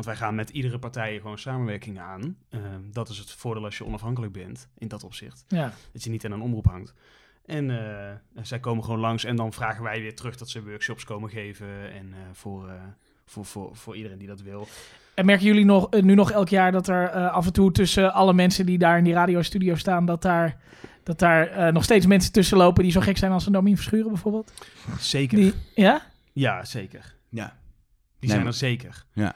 want 0.00 0.04
wij 0.04 0.16
gaan 0.26 0.34
met 0.34 0.50
iedere 0.50 0.78
partij 0.78 1.16
gewoon 1.16 1.38
samenwerkingen 1.38 2.02
aan. 2.02 2.36
Eh, 2.48 2.60
dat 2.92 3.08
is 3.08 3.18
het 3.18 3.30
voordeel 3.30 3.64
als 3.64 3.78
je 3.78 3.84
onafhankelijk 3.84 4.32
bent, 4.32 4.68
in 4.78 4.88
dat 4.88 5.04
opzicht. 5.04 5.44
Ja. 5.48 5.72
Dat 5.92 6.04
je 6.04 6.10
niet 6.10 6.24
aan 6.24 6.32
een 6.32 6.40
omroep 6.40 6.66
hangt. 6.66 6.94
En 7.46 7.70
eh, 7.70 8.42
zij 8.42 8.60
komen 8.60 8.84
gewoon 8.84 9.00
langs 9.00 9.24
en 9.24 9.36
dan 9.36 9.52
vragen 9.52 9.82
wij 9.82 10.00
weer 10.00 10.14
terug 10.16 10.36
dat 10.36 10.48
ze 10.48 10.64
workshops 10.64 11.04
komen 11.04 11.30
geven. 11.30 11.92
En 11.92 12.12
eh, 12.12 12.18
voor, 12.32 12.68
eh, 12.68 12.74
voor, 13.24 13.44
voor, 13.44 13.76
voor 13.76 13.96
iedereen 13.96 14.18
die 14.18 14.28
dat 14.28 14.40
wil. 14.40 14.68
En 15.14 15.26
merken 15.26 15.46
jullie 15.46 15.64
nog, 15.64 15.90
nu 15.90 16.14
nog 16.14 16.30
elk 16.30 16.48
jaar 16.48 16.72
dat 16.72 16.88
er 16.88 17.08
eh, 17.08 17.32
af 17.32 17.46
en 17.46 17.52
toe 17.52 17.72
tussen 17.72 18.12
alle 18.12 18.32
mensen 18.32 18.66
die 18.66 18.78
daar 18.78 18.98
in 18.98 19.04
die 19.04 19.12
radiostudio 19.12 19.74
staan, 19.74 20.06
dat 20.06 20.22
daar, 20.22 20.56
dat 21.02 21.18
daar 21.18 21.46
eh, 21.48 21.72
nog 21.72 21.84
steeds 21.84 22.06
mensen 22.06 22.32
tussen 22.32 22.56
lopen 22.56 22.82
die 22.82 22.92
zo 22.92 23.00
gek 23.00 23.16
zijn 23.16 23.32
als 23.32 23.46
een 23.46 23.52
Domien 23.52 23.76
Verschuren 23.76 24.08
bijvoorbeeld? 24.08 24.52
Zeker. 24.98 25.38
Die, 25.38 25.54
ja? 25.74 26.02
Ja, 26.32 26.64
zeker. 26.64 27.14
Ja. 27.28 27.56
Die 28.18 28.28
Nee, 28.28 28.30
zijn 28.30 28.46
er 28.46 28.54
zeker. 28.54 29.04
Ja. 29.12 29.34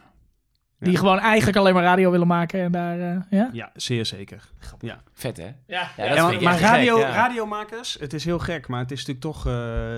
Ja. 0.85 0.91
Die 0.91 0.99
gewoon 0.99 1.19
eigenlijk 1.19 1.57
alleen 1.59 1.75
maar 1.75 1.83
radio 1.83 2.11
willen 2.11 2.27
maken 2.27 2.61
en 2.61 2.73
daar, 2.73 3.01
eh, 3.01 3.17
ja? 3.31 3.51
Ja, 3.53 3.71
zeer 3.75 4.07
zeker. 4.07 4.49
Ja. 4.81 5.03
Vet 5.15 5.37
hè? 5.37 5.43
Ja. 5.45 5.53
Ja, 5.67 5.91
Ja, 5.97 6.15
dat 6.15 6.33
maar 6.33 6.43
maar 6.43 6.61
radio, 6.61 6.97
gek, 6.97 7.05
ja. 7.05 7.15
radiomakers, 7.15 7.97
het 8.01 8.13
is 8.13 8.25
heel 8.25 8.39
gek, 8.39 8.69
maar 8.69 8.81
het 8.81 8.91
is 8.91 9.07
natuurlijk 9.07 9.25
toch, 9.37 9.47
eh, 9.47 9.53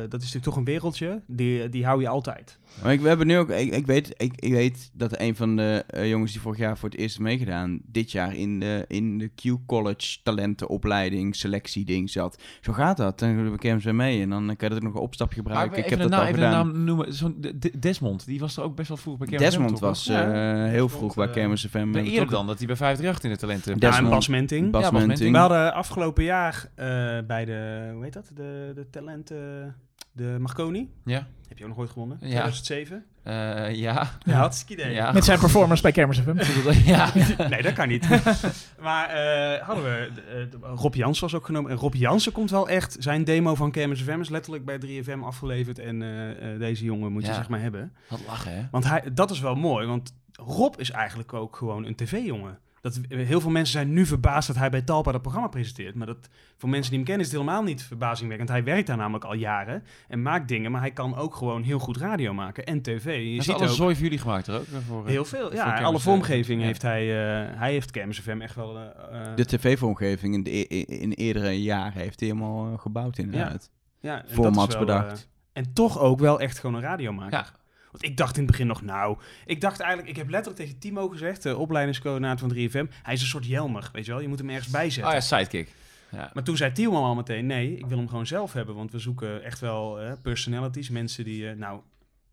dat 0.08 0.20
is 0.20 0.32
natuurlijk 0.32 0.44
toch 0.44 0.56
een 0.56 0.64
wereldje, 0.64 1.20
die, 1.26 1.68
die 1.68 1.84
hou 1.84 2.00
je 2.00 2.08
altijd. 2.08 2.58
Maar 2.82 2.92
ik, 2.92 3.00
we 3.00 3.08
hebben 3.08 3.26
nu 3.26 3.38
ook, 3.38 3.50
ik, 3.50 3.74
ik, 3.74 3.86
weet, 3.86 4.14
ik, 4.16 4.32
ik 4.36 4.52
weet 4.52 4.90
dat 4.92 5.20
een 5.20 5.36
van 5.36 5.56
de 5.56 5.84
eh, 5.88 6.08
jongens 6.08 6.32
die 6.32 6.40
vorig 6.40 6.58
jaar 6.58 6.78
voor 6.78 6.88
het 6.88 6.98
eerst 6.98 7.18
meegedaan, 7.18 7.80
dit 7.86 8.12
jaar 8.12 8.34
in 8.34 8.60
de, 8.60 8.84
in 8.88 9.18
de 9.18 9.30
Q 9.34 9.42
College 9.66 10.18
talentenopleiding, 10.22 11.36
selectie 11.36 11.84
ding 11.84 12.10
zat. 12.10 12.42
Zo 12.60 12.72
gaat 12.72 12.96
dat. 12.96 13.18
Dan 13.18 13.56
kermis 13.58 13.84
weer 13.84 13.94
mee 13.94 14.22
en 14.22 14.30
dan 14.30 14.46
kan 14.46 14.56
je 14.58 14.68
dat 14.68 14.76
ook 14.76 14.82
nog 14.82 14.94
een 14.94 15.00
opstapje 15.00 15.42
Maar 15.42 15.52
gebruiken. 15.52 15.78
ik 15.78 15.84
even, 15.84 15.98
heb 15.98 16.04
een 16.06 16.10
dat 16.10 16.20
naam, 16.20 16.28
al 16.28 16.34
even 16.34 16.44
een 16.44 16.50
gedaan. 16.58 16.72
naam 16.74 16.84
noemen. 16.84 17.14
Zo'n 17.14 17.34
De- 17.38 17.58
De- 17.58 17.78
Desmond, 17.78 18.26
die 18.26 18.40
was 18.40 18.56
er 18.56 18.62
ook 18.62 18.76
best 18.76 18.88
wel 18.88 18.96
vroeg 18.96 19.18
bij 19.18 19.26
Kermis 19.26 19.48
Desmond 19.48 19.78
was 19.80 20.04
Ja. 20.04 20.66
Heel 20.76 20.88
vroeg 20.88 21.14
bij 21.14 21.26
eh, 21.26 21.32
Kermis 21.32 21.66
FM. 21.66 21.94
Eh, 21.94 22.12
eerder 22.12 22.30
dan 22.30 22.46
dat 22.46 22.58
hij 22.58 22.66
bij 22.66 22.76
538 22.76 23.24
in 23.24 23.30
de 23.30 23.36
talenten... 23.36 23.78
Desmond. 23.78 23.94
Ja, 23.94 24.04
en 24.04 24.14
Bas 24.14 24.28
Menting. 24.28 24.70
Bas 24.70 24.82
Ja, 24.82 24.90
Bas 24.90 25.04
Menting. 25.04 25.32
We 25.32 25.38
hadden 25.38 25.74
afgelopen 25.74 26.24
jaar 26.24 26.68
eh, 26.74 26.86
bij 27.26 27.44
de, 27.44 27.90
hoe 27.92 28.02
heet 28.02 28.12
dat, 28.12 28.30
de, 28.34 28.72
de 28.74 28.90
talenten, 28.90 29.74
de 30.16 30.36
Marconi. 30.40 30.90
Ja. 31.04 31.26
Heb 31.48 31.58
je 31.58 31.64
ook 31.64 31.70
nog 31.70 31.78
ooit 31.78 31.90
gewonnen? 31.90 32.16
Ja. 32.20 32.26
2007. 32.50 33.04
Eh, 33.22 33.32
ja. 33.74 34.10
Ja, 34.24 34.32
hartstikke 34.38 34.82
idee. 34.82 34.94
Ja. 34.94 35.12
Met 35.12 35.24
zijn 35.24 35.38
performance 35.38 35.82
bij 35.82 35.92
Kermis 35.92 36.18
FM. 36.20 36.38
ja. 36.84 37.12
Nee, 37.48 37.62
dat 37.62 37.72
kan 37.72 37.88
niet. 37.88 38.08
maar 38.80 39.08
eh, 39.08 39.62
hadden 39.66 39.84
we... 39.84 40.10
eh, 40.62 40.70
Rob 40.74 40.94
Jansen 40.94 41.22
was 41.24 41.34
ook 41.34 41.46
genomen. 41.46 41.70
En 41.70 41.76
Rob 41.76 41.94
Jansen 41.94 42.32
komt 42.32 42.50
wel 42.50 42.68
echt... 42.68 42.96
Zijn 42.98 43.24
demo 43.24 43.54
van 43.54 43.70
Kermis 43.70 44.02
FM 44.02 44.20
is 44.20 44.28
letterlijk 44.28 44.64
bij 44.64 44.78
3FM 44.86 45.18
afgeleverd. 45.22 45.78
En 45.78 46.02
eh, 46.02 46.52
eh, 46.52 46.58
deze 46.58 46.84
jongen 46.84 47.12
moet 47.12 47.22
je 47.22 47.28
Ja. 47.28 47.34
zeg 47.34 47.48
maar 47.48 47.60
hebben. 47.60 47.92
Wat 48.08 48.20
lachen, 48.26 48.52
hè? 48.56 48.62
Want 48.70 48.84
hij, 48.84 49.02
dat 49.12 49.30
is 49.30 49.40
wel 49.40 49.54
mooi. 49.54 49.86
Want 49.86 50.14
Rob 50.32 50.74
is 50.78 50.90
eigenlijk 50.90 51.32
ook 51.32 51.56
gewoon 51.56 51.84
een 51.84 51.94
tv-jongen. 51.94 52.58
Dat, 52.86 53.00
heel 53.08 53.40
veel 53.40 53.50
mensen 53.50 53.72
zijn 53.72 53.92
nu 53.92 54.06
verbaasd 54.06 54.46
dat 54.46 54.56
hij 54.56 54.70
bij 54.70 54.82
Talpa 54.82 55.12
dat 55.12 55.20
programma 55.22 55.48
presenteert. 55.48 55.94
Maar 55.94 56.06
dat, 56.06 56.28
voor 56.56 56.68
mensen 56.68 56.90
die 56.90 56.98
hem 56.98 57.08
kennen 57.08 57.26
is 57.26 57.32
het 57.32 57.40
helemaal 57.40 57.62
niet 57.62 57.82
verbazingwekkend. 57.82 58.48
Hij 58.48 58.64
werkt 58.64 58.86
daar 58.86 58.96
namelijk 58.96 59.24
al 59.24 59.34
jaren 59.34 59.82
en 60.08 60.22
maakt 60.22 60.48
dingen. 60.48 60.70
Maar 60.70 60.80
hij 60.80 60.90
kan 60.90 61.16
ook 61.16 61.34
gewoon 61.34 61.62
heel 61.62 61.78
goed 61.78 61.96
radio 61.96 62.34
maken 62.34 62.64
en 62.64 62.82
tv. 62.82 63.04
Je 63.04 63.34
Je 63.34 63.42
ziet 63.42 63.54
alles 63.54 63.70
ook 63.70 63.76
zooi 63.76 63.94
voor 63.94 64.02
jullie 64.04 64.18
gemaakt 64.18 64.46
er 64.46 64.54
ook? 64.58 64.64
Voor, 64.86 65.04
eh, 65.04 65.10
heel 65.10 65.24
veel. 65.24 65.46
voor 65.46 65.54
Ja, 65.54 65.80
alle 65.82 65.96
eh, 65.96 66.02
vormgeving 66.02 66.60
ja. 66.60 66.66
heeft 66.66 66.82
hij. 66.82 67.02
eh, 67.02 67.58
hij 67.58 67.72
heeft 67.72 67.90
Kermis 67.90 68.20
FM 68.20 68.40
echt 68.40 68.54
wel... 68.54 68.72
De 69.36 69.44
tv-vormgeving 69.46 70.34
in, 70.34 70.42
de, 70.42 70.50
e- 70.74 70.80
in 70.82 71.12
eerdere 71.12 71.62
jaren 71.62 72.00
heeft 72.00 72.20
hij 72.20 72.28
helemaal 72.28 72.76
gebouwd 72.76 73.18
inderdaad. 73.18 73.70
ja, 74.00 74.24
formats 74.26 74.74
wel, 74.74 74.84
bedacht. 74.84 75.28
en 75.52 75.72
toch 75.72 75.98
ook 75.98 76.18
wel 76.20 76.40
echt 76.40 76.58
gewoon 76.58 76.76
een 76.76 76.82
radiomaker. 76.82 77.38
Ja. 77.38 77.46
Want 77.96 78.10
ik 78.10 78.16
dacht 78.16 78.36
in 78.36 78.42
het 78.42 78.50
begin 78.50 78.66
nog, 78.66 78.82
nou, 78.82 79.18
ik 79.46 79.60
dacht 79.60 79.80
eigenlijk, 79.80 80.10
ik 80.10 80.16
heb 80.16 80.28
letterlijk 80.28 80.64
tegen 80.64 80.78
Timo 80.78 81.08
gezegd, 81.08 81.42
de 81.42 81.56
opleidingscoördinator 81.56 82.48
van 82.48 82.56
3FM, 82.56 82.92
hij 83.02 83.14
is 83.14 83.20
een 83.20 83.26
soort 83.26 83.46
Jelmer, 83.46 83.88
weet 83.92 84.04
je 84.04 84.10
wel, 84.10 84.20
je 84.20 84.28
moet 84.28 84.38
hem 84.38 84.50
ergens 84.50 84.68
bijzetten. 84.68 85.06
Oh 85.06 85.12
ja, 85.12 85.20
sidekick. 85.20 85.74
Ja. 86.10 86.30
Maar 86.34 86.42
toen 86.42 86.56
zei 86.56 86.72
Timo 86.72 87.04
al 87.04 87.14
meteen, 87.14 87.46
nee, 87.46 87.76
ik 87.76 87.86
wil 87.86 87.98
hem 87.98 88.08
gewoon 88.08 88.26
zelf 88.26 88.52
hebben, 88.52 88.74
want 88.74 88.92
we 88.92 88.98
zoeken 88.98 89.44
echt 89.44 89.60
wel 89.60 90.00
eh, 90.00 90.12
personalities, 90.22 90.90
mensen 90.90 91.24
die, 91.24 91.48
eh, 91.48 91.56
nou, 91.56 91.80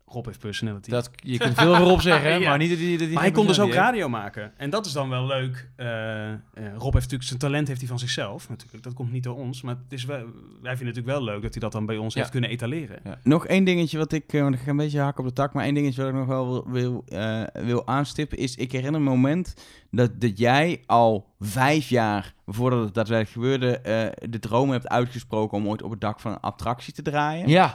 Rob 0.06 0.26
heeft 0.26 0.38
personality. 0.38 0.90
Dat, 0.90 1.10
je 1.16 1.38
kunt 1.38 1.54
veel 1.54 1.76
over 1.76 1.86
op 1.92 2.00
zeggen, 2.00 2.30
Ja. 2.40 2.48
maar 2.48 2.58
niet 2.58 2.68
dat 2.70 2.78
die 2.78 3.08
maar 3.12 3.22
hij 3.22 3.32
kon 3.32 3.46
dus 3.46 3.60
ook 3.60 3.66
heeft. 3.66 3.78
radio 3.78 4.08
maken. 4.08 4.52
En 4.56 4.70
dat 4.70 4.86
is 4.86 4.92
dan 4.92 5.08
wel 5.08 5.26
leuk. 5.26 5.68
Eh, 5.76 6.32
eh, 6.32 6.36
Rob 6.54 6.82
heeft 6.92 6.94
natuurlijk 6.94 7.22
zijn 7.22 7.38
talent 7.38 7.68
heeft 7.68 7.80
hij 7.80 7.88
van 7.88 7.98
zichzelf. 7.98 8.48
Natuurlijk. 8.48 8.82
Dat 8.84 8.92
komt 8.94 9.12
niet 9.12 9.22
door 9.22 9.36
ons. 9.36 9.62
Maar 9.62 9.74
het 9.82 9.92
is 9.92 10.04
wel, 10.04 10.16
wij 10.16 10.26
vinden 10.26 10.68
het 10.70 10.78
natuurlijk 10.78 11.06
wel 11.06 11.22
leuk 11.24 11.42
dat 11.42 11.52
hij 11.52 11.60
dat 11.60 11.72
dan 11.72 11.86
bij 11.86 11.96
ons 11.96 12.14
Ja. 12.14 12.20
heeft 12.20 12.32
kunnen 12.32 12.50
etaleren. 12.50 12.98
Ja. 13.04 13.18
Nog 13.22 13.46
één 13.46 13.64
dingetje 13.64 13.98
wat 13.98 14.12
ik, 14.12 14.32
eh, 14.32 14.40
want 14.42 14.54
ik 14.54 14.60
ga 14.60 14.70
een 14.70 14.76
beetje 14.76 15.00
hak 15.00 15.18
op 15.18 15.24
de 15.24 15.32
tak, 15.32 15.52
maar 15.52 15.64
één 15.64 15.74
dingetje 15.74 16.00
wat 16.02 16.10
ik 16.10 16.16
nog 16.16 16.26
wel 16.26 16.46
wil, 16.48 16.64
wil, 16.70 17.04
eh, 17.08 17.42
wil 17.64 17.86
aanstippen 17.86 18.38
is, 18.38 18.56
ik 18.56 18.72
herinner 18.72 19.00
me 19.00 19.06
een 19.06 19.12
moment 19.16 19.54
dat, 19.90 20.20
dat 20.20 20.38
jij 20.38 20.82
al 20.86 21.32
vijf 21.40 21.88
jaar 21.88 22.34
voordat 22.46 22.84
het 22.84 22.94
daadwerkelijk 22.94 23.32
gebeurde, 23.34 23.78
eh, 23.78 24.28
de 24.30 24.38
droom 24.38 24.70
hebt 24.70 24.88
uitgesproken 24.88 25.58
om 25.58 25.68
ooit 25.68 25.82
op 25.82 25.90
het 25.90 26.00
dak 26.00 26.20
van 26.20 26.32
een 26.32 26.40
attractie 26.40 26.92
te 26.92 27.02
draaien. 27.02 27.48
Ja. 27.48 27.74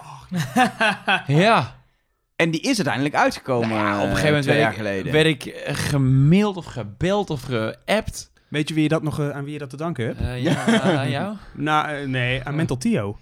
ja. 1.28 1.78
En 2.40 2.52
die 2.52 2.62
is 2.62 2.76
uiteindelijk 2.76 3.16
uitgekomen 3.16 3.70
Nou 3.70 3.82
ja, 3.82 3.96
op 3.96 4.04
een 4.04 4.10
gegeven 4.10 4.26
moment 4.26 4.44
twee 4.44 4.58
werd 4.58 4.76
jaar 4.76 4.86
ik, 4.86 4.88
geleden. 4.88 5.14
werd 5.14 5.26
ik 5.26 5.46
eh, 5.46 5.76
gemaild 5.76 6.58
of 6.58 6.66
gebeld 6.66 7.30
of 7.30 7.42
geappt. 7.42 8.32
Weet 8.48 8.68
je 8.68 8.74
wie 8.74 8.84
je 8.84 8.90
dat 8.90 9.04
nog, 9.04 9.20
eh, 9.20 9.30
aan 9.30 9.44
wie 9.44 9.54
je 9.54 9.60
dat 9.60 9.70
te 9.70 9.78
danken 9.78 10.06
hebt? 10.06 10.20
Eh, 10.20 10.44
ja, 10.44 10.82
aan 10.82 11.10
jou? 11.10 11.36
Nou, 11.54 12.08
nee, 12.08 12.44
aan 12.44 12.56
Mental 12.56 12.78
Tio. 12.78 13.18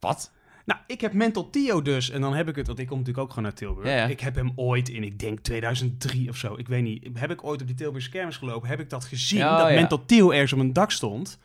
Wat? 0.00 0.32
Nou, 0.64 0.80
ik 0.86 1.00
heb 1.00 1.12
Mental 1.12 1.50
Tio 1.50 1.82
dus. 1.82 2.10
En 2.10 2.20
dan 2.20 2.34
heb 2.34 2.48
ik 2.48 2.56
het, 2.56 2.66
want 2.66 2.78
ik 2.78 2.86
kom 2.86 2.98
natuurlijk 2.98 3.24
ook 3.24 3.32
gewoon 3.32 3.48
uit 3.48 3.56
Tilburg. 3.56 3.88
Ja, 3.88 3.94
ja. 3.94 4.06
Ik 4.06 4.20
heb 4.20 4.34
hem 4.34 4.52
ooit 4.54 4.88
in, 4.88 5.04
ik 5.04 5.18
denk 5.18 5.40
2003 5.40 6.28
of 6.28 6.36
zo. 6.36 6.54
Ik 6.56 6.68
weet 6.68 6.82
niet. 6.82 7.08
Heb 7.14 7.30
ik 7.30 7.44
ooit 7.44 7.60
op 7.60 7.66
die 7.66 7.76
Tilburgse 7.76 8.10
kermis 8.10 8.36
gelopen? 8.36 8.68
Heb 8.68 8.80
ik 8.80 8.90
dat 8.90 9.04
gezien? 9.04 9.38
Ja, 9.38 9.58
dat 9.58 9.68
ja. 9.68 9.74
Mental 9.74 10.04
Tio 10.04 10.30
ergens 10.30 10.52
op 10.52 10.58
een 10.58 10.72
dak 10.72 10.90
stond. 10.90 11.38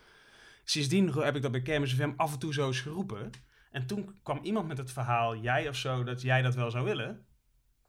Sindsdien 0.63 1.11
heb 1.13 1.35
ik 1.35 1.41
dat 1.41 1.51
bij 1.51 1.61
Kermis 1.61 1.93
FM 1.93 2.11
af 2.15 2.33
en 2.33 2.39
toe 2.39 2.53
zo 2.53 2.67
eens 2.67 2.79
geroepen. 2.79 3.31
En 3.75 3.85
toen 3.85 4.15
kwam 4.23 4.39
iemand 4.41 4.67
met 4.67 4.77
het 4.77 4.91
verhaal, 4.91 5.35
jij 5.37 5.67
of 5.69 5.75
zo, 5.75 6.03
dat 6.03 6.21
jij 6.21 6.41
dat 6.41 6.55
wel 6.55 6.71
zou 6.71 6.85
willen. 6.85 7.25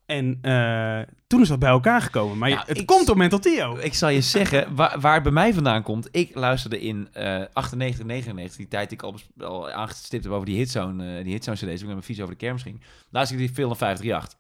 En 0.07 0.39
eh, 0.43 1.01
toen 1.27 1.41
is 1.41 1.49
dat 1.49 1.59
bij 1.59 1.69
elkaar 1.69 2.01
gekomen. 2.01 2.39
Maar 2.39 2.67
het 2.67 2.79
ik- 2.79 2.87
komt 2.87 3.07
door 3.07 3.17
Mental 3.17 3.39
Tio. 3.39 3.77
Ik 3.77 3.95
zal 3.95 4.09
je 4.09 4.21
zeggen, 4.21 4.75
waar, 4.77 5.01
waar 5.01 5.15
het 5.15 5.23
bij 5.23 5.33
mij 5.33 5.55
vandaan 5.55 5.83
komt. 5.83 6.09
Ik 6.11 6.35
luisterde 6.35 6.81
in 6.81 7.09
eh 7.13 7.43
98, 7.53 8.05
99, 8.05 8.57
die 8.57 8.69
tijd 8.69 8.89
die 8.89 8.99
ik 8.99 9.05
al, 9.05 9.15
al 9.39 9.71
aangestipt 9.71 10.25
heb 10.25 10.33
over 10.33 10.47
die 10.47 10.57
hitzone, 10.57 11.17
eh, 11.19 11.25
die 11.25 11.33
hitzone 11.33 11.57
cd's, 11.57 11.65
toen 11.65 11.73
ik 11.75 11.81
met 11.81 11.89
mijn 11.89 12.03
fiets 12.03 12.21
over 12.21 12.33
de 12.33 12.39
kermis 12.41 12.63
ging. 12.63 12.81
Luisterde 13.11 13.43
ik 13.45 13.55
die 13.57 13.67
naar 13.67 13.77
538. 13.77 14.39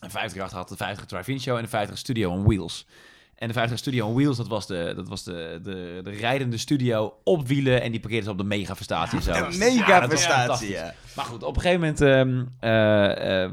En 0.00 0.10
538 0.10 0.58
had 0.58 0.68
de 0.68 0.76
50 0.76 1.06
Drive-In 1.06 1.40
Show 1.40 1.56
en 1.56 1.62
de 1.62 1.68
50 1.68 1.98
Studio 1.98 2.30
on 2.30 2.44
Wheels. 2.44 2.86
En 3.42 3.48
de 3.48 3.54
50 3.54 3.78
Studio 3.78 4.06
on 4.06 4.14
Wheels, 4.14 4.36
dat 4.36 4.48
was 4.48 4.66
de, 4.66 4.92
dat 4.96 5.08
was 5.08 5.24
de, 5.24 5.60
de, 5.62 6.00
de 6.04 6.10
rijdende 6.10 6.56
studio 6.56 7.14
op 7.24 7.48
wielen 7.48 7.82
en 7.82 7.90
die 7.90 8.00
parkeerde 8.00 8.24
ze 8.24 8.30
op 8.30 8.38
de 8.38 8.44
zo. 8.44 9.30
Een 9.32 9.52
Ja, 9.52 9.58
megafestatie, 9.58 10.28
fantastisch. 10.28 10.68
ja. 10.68 10.94
Maar 11.16 11.24
goed, 11.24 11.42
op 11.42 11.56
een 11.56 11.62
gegeven 11.62 11.80
moment 11.80 12.00
ehm, 12.00 12.44
eh, 12.60 13.44
eh, 13.44 13.50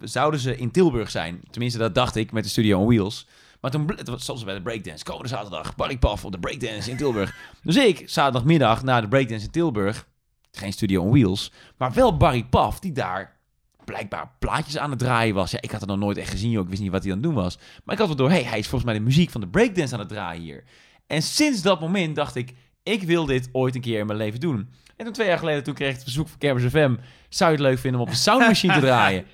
zouden 0.00 0.40
ze 0.40 0.56
in 0.56 0.70
Tilburg 0.70 1.10
zijn. 1.10 1.40
Tenminste, 1.50 1.78
dat 1.78 1.94
dacht 1.94 2.16
ik 2.16 2.32
met 2.32 2.44
de 2.44 2.50
Studio 2.50 2.78
on 2.78 2.86
Wheels. 2.86 3.26
Maar 3.60 3.70
toen, 3.70 3.92
het 3.96 4.08
was 4.08 4.24
zoals 4.24 4.44
bij 4.44 4.54
de 4.54 4.62
breakdance. 4.62 5.04
Komende 5.04 5.28
zaterdag, 5.28 5.74
Barry 5.76 5.98
Paf 5.98 6.24
op 6.24 6.32
de 6.32 6.38
breakdance 6.38 6.90
in 6.90 6.96
Tilburg. 6.96 7.34
dus 7.62 7.76
ik, 7.76 8.02
zaterdagmiddag, 8.08 8.82
na 8.82 9.00
de 9.00 9.08
breakdance 9.08 9.44
in 9.44 9.50
Tilburg. 9.50 10.06
Geen 10.50 10.72
Studio 10.72 11.02
on 11.02 11.10
Wheels, 11.10 11.52
maar 11.76 11.92
wel 11.92 12.16
Barry 12.16 12.44
Paf, 12.44 12.80
die 12.80 12.92
daar 12.92 13.40
blijkbaar 13.84 14.30
plaatjes 14.38 14.78
aan 14.78 14.90
het 14.90 14.98
draaien 14.98 15.34
was. 15.34 15.50
Ja, 15.50 15.58
ik 15.60 15.70
had 15.70 15.80
het 15.80 15.88
nog 15.90 15.98
nooit 15.98 16.16
echt 16.16 16.30
gezien, 16.30 16.50
joh. 16.50 16.62
Ik 16.62 16.68
wist 16.68 16.82
niet 16.82 16.90
wat 16.90 17.02
hij 17.02 17.12
aan 17.12 17.18
het 17.18 17.26
doen 17.26 17.34
was. 17.34 17.58
Maar 17.84 17.94
ik 17.94 17.98
had 18.00 18.06
wel 18.08 18.16
door, 18.16 18.30
hey, 18.30 18.42
hij 18.42 18.58
is 18.58 18.66
volgens 18.68 18.90
mij 18.90 18.98
de 18.98 19.04
muziek 19.04 19.30
van 19.30 19.40
de 19.40 19.48
breakdance 19.48 19.94
aan 19.94 20.00
het 20.00 20.08
draaien 20.08 20.42
hier. 20.42 20.64
En 21.06 21.22
sinds 21.22 21.62
dat 21.62 21.80
moment 21.80 22.16
dacht 22.16 22.34
ik, 22.34 22.54
ik 22.82 23.02
wil 23.02 23.26
dit 23.26 23.48
ooit 23.52 23.74
een 23.74 23.80
keer 23.80 23.98
in 23.98 24.06
mijn 24.06 24.18
leven 24.18 24.40
doen. 24.40 24.68
En 24.96 25.04
toen 25.04 25.14
twee 25.14 25.26
jaar 25.28 25.38
geleden, 25.38 25.62
toen 25.62 25.74
kreeg 25.74 25.88
ik 25.88 25.94
het 25.94 26.02
verzoek 26.02 26.28
van 26.28 26.38
Kermis 26.38 26.64
FM... 26.64 26.94
zou 27.28 27.50
je 27.50 27.56
het 27.56 27.66
leuk 27.66 27.78
vinden 27.78 28.00
om 28.00 28.06
op 28.06 28.12
een 28.12 28.18
soundmachine 28.18 28.72
te 28.74 28.80
draaien? 28.90 29.24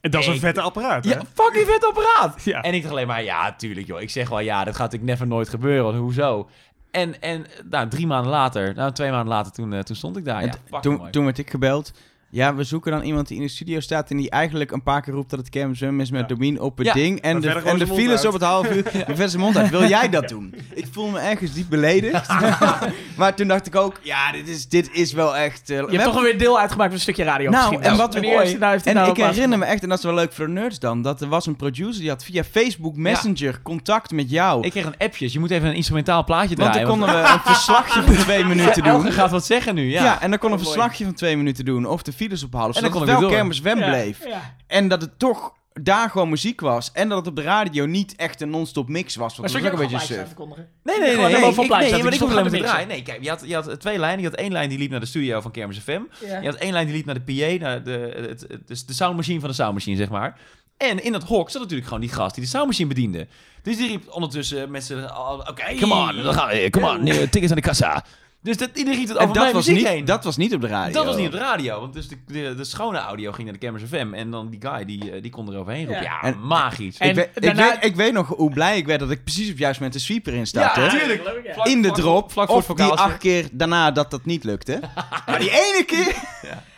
En 0.00 0.10
dat 0.10 0.20
is 0.20 0.26
een 0.26 0.34
Ik- 0.34 0.40
vette 0.40 0.60
apparaat, 0.60 1.04
hè? 1.04 1.10
Ja, 1.10 1.22
fucking 1.34 1.66
vet 1.66 1.84
apparaat! 1.84 2.42
Ja. 2.44 2.60
En 2.60 2.74
ik 2.74 2.80
dacht 2.80 2.92
alleen 2.92 3.06
maar, 3.06 3.22
ja, 3.24 3.54
tuurlijk 3.54 3.86
joh. 3.86 4.00
Ik 4.00 4.10
zeg 4.10 4.28
wel, 4.28 4.40
ja, 4.40 4.64
dat 4.64 4.74
gaat 4.74 4.82
natuurlijk 4.82 5.10
never 5.10 5.26
nooit 5.26 5.48
gebeuren. 5.48 5.84
want 5.84 5.96
Hoezo? 5.96 6.48
En, 6.90 7.20
en 7.20 7.46
nou, 7.70 7.88
drie 7.88 8.06
maanden 8.06 8.30
later, 8.30 8.74
nou, 8.74 8.92
twee 8.92 9.10
maanden 9.10 9.28
later, 9.28 9.52
toen, 9.52 9.72
eh, 9.72 9.80
toen 9.80 9.96
stond 9.96 10.16
ik 10.16 10.24
daar. 10.24 10.44
Ja, 10.70 10.80
toen, 10.80 11.10
toen 11.10 11.24
werd 11.24 11.38
ik 11.38 11.50
gebeld. 11.50 11.92
Ja, 12.36 12.54
we 12.54 12.64
zoeken 12.64 12.92
dan 12.92 13.02
iemand 13.02 13.28
die 13.28 13.36
in 13.36 13.42
de 13.42 13.48
studio 13.48 13.80
staat 13.80 14.10
en 14.10 14.16
die 14.16 14.30
eigenlijk 14.30 14.70
een 14.72 14.82
paar 14.82 15.02
keer 15.02 15.14
roept 15.14 15.30
dat 15.30 15.38
het 15.38 15.48
kermisum 15.48 16.00
is 16.00 16.10
met 16.10 16.20
Ja. 16.20 16.26
Domien 16.26 16.60
op 16.60 16.78
het 16.78 16.86
Ja, 16.86 16.92
ding. 16.92 17.20
En 17.20 17.40
de, 17.40 17.48
en 17.50 17.78
de 17.78 17.86
files 17.86 18.16
uit. 18.16 18.26
op 18.26 18.32
het 18.32 18.42
half 18.42 18.70
uur. 18.70 18.82
De 18.92 19.04
verse 19.06 19.28
zijn 19.28 19.42
mond 19.42 19.56
uit. 19.56 19.70
Wil 19.70 19.88
jij 19.88 20.08
dat 20.08 20.28
doen? 20.28 20.54
Ik 20.74 20.86
voel 20.90 21.08
me 21.08 21.18
ergens 21.18 21.52
diep 21.52 21.68
beledigd. 21.68 22.28
maar 23.18 23.34
toen 23.34 23.48
dacht 23.48 23.66
ik 23.66 23.74
ook, 23.76 24.00
ja, 24.02 24.32
dit 24.32 24.48
is, 24.48 24.68
dit 24.68 24.88
is 24.92 25.12
wel 25.12 25.36
echt... 25.36 25.70
eh, 25.70 25.76
Je 25.76 25.86
hebt 25.90 26.02
toch 26.04 26.16
alweer 26.16 26.38
deel 26.38 26.58
uitgemaakt 26.60 26.88
van 26.88 26.96
een 26.98 27.02
stukje 27.02 27.24
radio. 27.24 27.50
Nou, 27.50 27.68
misschien. 27.70 27.90
en 27.90 27.96
wat 27.96 28.14
heeft 28.14 28.26
hij 28.26 28.58
nou- 28.58 28.80
En 28.84 28.94
nou 28.94 29.10
ik 29.10 29.16
herinner 29.16 29.58
me 29.58 29.64
echt, 29.64 29.82
en 29.82 29.88
dat 29.88 29.98
is 29.98 30.04
wel 30.04 30.14
leuk 30.14 30.32
voor 30.32 30.46
de 30.46 30.52
nerds 30.52 30.78
dan, 30.78 31.02
dat 31.02 31.20
er 31.20 31.28
was 31.28 31.46
een 31.46 31.56
producer 31.56 32.00
die 32.00 32.10
had 32.10 32.24
via 32.24 32.44
Facebook 32.44 32.96
Messenger 32.96 33.62
contact 33.62 34.10
met 34.10 34.30
jou. 34.30 34.64
Ik 34.64 34.70
kreeg 34.70 34.84
een 34.84 34.96
appje, 34.98 35.32
je 35.32 35.38
moet 35.38 35.50
even 35.50 35.68
een 35.68 35.74
instrumentaal 35.74 36.24
plaatje 36.24 36.56
want 36.56 36.72
draaien. 36.72 36.88
dan 36.88 36.98
konden 36.98 37.22
we 37.22 37.28
een 37.32 37.40
verslagje 37.40 38.02
van 38.02 38.14
twee 38.16 38.44
minuten 38.44 38.82
doen. 38.82 38.92
Elke 38.92 39.12
gaat 39.12 39.30
wat 39.30 39.44
zeggen 39.46 39.74
nu, 39.74 39.90
ja. 39.90 40.04
Ja, 40.04 40.20
en 40.20 40.30
dan 40.30 40.38
kon 40.38 40.52
een 40.52 40.58
verslagje 40.58 41.04
van 41.04 41.14
twee 41.14 41.36
minuten 41.36 41.64
doen. 41.64 41.86
Of 41.86 42.02
de 42.02 42.12
files 42.26 42.42
ophouden. 42.42 42.76
En 42.76 42.82
Zodat 42.82 42.98
dan 42.98 43.08
het 43.08 43.18
kon 43.18 43.28
wel 43.28 43.38
kermis 43.38 43.60
Wem 43.60 43.76
bleef. 43.76 44.24
ja. 44.26 44.56
En 44.66 44.88
dat 44.88 45.00
het 45.00 45.18
toch 45.18 45.54
daar 45.82 46.10
gewoon 46.10 46.28
muziek 46.28 46.60
was. 46.60 46.92
En 46.92 47.08
dat 47.08 47.18
het 47.18 47.26
op 47.26 47.36
de 47.36 47.42
radio 47.42 47.86
niet 47.86 48.16
echt 48.16 48.40
een 48.40 48.50
non-stop 48.50 48.88
mix 48.88 49.16
was. 49.16 49.38
Maar 49.38 49.40
Want 49.40 49.50
zou 49.50 49.62
dat 49.62 49.72
je 49.72 49.78
was 49.78 49.86
ook 49.86 50.00
een 50.00 50.06
beetje 50.08 50.28
aankondigen? 50.28 50.68
Nee, 50.82 50.98
nee, 50.98 51.08
Gewoon 51.08 51.24
nee. 51.24 51.34
helemaal 51.34 51.50
nee, 51.50 51.60
ik, 51.60 51.66
plaatjes 51.66 51.90
nee, 51.90 52.00
zetten, 52.00 52.04
maar 52.04 52.12
ik 52.12 52.20
hoef 52.20 52.30
alleen 52.30 52.62
maar. 52.62 52.86
Nee, 52.86 53.02
kijk, 53.02 53.22
je 53.22 53.28
had, 53.28 53.42
je 53.46 53.54
had 53.54 53.80
twee 53.80 53.98
lijnen. 53.98 54.22
Je 54.22 54.28
had 54.28 54.38
één 54.38 54.52
lijn 54.52 54.68
die 54.68 54.78
liep 54.78 54.90
naar 54.90 55.00
de 55.00 55.06
studio 55.06 55.40
van 55.40 55.50
Kermis 55.50 55.78
FM. 55.78 56.00
Ja. 56.26 56.40
Je 56.40 56.48
had 56.48 56.56
één 56.56 56.72
lijn 56.72 56.86
die 56.86 56.94
liep 56.94 57.04
naar 57.04 57.24
de 57.24 57.34
PA, 57.34 57.64
naar 57.64 57.82
de, 57.82 58.26
het, 58.30 58.44
het, 58.48 58.66
dus 58.66 58.86
de 58.86 58.92
soundmachine 58.92 59.40
van 59.40 59.48
de 59.48 59.54
soundmachine, 59.54 59.96
zeg 59.96 60.08
maar. 60.08 60.38
En 60.76 61.04
in 61.04 61.12
dat 61.12 61.22
hok 61.22 61.50
zat 61.50 61.60
natuurlijk 61.60 61.88
gewoon 61.88 62.02
die 62.02 62.12
gast 62.12 62.34
die 62.34 62.44
de 62.44 62.50
soundmachine 62.50 62.88
bediende. 62.88 63.26
Dus 63.62 63.76
die 63.76 63.88
riep 63.88 64.08
ondertussen 64.10 64.70
met 64.70 64.84
z'n... 64.84 65.08
Oké, 65.48 65.74
come 65.80 65.94
on, 65.94 66.22
dan 66.22 66.34
gaan 66.34 66.48
we. 66.48 66.70
Come 66.70 66.88
on, 66.90 67.06
eh, 67.06 67.16
tickets 67.16 67.50
aan 67.50 67.56
de 67.56 67.62
kassa. 67.62 68.04
Dus 68.46 68.56
dat, 68.56 68.70
iedereen 68.74 68.98
riep 68.98 69.08
het 69.08 69.16
over 69.18 69.34
dat 69.34 69.42
mijn 69.42 69.54
was, 69.54 69.66
muziek 69.66 69.82
niet, 69.82 69.92
heen. 69.92 70.04
dat 70.04 70.24
was 70.24 70.36
niet 70.36 70.54
op 70.54 70.60
de 70.60 70.66
radio. 70.66 70.92
Dat 70.92 71.04
was 71.06 71.16
niet 71.16 71.26
op 71.26 71.32
de 71.32 71.38
radio, 71.38 71.80
want 71.80 71.92
dus 71.92 72.08
de, 72.08 72.16
de, 72.26 72.54
de 72.56 72.64
schone 72.64 72.98
audio 72.98 73.32
ging 73.32 73.44
naar 73.48 73.58
de 73.58 73.66
Cameras 73.66 73.88
FM. 73.88 74.14
En 74.14 74.30
dan 74.30 74.48
die 74.50 74.60
guy, 74.62 74.84
die, 74.84 75.10
eh, 75.10 75.22
die 75.22 75.30
kon 75.30 75.52
er 75.52 75.58
overheen 75.58 75.86
roepen. 75.86 76.02
Ja, 76.02 76.18
Ja. 76.22 76.28
En- 76.28 76.46
magisch. 76.46 76.98
En 76.98 77.08
ik, 77.08 77.14
weet, 77.14 77.28
daarna- 77.34 77.66
ik, 77.74 77.80
weet, 77.80 77.84
ik 77.90 77.96
weet 77.96 78.12
nog 78.12 78.28
hoe 78.28 78.50
blij 78.50 78.76
ik 78.76 78.86
werd 78.86 79.00
dat 79.00 79.10
ik 79.10 79.24
precies 79.24 79.50
op 79.50 79.58
juist 79.58 79.80
met 79.80 79.92
de 79.92 79.98
sweeper 79.98 80.32
in 80.34 80.46
startte. 80.46 80.80
Ja, 80.80 80.88
tuurlijk. 80.88 81.22
In 81.64 81.82
de 81.82 81.88
vlak- 81.88 81.98
drop. 82.00 82.32
vlak 82.32 82.46
voor 82.46 82.56
of 82.56 82.66
het 82.68 82.76
die 82.76 82.86
vocaaltje. 82.86 83.12
acht 83.12 83.18
keer 83.22 83.48
daarna 83.52 83.90
dat 83.90 84.10
dat 84.10 84.24
niet 84.24 84.44
lukte. 84.44 84.80
maar 85.26 85.38
die 85.38 85.50
ene 85.50 85.84
keer... 85.86 86.14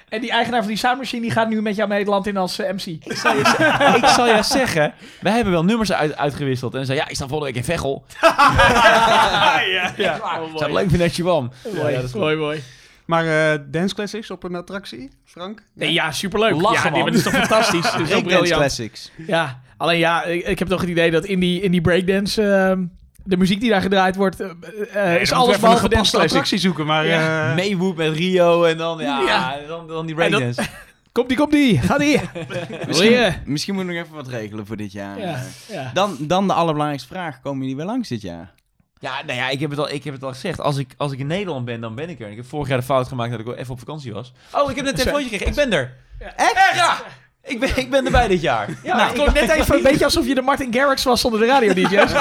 En 0.08 0.20
die 0.20 0.30
eigenaar 0.30 0.60
van 0.60 0.68
die 0.68 0.76
soundmachine 0.76 1.22
die 1.22 1.30
gaat 1.30 1.48
nu 1.48 1.62
met 1.62 1.76
jou 1.76 1.88
mee 1.88 1.98
het 1.98 2.08
land 2.08 2.26
in 2.26 2.36
als 2.36 2.58
eh, 2.58 2.72
MC. 2.72 2.86
Ik 2.86 3.16
zal 3.16 3.36
je, 3.36 3.44
z- 3.44 3.98
ik 4.02 4.08
zal 4.08 4.26
je 4.26 4.42
zeggen, 4.42 4.94
wij 5.20 5.32
hebben 5.32 5.52
wel 5.52 5.64
nummers 5.64 5.92
uit, 5.92 6.16
uitgewisseld. 6.16 6.72
En 6.72 6.76
dan 6.78 6.86
zei 6.86 6.98
ja, 6.98 7.08
ik 7.08 7.14
sta 7.14 7.26
volgende 7.26 7.52
week 7.52 7.62
in 7.66 7.72
Veghel. 7.72 8.04
ja, 8.20 9.60
ja. 9.70 9.92
Oh, 9.92 9.92
Ik 9.96 9.98
zou 9.98 10.42
het 10.52 10.60
mooi. 10.60 10.72
leuk 10.72 10.88
vinden 10.88 10.98
dat 10.98 11.16
je 11.16 11.22
kwam. 11.22 11.50
Mooi, 11.74 11.94
dat 11.94 12.04
is 12.04 12.10
goed. 12.10 12.20
mooi, 12.20 12.36
mooi. 12.36 12.62
Maar 13.04 13.26
eh 13.52 13.58
Dance 13.66 13.94
Classics 13.94 14.30
op 14.30 14.44
een 14.44 14.54
attractie, 14.54 15.10
Frank? 15.24 15.62
Nee, 15.74 15.92
ja, 15.92 16.12
superleuk. 16.12 16.60
Lachen, 16.60 16.74
ja, 16.74 16.82
nee, 16.82 16.90
man. 16.90 17.00
maar 17.02 17.10
dat 17.10 17.14
is 17.14 17.22
toch 17.22 17.32
fantastisch. 17.32 17.92
Dat 17.92 18.00
is 18.00 18.22
briljant. 18.22 18.48
Classics. 18.60 19.10
Ja, 19.26 19.60
alleen 19.76 19.98
ja, 19.98 20.24
ik, 20.24 20.46
ik 20.46 20.58
heb 20.58 20.68
toch 20.68 20.80
het 20.80 20.90
idee 20.90 21.10
dat 21.10 21.24
in 21.24 21.40
die, 21.40 21.60
in 21.60 21.70
die 21.70 21.80
breakdance... 21.80 22.42
ehm, 22.42 22.84
de 23.28 23.36
muziek 23.36 23.60
die 23.60 23.70
daar 23.70 23.80
gedraaid 23.80 24.16
wordt, 24.16 24.40
eh, 24.40 25.14
eh, 25.14 25.20
is 25.20 25.32
alles 25.32 25.58
behalve 25.58 25.88
dance 25.88 26.10
classic. 26.10 26.20
attractie 26.30 26.58
zoeken, 26.58 26.86
maar... 26.86 27.06
Ja. 27.06 27.48
eh, 27.50 27.54
Meewoep 27.54 27.96
met 27.96 28.12
Rio 28.16 28.64
en 28.64 28.76
dan, 28.76 28.98
ja, 28.98 29.20
Ja. 29.20 29.56
Dan, 29.68 29.86
dan 29.88 30.06
die 30.06 30.16
En 30.16 30.30
dat- 30.30 30.40
breakdance. 30.40 30.70
Komt 31.12 31.28
die, 31.28 31.38
komt 31.38 31.52
die. 31.52 31.78
Ga 31.80 31.98
die. 31.98 32.20
Misschien, 32.86 33.10
Wil 33.10 33.20
je? 33.22 33.32
misschien 33.44 33.74
moet 33.74 33.82
ik 33.82 33.88
nog 33.90 33.96
even 34.04 34.14
wat 34.14 34.28
regelen 34.28 34.66
voor 34.66 34.76
dit 34.76 34.92
jaar. 34.92 35.18
Ja, 35.20 35.42
ja. 35.68 35.90
Dan, 35.94 36.16
dan 36.20 36.46
de 36.46 36.52
allerbelangrijkste 36.52 37.08
vraag. 37.08 37.40
Komen 37.40 37.60
jullie 37.60 37.76
weer 37.76 37.84
langs 37.84 38.08
dit 38.08 38.22
jaar? 38.22 38.52
Ja, 38.98 39.22
nou 39.26 39.38
ja, 39.38 39.48
ik 39.48 39.60
heb 39.60 39.70
het 39.70 39.78
al, 39.78 39.90
ik 39.90 40.04
heb 40.04 40.14
het 40.14 40.22
al 40.22 40.28
gezegd. 40.32 40.60
Als 40.60 40.76
ik, 40.76 40.94
als 40.96 41.12
ik 41.12 41.18
in 41.18 41.26
Nederland 41.26 41.64
ben, 41.64 41.80
dan 41.80 41.94
ben 41.94 42.08
ik 42.08 42.18
er. 42.20 42.24
En 42.24 42.30
ik 42.30 42.36
heb 42.36 42.46
vorig 42.46 42.68
jaar 42.68 42.78
de 42.78 42.84
fout 42.84 43.08
gemaakt 43.08 43.30
dat 43.30 43.40
ik 43.40 43.46
wel 43.46 43.54
even 43.54 43.72
op 43.72 43.78
vakantie 43.78 44.12
was. 44.12 44.32
Oh, 44.52 44.70
ik 44.70 44.76
heb 44.76 44.84
net 44.84 44.94
een 44.94 44.98
telefoontje 45.04 45.30
gekregen. 45.38 45.62
Ik 45.62 45.68
ben 45.70 45.78
er. 45.78 45.94
Echt? 46.36 46.74
Ja! 46.74 46.96
Ik 47.48 47.60
ben, 47.60 47.76
ik 47.76 47.90
ben 47.90 48.04
erbij 48.04 48.28
dit 48.28 48.40
jaar. 48.40 48.68
Ja, 48.82 48.96
Nou, 48.96 49.06
het 49.08 49.14
klonk 49.16 49.32
net 49.32 49.50
even 49.50 49.76
een 49.76 49.82
beetje 49.82 50.04
alsof 50.04 50.26
je 50.26 50.34
de 50.34 50.42
Martin 50.42 50.72
Garrix 50.74 51.04
was 51.04 51.20
zonder 51.20 51.40
de 51.40 51.46
radio-dj's. 51.46 52.12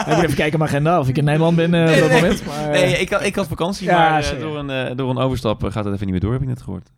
ik 0.00 0.06
moet 0.06 0.22
even 0.24 0.34
kijken 0.34 0.58
mijn 0.58 0.70
agenda 0.70 0.98
of 0.98 1.08
ik 1.08 1.16
in 1.18 1.24
Nederland 1.24 1.56
ben 1.56 1.74
eh, 1.74 1.80
op 1.94 1.98
dat 2.00 2.08
nee. 2.08 2.20
moment. 2.20 2.44
Maar, 2.46 2.58
eh, 2.64 2.70
Nee, 2.70 2.96
ik 3.00 3.10
had, 3.10 3.22
ik 3.24 3.34
had 3.34 3.46
vakantie, 3.48 3.86
Ja, 3.86 4.10
maar 4.10 4.32
eh, 4.32 4.40
door, 4.40 4.58
een, 4.58 4.70
eh, 4.70 4.96
door 4.96 5.10
een 5.10 5.18
overstap 5.18 5.64
eh, 5.64 5.72
gaat 5.72 5.84
het 5.84 5.94
even 5.94 6.04
niet 6.06 6.10
meer 6.14 6.20
door, 6.20 6.32
heb 6.32 6.42
ik 6.42 6.48
net 6.48 6.62
gehoord. 6.62 6.88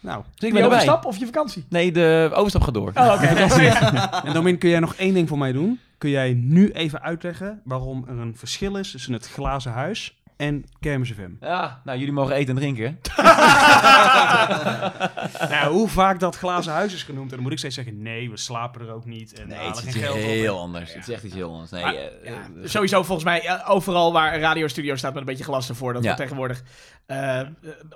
nou, 0.00 0.22
Dus 0.22 0.32
ik 0.34 0.40
je 0.40 0.52
ben 0.52 0.62
erbij. 0.62 0.78
overstap 0.78 1.04
of 1.04 1.16
je 1.18 1.24
vakantie? 1.24 1.64
Nee, 1.68 1.92
de 1.92 2.30
overstap 2.34 2.62
gaat 2.62 2.74
door. 2.74 2.90
Oh, 2.94 3.12
oké. 3.14 3.26
en 4.26 4.32
Domin, 4.32 4.58
kun 4.58 4.68
jij 4.70 4.80
nog 4.80 4.94
één 4.94 5.14
ding 5.14 5.28
voor 5.28 5.38
mij 5.38 5.52
doen? 5.52 5.80
Kun 5.98 6.10
jij 6.10 6.32
nu 6.32 6.70
even 6.70 7.02
uitleggen 7.02 7.60
waarom 7.64 8.04
er 8.08 8.18
een 8.18 8.34
verschil 8.36 8.76
is 8.76 8.90
tussen 8.90 9.12
het 9.12 9.28
glazen 9.28 9.72
huis 9.72 10.18
en 10.36 10.64
Kermis 10.80 11.10
FM? 11.12 11.46
Ja, 11.46 11.80
nou, 11.84 11.98
jullie 11.98 12.12
mogen 12.12 12.34
eten 12.34 12.48
en 12.54 12.60
drinken. 12.60 12.98
nou, 15.50 15.72
hoe 15.72 15.88
vaak 15.88 16.20
dat 16.20 16.36
glazen 16.36 16.72
huis 16.72 16.94
is 16.94 17.02
genoemd. 17.02 17.28
En 17.28 17.34
dan 17.34 17.42
moet 17.42 17.52
ik 17.52 17.58
steeds 17.58 17.74
zeggen, 17.74 18.02
nee, 18.02 18.30
we 18.30 18.36
slapen 18.36 18.80
er 18.80 18.92
ook 18.92 19.04
niet. 19.04 19.32
En 19.40 19.48
Nee, 19.48 19.58
het 19.58 19.76
is 19.76 19.80
geen 19.82 19.88
iets 19.88 19.98
geld 19.98 20.16
heel 20.16 20.54
op. 20.54 20.60
anders. 20.60 20.94
Het 20.94 21.08
is 21.08 21.14
echt 21.14 21.22
iets 21.24 21.34
heel 21.34 21.52
anders. 21.52 21.70
Nee, 21.70 21.82
Maar, 21.82 21.94
eh, 21.94 22.24
ja, 22.24 22.30
eh, 22.32 22.68
sowieso 22.68 23.02
volgens 23.02 23.24
mij 23.24 23.46
eh, 23.46 23.70
overal 23.70 24.12
waar 24.12 24.34
een 24.34 24.40
radiostudio 24.40 24.96
staat 24.96 25.10
met 25.12 25.20
een 25.20 25.26
beetje 25.28 25.44
glas 25.44 25.68
ervoor. 25.68 25.92
Dat 25.92 26.02
Ja. 26.02 26.08
wordt 26.08 26.22
tegenwoordig 26.22 26.62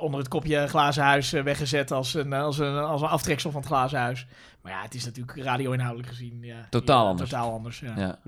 onder 0.01 0.21
het 0.21 0.29
kopje 0.29 0.67
glazen 0.69 1.03
huis 1.03 1.31
weggezet 1.31 1.91
als 1.91 2.15
een, 2.15 2.33
als, 2.33 2.59
een, 2.59 2.77
als 2.79 3.01
een 3.03 3.09
aftreksel 3.09 3.51
van 3.51 3.61
het 3.61 3.71
glazen 3.71 3.99
huis. 3.99 4.27
Maar 4.63 4.73
ja, 4.73 4.83
het 4.83 4.95
is 4.95 5.05
natuurlijk 5.05 5.39
radio-inhoudelijk 5.45 6.09
gezien 6.09 6.39
ja, 6.43 6.67
Totaal 6.71 7.03
ja, 7.05 7.09
anders. 7.11 7.31
Totaal 7.31 7.53
anders, 7.53 7.81
ja. 7.81 8.19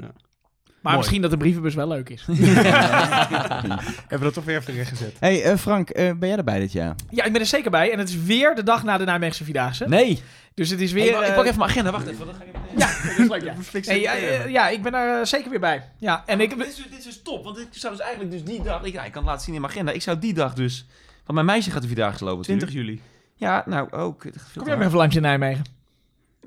Maar 0.80 0.92
Mooi. 0.92 0.96
misschien 0.96 1.22
dat 1.22 1.30
de 1.30 1.36
brievenbus 1.36 1.74
wel 1.74 1.88
leuk 1.88 2.08
is. 2.08 2.26
Hebben 2.30 4.18
we 4.18 4.18
dat 4.18 4.34
toch 4.34 4.44
weer 4.44 4.56
even 4.56 4.86
gezet. 4.86 5.16
hey, 5.18 5.42
eh, 5.42 5.56
Frank, 5.56 5.90
eh, 5.90 6.12
ben 6.14 6.28
jij 6.28 6.38
erbij 6.38 6.58
dit 6.58 6.72
jaar? 6.72 6.94
ja, 7.10 7.24
ik 7.24 7.32
ben 7.32 7.40
er 7.40 7.46
zeker 7.46 7.70
bij. 7.70 7.92
En 7.92 7.98
het 7.98 8.08
is 8.08 8.22
weer 8.22 8.54
de 8.54 8.62
dag 8.62 8.82
na 8.82 8.98
de 8.98 9.04
Nijmeegse 9.04 9.44
Vierdaagse. 9.44 9.88
Nee, 9.88 10.22
Dus 10.54 10.70
het 10.70 10.80
is 10.80 10.92
Hey, 10.92 11.02
weer... 11.02 11.10
ik, 11.22 11.28
eh, 11.28 11.34
pak 11.34 11.44
even 11.44 11.58
mijn 11.58 11.70
agenda. 11.70 11.90
Wacht 11.90 12.06
even. 12.06 12.26
Dan 12.26 12.34
ga 12.34 12.42
ik 12.42 12.48
even... 12.48 12.78
Ja, 12.78 12.86
dat 13.08 13.18
is 13.18 13.28
leuk, 13.28 13.42
ja. 13.42 13.90
Hey, 13.90 14.00
ja, 14.00 14.12
ja, 14.46 14.68
ik 14.68 14.82
ben 14.82 14.94
er 14.94 15.26
zeker 15.26 15.50
weer 15.50 15.60
bij. 15.60 15.82
Ja, 15.98 16.22
en 16.26 16.40
ik... 16.40 16.56
dit, 16.58 16.66
is, 16.66 16.76
dit 16.76 16.98
is 16.98 17.04
dus 17.04 17.22
top, 17.22 17.44
want 17.44 17.58
ik 17.58 17.66
zou 17.70 17.96
dus 17.96 18.02
eigenlijk 18.02 18.32
dus 18.32 18.44
die 18.44 18.62
dag... 18.62 18.82
Ik, 18.82 18.92
ja, 18.92 19.04
ik 19.04 19.12
kan 19.12 19.22
het 19.22 19.30
laten 19.30 19.44
zien 19.44 19.54
in 19.54 19.60
mijn 19.60 19.72
agenda. 19.72 19.92
Ik 19.92 20.02
zou 20.02 20.18
die 20.18 20.34
dag 20.34 20.54
dus... 20.54 20.86
Want 21.24 21.32
mijn 21.32 21.46
meisje 21.46 21.70
gaat 21.70 21.82
de 21.82 21.88
Vierdaagse 21.88 22.24
lopen 22.24 22.44
20 22.44 22.68
natuurlijk. 22.68 22.98
juli. 22.98 23.08
Ja, 23.34 23.62
nou 23.66 23.90
ook. 23.90 24.20
Kom 24.56 24.66
jij 24.66 24.76
nog 24.76 24.84
even 24.86 24.96
langs 24.98 25.16
in 25.16 25.22
Nijmegen? 25.22 25.64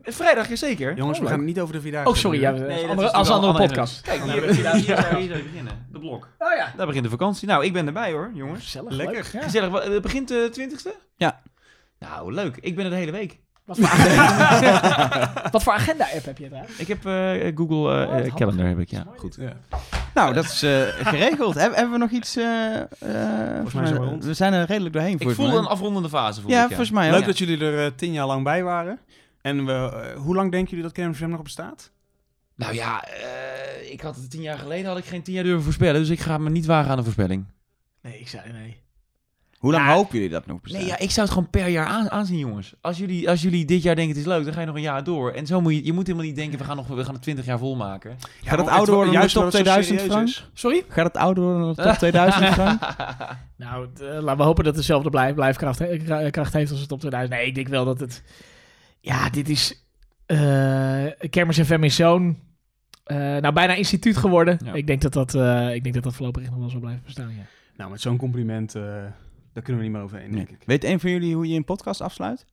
Vrijdag, 0.04 0.50
jazeker. 0.50 0.96
Jongens, 0.96 1.18
we 1.18 1.24
Oh, 1.24 1.30
gaan 1.30 1.40
het 1.40 1.48
niet 1.48 1.60
over 1.60 1.74
de 1.74 1.82
Vierdaagse 1.82 2.10
Oh, 2.10 2.16
sorry. 2.16 2.40
Ja, 2.42 2.50
andere, 2.52 3.04
is 3.08 3.12
als 3.12 3.30
andere 3.30 3.54
een 3.54 3.68
podcast. 3.68 4.02
Kijk, 4.02 4.24
hier, 4.24 4.26
nee, 4.42 4.52
hier, 4.54 4.72
hier, 4.72 4.84
zou- 4.86 5.16
hier 5.18 5.30
zou 5.30 5.44
beginnen. 5.44 5.86
De 5.92 6.00
blok. 6.00 6.28
Oh 6.38 6.56
ja. 6.58 6.74
Daar 6.78 6.86
begint 6.88 7.04
de 7.04 7.10
vakantie. 7.10 7.48
Nou, 7.48 7.66
ik 7.66 7.74
ben 7.74 7.88
erbij 7.88 8.12
hoor, 8.12 8.32
jongens. 8.34 8.64
Gezellig, 8.64 8.92
Lekker. 8.92 9.16
leuk. 9.16 9.26
Ja. 9.32 9.42
Gezellig. 9.42 9.84
Het 9.84 10.02
begint 10.02 10.28
de 10.28 10.50
20ste? 10.52 10.90
Ja. 11.16 11.42
Nou, 12.00 12.34
leuk. 12.34 12.58
Ik 12.58 12.76
ben 12.76 12.84
er 12.86 12.92
de 12.92 12.98
hele 12.98 13.12
week. 13.12 13.40
Wat 13.66 13.78
voor 13.80 13.88
agenda- 13.88 15.50
voor 15.64 15.74
agenda-app 15.74 16.26
heb 16.26 16.38
je 16.38 16.48
trouwens? 16.48 16.78
Ik 16.78 16.88
heb 16.88 17.06
eh, 17.06 17.12
Google 17.56 18.02
eh, 18.04 18.10
Oh, 18.10 18.20
eh. 18.26 18.34
Calendar, 18.36 18.68
heb 18.68 18.80
ik, 18.80 18.90
ja. 18.90 19.06
Goed. 19.18 19.36
Ja. 19.40 19.54
Nou, 20.14 20.34
dat 20.34 20.44
is 20.44 20.64
eh, 20.64 20.82
geregeld. 21.04 21.56
Heb- 21.56 21.76
hebben 21.76 21.92
we 21.94 21.98
nog 22.00 22.10
iets... 22.10 22.36
eh, 22.36 22.76
eh, 22.76 22.86
volgens 23.54 23.74
mij 23.74 23.86
zijn 23.88 24.00
we 24.00 24.06
rond. 24.06 24.26
We 24.26 24.34
zijn 24.34 24.54
er 24.54 24.66
redelijk 24.66 24.94
doorheen. 24.94 25.20
Ik 25.20 25.30
voelde 25.30 25.52
mij. 25.52 25.60
een 25.62 25.68
afrondende 25.68 26.10
fase. 26.10 26.40
voelde 26.42 26.56
Ja, 26.56 26.62
ik, 26.62 26.68
volgens 26.68 26.92
mij. 26.92 27.12
Leuk 27.12 27.26
dat 27.26 27.38
jullie 27.38 27.66
er 27.66 27.96
tien 27.96 28.12
jaar 28.12 28.26
lang 28.26 28.44
bij 28.44 28.64
waren. 28.64 29.00
En 29.44 29.66
we, 29.66 29.72
eh, 29.72 30.20
hoe 30.22 30.36
lang 30.36 30.52
denken 30.52 30.70
jullie 30.70 30.84
dat 30.86 30.94
Kermis 30.94 31.18
FM 31.18 31.30
nog 31.30 31.42
bestaat? 31.42 31.92
Nou 32.56 32.74
ja, 32.74 33.04
eh, 33.08 33.92
ik 33.92 34.02
had 34.02 34.16
het 34.16 34.30
tien 34.30 34.42
jaar 34.42 34.58
geleden 34.58 34.86
had 34.86 34.98
ik 34.98 35.06
geen 35.06 35.22
tien 35.22 35.34
jaar 35.34 35.44
durven 35.44 35.64
voorspellen. 35.64 36.02
Dus 36.02 36.10
ik 36.10 36.20
ga 36.20 36.38
me 36.38 36.50
niet 36.50 36.66
wagen 36.66 36.92
aan 36.92 36.98
een 36.98 37.04
voorspelling. 37.04 37.46
Nee, 38.02 38.20
ik 38.20 38.28
zei 38.28 38.52
nee. 38.52 38.82
Hoe 39.58 39.72
lang 39.72 39.86
Ja. 39.86 39.94
hopen 39.94 40.14
jullie 40.14 40.30
dat 40.30 40.46
nog 40.46 40.62
bestaan? 40.62 40.82
Nee, 40.82 40.90
ja, 40.90 41.00
ik 41.00 41.12
zou 41.12 41.26
het 41.26 41.36
gewoon 41.36 41.50
per 41.50 41.68
jaar 41.68 41.86
aan, 41.86 42.12
aanzien, 42.12 42.38
jongens. 42.38 42.74
Als 42.82 42.98
jullie, 42.98 43.30
als 43.30 43.42
jullie 43.42 43.66
dit 43.66 43.84
jaar 43.84 43.96
denken 43.96 44.14
het 44.16 44.26
is 44.26 44.32
leuk, 44.32 44.44
dan 44.46 44.54
ga 44.54 44.60
je 44.60 44.66
nog 44.66 44.76
een 44.76 44.82
jaar 44.82 45.04
door. 45.04 45.32
En 45.32 45.46
zo 45.46 45.62
moet 45.62 45.74
je, 45.74 45.86
je 45.86 45.94
moet 45.94 46.06
helemaal 46.08 46.28
niet 46.28 46.36
denken, 46.36 46.58
we 46.60 46.64
gaan, 46.64 46.76
nog, 46.76 46.88
we 46.88 47.04
gaan 47.04 47.14
het 47.14 47.22
20 47.22 47.46
jaar 47.46 47.58
volmaken. 47.60 48.18
Gaat 48.44 48.60
het 48.60 48.68
ouder 48.68 48.94
worden 48.96 49.14
dan 49.14 49.22
de 49.22 49.34
juist 49.34 49.34
top 49.34 49.44
omdat 49.44 49.60
het 49.60 49.68
zo 49.68 49.74
2000, 49.84 50.00
serieus 50.00 50.34
Frank? 50.36 50.50
Sorry? 50.54 50.84
Gaat 50.88 51.06
het 51.06 51.18
ouder 51.18 51.44
worden 51.44 51.62
dan 51.62 51.74
de 51.74 51.82
top 51.84 51.94
2000, 51.94 52.46
Frank? 52.54 52.82
Nou, 53.58 53.88
eh, 54.00 54.08
laten 54.22 54.38
we 54.38 54.44
hopen 54.44 54.64
dat 54.64 54.74
het 54.74 54.82
dezelfde 54.82 55.10
blijf, 55.10 55.34
blijfkracht 55.36 55.80
he- 55.80 56.30
kracht 56.30 56.54
heeft 56.54 56.72
als 56.72 56.80
het 56.80 56.92
op 56.92 57.00
2000. 57.00 57.38
Nee, 57.40 57.48
ik 57.48 57.56
denk 57.56 57.68
wel 57.68 57.86
dat 57.86 58.00
het... 58.00 58.24
Ja, 59.06 59.30
dit 59.30 59.50
is... 59.50 59.86
eh 60.26 61.06
Kermis 61.30 61.60
FM 61.62 61.84
is 61.84 61.96
zo'n... 61.96 62.38
eh, 63.04 63.18
nou, 63.18 63.54
bijna 63.54 63.74
instituut 63.74 64.18
geworden. 64.18 64.60
Ja. 64.66 64.74
Ik 64.74 64.88
denk 64.88 65.02
dat 65.02 65.14
dat, 65.14 65.36
eh, 65.36 65.74
ik 65.76 65.84
denk 65.84 65.96
dat 65.96 66.04
dat 66.04 66.16
voorlopig 66.16 66.50
nog 66.50 66.60
wel 66.60 66.70
zal 66.70 66.80
blijven 66.80 67.04
bestaan, 67.06 67.30
ja. 67.36 67.46
Nou, 67.78 67.92
met 67.92 68.02
zo'n 68.02 68.18
compliment, 68.18 68.76
eh, 68.76 68.82
daar 69.54 69.64
kunnen 69.64 69.78
we 69.78 69.84
niet 69.88 69.92
meer 69.92 70.02
overheen, 70.02 70.32
denk 70.32 70.48
Nee. 70.50 70.58
ik. 70.60 70.66
Weet 70.66 70.84
een 70.84 71.00
van 71.00 71.10
jullie 71.10 71.36
hoe 71.36 71.48
je 71.48 71.56
een 71.56 71.64
podcast 71.64 72.02
afsluit? 72.02 72.46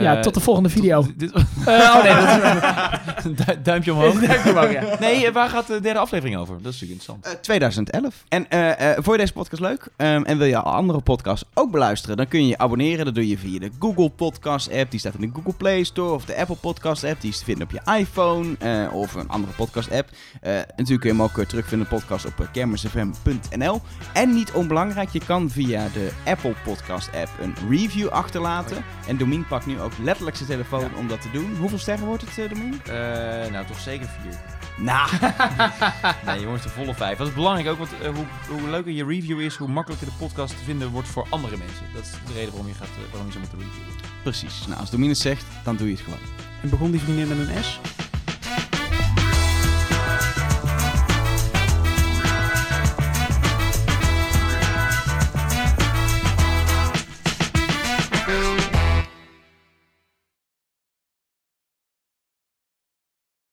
Ja, 0.00 0.16
Eh, 0.16 0.20
tot 0.22 0.34
de 0.34 0.40
volgende 0.40 0.68
video. 0.68 1.06
Dit, 1.16 1.32
Eh, 1.66 1.74
oh 1.96 2.02
nee, 2.02 2.14
dat 2.14 2.54
is... 2.54 3.44
Du- 3.46 3.62
duimpje 3.62 3.92
omhoog. 3.92 4.14
Duimpje 4.26 4.50
omhoog, 4.50 4.72
ja. 4.72 4.96
Nee, 5.00 5.26
eh, 5.26 5.32
waar 5.32 5.48
gaat 5.48 5.66
de 5.66 5.80
derde 5.80 5.98
aflevering 6.00 6.36
over? 6.38 6.62
Dat 6.62 6.72
is 6.72 6.80
natuurlijk 6.80 7.00
interessant. 7.00 7.26
Eh, 7.36 7.40
2011. 7.42 8.24
En 8.28 8.50
eh, 8.50 8.90
eh, 8.90 8.94
vond 8.94 9.06
je 9.06 9.16
deze 9.16 9.32
podcast 9.32 9.62
leuk? 9.62 9.88
Ehm, 9.96 10.22
en 10.22 10.38
wil 10.38 10.46
je 10.46 10.58
andere 10.58 11.00
podcasts 11.00 11.44
ook 11.54 11.70
beluisteren? 11.70 12.16
Dan 12.16 12.28
kun 12.28 12.40
je 12.42 12.46
je 12.48 12.58
abonneren. 12.58 13.04
Dat 13.04 13.14
doe 13.14 13.28
je 13.28 13.38
via 13.38 13.58
de 13.58 13.70
Google 13.78 14.08
Podcast 14.10 14.72
app. 14.72 14.90
Die 14.90 15.00
staat 15.00 15.14
in 15.14 15.20
de 15.20 15.30
Google 15.34 15.52
Play 15.52 15.84
Store. 15.84 16.12
Of 16.12 16.24
de 16.24 16.36
Apple 16.36 16.56
Podcast 16.56 17.04
app. 17.04 17.20
Die 17.20 17.30
is 17.30 17.38
te 17.38 17.44
vinden 17.44 17.64
op 17.64 17.70
je 17.70 17.92
iPhone. 17.98 18.54
eh, 18.58 18.94
of 18.94 19.14
een 19.14 19.28
andere 19.28 19.52
podcast 19.52 19.92
app. 19.92 20.08
Eh, 20.40 20.52
natuurlijk 20.52 20.86
kun 20.86 20.98
je 21.00 21.08
hem 21.16 21.22
ook 21.22 21.38
eh, 21.38 21.44
terugvinden 21.46 21.88
podcast 21.88 22.26
op 22.26 22.32
uh, 22.40 22.46
kermisfm.nl. 22.52 23.80
En 24.12 24.34
niet 24.34 24.52
onbelangrijk, 24.52 25.08
je 25.10 25.20
kan 25.26 25.50
via 25.50 25.88
de 25.92 26.10
Apple 26.24 26.54
Podcast 26.64 27.08
app 27.08 27.28
een 27.40 27.54
review 27.68 28.08
achterlaten. 28.08 28.84
En 29.06 29.16
Domien 29.16 29.46
pakt 29.46 29.66
nu 29.66 29.80
ook 29.82 29.98
letterlijk 29.98 30.36
zijn 30.36 30.48
telefoon 30.48 30.94
om 30.94 31.08
dat 31.08 31.20
te 31.20 31.30
doen. 31.30 31.56
Hoeveel 31.56 31.78
sterren 31.78 32.06
wordt 32.06 32.22
het, 32.22 32.38
uh, 32.38 32.48
Domien? 32.48 32.80
Eh, 32.84 32.92
nou, 33.50 33.66
toch 33.66 33.78
zeker 33.78 34.08
vier. 34.22 34.34
Nou, 34.76 35.10
Nee, 36.26 36.40
jongens, 36.40 36.62
de 36.62 36.68
volle 36.68 36.94
vijf. 36.94 37.18
Dat 37.18 37.26
is 37.26 37.34
belangrijk 37.34 37.68
ook, 37.68 37.78
want 37.78 37.90
eh, 38.02 38.14
hoe, 38.14 38.24
hoe 38.48 38.68
leuker 38.68 38.92
je 38.92 39.04
review 39.04 39.40
is, 39.40 39.56
hoe 39.56 39.68
makkelijker 39.68 40.08
de 40.08 40.14
podcast 40.18 40.56
te 40.58 40.64
vinden 40.64 40.88
wordt 40.90 41.08
voor 41.08 41.26
andere 41.28 41.56
mensen. 41.56 41.84
Dat 41.94 42.02
is 42.02 42.10
de 42.10 42.32
reden 42.32 42.50
waarom 42.50 42.68
je, 42.68 42.74
gaat, 42.74 42.86
eh, 42.88 43.10
waarom 43.10 43.26
je 43.26 43.32
zo 43.32 43.38
moet 43.38 43.48
reviewen. 43.52 43.94
precies. 44.22 44.66
Nou, 44.66 44.80
als 44.80 44.90
Domien 44.90 45.08
het 45.08 45.18
zegt, 45.18 45.44
dan 45.64 45.76
doe 45.76 45.86
je 45.86 45.94
het 45.94 46.02
gewoon. 46.02 46.18
En 46.62 46.68
begon 46.68 46.90
die 46.90 47.00
vriendin 47.00 47.28
met 47.28 47.48
een 47.48 47.64
S? 47.64 47.80